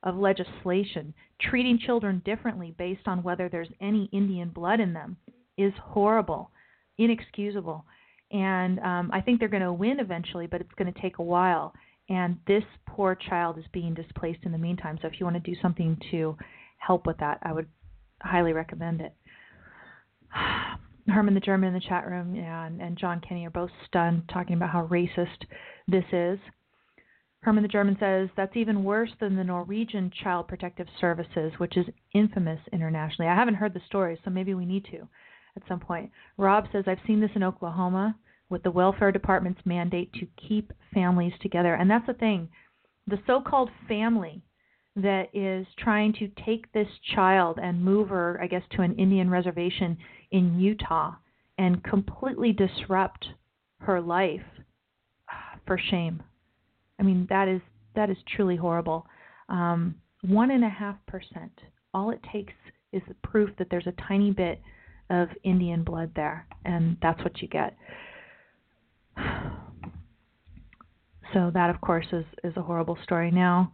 of 0.03 0.15
legislation. 0.15 1.13
Treating 1.39 1.79
children 1.79 2.21
differently 2.25 2.73
based 2.77 3.07
on 3.07 3.23
whether 3.23 3.49
there's 3.49 3.69
any 3.79 4.09
Indian 4.11 4.49
blood 4.49 4.79
in 4.79 4.93
them 4.93 5.17
is 5.57 5.73
horrible, 5.81 6.51
inexcusable. 6.97 7.85
And 8.31 8.79
um, 8.79 9.11
I 9.13 9.21
think 9.21 9.39
they're 9.39 9.49
going 9.49 9.61
to 9.61 9.73
win 9.73 9.99
eventually, 9.99 10.47
but 10.47 10.61
it's 10.61 10.73
going 10.77 10.91
to 10.91 11.01
take 11.01 11.19
a 11.19 11.23
while. 11.23 11.73
And 12.09 12.37
this 12.47 12.63
poor 12.87 13.15
child 13.15 13.57
is 13.57 13.65
being 13.73 13.93
displaced 13.93 14.43
in 14.43 14.51
the 14.51 14.57
meantime. 14.57 14.97
So 15.01 15.07
if 15.07 15.19
you 15.19 15.25
want 15.25 15.43
to 15.43 15.51
do 15.51 15.59
something 15.61 15.97
to 16.11 16.35
help 16.77 17.05
with 17.05 17.17
that, 17.17 17.39
I 17.43 17.53
would 17.53 17.67
highly 18.21 18.53
recommend 18.53 19.01
it. 19.01 19.13
Herman 21.07 21.33
the 21.33 21.39
German 21.39 21.69
in 21.69 21.73
the 21.73 21.87
chat 21.87 22.07
room 22.07 22.35
and, 22.35 22.81
and 22.81 22.97
John 22.97 23.21
Kenny 23.27 23.45
are 23.45 23.51
both 23.51 23.71
stunned 23.87 24.23
talking 24.31 24.55
about 24.55 24.69
how 24.69 24.87
racist 24.87 25.45
this 25.87 26.05
is. 26.13 26.39
Herman 27.43 27.63
the 27.63 27.69
German 27.69 27.97
says 27.99 28.29
that's 28.37 28.55
even 28.55 28.83
worse 28.83 29.09
than 29.19 29.35
the 29.35 29.43
Norwegian 29.43 30.11
Child 30.23 30.47
Protective 30.47 30.87
Services, 30.99 31.51
which 31.57 31.75
is 31.75 31.87
infamous 32.13 32.59
internationally. 32.71 33.29
I 33.29 33.35
haven't 33.35 33.55
heard 33.55 33.73
the 33.73 33.81
story, 33.87 34.19
so 34.23 34.29
maybe 34.29 34.53
we 34.53 34.65
need 34.65 34.85
to 34.91 35.07
at 35.55 35.67
some 35.67 35.79
point. 35.79 36.11
Rob 36.37 36.65
says, 36.71 36.83
I've 36.87 36.99
seen 37.07 37.19
this 37.19 37.31
in 37.35 37.43
Oklahoma 37.43 38.15
with 38.49 38.61
the 38.63 38.71
welfare 38.71 39.11
department's 39.11 39.65
mandate 39.65 40.13
to 40.13 40.27
keep 40.47 40.71
families 40.93 41.33
together. 41.41 41.73
And 41.73 41.89
that's 41.89 42.05
the 42.05 42.13
thing 42.13 42.49
the 43.07 43.19
so 43.25 43.41
called 43.41 43.71
family 43.87 44.43
that 44.95 45.29
is 45.33 45.65
trying 45.79 46.13
to 46.13 46.29
take 46.45 46.71
this 46.71 46.87
child 47.15 47.57
and 47.61 47.83
move 47.83 48.09
her, 48.09 48.39
I 48.41 48.47
guess, 48.47 48.63
to 48.71 48.83
an 48.83 48.95
Indian 48.97 49.29
reservation 49.29 49.97
in 50.31 50.59
Utah 50.59 51.15
and 51.57 51.83
completely 51.83 52.51
disrupt 52.51 53.25
her 53.79 53.99
life 53.99 54.41
ah, 55.29 55.57
for 55.65 55.77
shame. 55.77 56.21
I 57.01 57.03
mean, 57.03 57.25
that 57.29 57.47
is 57.47 57.61
that 57.95 58.09
is 58.09 58.17
truly 58.35 58.55
horrible. 58.55 59.05
Um, 59.49 59.95
one 60.21 60.51
and 60.51 60.63
a 60.63 60.69
half 60.69 60.95
percent. 61.07 61.51
All 61.93 62.11
it 62.11 62.21
takes 62.31 62.53
is 62.93 63.01
the 63.07 63.15
proof 63.27 63.49
that 63.57 63.67
there's 63.69 63.87
a 63.87 64.07
tiny 64.07 64.31
bit 64.31 64.61
of 65.09 65.27
Indian 65.43 65.83
blood 65.83 66.11
there, 66.15 66.45
and 66.63 66.95
that's 67.01 67.21
what 67.23 67.41
you 67.41 67.47
get. 67.47 67.75
So 71.33 71.49
that, 71.53 71.69
of 71.69 71.79
course, 71.79 72.07
is 72.11 72.25
is 72.43 72.57
a 72.57 72.61
horrible 72.61 72.97
story. 73.05 73.31
Now, 73.31 73.71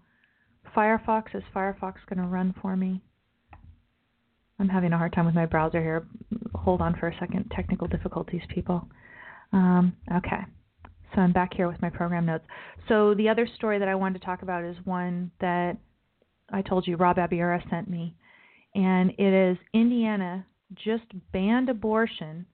Firefox 0.75 1.33
is 1.33 1.41
Firefox 1.55 1.95
going 2.07 2.21
to 2.21 2.27
run 2.27 2.53
for 2.61 2.77
me? 2.77 3.01
I'm 4.59 4.69
having 4.69 4.93
a 4.93 4.97
hard 4.97 5.13
time 5.13 5.25
with 5.25 5.33
my 5.33 5.47
browser 5.47 5.81
here. 5.81 6.05
Hold 6.53 6.81
on 6.81 6.95
for 6.99 7.07
a 7.07 7.17
second. 7.19 7.51
Technical 7.55 7.87
difficulties, 7.87 8.43
people. 8.53 8.87
Um, 9.53 9.93
okay. 10.15 10.45
So 11.15 11.21
I'm 11.21 11.33
back 11.33 11.53
here 11.53 11.67
with 11.67 11.81
my 11.81 11.89
program 11.89 12.25
notes. 12.25 12.45
So 12.87 13.13
the 13.15 13.29
other 13.29 13.47
story 13.55 13.79
that 13.79 13.87
I 13.87 13.95
wanted 13.95 14.19
to 14.19 14.25
talk 14.25 14.41
about 14.41 14.63
is 14.63 14.75
one 14.85 15.31
that 15.41 15.77
I 16.51 16.61
told 16.61 16.87
you 16.87 16.95
Rob 16.95 17.17
Abiura 17.17 17.61
sent 17.69 17.89
me, 17.89 18.15
and 18.75 19.11
it 19.17 19.51
is 19.51 19.57
Indiana 19.73 20.45
just 20.73 21.05
banned 21.31 21.69
abortion 21.69 22.45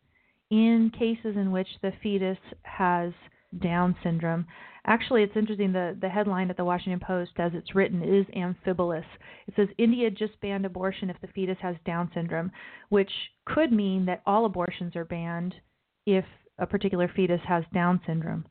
in 0.49 0.91
cases 0.97 1.35
in 1.35 1.51
which 1.51 1.67
the 1.81 1.91
fetus 2.01 2.37
has 2.63 3.11
Down 3.59 3.95
syndrome. 4.03 4.45
Actually, 4.85 5.23
it's 5.23 5.35
interesting. 5.35 5.71
The, 5.71 5.97
the 5.99 6.09
headline 6.09 6.49
at 6.49 6.57
the 6.57 6.65
Washington 6.65 6.99
Post, 6.99 7.31
as 7.37 7.51
it's 7.55 7.73
written, 7.73 8.01
is 8.03 8.25
amphibolous. 8.35 9.05
It 9.47 9.53
says 9.55 9.67
India 9.77 10.09
just 10.09 10.39
banned 10.41 10.65
abortion 10.65 11.09
if 11.09 11.19
the 11.21 11.27
fetus 11.27 11.57
has 11.61 11.75
Down 11.85 12.11
syndrome, 12.13 12.51
which 12.89 13.11
could 13.45 13.71
mean 13.71 14.05
that 14.05 14.21
all 14.25 14.45
abortions 14.45 14.95
are 14.95 15.05
banned 15.05 15.55
if 16.05 16.25
a 16.59 16.65
particular 16.65 17.09
fetus 17.13 17.41
has 17.47 17.63
Down 17.73 17.99
syndrome. 18.05 18.45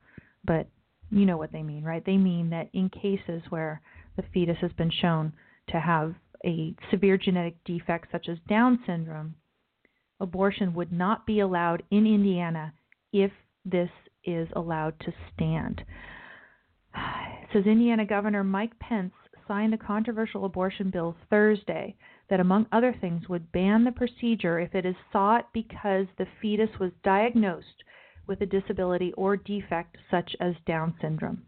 But 0.44 0.68
you 1.10 1.26
know 1.26 1.36
what 1.36 1.52
they 1.52 1.62
mean, 1.62 1.84
right? 1.84 2.04
They 2.04 2.16
mean 2.16 2.50
that 2.50 2.70
in 2.72 2.88
cases 2.88 3.42
where 3.50 3.80
the 4.16 4.24
fetus 4.34 4.56
has 4.60 4.72
been 4.72 4.90
shown 4.90 5.32
to 5.68 5.80
have 5.80 6.14
a 6.44 6.74
severe 6.90 7.16
genetic 7.16 7.62
defect 7.64 8.08
such 8.10 8.28
as 8.28 8.38
Down 8.48 8.80
syndrome, 8.86 9.34
abortion 10.20 10.74
would 10.74 10.92
not 10.92 11.26
be 11.26 11.40
allowed 11.40 11.82
in 11.90 12.06
Indiana 12.06 12.72
if 13.12 13.30
this 13.64 13.90
is 14.24 14.48
allowed 14.56 14.98
to 15.00 15.12
stand. 15.32 15.82
It 16.94 17.48
says 17.52 17.66
Indiana 17.66 18.06
Governor 18.06 18.44
Mike 18.44 18.78
Pence 18.78 19.12
signed 19.46 19.74
a 19.74 19.78
controversial 19.78 20.44
abortion 20.44 20.90
bill 20.90 21.16
Thursday 21.30 21.96
that, 22.32 22.40
among 22.40 22.64
other 22.72 22.96
things, 22.98 23.28
would 23.28 23.52
ban 23.52 23.84
the 23.84 23.92
procedure 23.92 24.58
if 24.58 24.74
it 24.74 24.86
is 24.86 24.94
sought 25.12 25.52
because 25.52 26.06
the 26.16 26.26
fetus 26.40 26.70
was 26.80 26.90
diagnosed 27.04 27.84
with 28.26 28.40
a 28.40 28.46
disability 28.46 29.12
or 29.18 29.36
defect 29.36 29.98
such 30.10 30.34
as 30.40 30.54
Down 30.66 30.94
syndrome. 31.02 31.42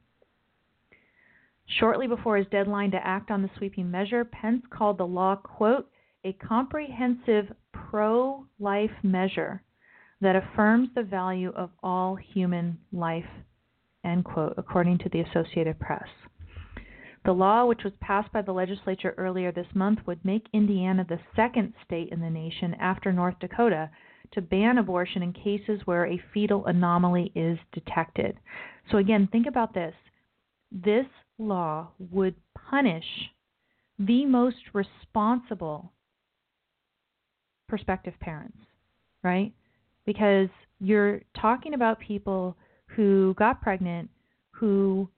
Shortly 1.65 2.07
before 2.07 2.37
his 2.37 2.47
deadline 2.49 2.91
to 2.91 2.99
act 2.99 3.31
on 3.31 3.41
the 3.41 3.49
sweeping 3.57 3.91
measure, 3.91 4.27
Pence 4.27 4.63
called 4.69 4.99
the 4.99 5.07
law, 5.07 5.37
quote, 5.37 5.91
a 6.23 6.35
comprehensive 6.35 7.47
pro 7.73 8.45
life 8.59 8.93
measure 9.03 9.63
that 10.21 10.37
affirms 10.37 10.91
the 10.95 11.03
value 11.03 11.55
of 11.57 11.71
all 11.83 12.15
human 12.15 12.77
life, 12.93 13.25
end 14.05 14.27
quote, 14.27 14.53
according 14.59 14.99
to 14.99 15.09
the 15.09 15.21
Associated 15.21 15.81
Press. 15.81 16.09
The 17.25 17.33
law, 17.33 17.65
which 17.65 17.85
was 17.85 17.93
passed 18.01 18.31
by 18.33 18.43
the 18.43 18.53
legislature 18.53 19.15
earlier 19.17 19.51
this 19.51 19.67
month, 19.75 20.01
would 20.07 20.23
make 20.25 20.47
Indiana 20.53 21.07
the 21.09 21.21
second 21.35 21.73
state 21.85 22.11
in 22.11 22.21
the 22.21 22.29
nation 22.29 22.75
after 22.75 23.13
North 23.13 23.39
Dakota 23.41 23.91
to 24.33 24.43
ban 24.43 24.79
abortion 24.79 25.23
in 25.23 25.33
cases 25.33 25.81
where 25.87 26.07
a 26.07 26.23
fetal 26.35 26.67
anomaly 26.67 27.33
is 27.35 27.59
detected. 27.73 28.39
So, 28.91 28.99
again, 28.99 29.29
think 29.33 29.47
about 29.47 29.73
this. 29.73 29.95
This 30.71 31.07
law 31.39 31.89
would 32.11 32.35
punish 32.55 33.05
the 33.99 34.27
most 34.27 34.57
responsible 34.73 35.93
prospective 37.69 38.19
parents, 38.21 38.59
right? 39.23 39.53
Because 40.05 40.49
you're 40.79 41.23
talking 41.41 41.73
about 41.75 41.99
people 42.01 42.57
who 42.89 43.35
got 43.39 43.63
pregnant 43.63 44.11
who 44.51 45.09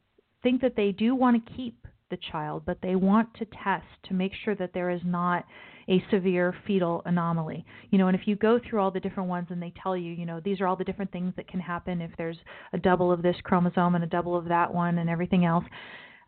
think 0.43 0.61
that 0.61 0.77
they 0.77 0.93
do 0.93 1.15
want 1.15 1.45
to 1.45 1.53
keep 1.55 1.86
the 2.11 2.19
child, 2.31 2.63
but 2.67 2.79
they 2.83 2.97
want 2.97 3.33
to 3.35 3.47
test 3.47 3.87
to 4.05 4.15
make 4.15 4.33
sure 4.45 4.55
that 4.55 4.73
there 4.73 4.91
is 4.91 5.01
not 5.05 5.45
a 5.89 6.03
severe 6.11 6.55
fetal 6.67 7.03
anomaly. 7.05 7.65
You 7.91 7.99
know, 7.99 8.09
and 8.09 8.19
if 8.19 8.27
you 8.27 8.37
go 8.37 8.59
through 8.59 8.81
all 8.81 8.91
the 8.91 9.01
different 9.01 9.29
ones 9.29 9.49
and 9.51 9.63
they 9.63 9.73
tell 9.83 9.97
you, 9.97 10.13
you 10.13 10.27
know, 10.27 10.41
these 10.41 10.61
are 10.61 10.67
all 10.67 10.77
the 10.77 10.85
different 10.85 11.13
things 11.13 11.33
that 11.37 11.49
can 11.49 11.61
happen 11.61 12.01
if 12.01 12.11
there's 12.19 12.39
a 12.73 12.79
double 12.79 13.13
of 13.13 13.23
this 13.23 13.37
chromosome 13.45 13.95
and 13.95 14.05
a 14.05 14.09
double 14.09 14.37
of 14.37 14.47
that 14.47 14.73
one 14.73 14.99
and 14.99 15.09
everything 15.09 15.45
else. 15.45 15.65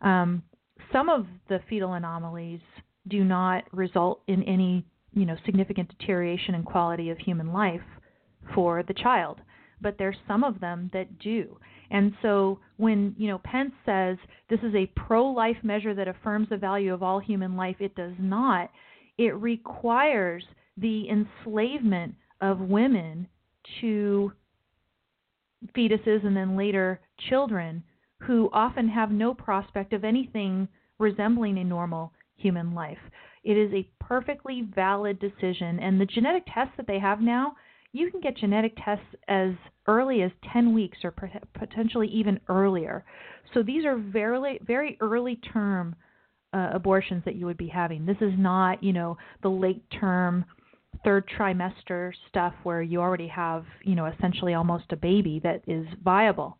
Um, 0.01 0.43
some 0.93 1.09
of 1.09 1.25
the 1.49 1.59
fetal 1.69 1.93
anomalies 1.93 2.61
do 3.07 3.23
not 3.23 3.63
result 3.73 4.21
in 4.27 4.43
any, 4.43 4.85
you 5.13 5.25
know, 5.25 5.35
significant 5.45 5.89
deterioration 5.97 6.55
in 6.55 6.63
quality 6.63 7.09
of 7.09 7.17
human 7.17 7.51
life 7.51 7.81
for 8.55 8.83
the 8.83 8.93
child, 8.93 9.41
but 9.81 9.95
there's 9.97 10.17
some 10.27 10.43
of 10.43 10.59
them 10.59 10.89
that 10.93 11.19
do. 11.19 11.57
And 11.91 12.13
so 12.21 12.59
when, 12.77 13.15
you 13.17 13.27
know, 13.27 13.39
Pence 13.39 13.71
says 13.85 14.17
this 14.49 14.59
is 14.61 14.75
a 14.75 14.91
pro-life 14.95 15.57
measure 15.63 15.95
that 15.95 16.07
affirms 16.07 16.49
the 16.49 16.57
value 16.57 16.93
of 16.93 17.01
all 17.01 17.19
human 17.19 17.55
life, 17.55 17.77
it 17.79 17.95
does 17.95 18.13
not 18.19 18.69
it 19.19 19.35
requires 19.35 20.45
the 20.77 21.09
enslavement 21.09 22.15
of 22.39 22.61
women 22.61 23.27
to 23.81 24.31
fetuses 25.77 26.25
and 26.25 26.35
then 26.35 26.55
later 26.55 27.01
children 27.29 27.83
who 28.21 28.49
often 28.53 28.87
have 28.87 29.11
no 29.11 29.33
prospect 29.33 29.91
of 29.91 30.05
anything 30.05 30.69
resembling 30.99 31.57
a 31.57 31.63
normal 31.65 32.13
human 32.37 32.73
life. 32.73 32.97
It 33.43 33.57
is 33.57 33.73
a 33.73 33.89
perfectly 33.99 34.65
valid 34.73 35.19
decision, 35.19 35.79
and 35.79 35.99
the 35.99 36.05
genetic 36.05 36.43
tests 36.53 36.73
that 36.77 36.87
they 36.87 36.99
have 36.99 37.19
now, 37.19 37.57
you 37.91 38.11
can 38.11 38.21
get 38.21 38.37
genetic 38.37 38.73
tests 38.83 39.05
as 39.27 39.51
early 39.87 40.21
as 40.21 40.31
10 40.53 40.73
weeks 40.73 40.99
or 41.03 41.13
potentially 41.53 42.07
even 42.07 42.39
earlier. 42.47 43.03
So 43.53 43.63
these 43.63 43.85
are 43.85 43.97
very, 43.97 44.59
very 44.65 44.97
early 45.01 45.37
term 45.37 45.95
uh, 46.53 46.69
abortions 46.73 47.23
that 47.25 47.35
you 47.35 47.45
would 47.45 47.57
be 47.57 47.67
having. 47.67 48.05
This 48.05 48.17
is 48.21 48.33
not, 48.37 48.83
you 48.83 48.93
know, 48.93 49.17
the 49.41 49.49
late 49.49 49.83
term 49.99 50.45
third 51.03 51.23
trimester 51.37 52.11
stuff 52.27 52.53
where 52.63 52.81
you 52.81 52.99
already 52.99 53.27
have, 53.27 53.63
you 53.83 53.95
know, 53.95 54.05
essentially 54.05 54.53
almost 54.53 54.85
a 54.91 54.95
baby 54.95 55.39
that 55.43 55.61
is 55.67 55.85
viable. 56.03 56.57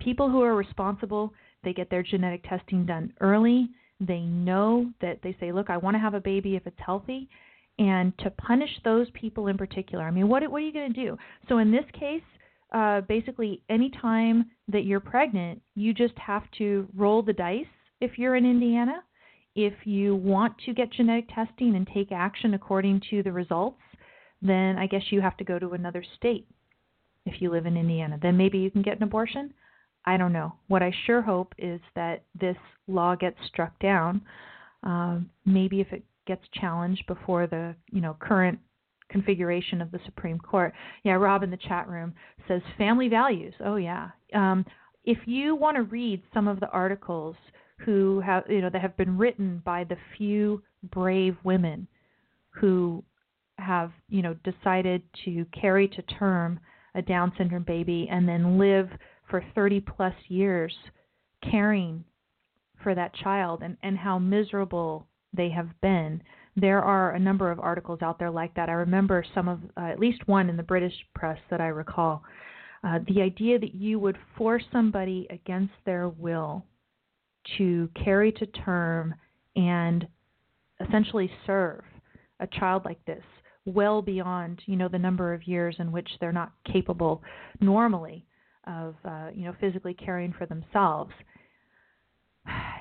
People 0.00 0.30
who 0.30 0.42
are 0.42 0.54
responsible, 0.54 1.32
they 1.64 1.72
get 1.72 1.88
their 1.88 2.02
genetic 2.02 2.44
testing 2.48 2.84
done 2.84 3.12
early. 3.20 3.68
They 4.00 4.20
know 4.20 4.92
that 5.00 5.22
they 5.22 5.34
say, 5.40 5.52
"Look, 5.52 5.70
I 5.70 5.78
want 5.78 5.94
to 5.94 6.00
have 6.00 6.14
a 6.14 6.20
baby 6.20 6.54
if 6.54 6.66
it's 6.66 6.78
healthy." 6.78 7.28
And 7.78 8.16
to 8.18 8.30
punish 8.30 8.70
those 8.84 9.06
people 9.12 9.48
in 9.48 9.58
particular, 9.58 10.04
I 10.04 10.10
mean, 10.10 10.28
what 10.28 10.48
what 10.50 10.62
are 10.62 10.66
you 10.66 10.72
going 10.72 10.92
to 10.92 11.04
do? 11.04 11.16
So 11.48 11.58
in 11.58 11.70
this 11.70 11.84
case, 11.92 12.22
uh, 12.72 13.02
basically, 13.02 13.62
any 13.68 13.90
time 13.90 14.46
that 14.68 14.84
you're 14.84 15.00
pregnant, 15.00 15.60
you 15.74 15.92
just 15.92 16.16
have 16.18 16.42
to 16.58 16.88
roll 16.96 17.22
the 17.22 17.32
dice 17.32 17.66
if 18.00 18.18
you're 18.18 18.36
in 18.36 18.46
Indiana. 18.46 19.02
If 19.54 19.74
you 19.84 20.16
want 20.16 20.54
to 20.66 20.74
get 20.74 20.92
genetic 20.92 21.28
testing 21.34 21.76
and 21.76 21.88
take 21.92 22.12
action 22.12 22.54
according 22.54 23.02
to 23.10 23.22
the 23.22 23.32
results, 23.32 23.80
then 24.42 24.76
I 24.76 24.86
guess 24.86 25.02
you 25.10 25.20
have 25.20 25.36
to 25.38 25.44
go 25.44 25.58
to 25.58 25.70
another 25.70 26.04
state 26.16 26.46
if 27.24 27.40
you 27.40 27.50
live 27.50 27.66
in 27.66 27.76
Indiana. 27.76 28.18
Then 28.20 28.36
maybe 28.36 28.58
you 28.58 28.70
can 28.70 28.82
get 28.82 28.98
an 28.98 29.02
abortion. 29.02 29.54
I 30.04 30.16
don't 30.16 30.32
know. 30.32 30.54
What 30.68 30.82
I 30.82 30.92
sure 31.06 31.22
hope 31.22 31.54
is 31.58 31.80
that 31.94 32.22
this 32.38 32.56
law 32.86 33.16
gets 33.16 33.38
struck 33.48 33.78
down. 33.80 34.20
Um, 34.82 35.30
maybe 35.44 35.80
if 35.80 35.92
it 35.92 36.04
gets 36.26 36.42
challenged 36.54 37.06
before 37.06 37.46
the 37.46 37.74
you 37.90 38.00
know 38.00 38.16
current 38.20 38.58
configuration 39.08 39.80
of 39.80 39.90
the 39.90 40.00
Supreme 40.04 40.38
Court. 40.38 40.72
Yeah, 41.04 41.14
Rob 41.14 41.42
in 41.42 41.50
the 41.50 41.56
chat 41.56 41.88
room 41.88 42.14
says 42.48 42.62
family 42.76 43.08
values. 43.08 43.54
Oh 43.64 43.76
yeah. 43.76 44.10
Um, 44.34 44.64
if 45.04 45.18
you 45.26 45.54
want 45.54 45.76
to 45.76 45.84
read 45.84 46.22
some 46.34 46.48
of 46.48 46.60
the 46.60 46.68
articles 46.70 47.36
who 47.78 48.20
have 48.20 48.44
you 48.48 48.60
know 48.60 48.70
that 48.70 48.82
have 48.82 48.96
been 48.96 49.16
written 49.16 49.62
by 49.64 49.84
the 49.84 49.96
few 50.16 50.62
brave 50.92 51.36
women 51.44 51.86
who 52.50 53.02
have 53.58 53.92
you 54.08 54.22
know 54.22 54.34
decided 54.44 55.02
to 55.24 55.46
carry 55.58 55.88
to 55.88 56.02
term 56.02 56.58
a 56.94 57.02
down 57.02 57.32
syndrome 57.36 57.64
baby 57.64 58.08
and 58.10 58.28
then 58.28 58.58
live 58.58 58.88
for 59.28 59.44
30 59.54 59.80
plus 59.80 60.14
years 60.28 60.74
caring 61.50 62.04
for 62.82 62.94
that 62.94 63.14
child 63.14 63.62
and 63.62 63.76
and 63.82 63.98
how 63.98 64.18
miserable 64.18 65.06
they 65.36 65.50
have 65.50 65.68
been. 65.80 66.22
There 66.56 66.82
are 66.82 67.12
a 67.12 67.18
number 67.18 67.50
of 67.50 67.60
articles 67.60 68.00
out 68.02 68.18
there 68.18 68.30
like 68.30 68.54
that. 68.54 68.68
I 68.68 68.72
remember 68.72 69.24
some 69.34 69.48
of 69.48 69.60
uh, 69.76 69.84
at 69.84 70.00
least 70.00 70.26
one 70.26 70.48
in 70.48 70.56
the 70.56 70.62
british 70.62 70.94
press 71.14 71.38
that 71.50 71.60
i 71.60 71.66
recall. 71.66 72.22
Uh, 72.84 72.98
the 73.08 73.20
idea 73.20 73.58
that 73.58 73.74
you 73.74 73.98
would 73.98 74.16
force 74.36 74.62
somebody 74.70 75.26
against 75.30 75.72
their 75.84 76.08
will 76.08 76.64
to 77.58 77.88
carry 78.04 78.32
to 78.32 78.46
term 78.46 79.14
and 79.56 80.06
essentially 80.86 81.30
serve 81.46 81.82
a 82.40 82.46
child 82.46 82.84
like 82.84 83.02
this 83.06 83.22
well 83.64 84.02
beyond 84.02 84.60
you 84.66 84.76
know 84.76 84.88
the 84.88 84.98
number 84.98 85.32
of 85.34 85.46
years 85.48 85.74
in 85.78 85.90
which 85.90 86.08
they're 86.20 86.32
not 86.32 86.52
capable 86.70 87.22
normally 87.60 88.24
of 88.66 88.94
uh, 89.04 89.28
you 89.34 89.44
know 89.44 89.54
physically 89.60 89.94
caring 89.94 90.32
for 90.32 90.46
themselves 90.46 91.12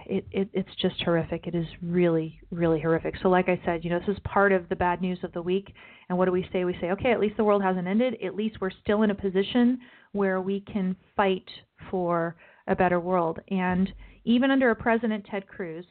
it, 0.05 0.25
it 0.31 0.49
it's 0.53 0.75
just 0.81 1.01
horrific. 1.03 1.47
It 1.47 1.55
is 1.55 1.65
really 1.81 2.39
really 2.51 2.81
horrific. 2.81 3.15
So 3.21 3.29
like 3.29 3.49
i 3.49 3.59
said 3.65 3.83
you 3.83 3.89
know 3.89 3.99
this 3.99 4.15
is 4.15 4.21
part 4.23 4.51
of 4.51 4.67
the 4.69 4.75
bad 4.75 5.01
news 5.01 5.19
of 5.23 5.31
the 5.33 5.41
week. 5.41 5.73
And 6.09 6.17
what 6.17 6.25
do 6.25 6.31
we 6.31 6.47
say? 6.53 6.65
We 6.65 6.77
say 6.79 6.91
okay 6.91 7.11
at 7.11 7.19
least 7.19 7.37
the 7.37 7.43
world 7.43 7.63
hasn't 7.63 7.87
ended. 7.87 8.17
At 8.23 8.35
least 8.35 8.57
we're 8.61 8.71
still 8.83 9.03
in 9.03 9.11
a 9.11 9.15
position 9.15 9.79
where 10.11 10.41
we 10.41 10.61
can 10.61 10.95
fight 11.15 11.49
for 11.89 12.35
a 12.67 12.75
better 12.75 12.99
world. 12.99 13.39
And 13.49 13.91
even 14.25 14.51
under 14.51 14.71
a 14.71 14.75
President 14.75 15.25
Ted 15.29 15.47
Cruz. 15.47 15.85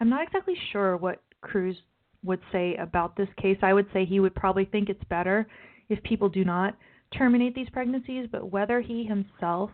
I'm 0.00 0.08
not 0.08 0.22
exactly 0.22 0.54
sure 0.72 0.96
what 0.96 1.22
Cruz 1.40 1.76
would 2.22 2.40
say 2.52 2.76
about 2.76 3.16
this 3.16 3.28
case. 3.40 3.58
I 3.62 3.72
would 3.72 3.86
say 3.92 4.04
he 4.04 4.20
would 4.20 4.34
probably 4.34 4.64
think 4.66 4.88
it's 4.88 5.04
better 5.04 5.46
if 5.88 6.02
people 6.02 6.28
do 6.28 6.44
not 6.44 6.76
terminate 7.16 7.54
these 7.54 7.68
pregnancies, 7.70 8.28
but 8.30 8.50
whether 8.50 8.80
he 8.80 9.04
himself 9.04 9.70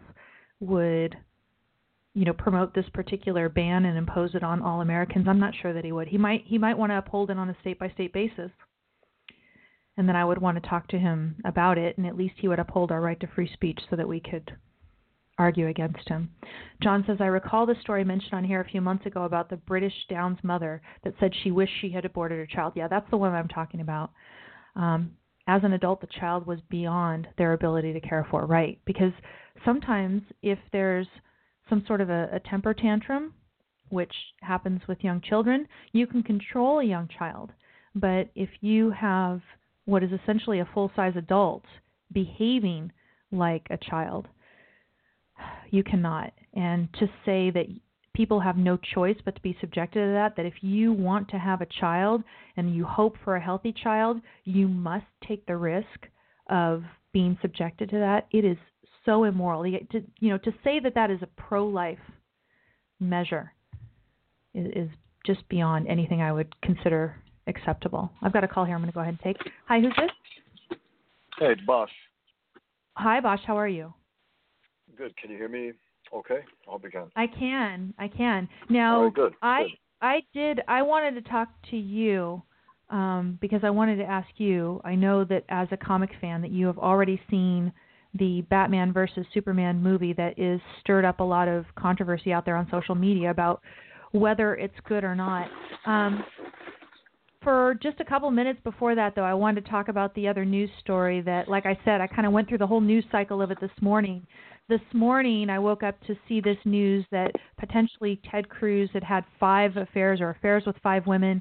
would 0.60 1.16
you 2.20 2.26
know 2.26 2.34
promote 2.34 2.74
this 2.74 2.84
particular 2.92 3.48
ban 3.48 3.86
and 3.86 3.96
impose 3.96 4.34
it 4.34 4.42
on 4.42 4.60
all 4.60 4.82
Americans, 4.82 5.26
I'm 5.26 5.40
not 5.40 5.54
sure 5.62 5.72
that 5.72 5.86
he 5.86 5.90
would. 5.90 6.06
He 6.06 6.18
might 6.18 6.44
he 6.44 6.58
might 6.58 6.76
want 6.76 6.92
to 6.92 6.98
uphold 6.98 7.30
it 7.30 7.38
on 7.38 7.48
a 7.48 7.56
state 7.62 7.78
by 7.78 7.88
state 7.88 8.12
basis. 8.12 8.50
And 9.96 10.06
then 10.06 10.16
I 10.16 10.26
would 10.26 10.36
want 10.36 10.62
to 10.62 10.68
talk 10.68 10.86
to 10.88 10.98
him 10.98 11.36
about 11.46 11.78
it 11.78 11.96
and 11.96 12.06
at 12.06 12.18
least 12.18 12.34
he 12.36 12.46
would 12.46 12.58
uphold 12.58 12.92
our 12.92 13.00
right 13.00 13.18
to 13.20 13.26
free 13.26 13.50
speech 13.54 13.80
so 13.88 13.96
that 13.96 14.06
we 14.06 14.20
could 14.20 14.52
argue 15.38 15.68
against 15.68 16.06
him. 16.10 16.30
John 16.82 17.04
says, 17.06 17.16
I 17.20 17.26
recall 17.26 17.64
the 17.64 17.74
story 17.80 18.04
mentioned 18.04 18.34
on 18.34 18.44
here 18.44 18.60
a 18.60 18.68
few 18.68 18.82
months 18.82 19.06
ago 19.06 19.24
about 19.24 19.48
the 19.48 19.56
British 19.56 19.94
Downs 20.10 20.38
mother 20.42 20.82
that 21.04 21.14
said 21.20 21.32
she 21.42 21.50
wished 21.50 21.72
she 21.80 21.88
had 21.88 22.04
aborted 22.04 22.36
her 22.36 22.46
child. 22.46 22.74
Yeah, 22.76 22.88
that's 22.88 23.08
the 23.10 23.16
one 23.16 23.32
I'm 23.32 23.48
talking 23.48 23.80
about. 23.80 24.10
Um, 24.76 25.12
as 25.46 25.64
an 25.64 25.72
adult, 25.72 26.02
the 26.02 26.18
child 26.20 26.46
was 26.46 26.58
beyond 26.68 27.28
their 27.38 27.54
ability 27.54 27.94
to 27.94 28.00
care 28.00 28.26
for, 28.30 28.44
right? 28.44 28.78
Because 28.84 29.12
sometimes 29.64 30.20
if 30.42 30.58
there's 30.70 31.06
some 31.70 31.84
sort 31.86 32.02
of 32.02 32.10
a, 32.10 32.28
a 32.32 32.40
temper 32.40 32.74
tantrum, 32.74 33.32
which 33.88 34.12
happens 34.42 34.82
with 34.86 35.02
young 35.02 35.20
children, 35.22 35.66
you 35.92 36.06
can 36.06 36.22
control 36.22 36.80
a 36.80 36.84
young 36.84 37.08
child. 37.18 37.50
But 37.94 38.28
if 38.34 38.50
you 38.60 38.90
have 38.90 39.40
what 39.86 40.02
is 40.02 40.10
essentially 40.12 40.60
a 40.60 40.68
full 40.74 40.92
size 40.94 41.14
adult 41.16 41.64
behaving 42.12 42.92
like 43.32 43.66
a 43.70 43.78
child, 43.78 44.28
you 45.70 45.82
cannot. 45.82 46.32
And 46.54 46.88
to 46.98 47.06
say 47.24 47.50
that 47.50 47.66
people 48.14 48.40
have 48.40 48.56
no 48.56 48.76
choice 48.94 49.16
but 49.24 49.34
to 49.36 49.40
be 49.40 49.56
subjected 49.60 50.00
to 50.00 50.12
that, 50.12 50.36
that 50.36 50.46
if 50.46 50.54
you 50.62 50.92
want 50.92 51.28
to 51.28 51.38
have 51.38 51.60
a 51.60 51.66
child 51.80 52.22
and 52.56 52.74
you 52.74 52.84
hope 52.84 53.16
for 53.24 53.36
a 53.36 53.40
healthy 53.40 53.72
child, 53.72 54.20
you 54.44 54.68
must 54.68 55.06
take 55.26 55.46
the 55.46 55.56
risk 55.56 56.06
of 56.48 56.82
being 57.12 57.38
subjected 57.40 57.88
to 57.90 57.98
that. 57.98 58.26
It 58.32 58.44
is 58.44 58.58
so 59.04 59.24
immoral. 59.24 59.62
To, 59.62 60.02
you 60.18 60.30
know, 60.30 60.38
to 60.38 60.52
say 60.64 60.80
that 60.80 60.94
that 60.94 61.10
is 61.10 61.20
a 61.22 61.26
pro-life 61.26 61.98
measure 62.98 63.52
is, 64.54 64.66
is 64.74 64.88
just 65.26 65.48
beyond 65.48 65.88
anything 65.88 66.22
I 66.22 66.32
would 66.32 66.60
consider 66.62 67.16
acceptable. 67.46 68.10
I've 68.22 68.32
got 68.32 68.44
a 68.44 68.48
call 68.48 68.64
here. 68.64 68.74
I'm 68.74 68.80
going 68.80 68.90
to 68.90 68.94
go 68.94 69.00
ahead 69.00 69.18
and 69.22 69.36
take. 69.36 69.52
Hi, 69.68 69.80
who's 69.80 69.94
this? 69.96 70.78
Hey, 71.38 71.54
Bosch. 71.66 71.90
Hi, 72.94 73.20
Bosch. 73.20 73.40
How 73.46 73.56
are 73.56 73.68
you? 73.68 73.92
Good. 74.96 75.16
Can 75.16 75.30
you 75.30 75.36
hear 75.36 75.48
me? 75.48 75.72
Okay. 76.14 76.40
I 76.66 76.70
hope 76.70 76.82
you 76.84 76.90
can. 76.90 77.06
I 77.16 77.26
can. 77.26 77.94
I 77.98 78.08
can. 78.08 78.48
Now, 78.68 79.04
right, 79.04 79.14
good, 79.14 79.32
I 79.42 79.62
good. 79.62 79.70
I 80.02 80.22
did. 80.34 80.60
I 80.66 80.82
wanted 80.82 81.22
to 81.22 81.30
talk 81.30 81.48
to 81.70 81.76
you 81.76 82.42
um, 82.90 83.38
because 83.40 83.60
I 83.62 83.70
wanted 83.70 83.96
to 83.96 84.04
ask 84.04 84.28
you. 84.36 84.80
I 84.84 84.94
know 84.94 85.24
that 85.24 85.44
as 85.48 85.68
a 85.70 85.76
comic 85.76 86.10
fan, 86.20 86.42
that 86.42 86.50
you 86.50 86.66
have 86.66 86.78
already 86.78 87.20
seen 87.30 87.72
the 88.14 88.42
Batman 88.50 88.92
versus 88.92 89.24
Superman 89.32 89.82
movie 89.82 90.12
that 90.14 90.38
is 90.38 90.60
stirred 90.80 91.04
up 91.04 91.20
a 91.20 91.24
lot 91.24 91.48
of 91.48 91.64
controversy 91.76 92.32
out 92.32 92.44
there 92.44 92.56
on 92.56 92.68
social 92.70 92.94
media 92.94 93.30
about 93.30 93.60
whether 94.12 94.54
it's 94.56 94.74
good 94.88 95.04
or 95.04 95.14
not. 95.14 95.48
Um, 95.86 96.24
for 97.42 97.78
just 97.82 98.00
a 98.00 98.04
couple 98.04 98.30
minutes 98.30 98.60
before 98.64 98.94
that, 98.94 99.14
though, 99.14 99.24
I 99.24 99.32
wanted 99.32 99.64
to 99.64 99.70
talk 99.70 99.88
about 99.88 100.14
the 100.14 100.28
other 100.28 100.44
news 100.44 100.68
story 100.80 101.22
that, 101.22 101.48
like 101.48 101.64
I 101.64 101.78
said, 101.84 102.00
I 102.00 102.06
kind 102.06 102.26
of 102.26 102.32
went 102.32 102.48
through 102.48 102.58
the 102.58 102.66
whole 102.66 102.82
news 102.82 103.04
cycle 103.10 103.40
of 103.40 103.50
it 103.50 103.58
this 103.60 103.70
morning. 103.80 104.26
This 104.68 104.80
morning, 104.92 105.48
I 105.48 105.58
woke 105.58 105.82
up 105.82 105.98
to 106.06 106.14
see 106.28 106.40
this 106.40 106.58
news 106.64 107.04
that 107.10 107.32
potentially 107.58 108.20
Ted 108.30 108.48
Cruz 108.48 108.90
had 108.92 109.02
had 109.02 109.24
five 109.38 109.76
affairs 109.76 110.20
or 110.20 110.30
affairs 110.30 110.64
with 110.66 110.76
five 110.82 111.06
women, 111.06 111.40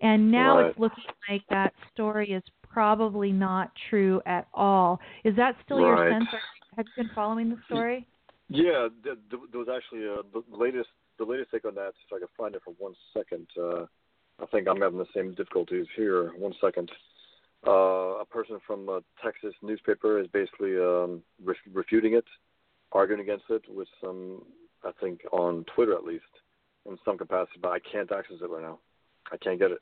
and 0.00 0.30
now 0.30 0.58
it's 0.58 0.78
looking 0.78 1.04
like 1.30 1.42
that 1.50 1.72
story 1.92 2.30
is 2.30 2.42
probably 2.78 3.32
not 3.32 3.72
true 3.90 4.22
at 4.24 4.46
all. 4.54 5.00
Is 5.24 5.34
that 5.34 5.56
still 5.64 5.82
right. 5.82 6.10
your 6.10 6.12
sense? 6.12 6.28
Have 6.76 6.86
you 6.86 7.02
been 7.02 7.10
following 7.12 7.50
the 7.50 7.58
story? 7.66 8.06
Yeah, 8.48 8.86
there 9.02 9.16
was 9.52 9.66
actually 9.68 10.06
uh, 10.06 10.22
the 10.32 10.56
latest 10.56 10.88
the 11.18 11.24
latest 11.24 11.50
take 11.50 11.64
on 11.64 11.74
that. 11.74 11.88
If 11.88 12.12
I 12.14 12.20
can 12.20 12.28
find 12.38 12.54
it 12.54 12.62
for 12.64 12.74
one 12.78 12.94
second. 13.12 13.48
Uh, 13.60 13.86
I 14.40 14.46
think 14.52 14.68
I'm 14.68 14.80
having 14.80 14.98
the 14.98 15.12
same 15.12 15.34
difficulties 15.34 15.86
here. 15.96 16.30
One 16.38 16.54
second. 16.60 16.88
Uh, 17.66 18.20
a 18.20 18.24
person 18.24 18.60
from 18.64 18.88
a 18.88 19.00
Texas 19.24 19.54
newspaper 19.60 20.20
is 20.20 20.28
basically 20.28 20.76
um, 20.76 21.20
ref- 21.44 21.56
refuting 21.74 22.14
it, 22.14 22.24
arguing 22.92 23.20
against 23.20 23.46
it 23.50 23.62
with 23.68 23.88
some, 24.00 24.44
I 24.84 24.92
think, 25.00 25.22
on 25.32 25.64
Twitter 25.74 25.94
at 25.94 26.04
least, 26.04 26.32
in 26.86 26.96
some 27.04 27.18
capacity. 27.18 27.58
But 27.60 27.70
I 27.70 27.78
can't 27.80 28.12
access 28.12 28.36
it 28.40 28.48
right 28.48 28.62
now. 28.62 28.78
I 29.32 29.36
can't 29.38 29.58
get 29.58 29.72
it. 29.72 29.80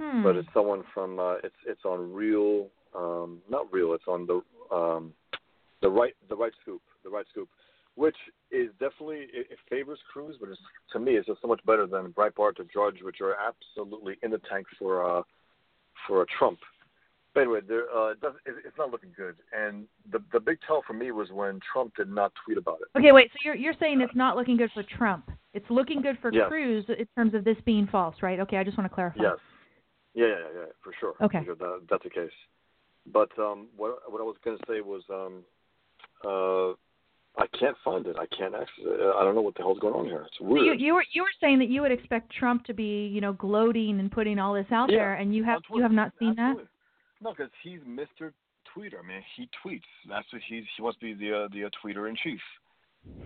Hmm. 0.00 0.22
But 0.22 0.36
it's 0.36 0.48
someone 0.52 0.82
from. 0.92 1.18
Uh, 1.18 1.36
it's 1.44 1.54
it's 1.66 1.84
on 1.84 2.12
real. 2.12 2.68
Um, 2.94 3.40
not 3.48 3.72
real. 3.72 3.92
It's 3.94 4.04
on 4.08 4.26
the 4.26 4.74
um, 4.74 5.12
the 5.82 5.90
right 5.90 6.14
the 6.28 6.36
right 6.36 6.52
scoop. 6.62 6.82
The 7.04 7.10
right 7.10 7.26
scoop 7.30 7.48
which 7.96 8.16
is 8.50 8.70
definitely 8.80 9.26
it, 9.32 9.46
it 9.50 9.58
favors 9.70 9.98
Cruz, 10.12 10.36
but 10.40 10.48
it's, 10.48 10.58
to 10.92 10.98
me 10.98 11.12
it's 11.12 11.26
just 11.26 11.40
so 11.40 11.48
much 11.48 11.60
better 11.66 11.86
than 11.86 12.12
Breitbart 12.12 12.58
or 12.58 12.64
Drudge, 12.72 13.02
which 13.02 13.20
are 13.20 13.34
absolutely 13.34 14.16
in 14.22 14.30
the 14.30 14.40
tank 14.50 14.66
for 14.78 15.18
uh, 15.18 15.22
for 16.06 16.22
a 16.22 16.26
Trump. 16.38 16.58
But 17.34 17.42
anyway, 17.42 17.60
there, 17.66 17.84
uh, 17.94 18.10
it 18.10 18.18
it, 18.22 18.54
it's 18.64 18.78
not 18.78 18.90
looking 18.90 19.10
good. 19.16 19.36
And 19.56 19.86
the 20.10 20.20
the 20.32 20.40
big 20.40 20.58
tell 20.66 20.82
for 20.86 20.92
me 20.92 21.10
was 21.12 21.30
when 21.30 21.60
Trump 21.72 21.94
did 21.96 22.08
not 22.08 22.32
tweet 22.44 22.58
about 22.58 22.78
it. 22.80 22.98
Okay, 22.98 23.12
wait. 23.12 23.30
So 23.32 23.38
you're 23.44 23.56
you're 23.56 23.74
saying 23.78 24.00
it's 24.00 24.14
not 24.14 24.36
looking 24.36 24.56
good 24.56 24.70
for 24.74 24.82
Trump. 24.82 25.30
It's 25.52 25.68
looking 25.70 26.02
good 26.02 26.18
for 26.20 26.32
Yes. 26.32 26.48
Cruz 26.48 26.84
in 26.88 27.06
terms 27.16 27.34
of 27.34 27.44
this 27.44 27.56
being 27.64 27.86
false, 27.86 28.16
right? 28.22 28.40
Okay, 28.40 28.56
I 28.56 28.64
just 28.64 28.76
want 28.76 28.90
to 28.90 28.94
clarify. 28.94 29.22
Yes. 29.22 29.38
Yeah, 30.14 30.26
yeah, 30.26 30.34
yeah, 30.54 30.64
for 30.82 30.92
sure. 30.98 31.14
Okay. 31.20 31.40
Because 31.40 31.58
that, 31.58 31.80
that's 31.90 32.04
the 32.04 32.10
case. 32.10 32.30
But 33.12 33.30
um, 33.38 33.66
what 33.76 33.98
what 34.08 34.20
I 34.20 34.24
was 34.24 34.36
going 34.44 34.56
to 34.56 34.64
say 34.66 34.80
was 34.80 35.02
um, 35.10 35.44
uh, 36.24 36.74
I 37.36 37.46
can't 37.58 37.76
find 37.84 38.06
it. 38.06 38.16
I 38.18 38.26
can't 38.34 38.54
access 38.54 38.68
it. 38.78 39.14
I 39.16 39.24
don't 39.24 39.34
know 39.34 39.42
what 39.42 39.56
the 39.56 39.62
hell's 39.62 39.80
going 39.80 39.94
on 39.94 40.06
here. 40.06 40.24
It's 40.26 40.40
weird. 40.40 40.78
you, 40.78 40.86
you 40.86 40.94
were 40.94 41.04
you 41.12 41.22
were 41.22 41.34
saying 41.40 41.58
that 41.58 41.68
you 41.68 41.82
would 41.82 41.92
expect 41.92 42.32
Trump 42.32 42.64
to 42.66 42.74
be, 42.74 43.08
you 43.12 43.20
know, 43.20 43.32
gloating 43.32 43.98
and 43.98 44.10
putting 44.10 44.38
all 44.38 44.54
this 44.54 44.66
out 44.70 44.90
Yeah, 44.90 44.98
there, 44.98 45.14
and 45.14 45.34
you 45.34 45.44
have 45.44 45.60
you 45.72 45.82
have 45.82 45.92
not 45.92 46.12
seen 46.18 46.36
Absolutely. 46.38 46.68
No, 47.20 47.30
because 47.30 47.50
he's 47.62 47.80
Mr. 47.80 48.32
Tweeter. 48.76 49.00
I 49.02 49.06
mean, 49.06 49.22
he 49.36 49.48
tweets. 49.64 49.80
That's 50.08 50.30
what 50.32 50.42
he's. 50.48 50.64
He 50.76 50.82
wants 50.82 50.98
to 51.00 51.06
be 51.06 51.14
the 51.14 51.44
uh, 51.44 51.48
the 51.52 51.64
uh, 51.64 51.70
tweeter 51.84 52.08
in 52.08 52.16
chief, 52.22 52.40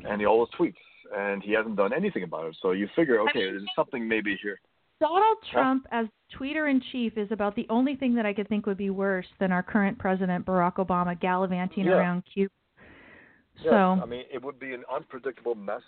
and 0.09 0.21
he 0.21 0.27
always 0.27 0.49
tweets, 0.59 0.75
and 1.15 1.43
he 1.43 1.53
hasn't 1.53 1.77
done 1.77 1.93
anything 1.93 2.23
about 2.23 2.47
it. 2.47 2.57
So 2.63 2.71
you 2.71 2.89
figure, 2.97 3.21
okay, 3.21 3.41
mean, 3.41 3.53
there's 3.53 3.65
something 3.77 4.07
maybe 4.07 4.39
here. 4.43 4.59
Donald 5.01 5.39
Trump 5.53 5.87
as 5.93 6.07
tweeter 6.39 6.71
in 6.71 6.81
chief 6.93 7.17
is 7.17 7.31
about 7.31 7.55
the 7.55 7.67
only 7.71 7.97
thing 7.97 8.15
that 8.15 8.27
I 8.27 8.35
could 8.35 8.49
think 8.49 8.67
would 8.67 8.77
be 8.77 8.91
worse 8.91 9.27
than 9.39 9.53
our 9.53 9.63
current 9.63 9.99
president 9.99 10.45
Barack 10.45 10.77
Obama 10.77 11.19
gallivanting 11.19 11.87
Yeah. 11.87 11.99
around 11.99 12.25
Cuba. 12.27 12.53
Yes, 13.57 13.65
So 13.65 14.01
I 14.03 14.05
mean, 14.05 14.25
it 14.31 14.43
would 14.43 14.59
be 14.59 14.75
an 14.75 14.85
unpredictable 14.91 15.55
mess. 15.55 15.83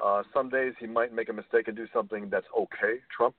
Uh, 0.00 0.22
some 0.32 0.48
days 0.48 0.74
he 0.78 0.86
might 0.86 1.12
make 1.12 1.28
a 1.28 1.32
mistake 1.32 1.68
and 1.68 1.76
do 1.76 1.86
something 1.92 2.28
that's 2.28 2.46
okay, 2.56 3.00
Trump. 3.10 3.36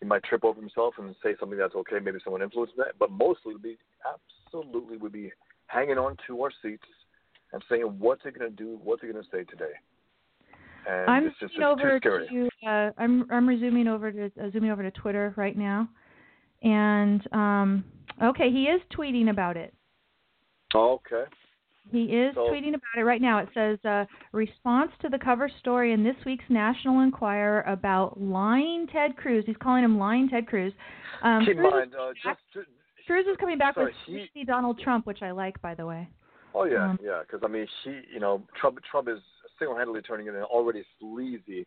He 0.00 0.06
might 0.06 0.22
trip 0.24 0.44
over 0.44 0.60
himself 0.60 0.94
and 0.98 1.14
say 1.22 1.34
something 1.40 1.58
that's 1.58 1.74
okay. 1.74 1.98
Maybe 1.98 2.18
someone 2.22 2.42
influenced 2.42 2.76
that, 2.76 2.98
but 2.98 3.10
mostly 3.10 3.54
would 3.54 3.62
be 3.62 3.78
absolutely 4.04 4.98
would 4.98 5.12
be 5.12 5.32
hanging 5.68 5.98
on 5.98 6.16
to 6.26 6.42
our 6.42 6.50
seats 6.62 6.86
and 7.52 7.64
saying, 7.68 7.98
"What's 7.98 8.22
he 8.22 8.30
going 8.30 8.50
to 8.50 8.56
do? 8.56 8.78
What's 8.82 9.00
he 9.00 9.08
going 9.08 9.22
to 9.22 9.30
say 9.30 9.44
today?" 9.44 9.72
And 10.88 11.10
I'm 11.10 11.26
it's 11.26 11.38
just 11.40 11.54
it's 11.56 11.64
over 11.64 11.98
to 11.98 12.48
uh, 12.66 12.90
I'm 12.98 13.26
I'm 13.30 13.48
resuming 13.48 13.88
over 13.88 14.12
to 14.12 14.26
uh, 14.26 14.50
zooming 14.52 14.70
over 14.70 14.82
to 14.82 14.90
Twitter 14.92 15.34
right 15.36 15.56
now, 15.56 15.88
and 16.62 17.26
um, 17.32 17.84
okay, 18.22 18.50
he 18.50 18.64
is 18.64 18.80
tweeting 18.96 19.30
about 19.30 19.56
it. 19.56 19.74
Okay. 20.74 21.24
He 21.90 22.04
is 22.04 22.34
So- 22.34 22.48
tweeting 22.50 22.70
about 22.70 22.98
it 22.98 23.04
right 23.04 23.22
now. 23.22 23.38
It 23.38 23.48
says 23.54 23.78
uh, 23.84 24.04
response 24.32 24.90
to 25.02 25.08
the 25.08 25.18
cover 25.18 25.48
story 25.60 25.92
in 25.92 26.02
this 26.02 26.16
week's 26.24 26.44
National 26.48 27.00
Enquirer 27.00 27.62
about 27.62 28.20
lying 28.20 28.86
Ted 28.92 29.16
Cruz. 29.16 29.44
He's 29.46 29.56
calling 29.62 29.84
him 29.84 29.96
lying 29.98 30.28
Ted 30.28 30.46
Cruz. 30.48 30.72
Um, 31.22 31.44
Keep 31.46 31.58
Cruz, 31.58 31.72
mind, 31.72 31.92
uh, 31.94 32.08
back- 32.24 32.38
just 32.54 32.66
Cruz 33.06 33.24
is 33.30 33.36
coming 33.38 33.56
back 33.56 33.74
sorry, 33.74 33.92
with 34.08 34.28
he- 34.34 34.44
Donald 34.44 34.80
Trump, 34.80 35.06
which 35.06 35.22
I 35.22 35.30
like, 35.30 35.60
by 35.62 35.74
the 35.74 35.86
way. 35.86 36.08
Oh 36.54 36.64
yeah, 36.64 36.90
Um, 36.90 36.98
yeah. 37.02 37.22
Because 37.22 37.40
I 37.44 37.48
mean, 37.48 37.66
he, 37.84 38.00
you 38.12 38.18
know, 38.18 38.42
Trump, 38.60 38.78
Trump 38.90 39.08
is 39.08 39.20
single-handedly 39.58 40.02
turning 40.02 40.26
it 40.26 40.34
an 40.34 40.42
already 40.42 40.84
sleazy 40.98 41.66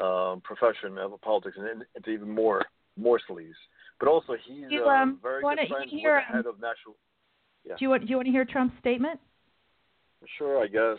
um, 0.00 0.40
profession 0.42 0.98
of 0.98 1.18
politics 1.22 1.56
and 1.58 1.84
into 1.94 2.10
even 2.10 2.30
more, 2.30 2.64
more 2.96 3.20
sleaze. 3.28 3.52
But 3.98 4.08
also, 4.08 4.34
he's 4.46 4.66
You, 4.70 4.84
uh, 4.84 4.88
um, 4.88 5.18
very 5.22 5.42
wanna- 5.42 5.62
good 5.62 5.68
friends 5.70 5.92
you 5.92 5.96
with 5.96 6.02
hear, 6.02 6.24
the 6.28 6.36
head 6.36 6.46
of 6.46 6.60
national. 6.60 6.96
Yeah. 7.64 7.74
Do 7.78 7.84
you 7.84 7.88
want 7.90 8.02
do 8.02 8.08
you 8.10 8.16
want 8.16 8.26
to 8.26 8.32
hear 8.32 8.44
Trump's 8.44 8.78
statement? 8.78 9.18
Sure, 10.38 10.62
I 10.62 10.66
guess. 10.66 10.98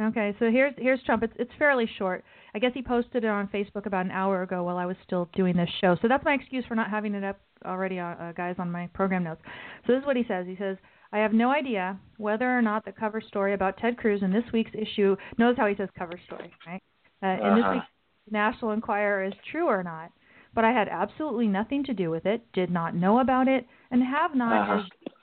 Okay, 0.00 0.34
so 0.38 0.50
here's 0.50 0.74
here's 0.78 1.02
Trump. 1.04 1.22
It's 1.22 1.34
it's 1.38 1.52
fairly 1.58 1.86
short. 1.98 2.24
I 2.54 2.58
guess 2.58 2.72
he 2.74 2.82
posted 2.82 3.24
it 3.24 3.28
on 3.28 3.48
Facebook 3.48 3.86
about 3.86 4.06
an 4.06 4.10
hour 4.10 4.42
ago 4.42 4.62
while 4.64 4.78
I 4.78 4.86
was 4.86 4.96
still 5.04 5.28
doing 5.34 5.56
this 5.56 5.68
show. 5.80 5.96
So 6.00 6.08
that's 6.08 6.24
my 6.24 6.32
excuse 6.34 6.64
for 6.66 6.74
not 6.74 6.90
having 6.90 7.14
it 7.14 7.24
up 7.24 7.38
already, 7.64 7.98
uh, 7.98 8.06
uh, 8.14 8.32
guys, 8.32 8.56
on 8.58 8.70
my 8.70 8.88
program 8.94 9.24
notes. 9.24 9.42
So 9.86 9.92
this 9.92 10.00
is 10.00 10.06
what 10.06 10.16
he 10.16 10.24
says. 10.26 10.46
He 10.46 10.56
says, 10.56 10.76
"I 11.12 11.18
have 11.18 11.32
no 11.32 11.50
idea 11.50 11.98
whether 12.16 12.56
or 12.56 12.62
not 12.62 12.84
the 12.84 12.92
cover 12.92 13.20
story 13.20 13.52
about 13.54 13.76
Ted 13.76 13.98
Cruz 13.98 14.22
in 14.22 14.32
this 14.32 14.50
week's 14.52 14.74
issue. 14.74 15.16
knows 15.38 15.56
how 15.56 15.66
he 15.66 15.74
says 15.74 15.88
cover 15.98 16.18
story, 16.26 16.52
right? 16.66 16.82
Uh, 17.22 17.26
in 17.46 17.54
this 17.54 17.64
Uh-huh. 17.64 17.74
week's 17.74 17.86
National 18.30 18.70
Enquirer 18.72 19.24
is 19.24 19.34
true 19.50 19.66
or 19.66 19.82
not. 19.82 20.10
But 20.54 20.64
I 20.64 20.72
had 20.72 20.88
absolutely 20.88 21.48
nothing 21.48 21.82
to 21.84 21.94
do 21.94 22.10
with 22.10 22.26
it. 22.26 22.40
Did 22.52 22.70
not 22.70 22.94
know 22.94 23.20
about 23.20 23.48
it, 23.48 23.66
and 23.90 24.02
have 24.02 24.34
not 24.34 24.68
Uh-huh. 24.68 24.82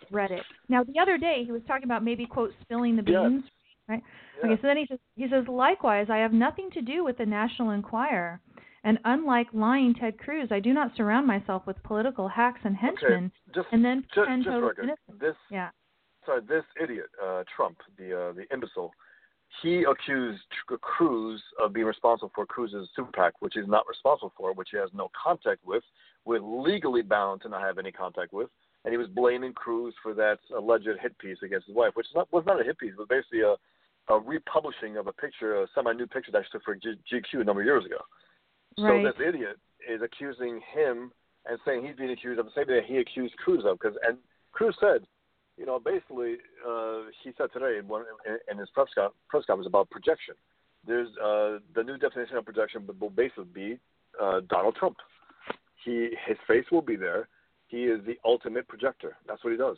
read 0.10 0.32
it. 0.32 0.44
Now 0.70 0.84
the 0.84 1.00
other 1.00 1.18
day 1.18 1.44
he 1.44 1.52
was 1.52 1.64
talking 1.66 1.84
about 1.86 2.04
maybe 2.04 2.26
quote 2.26 2.54
spilling 2.62 2.96
the 2.96 3.04
Yes. 3.04 3.22
beans, 3.22 3.44
right? 3.88 4.04
Yeah. 4.38 4.46
Okay, 4.46 4.62
so 4.62 4.68
then 4.68 4.78
he 4.78 4.86
says, 4.88 5.00
he 5.16 5.28
says, 5.28 5.48
likewise, 5.48 6.10
I 6.10 6.18
have 6.18 6.34
nothing 6.34 6.72
to 6.72 6.82
do 6.82 7.04
with 7.04 7.18
the 7.18 7.26
National 7.26 7.72
Enquirer, 7.72 8.40
and 8.84 9.00
unlike 9.06 9.48
lying 9.54 9.94
Ted 9.94 10.18
Cruz, 10.18 10.52
I 10.52 10.60
do 10.60 10.74
not 10.74 10.96
surround 10.96 11.28
myself 11.28 11.66
with 11.68 11.82
political 11.84 12.28
hacks 12.28 12.62
and 12.64 12.76
henchmen, 12.76 13.26
Okay, 13.26 13.54
just 13.54 13.68
and 13.72 13.84
then 13.86 14.02
just, 14.04 14.16
pretend 14.16 14.44
just 14.46 14.80
innocent. 14.80 15.20
This 15.20 15.36
Yeah. 15.50 15.70
Sorry, 16.26 16.42
this 16.48 16.64
idiot, 16.82 17.08
uh, 17.24 17.44
Trump, 17.56 17.78
the 17.98 18.30
uh, 18.30 18.34
the 18.34 18.46
imbecile, 18.54 18.92
he 19.62 19.84
accused 19.84 20.42
Cruz 20.82 21.42
of 21.62 21.74
being 21.74 21.86
responsible 21.86 22.32
for 22.36 22.46
Cruz's 22.46 22.90
super 22.96 23.12
PAC, 23.12 23.34
which 23.40 23.54
he's 23.56 23.68
not 23.68 23.88
responsible 23.88 24.34
for, 24.38 24.54
which 24.54 24.70
he 24.72 24.78
has 24.78 24.90
no 24.94 25.10
contact 25.22 25.66
with, 25.66 25.84
we're 26.26 26.40
legally 26.40 27.02
bound 27.02 27.42
to 27.42 27.50
not 27.50 27.62
have 27.62 27.78
any 27.78 27.92
contact 27.92 28.34
with, 28.34 28.50
and 28.86 28.92
he 28.92 28.98
was 28.98 29.08
blaming 29.08 29.54
Cruz 29.54 29.94
for 30.04 30.14
that 30.14 30.40
alleged 30.56 30.88
hit 31.02 31.18
piece 31.20 31.38
against 31.44 31.68
his 31.68 31.76
wife, 31.76 31.92
which 31.96 32.08
is 32.08 32.16
not, 32.16 32.32
was 32.32 32.44
not 32.46 32.62
a 32.62 32.64
hit 32.64 32.78
piece, 32.78 32.94
but 32.98 33.10
basically 33.10 33.42
a 33.42 33.56
a 34.10 34.20
republishing 34.20 34.98
of 34.98 35.08
a 35.08 35.14
picture, 35.14 35.62
a 35.62 35.68
semi-new 35.76 36.08
picture 36.08 36.32
that 36.32 36.40
I 36.40 36.46
took 36.52 36.64
for 36.64 36.76
G- 36.76 37.00
GQ 37.12 37.42
a 37.42 37.44
number 37.44 37.62
of 37.62 37.66
years 37.66 37.86
ago. 37.86 37.98
Right. 38.78 39.04
So 39.04 39.08
this 39.08 39.28
idiot 39.28 39.58
is 39.88 40.02
accusing 40.02 40.62
him 40.74 41.12
and 41.46 41.60
saying 41.66 41.86
he's 41.86 41.96
being 41.96 42.12
accused 42.12 42.40
of 42.40 42.46
the 42.46 42.52
same 42.56 42.66
thing 42.66 42.76
that 42.76 42.86
he 42.86 42.98
accused 42.98 43.36
Cruz 43.38 43.64
of. 43.66 43.80
Because 43.80 43.96
and 44.08 44.18
Cruz 44.52 44.76
said, 44.80 45.06
you 45.60 45.66
know, 45.66 45.78
basically 45.78 46.38
uh, 46.68 47.02
he 47.22 47.32
said 47.38 47.50
today 47.54 47.78
in, 47.80 47.88
one, 47.88 48.06
in 48.50 48.58
his 48.58 48.70
press, 48.70 48.88
con- 48.96 49.12
press 49.28 49.44
conference 49.46 49.68
about 49.68 49.90
projection. 49.90 50.36
There's 50.88 51.10
uh, 51.18 51.60
the 51.76 51.84
new 51.84 51.98
definition 51.98 52.38
of 52.38 52.46
projection 52.46 52.88
will 53.00 53.10
basically 53.10 53.44
be 53.54 53.80
uh, 54.20 54.40
Donald 54.50 54.76
Trump. 54.76 54.96
He 55.84 56.12
his 56.26 56.38
face 56.48 56.64
will 56.72 56.82
be 56.82 56.96
there. 56.96 57.28
He 57.68 57.84
is 57.84 58.00
the 58.06 58.18
ultimate 58.24 58.68
projector. 58.70 59.18
That's 59.28 59.44
what 59.44 59.52
he 59.52 59.58
does. 59.58 59.78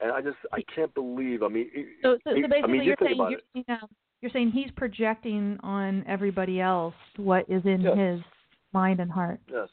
And 0.00 0.10
I 0.10 0.22
just 0.22 0.38
I 0.52 0.62
can't 0.74 0.92
believe. 0.94 1.42
I 1.42 1.48
mean, 1.48 1.70
so, 2.02 2.16
so, 2.24 2.30
so 2.30 2.34
basically, 2.34 2.62
I 2.62 2.66
mean, 2.66 2.82
you're 2.84 2.96
saying 3.02 3.16
you're, 3.18 3.40
you 3.52 3.64
know, 3.68 3.86
you're 4.22 4.30
saying 4.32 4.52
he's 4.52 4.70
projecting 4.76 5.58
on 5.62 6.04
everybody 6.08 6.60
else 6.60 6.94
what 7.16 7.44
is 7.50 7.62
in 7.66 7.82
Yes. 7.82 7.96
his 7.96 8.20
mind 8.72 9.00
and 9.00 9.10
heart. 9.10 9.40
Yes. 9.50 9.68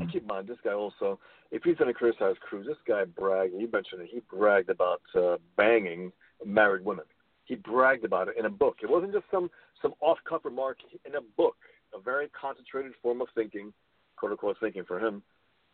And, 0.00 0.10
keep 0.10 0.22
in 0.22 0.28
mind, 0.28 0.48
this 0.48 0.58
guy 0.64 0.72
also, 0.72 1.18
if 1.50 1.62
he's 1.62 1.76
going 1.76 1.88
to 1.92 1.94
criticize 1.94 2.36
Cruz, 2.40 2.66
this 2.66 2.76
guy 2.86 3.04
bragged, 3.04 3.54
you 3.58 3.68
mentioned 3.72 4.02
it, 4.02 4.08
he 4.10 4.20
bragged 4.34 4.70
about 4.70 5.02
uh, 5.14 5.36
banging 5.56 6.12
married 6.44 6.84
women. 6.84 7.04
He 7.44 7.56
bragged 7.56 8.04
about 8.04 8.28
it 8.28 8.36
in 8.38 8.46
a 8.46 8.50
book. 8.50 8.76
It 8.82 8.90
wasn't 8.90 9.12
just 9.12 9.26
some, 9.30 9.50
some 9.80 9.94
off 10.00 10.18
cuff 10.28 10.44
remark 10.44 10.78
in 11.04 11.14
a 11.16 11.20
book, 11.36 11.56
a 11.94 12.00
very 12.00 12.28
concentrated 12.28 12.92
form 13.02 13.20
of 13.20 13.28
thinking, 13.34 13.72
quote 14.16 14.32
unquote 14.32 14.56
thinking 14.60 14.84
for 14.84 14.98
him, 14.98 15.22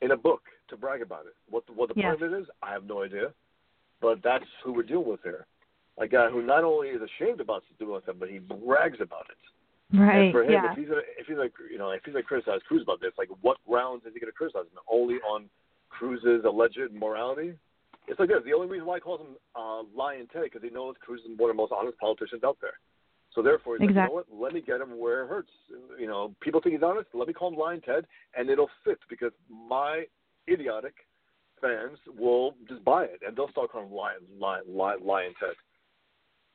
in 0.01 0.13
a 0.13 0.17
book 0.17 0.43
to 0.69 0.77
brag 0.77 1.03
about 1.03 1.27
it. 1.27 1.35
What 1.49 1.67
the, 1.67 1.73
what 1.73 1.89
the 1.89 1.95
Yeah. 1.97 2.11
point 2.11 2.23
of 2.23 2.33
it 2.33 2.41
is, 2.41 2.47
I 2.63 2.73
have 2.73 2.85
no 2.85 3.03
idea. 3.03 3.33
But 4.01 4.23
that's 4.23 4.45
who 4.65 4.73
we're 4.73 4.85
dealing 4.85 5.09
with 5.09 5.23
here. 5.23 5.47
A 5.99 6.07
guy 6.07 6.29
who 6.31 6.43
not 6.43 6.63
only 6.63 6.89
is 6.89 7.03
ashamed 7.03 7.41
about 7.41 7.65
doing 7.79 8.01
something, 8.07 8.21
but 8.21 8.31
he 8.31 8.39
brags 8.39 8.99
about 9.01 9.27
it. 9.31 9.37
Right. 9.93 10.25
And 10.29 10.33
for 10.33 10.45
him, 10.45 10.51
yeah. 10.53 10.73
if 10.73 10.79
he's 10.79 10.89
gonna, 10.89 11.01
if 11.19 11.27
he's 11.27 11.39
like, 11.39 11.53
you 11.71 11.79
know, 11.79 11.91
if 11.91 12.03
he's 12.05 12.13
gonna 12.13 12.23
criticize 12.23 12.61
Cruz 12.69 12.83
about 12.83 13.01
this, 13.01 13.13
like, 13.17 13.29
what 13.41 13.57
grounds 13.67 14.05
is 14.07 14.13
he 14.13 14.21
gonna 14.21 14.33
criticize 14.33 14.65
him? 14.65 14.79
Only 14.91 15.17
on 15.17 15.49
Cruz's 15.89 16.45
alleged 16.45 16.93
morality? 16.93 17.55
It's 18.07 18.21
like 18.21 18.29
this. 18.29 18.43
The 18.45 18.53
only 18.55 18.69
reason 18.69 18.87
why 18.87 18.97
he 18.97 19.01
calls 19.01 19.21
him 19.21 19.37
uh, 19.57 19.83
lying 19.95 20.27
Ted 20.33 20.45
because 20.45 20.63
he 20.63 20.71
knows 20.71 20.95
Cruz 21.01 21.21
is 21.21 21.39
one 21.39 21.51
of 21.51 21.57
the 21.57 21.61
most 21.63 21.73
honest 21.77 21.99
politicians 21.99 22.43
out 22.45 22.59
there. 22.61 22.79
So 23.35 23.43
therefore, 23.43 23.77
he's 23.79 23.89
Exactly. 23.91 24.17
like, 24.17 24.27
you 24.27 24.33
know 24.33 24.41
what? 24.41 24.45
Let 24.45 24.55
me 24.55 24.61
get 24.61 24.81
him 24.81 24.99
where 24.99 25.25
it 25.25 25.29
hurts. 25.29 25.51
You 25.99 26.07
know, 26.07 26.35
people 26.41 26.61
think 26.63 26.75
he's 26.75 26.83
honest. 26.83 27.09
Let 27.15 27.29
me 27.29 27.35
call 27.35 27.49
him 27.53 27.59
lying 27.59 27.81
Ted, 27.83 28.05
and 28.37 28.49
it'll 28.51 28.71
fit 28.85 28.99
because 29.09 29.33
my 29.51 30.05
idiotic 30.49 30.95
fans 31.61 31.99
will 32.19 32.55
just 32.69 32.85
buy 32.85 33.05
it, 33.05 33.21
and 33.27 33.37
they'll 33.37 33.51
start 33.51 33.71
calling 33.73 33.89
him 33.89 33.95
lying, 33.95 34.19
lying, 34.39 34.63
lying, 34.67 35.05
lying 35.05 35.33
Ted. 35.39 35.55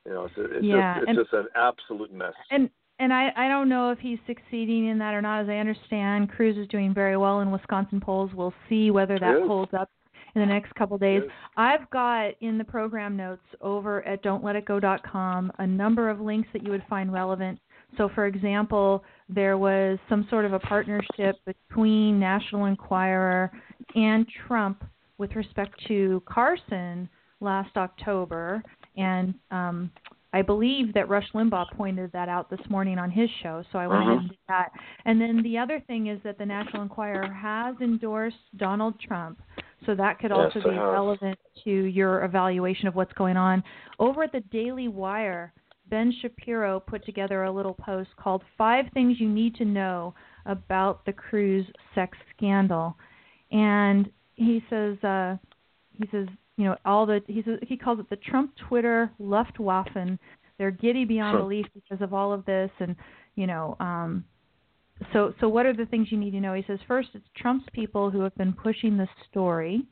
You 0.06 0.12
know, 0.12 0.24
it's, 0.24 0.34
it's 0.36 0.64
Yeah, 0.64 0.94
just 0.94 1.02
it's 1.02 1.08
and- 1.08 1.18
just 1.18 1.32
an 1.32 1.46
absolute 1.54 2.12
mess. 2.12 2.34
And 2.50 2.68
and 2.98 3.12
I 3.12 3.30
I 3.36 3.48
don't 3.48 3.68
know 3.68 3.90
if 3.90 3.98
he's 3.98 4.18
succeeding 4.26 4.88
in 4.88 4.98
that 4.98 5.14
or 5.14 5.22
not. 5.22 5.42
As 5.42 5.48
I 5.48 5.56
understand, 5.56 6.30
Cruz 6.30 6.56
is 6.56 6.68
doing 6.68 6.94
very 6.94 7.16
well 7.16 7.40
in 7.40 7.50
Wisconsin 7.50 8.00
polls. 8.00 8.30
We'll 8.34 8.54
see 8.68 8.90
whether 8.90 9.18
that 9.18 9.36
He 9.36 9.42
is. 9.42 9.46
holds 9.46 9.74
up 9.74 9.90
in 10.34 10.40
the 10.40 10.46
next 10.46 10.74
couple 10.74 10.98
days. 10.98 11.22
Yes. 11.24 11.32
I've 11.56 11.88
got 11.90 12.30
in 12.40 12.58
the 12.58 12.64
program 12.64 13.16
notes 13.16 13.44
over 13.60 14.02
at 14.06 14.22
don'tletitgo.com 14.24 15.52
a 15.58 15.66
number 15.66 16.10
of 16.10 16.20
links 16.20 16.48
that 16.52 16.64
you 16.64 16.70
would 16.70 16.84
find 16.88 17.12
relevant. 17.12 17.58
So, 17.96 18.08
for 18.14 18.26
example, 18.26 19.04
there 19.28 19.56
was 19.56 19.98
some 20.08 20.26
sort 20.30 20.44
of 20.44 20.52
a 20.52 20.58
partnership 20.58 21.36
between 21.46 22.18
National 22.18 22.64
Enquirer 22.64 23.52
and 23.94 24.26
Trump 24.48 24.82
with 25.18 25.36
respect 25.36 25.74
to 25.86 26.20
Carson 26.28 27.08
last 27.40 27.76
October, 27.76 28.62
and 28.96 29.34
um, 29.52 29.90
I 30.34 30.42
believe 30.42 30.92
that 30.94 31.08
Rush 31.08 31.30
Limbaugh 31.32 31.70
pointed 31.76 32.10
that 32.10 32.28
out 32.28 32.50
this 32.50 32.58
morning 32.68 32.98
on 32.98 33.08
his 33.08 33.30
show. 33.40 33.62
So 33.70 33.78
I 33.78 33.86
went 33.86 34.28
did 34.28 34.36
that. 34.48 34.70
And 35.04 35.20
then 35.20 35.40
the 35.44 35.56
other 35.56 35.80
thing 35.86 36.08
is 36.08 36.18
that 36.24 36.38
the 36.38 36.44
National 36.44 36.82
Enquirer 36.82 37.32
has 37.32 37.76
endorsed 37.80 38.36
Donald 38.56 38.98
Trump, 38.98 39.40
so 39.86 39.94
that 39.94 40.18
could 40.18 40.32
also 40.32 40.56
Yes, 40.56 40.64
be 40.64 40.76
relevant 40.76 41.38
to 41.62 41.70
your 41.70 42.24
evaluation 42.24 42.88
of 42.88 42.96
what's 42.96 43.12
going 43.12 43.36
on. 43.36 43.62
Over 44.00 44.24
at 44.24 44.32
the 44.32 44.40
Daily 44.50 44.88
Wire, 44.88 45.52
Ben 45.88 46.12
Shapiro 46.20 46.80
put 46.80 47.06
together 47.06 47.44
a 47.44 47.52
little 47.52 47.74
post 47.74 48.10
called 48.16 48.42
Five 48.58 48.86
Things 48.92 49.20
You 49.20 49.28
Need 49.28 49.54
to 49.56 49.64
Know 49.64 50.16
About 50.46 51.06
the 51.06 51.12
Cruz 51.12 51.64
Sex 51.94 52.18
Scandal. 52.36 52.96
And 53.52 54.10
he 54.34 54.64
says, 54.68 54.96
uh, 55.04 55.36
he 55.92 56.08
says, 56.10 56.26
you 56.56 56.64
know, 56.64 56.76
all 56.84 57.06
the, 57.06 57.20
he 57.26 57.42
says, 57.42 57.58
he 57.66 57.76
calls 57.76 57.98
it 57.98 58.08
the 58.10 58.16
Trump 58.16 58.52
Twitter 58.68 59.10
Luftwaffen. 59.20 60.18
They're 60.58 60.70
giddy 60.70 61.04
beyond 61.04 61.36
Huh. 61.36 61.42
belief 61.42 61.66
because 61.74 62.00
of 62.02 62.14
all 62.14 62.32
of 62.32 62.44
this. 62.44 62.70
And, 62.78 62.94
you 63.34 63.46
know, 63.46 63.76
um, 63.80 64.24
so, 65.12 65.34
so 65.40 65.48
what 65.48 65.66
are 65.66 65.72
the 65.74 65.86
things 65.86 66.08
you 66.12 66.18
need 66.18 66.30
to 66.32 66.40
know? 66.40 66.54
He 66.54 66.64
says, 66.66 66.78
first, 66.86 67.08
it's 67.14 67.26
Trump's 67.36 67.66
people 67.72 68.10
who 68.10 68.20
have 68.20 68.34
been 68.36 68.52
pushing 68.52 68.96
the 68.96 69.08
story. 69.28 69.82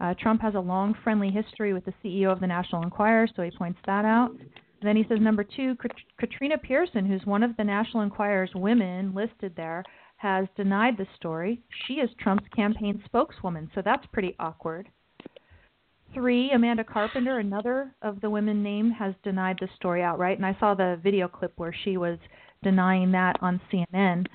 Uh, 0.00 0.12
Trump 0.20 0.42
has 0.42 0.54
a 0.54 0.60
long 0.60 0.94
friendly 1.02 1.30
history 1.30 1.72
with 1.72 1.84
the 1.84 1.94
CEO 2.04 2.30
of 2.30 2.40
the 2.40 2.46
National 2.46 2.82
Enquirer, 2.82 3.28
so 3.34 3.42
he 3.42 3.50
points 3.56 3.78
that 3.86 4.04
out. 4.04 4.32
Then 4.82 4.96
he 4.96 5.04
says, 5.08 5.18
number 5.20 5.44
two, 5.44 5.76
Kat- 5.76 5.96
Katrina 6.18 6.58
Pearson, 6.58 7.06
who's 7.06 7.24
one 7.24 7.42
of 7.42 7.56
the 7.56 7.64
National 7.64 8.02
Enquirer's 8.02 8.50
women 8.54 9.14
listed 9.14 9.54
there, 9.56 9.82
has 10.16 10.46
denied 10.56 10.98
the 10.98 11.06
story. 11.16 11.62
She 11.86 11.94
is 11.94 12.10
Trump's 12.20 12.46
campaign 12.54 13.02
spokeswoman, 13.06 13.70
so 13.74 13.80
that's 13.82 14.04
pretty 14.12 14.34
awkward. 14.38 14.88
Three, 16.14 16.50
Amanda 16.52 16.84
Carpenter, 16.84 17.38
another 17.38 17.92
of 18.02 18.20
the 18.20 18.30
women 18.30 18.62
named, 18.62 18.92
has 18.94 19.14
denied 19.24 19.58
the 19.60 19.68
story 19.76 20.02
outright, 20.02 20.38
and 20.38 20.46
I 20.46 20.56
saw 20.60 20.74
the 20.74 20.98
video 21.02 21.28
clip 21.28 21.52
where 21.56 21.74
she 21.84 21.96
was 21.96 22.18
denying 22.62 23.10
that 23.12 23.36
on 23.42 23.60
CNN. 23.72 24.26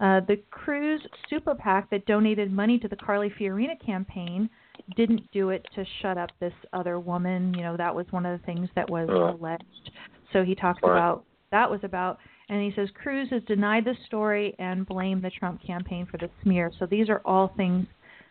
Uh, 0.00 0.20
the 0.26 0.40
Cruz 0.50 1.00
super 1.30 1.54
PAC 1.54 1.88
that 1.90 2.06
donated 2.06 2.52
money 2.52 2.78
to 2.78 2.88
the 2.88 2.96
Carly 2.96 3.30
Fiorina 3.30 3.80
campaign 3.84 4.50
didn't 4.96 5.30
do 5.32 5.50
it 5.50 5.66
to 5.74 5.84
shut 6.00 6.18
up 6.18 6.30
this 6.40 6.52
other 6.72 7.00
woman. 7.00 7.54
You 7.54 7.62
know, 7.62 7.76
that 7.76 7.94
was 7.94 8.06
one 8.10 8.26
of 8.26 8.38
the 8.38 8.44
things 8.44 8.68
that 8.74 8.88
was 8.88 9.08
Uh. 9.08 9.32
alleged. 9.32 9.90
So 10.32 10.42
he 10.44 10.54
talks 10.54 10.82
Right. 10.82 10.92
about 10.92 11.24
that 11.50 11.70
was 11.70 11.80
about, 11.84 12.18
and 12.48 12.62
he 12.62 12.72
says 12.72 12.90
Cruz 12.90 13.28
has 13.30 13.42
denied 13.44 13.84
the 13.84 13.94
story 14.06 14.54
and 14.58 14.86
blamed 14.86 15.22
the 15.22 15.30
Trump 15.30 15.62
campaign 15.62 16.06
for 16.06 16.16
the 16.16 16.30
smear. 16.42 16.72
So 16.78 16.86
these 16.86 17.08
are 17.08 17.20
all 17.24 17.48
things 17.48 17.86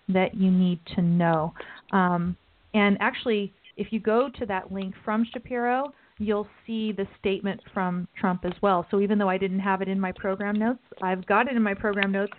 that 0.09 0.33
you 0.33 0.51
need 0.51 0.79
to 0.95 1.01
know. 1.01 1.53
Um, 1.91 2.35
and 2.73 2.97
actually, 2.99 3.53
if 3.77 3.87
you 3.91 3.99
go 3.99 4.29
to 4.39 4.45
that 4.45 4.71
link 4.71 4.93
from 5.03 5.25
Shapiro, 5.33 5.93
you'll 6.17 6.47
see 6.65 6.91
the 6.91 7.07
statement 7.19 7.59
from 7.73 8.07
Trump 8.19 8.45
as 8.45 8.53
well. 8.61 8.85
So 8.91 8.99
even 8.99 9.17
though 9.17 9.29
I 9.29 9.37
didn't 9.37 9.59
have 9.59 9.81
it 9.81 9.87
in 9.87 9.99
my 9.99 10.11
program 10.11 10.57
notes, 10.57 10.83
I've 11.01 11.25
got 11.25 11.47
it 11.47 11.55
in 11.55 11.63
my 11.63 11.73
program 11.73 12.11
notes 12.11 12.33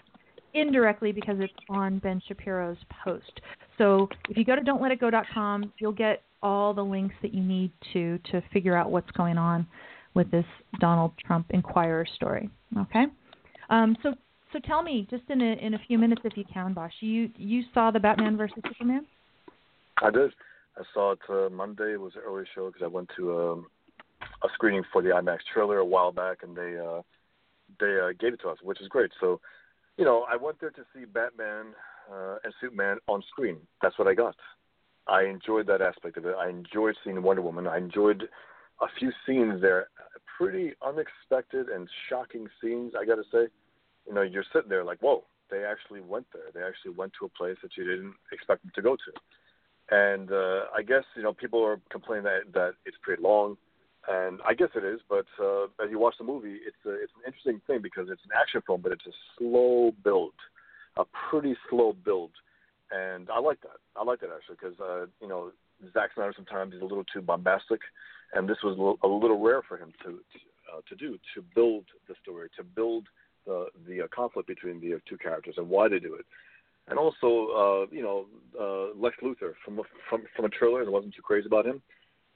indirectly 0.55 1.13
because 1.13 1.37
it's 1.41 1.53
on 1.69 1.99
Ben 1.99 2.21
Shapiro's 2.27 2.77
post. 3.05 3.41
So 3.79 4.09
if 4.29 4.37
you 4.37 4.45
go 4.45 4.55
to 4.55 4.63
don'tletitgo.com, 4.63 5.73
you'll 5.79 5.93
get 5.93 6.23
all 6.43 6.75
the 6.75 6.85
links 6.85 7.15
that 7.23 7.33
you 7.33 7.43
need 7.43 7.73
to 7.93 8.19
to 8.31 8.43
figure 8.53 8.77
out 8.77 8.91
what's 8.91 9.11
going 9.13 9.39
on 9.39 9.67
with 10.15 10.31
this 10.31 10.45
Donald 10.81 11.13
Trump 11.25 11.47
Enquirer 11.51 12.07
story. 12.17 12.51
Okay, 12.77 13.05
um, 13.71 13.97
so 14.03 14.15
so 14.53 14.59
tell 14.61 14.83
me 14.83 15.07
just 15.11 15.23
in 15.31 15.41
a 15.41 15.55
in 15.65 15.75
a 15.75 15.79
few 15.87 15.99
minutes 15.99 16.23
if 16.25 16.37
you 16.37 16.45
can, 16.53 16.73
Bosch. 16.73 16.93
You 17.01 17.31
you 17.37 17.63
saw 17.73 17.91
the 17.91 18.01
Batman 18.01 18.37
versus 18.37 18.63
Superman? 18.69 19.07
I 20.03 20.11
did. 20.11 20.33
I 20.77 20.83
saw 20.93 21.13
it 21.13 21.21
uh, 21.29 21.49
Monday. 21.51 21.93
It 21.93 22.01
was 22.01 22.15
an 22.17 22.23
early 22.27 22.45
show 22.55 22.67
because 22.67 22.83
I 22.83 22.89
went 22.89 23.11
to 23.17 23.39
um, 23.39 23.67
a 24.43 24.49
screening 24.55 24.83
for 24.93 25.03
the 25.03 25.11
IMAX 25.11 25.39
trailer 25.53 25.79
a 25.79 25.85
while 25.85 26.13
back, 26.13 26.39
and 26.43 26.57
they 26.57 26.77
uh, 26.77 27.03
they 27.79 27.99
uh, 28.01 28.13
gave 28.19 28.35
it 28.35 28.41
to 28.43 28.49
us, 28.49 28.59
which 28.63 28.81
is 28.81 28.89
great. 28.89 29.11
So, 29.21 29.41
you 29.97 30.05
know, 30.05 30.27
I 30.31 30.37
went 30.37 30.61
there 30.61 30.71
to 30.71 30.83
see 30.95 31.05
Batman 31.05 31.67
uh, 32.13 32.37
and 32.43 32.53
Superman 32.61 32.99
on 33.07 33.23
screen. 33.31 33.59
That's 33.81 33.99
what 33.99 34.09
I 34.09 34.15
got. 34.15 34.37
I 35.07 35.25
enjoyed 35.25 35.67
that 35.67 35.83
aspect 35.83 36.17
of 36.17 36.27
it. 36.27 36.35
I 36.39 36.49
enjoyed 36.49 36.95
seeing 37.05 37.23
Wonder 37.23 37.43
Woman. 37.43 37.67
I 37.67 37.79
enjoyed 37.79 38.29
a 38.81 38.87
few 38.99 39.13
scenes 39.27 39.61
there, 39.61 39.89
pretty 40.39 40.73
unexpected 40.85 41.69
and 41.69 41.89
shocking 42.09 42.47
scenes. 42.61 42.93
I 42.99 43.05
got 43.05 43.17
to 43.17 43.25
say, 43.33 43.53
you 44.07 44.15
know, 44.15 44.23
you're 44.23 44.45
sitting 44.53 44.69
there 44.69 44.85
like, 44.85 44.99
whoa, 45.01 45.25
they 45.51 45.65
actually 45.65 46.01
went 46.01 46.27
there. 46.33 46.51
They 46.55 46.67
actually 46.67 46.93
went 46.97 47.13
to 47.19 47.27
a 47.27 47.29
place 47.29 47.57
that 47.63 47.77
you 47.77 47.85
didn't 47.85 48.15
expect 48.33 48.63
them 48.63 48.73
to 48.75 48.83
go 48.83 48.97
to. 48.97 49.13
And 49.93 50.33
uh, 50.33 50.73
I 50.75 50.81
guess 50.81 51.05
you 51.15 51.23
know 51.23 51.35
people 51.35 51.63
are 51.63 51.79
complaining 51.91 52.25
that 52.25 52.51
that 52.55 52.73
it's 52.87 52.97
pretty 53.03 53.23
long, 53.23 53.59
and 54.09 54.41
I 54.43 54.55
guess 54.55 54.71
it 54.75 54.85
is. 54.85 55.01
But 55.07 55.27
uh, 55.39 55.65
as 55.85 55.91
you 55.91 55.99
watch 55.99 56.15
the 56.19 56.25
movie, 56.25 56.57
it's 56.67 56.81
a, 56.87 56.95
it's 56.95 57.13
an 57.15 57.27
interesting 57.27 57.61
thing 57.67 57.83
because 57.83 58.09
it's 58.11 58.25
an 58.25 58.31
action 58.35 58.63
film, 58.67 58.81
but 58.81 58.93
it's 58.93 59.07
a 59.07 59.13
slow 59.37 59.93
build, 60.03 60.33
a 60.97 61.05
pretty 61.29 61.55
slow 61.69 61.93
build, 61.93 62.31
and 62.91 63.29
I 63.29 63.39
like 63.39 63.61
that. 63.61 63.85
I 63.95 64.03
like 64.03 64.21
that 64.21 64.31
actually 64.35 64.57
because 64.63 64.81
uh, 64.81 65.07
you 65.21 65.29
know 65.29 65.53
Zack 65.93 66.15
Snyder 66.15 66.33
sometimes 66.35 66.73
is 66.73 66.81
a 66.81 66.87
little 66.87 67.05
too 67.05 67.21
bombastic, 67.21 67.83
and 68.33 68.49
this 68.49 68.63
was 68.65 68.79
a 68.79 68.81
little, 68.81 68.99
a 69.03 69.09
little 69.09 69.43
rare 69.43 69.61
for 69.61 69.77
him 69.77 69.93
to 70.05 70.13
to, 70.13 70.39
uh, 70.73 70.81
to 70.89 70.97
do 70.97 71.19
to 71.35 71.45
build 71.55 71.85
the 72.09 72.15
story, 72.23 72.49
to 72.57 72.65
build 72.65 73.09
the 73.45 73.67
the 73.87 74.01
uh, 74.01 74.07
conflict 74.09 74.49
between 74.49 74.81
the 74.81 75.03
two 75.07 75.19
characters 75.19 75.57
and 75.59 75.69
why 75.69 75.87
they 75.87 75.99
do 75.99 76.15
it 76.15 76.25
and 76.89 76.99
also 76.99 77.87
uh, 77.89 77.95
you 77.95 78.03
know 78.03 78.27
uh, 78.59 78.99
Lex 78.99 79.17
Luthor 79.23 79.55
from 79.65 79.79
a, 79.79 79.83
from 80.09 80.23
from 80.35 80.45
a 80.45 80.49
trailer. 80.49 80.85
I 80.85 80.89
wasn't 80.89 81.15
too 81.15 81.23
crazy 81.23 81.47
about 81.47 81.67
him. 81.67 81.83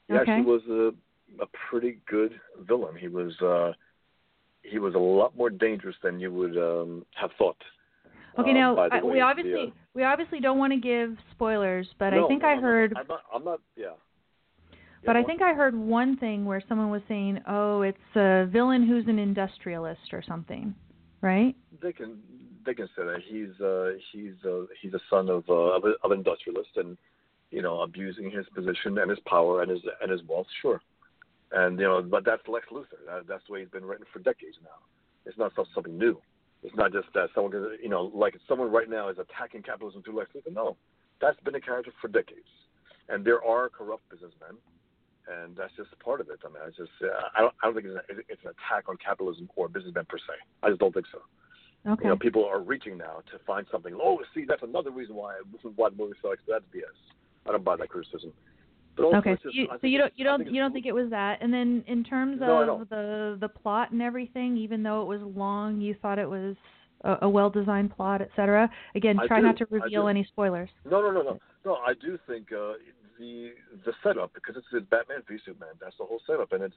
He 0.08 0.14
Okay. 0.14 0.32
actually 0.32 0.44
was 0.44 0.62
uh, 0.70 1.42
a 1.42 1.46
pretty 1.68 1.98
good 2.06 2.38
villain. 2.60 2.96
He 2.96 3.08
was 3.08 3.40
uh, 3.40 3.72
he 4.62 4.78
was 4.78 4.94
a 4.94 4.98
lot 4.98 5.36
more 5.36 5.50
dangerous 5.50 5.96
than 6.02 6.20
you 6.20 6.32
would 6.32 6.56
um, 6.56 7.04
have 7.14 7.30
thought. 7.38 7.56
Okay, 8.38 8.50
um, 8.50 8.56
now 8.56 8.88
I, 8.90 9.02
we 9.02 9.20
obviously 9.20 9.52
the, 9.52 9.62
uh, 9.62 9.70
we 9.94 10.04
obviously 10.04 10.40
don't 10.40 10.58
want 10.58 10.72
to 10.72 10.78
give 10.78 11.16
spoilers, 11.32 11.88
but 11.98 12.10
no, 12.10 12.24
I 12.24 12.28
think 12.28 12.42
no, 12.42 12.48
I 12.48 12.56
heard 12.56 12.94
I'm 12.96 13.06
not. 13.06 13.20
I'm 13.34 13.44
not 13.44 13.60
yeah. 13.76 13.90
But 15.04 15.14
Yeah, 15.14 15.22
I 15.22 15.24
think 15.24 15.40
I 15.40 15.54
heard 15.54 15.76
one 15.76 16.16
thing 16.16 16.44
where 16.44 16.60
someone 16.68 16.90
was 16.90 17.02
saying, 17.08 17.40
"Oh, 17.48 17.82
it's 17.82 17.98
a 18.14 18.46
villain 18.46 18.86
who's 18.86 19.06
an 19.06 19.18
industrialist 19.18 20.12
or 20.12 20.22
something," 20.22 20.74
right? 21.20 21.54
they 21.80 21.92
can 21.92 22.18
can 22.74 22.88
say 22.96 23.04
that 23.04 23.20
he's 23.26 23.60
uh, 23.60 23.92
he's 24.12 24.34
uh, 24.44 24.66
he's 24.80 24.94
a 24.94 25.00
son 25.10 25.28
of 25.28 25.44
uh, 25.48 25.76
of, 25.76 25.84
of 26.02 26.10
an 26.10 26.18
industrialist 26.18 26.70
and 26.76 26.96
you 27.50 27.62
know 27.62 27.80
abusing 27.82 28.30
his 28.30 28.46
position 28.54 28.98
and 28.98 29.10
his 29.10 29.20
power 29.26 29.62
and 29.62 29.70
his 29.70 29.80
and 30.02 30.10
his 30.10 30.20
wealth. 30.28 30.46
Sure, 30.62 30.80
and 31.52 31.78
you 31.78 31.86
know, 31.86 32.02
but 32.02 32.24
that's 32.24 32.42
Lex 32.48 32.66
Luthor. 32.72 33.00
That, 33.06 33.26
that's 33.28 33.42
the 33.46 33.52
way 33.52 33.60
he's 33.60 33.70
been 33.70 33.84
written 33.84 34.06
for 34.12 34.18
decades 34.20 34.56
now. 34.62 34.78
It's 35.24 35.38
not 35.38 35.52
something 35.74 35.98
new. 35.98 36.20
It's 36.62 36.74
not 36.76 36.92
just 36.92 37.08
that 37.14 37.28
someone, 37.34 37.52
you 37.82 37.88
know, 37.88 38.10
like 38.14 38.34
someone 38.48 38.70
right 38.70 38.88
now 38.88 39.08
is 39.08 39.18
attacking 39.18 39.62
capitalism 39.62 40.02
through 40.02 40.18
Lex 40.18 40.30
Luthor. 40.34 40.52
No, 40.52 40.76
that's 41.20 41.38
been 41.40 41.54
a 41.54 41.60
character 41.60 41.92
for 42.00 42.08
decades, 42.08 42.48
and 43.08 43.24
there 43.24 43.44
are 43.44 43.68
corrupt 43.68 44.08
businessmen, 44.10 44.56
and 45.28 45.56
that's 45.56 45.72
just 45.76 45.96
part 46.00 46.20
of 46.20 46.28
it. 46.30 46.40
I 46.44 46.48
mean, 46.48 46.62
it's 46.66 46.76
just 46.76 46.90
uh, 47.02 47.28
I 47.36 47.40
don't 47.40 47.54
I 47.62 47.66
don't 47.66 47.74
think 47.74 47.86
it's, 47.86 47.96
an, 48.08 48.24
it's 48.28 48.42
an 48.44 48.50
attack 48.50 48.88
on 48.88 48.96
capitalism 48.96 49.48
or 49.56 49.68
businessmen 49.68 50.06
per 50.08 50.18
se. 50.18 50.34
I 50.62 50.68
just 50.68 50.80
don't 50.80 50.92
think 50.92 51.06
so. 51.12 51.20
Okay. 51.86 52.04
You 52.04 52.10
know, 52.10 52.16
people 52.16 52.44
are 52.44 52.60
reaching 52.60 52.98
now 52.98 53.22
to 53.30 53.38
find 53.46 53.66
something. 53.70 53.96
Oh, 54.00 54.18
see, 54.34 54.44
that's 54.46 54.62
another 54.62 54.90
reason 54.90 55.14
why 55.14 55.36
why 55.76 55.90
the 55.90 55.96
movie 55.96 56.14
sucks. 56.20 56.42
That's 56.48 56.64
BS. 56.74 56.82
I 57.46 57.52
don't 57.52 57.64
buy 57.64 57.76
that 57.76 57.88
criticism. 57.88 58.32
But 58.96 59.04
also, 59.04 59.18
okay. 59.18 59.36
So 59.42 59.48
just, 59.48 59.54
you, 59.54 59.68
so 59.80 59.86
you 59.86 59.98
don't 59.98 60.12
you 60.16 60.24
don't 60.24 60.52
you 60.52 60.60
don't 60.60 60.72
think 60.72 60.86
it 60.86 60.94
was 60.94 61.10
that. 61.10 61.38
And 61.42 61.52
then 61.52 61.84
in 61.86 62.02
terms 62.02 62.38
No, 62.40 62.80
of 62.80 62.88
the 62.88 63.36
the 63.40 63.48
plot 63.48 63.92
and 63.92 64.02
everything, 64.02 64.56
even 64.56 64.82
though 64.82 65.02
it 65.02 65.06
was 65.06 65.20
long, 65.36 65.80
you 65.80 65.94
thought 66.00 66.18
it 66.18 66.28
was 66.28 66.56
a, 67.02 67.18
a 67.22 67.28
well 67.28 67.50
designed 67.50 67.94
plot, 67.94 68.20
et 68.20 68.30
cetera. 68.34 68.68
Again, 68.94 69.18
try 69.26 69.40
not 69.40 69.56
to 69.58 69.66
reveal 69.70 70.08
any 70.08 70.24
spoilers. 70.24 70.70
No, 70.84 71.00
no, 71.00 71.10
no, 71.12 71.22
no, 71.22 71.38
no. 71.64 71.74
I 71.74 71.92
do 72.00 72.18
think 72.26 72.52
uh, 72.52 72.72
the 73.18 73.50
the 73.84 73.92
setup 74.02 74.32
because 74.34 74.56
it's, 74.56 74.66
it's 74.72 74.86
Batman 74.90 75.18
v 75.28 75.36
Superman. 75.44 75.74
That's 75.80 75.96
the 75.98 76.04
whole 76.04 76.20
setup, 76.26 76.52
and 76.52 76.64
it's 76.64 76.74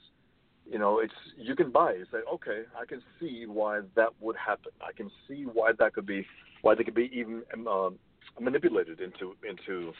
you 0.66 0.80
know 0.80 1.00
it's 1.00 1.14
you 1.38 1.56
can 1.56 1.72
buy 1.72 1.92
It's 1.94 2.12
like 2.14 2.24
okay, 2.34 2.64
I 2.80 2.86
can 2.86 3.02
see 3.20 3.46
why 3.46 3.82
that 3.96 4.10
would 4.20 4.36
happen. 4.36 4.72
I 4.82 4.92
can 4.94 5.10
see 5.28 5.44
why 5.44 5.72
that 5.80 5.94
could 5.94 6.06
be 6.06 6.26
why 6.62 6.76
they 6.76 6.84
could 6.84 6.96
be 6.96 7.10
even 7.14 7.44
um, 7.68 7.98
manipulated 8.40 9.00
into 9.02 9.36
into 9.48 9.94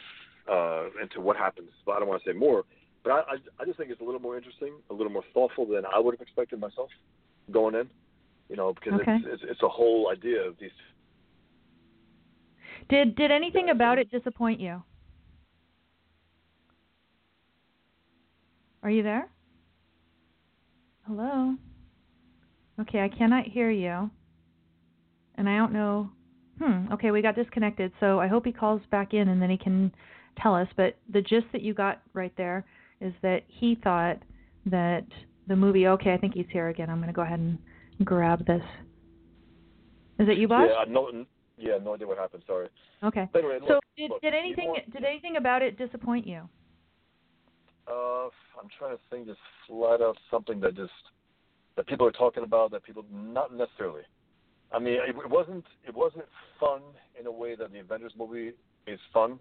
uh, 0.50 0.86
into 1.02 1.20
what 1.20 1.36
happens. 1.36 1.70
But 1.86 1.92
I 1.92 1.98
don't 2.00 2.08
want 2.08 2.22
to 2.24 2.30
say 2.30 2.36
more. 2.36 2.64
But 3.04 3.12
I, 3.12 3.18
I 3.18 3.36
I 3.60 3.64
just 3.64 3.78
think 3.78 3.90
it's 3.90 4.00
a 4.00 4.04
little 4.04 4.20
more 4.20 4.36
interesting, 4.36 4.74
a 4.90 4.94
little 4.94 5.12
more 5.12 5.24
thoughtful 5.32 5.66
than 5.66 5.82
I 5.86 5.98
would 5.98 6.14
have 6.14 6.20
expected 6.20 6.60
myself 6.60 6.90
going 7.50 7.74
in. 7.74 7.88
You 8.48 8.56
know, 8.56 8.74
because 8.74 9.00
Okay. 9.00 9.16
it's, 9.16 9.26
it's 9.26 9.42
it's 9.52 9.62
a 9.62 9.68
whole 9.68 10.10
idea 10.10 10.42
of 10.42 10.56
these 10.58 10.70
Did 12.88 13.14
did 13.14 13.30
anything 13.30 13.66
Yeah, 13.66 13.72
about 13.72 13.98
it 13.98 14.10
disappoint 14.10 14.60
you? 14.60 14.82
Are 18.82 18.90
you 18.90 19.02
there? 19.02 19.30
Hello. 21.10 21.56
Okay, 22.80 23.00
I 23.00 23.08
cannot 23.08 23.44
hear 23.44 23.68
you. 23.68 24.08
And 25.34 25.48
I 25.48 25.56
don't 25.56 25.72
know. 25.72 26.08
Hmm. 26.62 26.92
Okay, 26.92 27.10
we 27.10 27.20
got 27.20 27.34
disconnected. 27.34 27.90
So 27.98 28.20
I 28.20 28.28
hope 28.28 28.44
he 28.46 28.52
calls 28.52 28.80
back 28.92 29.12
in 29.12 29.28
and 29.28 29.42
then 29.42 29.50
he 29.50 29.56
can 29.58 29.90
tell 30.40 30.54
us. 30.54 30.68
But 30.76 30.98
the 31.12 31.20
gist 31.20 31.46
that 31.50 31.62
you 31.62 31.74
got 31.74 32.00
right 32.12 32.32
there 32.36 32.64
is 33.00 33.12
that 33.22 33.40
he 33.48 33.76
thought 33.82 34.18
that 34.66 35.04
the 35.48 35.56
movie. 35.56 35.88
Okay, 35.88 36.14
I 36.14 36.16
think 36.16 36.34
he's 36.34 36.46
here 36.52 36.68
again. 36.68 36.88
I'm 36.88 36.98
going 36.98 37.08
to 37.08 37.12
go 37.12 37.22
ahead 37.22 37.40
and 37.40 37.58
grab 38.04 38.46
this. 38.46 38.62
Is 40.20 40.28
it 40.28 40.38
you, 40.38 40.46
Bosch? 40.46 40.70
Yeah, 40.70 40.84
no, 40.92 41.10
yeah, 41.58 41.78
no 41.82 41.94
idea 41.94 42.06
what 42.06 42.18
happened. 42.18 42.44
Sorry. 42.46 42.68
Okay. 43.02 43.28
Anyway, 43.34 43.58
So 43.66 43.74
look, 43.74 43.84
did 43.96 44.10
look, 44.10 44.22
did 44.22 44.34
anything 44.34 44.68
want- 44.68 44.92
did 44.92 45.02
anything 45.02 45.38
about 45.38 45.62
it 45.62 45.76
disappoint 45.76 46.24
you? 46.24 46.48
Uh, 47.90 48.26
I'm 48.60 48.68
trying 48.78 48.96
to 48.96 49.02
think, 49.10 49.26
just 49.26 49.40
flat 49.66 50.00
out 50.00 50.16
something 50.30 50.60
that 50.60 50.76
just 50.76 50.92
that 51.76 51.86
people 51.86 52.06
are 52.06 52.12
talking 52.12 52.44
about 52.44 52.70
that 52.72 52.84
people 52.84 53.04
not 53.12 53.54
necessarily. 53.54 54.02
I 54.72 54.78
mean, 54.78 54.94
it, 54.94 55.16
it 55.16 55.30
wasn't 55.30 55.64
it 55.86 55.94
wasn't 55.94 56.26
fun 56.58 56.82
in 57.18 57.26
a 57.26 57.32
way 57.32 57.56
that 57.56 57.72
the 57.72 57.80
Avengers 57.80 58.12
movie 58.16 58.52
is 58.86 59.00
fun, 59.12 59.40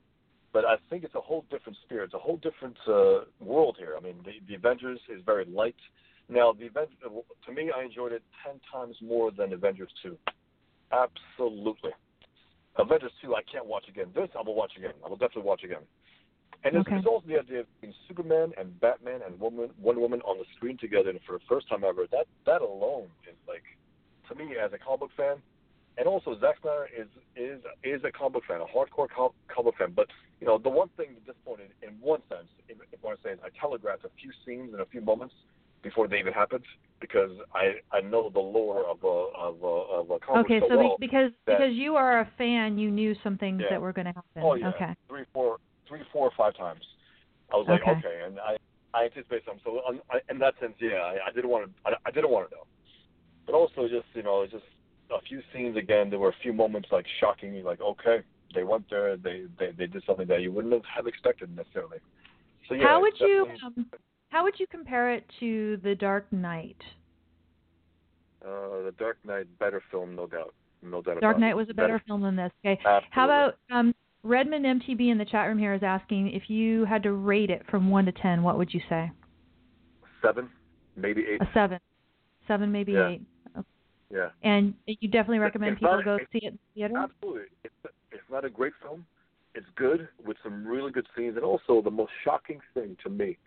but 0.51 0.65
I 0.65 0.75
think 0.89 1.03
it's 1.03 1.15
a 1.15 1.21
whole 1.21 1.45
different 1.51 1.77
spirit, 1.85 2.05
it's 2.05 2.13
a 2.13 2.19
whole 2.19 2.37
different 2.37 2.77
uh, 2.87 3.25
world 3.39 3.75
here. 3.77 3.95
I 3.97 4.01
mean, 4.01 4.15
the, 4.25 4.33
the 4.47 4.55
Avengers 4.55 4.99
is 5.13 5.21
very 5.25 5.45
light. 5.45 5.75
Now, 6.27 6.53
the 6.53 6.65
event 6.65 6.89
to 7.45 7.51
me, 7.51 7.71
I 7.75 7.83
enjoyed 7.83 8.11
it 8.11 8.23
ten 8.45 8.59
times 8.71 8.95
more 9.01 9.31
than 9.31 9.53
Avengers 9.53 9.91
two. 10.01 10.17
Absolutely. 10.91 11.91
Avengers 12.77 13.11
two, 13.21 13.35
I 13.35 13.41
can't 13.51 13.65
watch 13.65 13.85
again. 13.89 14.07
This 14.15 14.29
I 14.37 14.41
will 14.41 14.55
watch 14.55 14.73
again. 14.77 14.93
I 15.05 15.09
will 15.09 15.17
definitely 15.17 15.43
watch 15.43 15.63
again. 15.63 15.81
And 16.63 16.75
it's, 16.75 16.87
Okay. 16.87 16.97
it's 16.97 17.07
also 17.07 17.25
the 17.27 17.39
idea 17.39 17.61
of 17.61 17.67
being 17.81 17.93
Superman 18.07 18.51
and 18.57 18.77
Batman 18.81 19.21
and 19.25 19.39
woman, 19.39 19.69
Wonder 19.79 20.01
Woman 20.01 20.21
on 20.23 20.37
the 20.37 20.45
screen 20.55 20.77
together, 20.77 21.09
and 21.09 21.19
for 21.25 21.33
the 21.37 21.43
first 21.47 21.69
time 21.69 21.83
ever, 21.85 22.05
that 22.11 22.27
that 22.45 22.61
alone 22.61 23.07
is 23.29 23.35
like, 23.47 23.63
to 24.27 24.35
me 24.35 24.57
as 24.57 24.73
a 24.73 24.77
comic 24.77 24.99
book 24.99 25.11
fan, 25.15 25.37
and 25.97 26.05
also 26.07 26.37
Zack 26.39 26.59
Snyder 26.61 26.89
is 26.95 27.07
is 27.35 27.61
is 27.83 28.03
a 28.03 28.11
comic 28.11 28.33
book 28.33 28.43
fan, 28.45 28.59
a 28.59 28.65
hardcore 28.65 29.07
com- 29.09 29.31
comic 29.47 29.65
book 29.71 29.75
fan. 29.77 29.93
But 29.95 30.07
you 30.41 30.47
know, 30.47 30.57
the 30.57 30.69
one 30.69 30.89
thing 30.97 31.13
that 31.15 31.25
disappointed, 31.25 31.71
in 31.81 31.91
one 32.01 32.21
sense, 32.29 32.47
if, 32.67 32.77
if 32.91 32.99
I 33.03 33.07
want 33.07 33.21
to 33.21 33.27
say, 33.27 33.31
is 33.33 33.39
I 33.43 33.49
telegraphed 33.57 34.03
a 34.03 34.09
few 34.19 34.31
scenes 34.45 34.73
and 34.73 34.81
a 34.81 34.85
few 34.85 35.01
moments 35.01 35.35
before 35.81 36.09
they 36.09 36.19
even 36.19 36.33
happened 36.33 36.65
because 36.99 37.31
I 37.55 37.75
I 37.93 38.01
know 38.01 38.29
the 38.29 38.39
lore 38.41 38.83
of 38.85 39.01
a 39.05 39.07
of 39.07 39.63
a 39.63 39.65
of 39.65 40.11
a 40.11 40.19
comic 40.19 40.45
Okay, 40.45 40.59
book 40.59 40.69
so 40.71 40.75
so 40.75 40.77
well. 40.81 40.97
be- 40.99 41.07
because 41.07 41.31
that- 41.45 41.57
because 41.57 41.73
you 41.73 41.95
are 41.95 42.19
a 42.19 42.25
fan, 42.37 42.77
you 42.77 42.91
knew 42.91 43.15
some 43.23 43.37
things 43.37 43.61
Yeah. 43.63 43.69
that 43.69 43.81
were 43.81 43.93
going 43.93 44.07
to 44.07 44.13
happen. 44.13 44.43
Oh 44.43 44.55
yeah, 44.55 44.67
Okay. 44.75 44.93
three, 45.07 45.23
four, 45.33 45.57
three, 45.89 46.01
four 46.13 46.27
or 46.27 46.31
five 46.37 46.55
times. 46.55 46.85
I 47.51 47.57
was 47.57 47.67
like, 47.67 47.81
Okay. 47.81 47.91
okay, 47.91 48.21
and 48.25 48.39
I, 48.39 48.55
I 48.93 49.05
anticipate 49.05 49.43
something. 49.45 49.61
So 49.65 49.81
um, 49.85 50.01
I, 50.09 50.19
in 50.31 50.39
that 50.39 50.53
sense, 50.61 50.73
yeah, 50.79 51.01
I, 51.01 51.17
I 51.27 51.31
didn't 51.33 51.49
want 51.49 51.65
to, 51.65 51.89
I, 51.89 51.95
I 52.05 52.11
didn't 52.11 52.29
want 52.29 52.49
to 52.49 52.55
know. 52.55 52.63
But 53.45 53.55
also, 53.55 53.87
just 53.87 54.05
you 54.13 54.23
know, 54.23 54.45
just 54.45 54.63
a 55.11 55.19
few 55.27 55.41
scenes 55.51 55.75
again. 55.75 56.09
There 56.09 56.19
were 56.19 56.29
a 56.29 56.41
few 56.43 56.53
moments 56.53 56.89
like 56.91 57.05
shocking 57.19 57.51
me, 57.51 57.63
like 57.63 57.81
okay, 57.81 58.19
they 58.53 58.63
went 58.63 58.89
there, 58.89 59.17
they 59.17 59.45
they, 59.57 59.71
they 59.71 59.87
did 59.87 60.03
something 60.05 60.27
that 60.27 60.41
you 60.41 60.51
wouldn't 60.51 60.85
have, 60.95 61.07
expected 61.07 61.55
necessarily. 61.55 61.97
So 62.67 62.75
yeah, 62.75 62.87
how 62.87 63.01
would 63.01 63.19
you 63.19 63.47
um, 63.65 63.85
how 64.29 64.43
would 64.43 64.59
you 64.59 64.67
compare 64.69 65.11
it 65.11 65.25
to 65.39 65.77
The 65.83 65.95
Dark 65.95 66.31
Knight? 66.31 66.77
Uh, 68.45 68.83
the 68.85 68.93
Dark 68.97 69.17
Knight, 69.25 69.47
better 69.59 69.81
film, 69.91 70.15
no 70.15 70.27
doubt, 70.27 70.53
no 70.83 71.01
doubt. 71.01 71.19
Dark 71.21 71.39
Knight 71.39 71.55
was 71.55 71.69
a 71.69 71.73
better 71.73 72.01
film 72.07 72.21
than 72.21 72.35
this. 72.35 72.51
Okay. 72.63 72.79
Absolutely. 72.85 73.07
How 73.11 73.25
about 73.25 73.57
um, 73.71 73.93
Redmond 74.23 74.65
MTB 74.65 75.09
in 75.11 75.17
the 75.17 75.25
chat 75.25 75.47
room 75.47 75.57
here 75.57 75.73
is 75.73 75.83
asking 75.83 76.31
if 76.31 76.49
you 76.49 76.85
had 76.85 77.03
to 77.03 77.13
rate 77.13 77.49
it 77.49 77.63
from 77.69 77.89
one 77.89 78.05
to 78.05 78.11
ten, 78.11 78.43
what 78.43 78.57
would 78.57 78.73
you 78.73 78.81
say? 78.89 79.11
seven, 80.21 80.49
maybe 80.97 81.23
eight? 81.29 81.41
A 81.41 81.47
seven, 81.53 81.79
seven 82.45 82.69
maybe 82.73 82.91
Yeah. 82.91 83.07
eight. 83.07 83.21
Yeah. 84.11 84.29
And 84.43 84.73
you 84.85 85.07
definitely 85.07 85.39
recommend 85.39 85.73
It's 85.73 85.79
people 85.79 85.95
not- 85.95 86.03
go 86.03 86.17
see 86.31 86.39
it 86.39 86.43
in 86.45 86.53
the 86.53 86.59
theater. 86.73 86.97
Absolutely. 86.97 87.43
It's, 87.63 87.73
it's 88.11 88.29
not 88.29 88.43
a 88.43 88.49
great 88.49 88.73
film. 88.81 89.05
It's 89.55 89.67
good 89.75 90.09
with 90.25 90.35
some 90.43 90.67
really 90.67 90.91
good 90.91 91.07
scenes, 91.15 91.37
and 91.37 91.45
also 91.45 91.81
the 91.81 91.89
most 91.91 92.11
shocking 92.25 92.59
thing 92.73 92.97
to 93.03 93.09
me, 93.09 93.37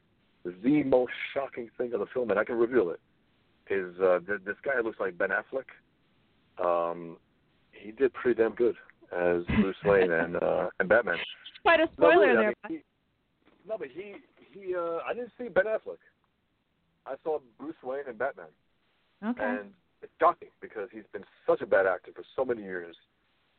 the 0.44 0.82
most 0.84 1.12
shocking 1.34 1.68
thing 1.76 1.92
of 1.92 2.00
the 2.00 2.06
film, 2.06 2.30
and 2.30 2.38
I 2.40 2.44
can 2.44 2.56
reveal 2.56 2.88
it, 2.90 3.00
is 3.68 3.94
uh, 4.00 4.20
th- 4.20 4.40
this 4.46 4.56
guy 4.64 4.80
looks 4.80 4.98
like 4.98 5.18
Ben 5.18 5.28
Affleck. 5.30 5.66
Um, 6.64 7.18
he 7.72 7.90
did 7.92 8.14
pretty 8.14 8.40
damn 8.42 8.54
good 8.54 8.76
as 9.12 9.44
Bruce 9.60 9.76
Wayne 9.84 10.10
and 10.10 10.36
uh, 10.36 10.68
and 10.80 10.88
Batman. 10.88 11.16
Quite 11.62 11.80
a 11.80 11.84
No, 11.86 11.90
spoiler 11.92 12.18
really, 12.26 12.30
I 12.30 12.40
there. 12.40 12.54
mean, 12.70 12.78
he, 13.64 13.68
no, 13.68 13.78
but 13.78 13.88
he 13.88 14.14
he 14.52 14.74
uh, 14.74 14.98
I 15.08 15.14
didn't 15.14 15.32
see 15.38 15.48
Ben 15.48 15.64
Affleck. 15.66 15.98
I 17.06 17.14
saw 17.24 17.38
Bruce 17.58 17.74
Wayne 17.82 18.04
and 18.08 18.18
Batman. 18.18 18.46
okay. 19.24 19.42
And 19.44 19.70
it's 20.02 20.12
shocking 20.20 20.48
because 20.60 20.88
he's 20.92 21.04
been 21.12 21.24
such 21.46 21.60
a 21.60 21.66
bad 21.66 21.86
actor 21.86 22.10
for 22.14 22.24
so 22.36 22.44
many 22.44 22.62
years. 22.62 22.96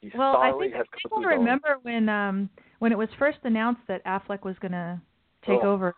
He 0.02 0.12
Well, 0.18 0.36
I 0.38 0.52
think 0.60 0.74
people 1.02 1.22
to 1.22 1.28
his 1.30 1.34
own. 1.34 1.40
remember 1.40 1.78
when 1.84 2.10
um 2.10 2.50
when 2.80 2.92
it 2.92 2.98
was 2.98 3.10
first 3.18 3.38
announced 3.44 3.82
that 3.88 4.04
Affleck 4.06 4.44
was 4.44 4.56
going 4.60 4.74
to 4.74 5.00
take 5.46 5.60
Oh. 5.64 5.72
over. 5.74 5.94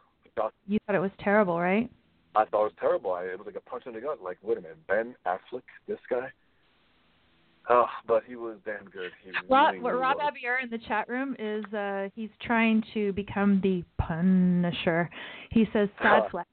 You 0.68 0.80
thought 0.86 0.96
it 0.96 1.00
was 1.00 1.12
terrible, 1.20 1.60
right? 1.60 1.90
I 2.36 2.44
thought 2.46 2.62
it 2.62 2.64
was 2.66 2.74
terrible. 2.80 3.14
I, 3.14 3.24
it 3.24 3.38
was 3.40 3.46
like 3.46 3.56
a 3.56 3.70
punch 3.70 3.84
in 3.88 3.94
the 3.94 4.02
gut. 4.02 4.22
Like, 4.22 4.38
wait 4.44 4.58
a 4.58 4.62
minute, 4.62 4.86
Ben 4.88 5.16
Affleck, 5.26 5.64
this 5.88 5.98
guy. 6.10 6.28
Oh, 7.70 7.88
but 8.08 8.24
he 8.28 8.36
was 8.36 8.58
damn 8.66 8.86
good. 8.86 9.12
He 9.24 9.32
Rob, 9.50 9.72
really, 9.74 9.80
what 9.84 9.90
really 9.92 10.02
Rob. 10.02 10.18
Abier 10.20 10.58
in 10.64 10.70
the 10.70 10.78
chat 10.88 11.08
room 11.10 11.36
is 11.40 11.66
uh 11.74 12.10
he's 12.16 12.30
trying 12.42 12.84
to 12.94 13.12
become 13.14 13.60
the 13.64 13.84
Punisher. 13.98 15.10
He 15.52 15.66
says 15.74 15.90
sad 16.02 16.24
Huh. 16.24 16.30
fleck, 16.32 16.48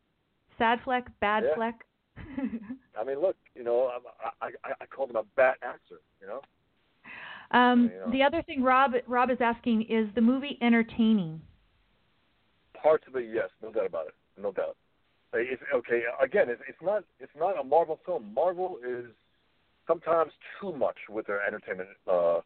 sad 0.59 0.81
fleck, 0.85 1.07
bad 1.21 1.45
Yeah. 1.45 1.55
fleck. 1.55 1.85
I 2.99 3.05
mean, 3.05 3.21
look, 3.21 3.37
you 3.55 3.65
know, 3.65 3.91
I, 4.23 4.47
I 4.47 4.51
I 4.65 4.73
I 4.81 4.87
called 4.87 5.11
him 5.11 5.17
a 5.17 5.25
bat 5.37 5.57
actor. 5.63 6.01
You 6.21 6.29
know. 6.29 6.41
um, 7.59 7.91
You 7.93 7.99
know. 8.07 8.11
the 8.13 8.23
other 8.23 8.43
thing 8.43 8.63
Rob 8.63 8.93
Rob 9.07 9.31
is 9.31 9.39
asking 9.41 9.83
is 9.89 10.09
the 10.15 10.21
movie 10.21 10.59
entertaining. 10.63 11.41
Parts 12.81 13.05
of 13.07 13.15
it, 13.17 13.27
yes, 13.33 13.49
no 13.63 13.71
doubt 13.71 13.87
about 13.87 14.07
it, 14.09 14.15
no 14.41 14.51
doubt. 14.51 14.77
It's, 15.35 15.63
okay, 15.75 16.03
again, 16.23 16.51
it's, 16.51 16.61
it's 16.69 16.79
not 16.83 17.05
it's 17.21 17.33
not 17.39 17.59
a 17.61 17.65
Marvel 17.65 17.99
film. 18.05 18.33
Marvel 18.35 18.79
is 18.87 19.07
sometimes 19.87 20.33
too 20.61 20.73
much 20.73 20.97
with 21.09 21.27
their 21.27 21.45
entertainment, 21.47 21.89
uh, 22.11 22.41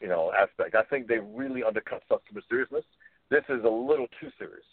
you 0.00 0.08
know, 0.08 0.32
aspect. 0.32 0.74
I 0.74 0.82
think 0.84 1.06
they 1.06 1.18
really 1.18 1.62
undercut 1.62 2.02
the 2.08 2.42
seriousness. 2.48 2.84
This 3.30 3.44
is 3.48 3.64
a 3.64 3.68
little 3.68 4.06
too 4.20 4.30
serious. 4.38 4.64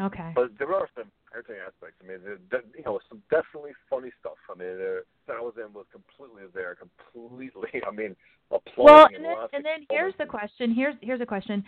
Okay. 0.00 0.32
But 0.34 0.56
there 0.58 0.72
are 0.74 0.88
some 0.96 1.10
entertaining 1.34 1.62
aspects. 1.66 2.00
I 2.02 2.08
mean, 2.08 2.38
there, 2.50 2.62
you 2.76 2.84
know, 2.84 2.98
some 3.08 3.22
definitely 3.30 3.72
funny 3.90 4.10
stuff. 4.20 4.40
I 4.50 4.58
mean, 4.58 4.80
uh, 4.80 5.00
Thousand 5.26 5.74
was 5.74 5.84
completely 5.92 6.48
there, 6.54 6.74
completely. 6.74 7.82
I 7.86 7.90
mean, 7.90 8.16
applauding. 8.50 8.84
Well, 8.84 9.06
and, 9.06 9.16
and 9.16 9.24
then, 9.24 9.36
and 9.52 9.64
then 9.64 9.86
here's 9.90 10.14
the 10.18 10.26
question. 10.26 10.74
Here's 10.74 10.94
here's 11.02 11.20
a 11.20 11.26
question. 11.26 11.64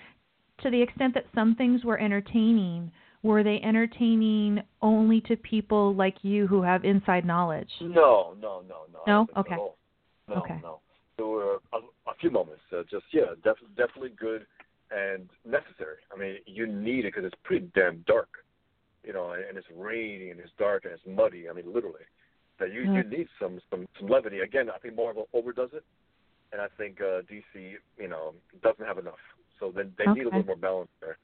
To 0.62 0.70
the 0.70 0.80
extent 0.80 1.14
that 1.14 1.26
some 1.34 1.54
things 1.56 1.84
were 1.84 1.98
entertaining, 1.98 2.90
were 3.24 3.42
they 3.42 3.58
entertaining 3.64 4.60
only 4.82 5.22
to 5.22 5.34
people 5.36 5.94
like 5.94 6.14
you 6.22 6.46
who 6.46 6.62
have 6.62 6.84
inside 6.84 7.24
knowledge? 7.24 7.70
No, 7.80 8.36
no, 8.40 8.62
no, 8.68 8.84
no. 8.92 9.00
No. 9.06 9.26
Okay. 9.40 9.56
No, 9.56 10.36
okay. 10.36 10.60
no. 10.62 10.80
There 11.16 11.26
were 11.26 11.54
a, 11.72 11.78
a 12.06 12.14
few 12.20 12.30
moments. 12.30 12.60
Uh, 12.70 12.82
just 12.90 13.04
yeah, 13.12 13.34
def- 13.42 13.56
definitely 13.76 14.10
good 14.18 14.46
and 14.90 15.28
necessary. 15.46 15.96
I 16.14 16.18
mean, 16.18 16.36
you 16.46 16.66
need 16.66 17.06
it 17.06 17.14
because 17.14 17.24
it's 17.24 17.40
pretty 17.44 17.70
damn 17.74 18.04
dark, 18.06 18.28
you 19.02 19.14
know, 19.14 19.32
and, 19.32 19.42
and 19.44 19.56
it's 19.56 19.66
rainy 19.74 20.30
and 20.30 20.38
it's 20.38 20.50
dark 20.58 20.84
and 20.84 20.92
it's 20.92 21.02
muddy. 21.06 21.48
I 21.48 21.54
mean, 21.54 21.72
literally, 21.72 22.04
that 22.60 22.72
you 22.72 22.82
mm. 22.82 22.96
you 22.96 23.18
need 23.18 23.28
some 23.40 23.58
some 23.70 23.86
some 23.98 24.08
levity. 24.08 24.40
Again, 24.40 24.68
I 24.68 24.78
think 24.78 24.96
Marvel 24.96 25.28
overdoes 25.32 25.70
it, 25.72 25.84
and 26.52 26.60
I 26.60 26.66
think 26.76 27.00
uh, 27.00 27.22
DC, 27.22 27.74
you 27.98 28.08
know, 28.08 28.34
doesn't 28.62 28.84
have 28.84 28.98
enough. 28.98 29.22
So 29.60 29.72
then 29.74 29.92
they 29.96 30.04
okay. 30.04 30.20
need 30.20 30.26
a 30.26 30.36
little 30.36 30.44
more 30.44 30.56
balance 30.56 30.90
there. 31.00 31.16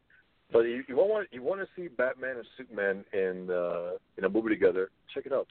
But 0.52 0.60
you, 0.60 0.82
you 0.89 0.97
want 0.97 1.28
you 1.31 1.43
want 1.43 1.60
to 1.60 1.68
see 1.77 1.89
Batman 1.89 2.36
and 2.36 2.47
Superman 2.56 3.05
in 3.12 3.51
uh, 3.51 3.93
in 4.18 4.24
a 4.24 4.28
movie 4.28 4.48
together? 4.48 4.90
Check 5.14 5.27
it 5.27 5.32
out. 5.32 5.47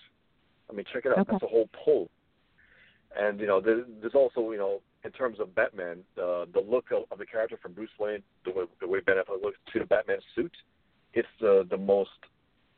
I 0.69 0.73
mean, 0.73 0.85
check 0.93 1.05
it 1.05 1.11
out. 1.11 1.19
Okay. 1.19 1.31
That's 1.31 1.41
the 1.41 1.47
whole 1.47 1.69
pull. 1.85 2.09
And 3.17 3.39
you 3.39 3.47
know, 3.47 3.61
there's, 3.61 3.85
there's 4.01 4.15
also 4.15 4.51
you 4.51 4.57
know, 4.57 4.81
in 5.03 5.11
terms 5.11 5.39
of 5.39 5.55
Batman, 5.55 5.99
uh, 6.17 6.45
the 6.53 6.63
look 6.67 6.85
of, 6.91 7.03
of 7.11 7.17
the 7.17 7.25
character 7.25 7.57
from 7.61 7.73
Bruce 7.73 7.89
Wayne, 7.99 8.21
the 8.45 8.51
way, 8.51 8.63
the 8.81 8.87
way 8.87 8.99
Ben 8.99 9.15
Affleck 9.15 9.41
looks 9.41 9.57
to 9.73 9.79
the 9.79 9.85
Batman 9.85 10.19
suit, 10.35 10.55
it's 11.13 11.27
the 11.39 11.65
the 11.69 11.77
most 11.77 12.09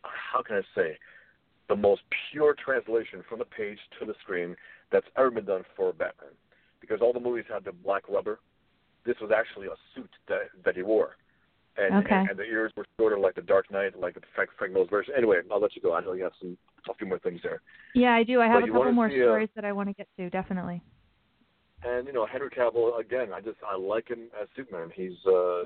how 0.04 0.42
can 0.42 0.58
I 0.58 0.62
say, 0.76 0.98
the 1.70 1.76
most 1.76 2.02
pure 2.32 2.56
translation 2.64 3.24
from 3.28 3.40
the 3.40 3.46
page 3.46 3.78
to 4.00 4.06
the 4.06 4.14
screen 4.22 4.56
that's 4.92 5.06
ever 5.18 5.32
been 5.32 5.46
done 5.46 5.64
for 5.76 5.92
Batman. 5.92 6.32
Because 6.80 7.00
all 7.02 7.14
the 7.14 7.20
movies 7.20 7.46
had 7.52 7.64
the 7.64 7.72
black 7.72 8.10
rubber, 8.10 8.40
this 9.06 9.16
was 9.22 9.32
actually 9.36 9.68
a 9.68 9.76
suit 9.96 10.10
that 10.28 10.50
that 10.64 10.76
he 10.76 10.84
wore 10.84 11.16
and, 11.82 12.06
okay. 12.06 12.16
and, 12.16 12.30
and 12.32 12.40
the 12.40 12.44
ears 12.44 12.72
were 12.76 12.86
shorter 12.98 13.18
like 13.18 13.36
the 13.36 13.42
Dark 13.42 13.72
Knight, 13.72 14.00
like 14.00 14.16
the 14.16 14.22
Frank, 14.36 14.50
Frank 14.58 14.74
Mills 14.74 14.90
version. 14.90 15.14
Anyway, 15.18 15.38
I'll 15.52 15.60
let 15.62 15.76
you 15.76 15.82
go. 15.82 15.94
I 15.94 16.02
know 16.02 16.14
you 16.14 16.24
have 16.24 16.34
some 16.40 16.58
a 16.90 16.94
few 16.96 17.08
more 17.08 17.20
things 17.20 17.40
there. 17.44 17.62
Yeah, 17.94 18.14
I 18.14 18.24
do. 18.24 18.42
I 18.42 18.48
have 18.48 18.62
but 18.62 18.70
a 18.70 18.72
couple 18.72 18.92
more 18.92 19.10
see, 19.10 19.18
stories 19.18 19.50
uh, 19.54 19.62
that 19.62 19.66
I 19.66 19.72
want 19.72 19.90
to 19.90 19.94
get 19.94 20.08
to. 20.18 20.30
Definitely. 20.30 20.82
And 21.84 22.08
you 22.08 22.14
know, 22.14 22.26
Henry 22.26 22.50
Cavill 22.50 23.00
again. 23.00 23.34
I 23.34 23.42
just 23.42 23.58
I 23.70 23.76
like 23.76 24.08
him 24.08 24.30
as 24.40 24.48
Superman. 24.56 24.90
He's 24.96 25.18
uh, 25.28 25.64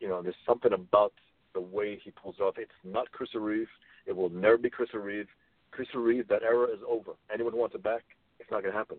you 0.00 0.08
know, 0.08 0.22
there's 0.22 0.34
something 0.46 0.72
about 0.72 1.12
the 1.54 1.60
way 1.60 2.00
he 2.02 2.10
pulls 2.10 2.36
it 2.38 2.42
off. 2.42 2.54
It's 2.58 2.70
not 2.84 3.10
Chris 3.12 3.30
Reeve. 3.34 3.68
It 4.06 4.16
will 4.16 4.30
never 4.30 4.58
be 4.58 4.70
Chris 4.70 4.90
Reeve. 4.94 5.28
Chris 5.70 5.88
Reeve, 5.94 6.26
that 6.28 6.42
era 6.42 6.66
is 6.66 6.80
over. 6.88 7.12
Anyone 7.32 7.52
who 7.52 7.58
wants 7.58 7.74
it 7.74 7.82
back, 7.82 8.02
it's 8.38 8.50
not 8.50 8.62
going 8.62 8.72
to 8.72 8.78
happen. 8.78 8.96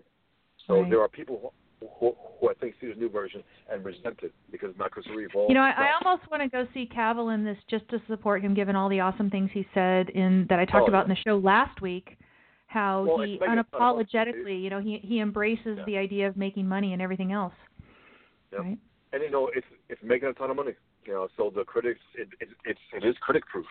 So 0.68 0.82
right. 0.82 0.90
there 0.90 1.02
are 1.02 1.10
people 1.10 1.54
who, 2.00 2.14
who, 2.40 2.50
I 2.50 2.54
think 2.56 2.76
see 2.80 2.88
this 2.88 2.98
new 2.98 3.10
version 3.10 3.44
and 3.72 3.84
resent 3.84 4.20
it 4.24 4.34
because 4.52 4.74
Chris 4.92 5.06
Reeve. 5.16 5.30
You 5.48 5.54
know, 5.56 5.62
I. 5.62 5.72
I 5.72 5.92
almost 6.04 6.30
want 6.30 6.44
to 6.44 6.50
go 6.50 6.68
see 6.74 6.88
Cavill 6.96 7.34
in 7.34 7.44
this 7.44 7.58
just 7.70 7.88
to 7.90 8.02
support 8.08 8.42
him, 8.42 8.54
given 8.54 8.76
all 8.76 8.90
the 8.90 9.00
awesome 9.00 9.30
things 9.30 9.50
he 9.54 9.66
said 9.74 10.10
in 10.10 10.46
that 10.50 10.60
I 10.60 10.66
talked 10.66 10.84
Oh, 10.84 10.88
about 10.88 11.08
yeah. 11.08 11.14
in 11.14 11.18
the 11.18 11.30
show 11.30 11.38
last 11.38 11.82
week. 11.82 12.18
How 12.68 13.04
Well, 13.04 13.22
he 13.26 13.34
it's 13.34 13.42
making 13.42 13.60
a 13.60 13.64
ton 13.64 13.82
of 13.82 13.96
money, 13.98 14.06
unapologetically, 14.06 14.62
you 14.64 14.70
know, 14.70 14.80
he 14.80 15.00
he 15.04 15.20
embraces 15.20 15.78
Yeah. 15.78 15.84
the 15.86 15.98
idea 15.98 16.28
of 16.28 16.38
making 16.38 16.68
money 16.68 16.94
and 16.94 17.02
everything 17.02 17.32
else. 17.34 17.54
Yep. 18.54 18.62
Right. 18.62 18.78
and 19.14 19.24
you 19.24 19.30
know 19.32 19.50
it's 19.56 19.68
it's 19.90 20.02
making 20.04 20.30
a 20.30 20.34
ton 20.34 20.50
of 20.52 20.56
money. 20.56 20.74
You 21.06 21.14
know, 21.14 21.28
so 21.36 21.52
the 21.54 21.64
critics 21.64 22.00
it 22.16 22.30
it 22.40 22.50
it's, 22.64 22.80
it 22.94 23.04
is 23.06 23.16
critic 23.22 23.46
proof. 23.48 23.66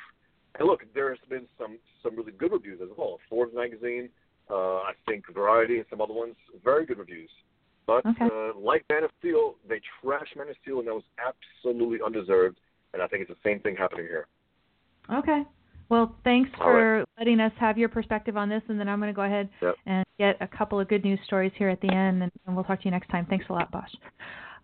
And 0.59 0.67
look, 0.69 0.81
there's 0.95 1.19
been 1.31 1.47
some 1.59 1.79
some 2.03 2.17
really 2.17 2.33
good 2.33 2.53
reviews 2.53 2.81
as 2.83 2.89
well. 2.99 3.19
Forbes 3.31 3.55
magazine, 3.55 4.09
uh, 4.51 4.79
I 4.91 4.93
think 5.07 5.25
Variety, 5.33 5.77
and 5.79 5.87
some 5.89 6.01
other 6.01 6.13
ones, 6.15 6.35
very 6.63 6.85
good 6.85 6.99
reviews. 6.99 7.31
But 7.91 8.07
Okay. 8.07 8.25
uh, 8.27 8.53
like 8.57 8.85
Man 8.89 9.03
of 9.03 9.11
Steel, 9.19 9.57
they 9.69 9.81
trash 10.01 10.29
Man 10.37 10.49
of 10.49 10.55
Steel, 10.63 10.79
and 10.79 10.87
that 10.87 10.95
was 10.95 11.03
absolutely 11.19 11.99
undeserved. 12.05 12.57
And 12.93 13.03
I 13.03 13.09
think 13.09 13.23
it's 13.23 13.31
the 13.31 13.49
same 13.49 13.59
thing 13.61 13.75
happening 13.75 14.07
here. 14.07 14.29
Okay. 15.13 15.43
Well, 15.89 16.15
thanks 16.23 16.51
All 16.61 16.67
for 16.67 17.05
letting 17.19 17.41
us 17.41 17.53
have 17.59 17.77
your 17.77 17.89
perspective 17.89 18.37
on 18.37 18.49
this, 18.49 18.63
and 18.69 18.79
then 18.79 18.89
I'm 18.89 19.01
going 19.01 19.13
to 19.13 19.17
go 19.17 19.23
ahead 19.23 19.49
Yep. 19.61 19.75
and 19.87 20.07
get 20.21 20.37
a 20.41 20.47
couple 20.47 20.79
of 20.79 20.87
good 20.87 21.03
news 21.03 21.19
stories 21.25 21.51
here 21.57 21.69
at 21.69 21.81
the 21.81 21.89
end, 21.93 22.23
and, 22.23 22.31
and 22.47 22.55
we'll 22.55 22.65
talk 22.65 22.79
to 22.79 22.85
you 22.85 22.93
next 22.93 23.09
time. 23.09 23.27
Thanks 23.27 23.47
a 23.49 23.53
lot, 23.53 23.73
Bosch. 23.73 23.91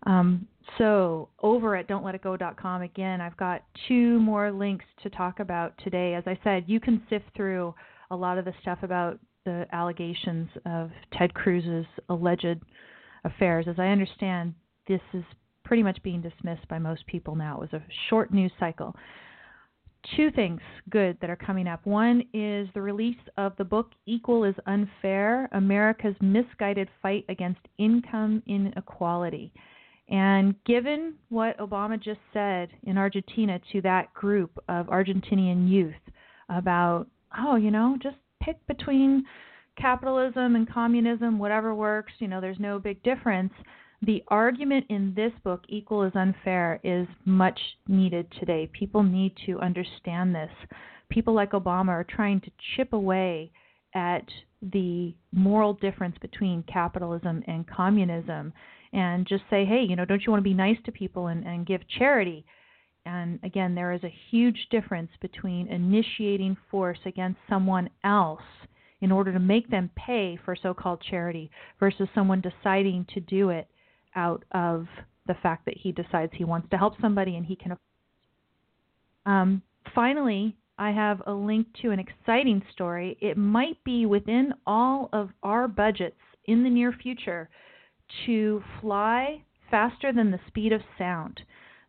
Um, 0.05 0.47
so 0.79 1.29
over 1.43 1.75
at 1.75 1.89
don'tletitgo.com 1.89 2.83
again, 2.83 3.21
I've 3.21 3.37
got 3.37 3.65
two 3.89 4.21
more 4.21 4.53
links 4.53 4.85
to 5.03 5.11
talk 5.11 5.41
about 5.41 5.77
today. 5.83 6.15
As 6.15 6.23
I 6.27 6.39
said, 6.45 6.63
you 6.69 6.79
can 6.79 7.03
sift 7.11 7.25
through 7.35 7.75
a 8.13 8.17
lot 8.17 8.39
of 8.39 8.45
the 8.45 8.55
stuff 8.63 8.79
about 8.85 9.19
the 9.45 9.67
allegations 9.73 10.49
of 10.65 10.91
Ted 11.13 11.35
Cruz's 11.35 11.87
alleged 12.09 12.61
affairs. 13.27 13.67
As 13.69 13.79
I 13.79 13.89
understand, 13.89 14.55
this 14.89 15.01
is 15.13 15.25
pretty 15.65 15.83
much 15.83 16.03
being 16.03 16.23
dismissed 16.23 16.67
by 16.69 16.79
most 16.79 17.07
people 17.07 17.35
now. 17.35 17.57
It 17.57 17.73
was 17.73 17.81
a 17.81 17.85
short 18.09 18.33
news 18.33 18.53
cycle 18.59 18.95
two 20.15 20.31
things 20.31 20.61
good 20.91 21.17
that 21.21 21.31
are 21.31 21.37
coming 21.37 21.67
up. 21.67 21.85
One 21.87 22.23
is 22.33 22.69
the 22.75 22.83
release 22.83 23.17
of 23.37 23.53
the 23.57 23.65
book 23.65 23.93
Equal 24.07 24.45
is 24.45 24.55
Unfair 24.67 25.49
America's 25.53 26.15
Misguided 26.21 26.89
Fight 27.03 27.25
Against 27.29 27.61
Income 27.79 28.43
Inequality. 28.47 29.53
And 30.09 30.55
given 30.65 31.15
what 31.31 31.59
Obama 31.59 32.01
just 32.01 32.21
said 32.33 32.69
in 32.85 32.97
Argentina 32.97 33.61
to 33.73 33.81
that 33.83 34.13
group 34.15 34.57
of 34.69 34.87
Argentinian 34.87 35.69
youth 35.69 35.95
about, 36.49 37.07
oh, 37.37 37.57
you 37.57 37.73
know, 37.73 37.99
just 38.01 38.17
pick 38.41 38.65
between 38.69 39.25
capitalism 39.77 40.57
and 40.57 40.69
communism, 40.69 41.39
whatever 41.39 41.75
works, 41.75 42.13
you 42.19 42.29
know, 42.29 42.41
there's 42.41 42.61
no 42.61 42.79
big 42.79 43.03
difference 43.03 43.53
the 44.03 44.23
argument 44.29 44.87
in 44.89 45.15
this 45.15 45.33
book, 45.43 45.65
Equal 45.69 46.03
is 46.03 46.13
Unfair, 46.15 46.81
is 46.85 47.09
much 47.25 47.59
needed 47.89 48.31
today. 48.39 48.69
People 48.73 49.03
need 49.03 49.35
to 49.47 49.59
understand 49.61 50.35
this. 50.35 50.51
People 51.09 51.35
like 51.35 51.53
Obama 51.53 51.89
are 51.89 52.05
trying 52.05 52.41
to 52.43 52.51
chip 52.77 52.93
away 52.93 53.51
at 53.95 54.27
the 54.61 55.15
moral 55.33 55.73
difference 55.75 56.17
between 56.21 56.63
capitalism 56.65 57.43
and 57.47 57.67
communism 57.67 58.53
and 58.93 59.27
just 59.27 59.45
say, 59.49 59.65
hey, 59.65 59.83
you 59.83 59.97
know, 59.97 60.05
don't 60.05 60.25
you 60.25 60.31
want 60.31 60.41
to 60.41 60.49
be 60.49 60.55
nice 60.55 60.79
to 60.85 60.93
people 60.93 61.29
and, 61.29 61.47
and 61.47 61.67
give 61.67 61.81
charity? 61.89 62.45
And 63.07 63.39
again, 63.45 63.75
there 63.75 63.93
is 63.93 64.03
a 64.05 64.15
huge 64.31 64.67
difference 64.71 65.11
between 65.21 65.69
initiating 65.69 66.57
force 66.71 66.99
against 67.07 67.39
someone 67.49 67.89
else 68.05 68.43
in 69.01 69.13
order 69.13 69.33
to 69.33 69.39
make 69.39 69.69
them 69.71 69.91
pay 69.97 70.39
for 70.45 70.57
so 70.57 70.73
called 70.73 71.03
charity 71.11 71.51
versus 71.79 72.09
someone 72.15 72.41
deciding 72.41 73.07
to 73.13 73.21
do 73.21 73.51
it 73.51 73.69
out 74.15 74.45
of 74.53 74.87
the 75.27 75.35
fact 75.43 75.65
that 75.67 75.77
he 75.77 75.93
decides 75.93 76.33
he 76.35 76.45
wants 76.45 76.69
to 76.71 76.79
help 76.79 76.95
somebody 77.01 77.37
and 77.37 77.47
he 77.47 77.57
can. 77.57 77.77
Um, 79.27 79.63
finally, 79.95 80.57
I 80.79 80.91
have 80.91 81.23
a 81.27 81.33
link 81.33 81.67
to 81.83 81.91
an 81.91 81.99
exciting 81.99 82.63
story. 82.73 83.17
It 83.21 83.37
might 83.37 83.83
be 83.85 84.07
within 84.07 84.55
all 84.67 85.09
of 85.13 85.31
our 85.43 85.69
budgets 85.69 86.17
in 86.47 86.63
the 86.63 86.71
near 86.71 86.93
future 86.93 87.49
to 88.25 88.63
fly 88.81 89.43
faster 89.71 90.13
than 90.13 90.31
the 90.31 90.41
speed 90.47 90.73
of 90.73 90.81
sound. 90.97 91.41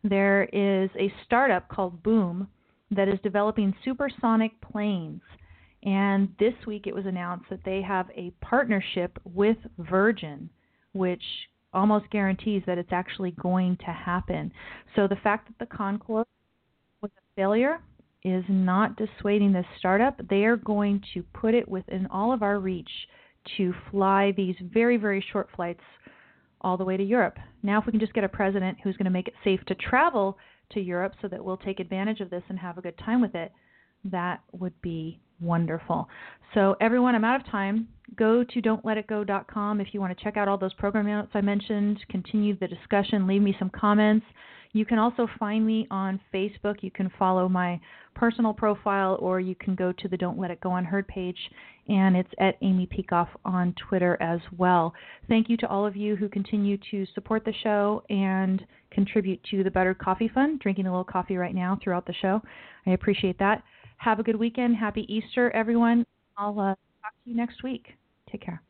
There 0.02 0.44
is 0.52 0.90
a 0.98 1.12
startup 1.24 1.68
called 1.68 2.02
Boom 2.02 2.48
that 2.90 3.08
is 3.08 3.18
developing 3.22 3.74
supersonic 3.84 4.52
planes. 4.60 5.20
And 5.82 6.28
this 6.38 6.54
week 6.66 6.86
it 6.86 6.94
was 6.94 7.06
announced 7.06 7.46
that 7.50 7.64
they 7.64 7.82
have 7.82 8.08
a 8.14 8.32
partnership 8.40 9.18
with 9.24 9.56
Virgin, 9.78 10.50
which 10.92 11.22
almost 11.72 12.10
guarantees 12.10 12.62
that 12.66 12.78
it's 12.78 12.92
actually 12.92 13.32
going 13.32 13.76
to 13.78 13.92
happen. 13.92 14.52
So 14.96 15.06
the 15.06 15.16
fact 15.16 15.48
that 15.48 15.58
the 15.58 15.76
Concorde 15.76 16.26
was 17.00 17.10
a 17.16 17.20
failure 17.36 17.78
is 18.24 18.44
not 18.48 18.96
dissuading 18.96 19.52
this 19.52 19.66
startup. 19.78 20.20
They 20.28 20.44
are 20.44 20.56
going 20.56 21.02
to 21.14 21.22
put 21.34 21.54
it 21.54 21.68
within 21.68 22.06
all 22.10 22.32
of 22.32 22.42
our 22.42 22.58
reach 22.58 22.90
to 23.56 23.72
fly 23.90 24.32
these 24.36 24.56
very, 24.60 24.96
very 24.96 25.24
short 25.32 25.48
flights 25.54 25.82
all 26.60 26.76
the 26.76 26.84
way 26.84 26.96
to 26.96 27.04
Europe. 27.04 27.38
Now, 27.62 27.78
if 27.78 27.86
we 27.86 27.92
can 27.92 28.00
just 28.00 28.14
get 28.14 28.24
a 28.24 28.28
president 28.28 28.78
who's 28.82 28.96
going 28.96 29.04
to 29.04 29.10
make 29.10 29.28
it 29.28 29.34
safe 29.44 29.60
to 29.66 29.74
travel 29.76 30.36
to 30.72 30.80
Europe 30.80 31.14
so 31.22 31.28
that 31.28 31.42
we'll 31.42 31.56
take 31.56 31.80
advantage 31.80 32.20
of 32.20 32.30
this 32.30 32.42
and 32.48 32.58
have 32.58 32.78
a 32.78 32.82
good 32.82 32.98
time 32.98 33.20
with 33.20 33.34
it, 33.34 33.52
that 34.04 34.40
would 34.52 34.80
be 34.82 35.20
wonderful. 35.40 36.08
So, 36.54 36.76
everyone, 36.80 37.14
I'm 37.14 37.24
out 37.24 37.40
of 37.40 37.46
time. 37.50 37.88
Go 38.16 38.42
to 38.42 38.62
don'tletitgo.com 38.62 39.80
if 39.80 39.88
you 39.92 40.00
want 40.00 40.16
to 40.16 40.24
check 40.24 40.36
out 40.36 40.48
all 40.48 40.56
those 40.56 40.74
program 40.74 41.06
notes 41.06 41.30
I 41.34 41.42
mentioned, 41.42 41.98
continue 42.08 42.56
the 42.58 42.66
discussion, 42.66 43.26
leave 43.26 43.42
me 43.42 43.54
some 43.58 43.70
comments. 43.70 44.24
You 44.72 44.84
can 44.84 44.98
also 44.98 45.26
find 45.38 45.66
me 45.66 45.86
on 45.90 46.20
Facebook. 46.32 46.82
You 46.82 46.90
can 46.90 47.10
follow 47.18 47.48
my 47.48 47.80
personal 48.14 48.52
profile, 48.52 49.16
or 49.20 49.40
you 49.40 49.54
can 49.54 49.74
go 49.74 49.92
to 49.92 50.08
the 50.08 50.16
Don't 50.16 50.38
Let 50.38 50.50
It 50.50 50.60
Go 50.60 50.74
Unheard 50.74 51.08
page, 51.08 51.38
and 51.88 52.16
it's 52.16 52.30
at 52.38 52.56
Amy 52.60 52.86
Peikoff 52.86 53.28
on 53.44 53.74
Twitter 53.88 54.18
as 54.20 54.40
well. 54.56 54.92
Thank 55.28 55.48
you 55.48 55.56
to 55.58 55.68
all 55.68 55.86
of 55.86 55.96
you 55.96 56.16
who 56.16 56.28
continue 56.28 56.76
to 56.90 57.06
support 57.14 57.44
the 57.44 57.54
show 57.62 58.02
and 58.10 58.64
contribute 58.90 59.42
to 59.50 59.64
the 59.64 59.70
Better 59.70 59.94
Coffee 59.94 60.28
Fund, 60.28 60.60
drinking 60.60 60.86
a 60.86 60.90
little 60.90 61.04
coffee 61.04 61.36
right 61.36 61.54
now 61.54 61.78
throughout 61.82 62.06
the 62.06 62.14
show. 62.20 62.42
I 62.86 62.90
appreciate 62.90 63.38
that. 63.38 63.62
Have 63.98 64.20
a 64.20 64.22
good 64.22 64.36
weekend. 64.36 64.76
Happy 64.76 65.12
Easter, 65.12 65.50
everyone. 65.50 66.04
I'll 66.36 66.58
uh, 66.58 66.74
talk 67.02 67.12
to 67.24 67.30
you 67.30 67.36
next 67.36 67.62
week. 67.62 67.96
Take 68.30 68.42
care. 68.42 68.62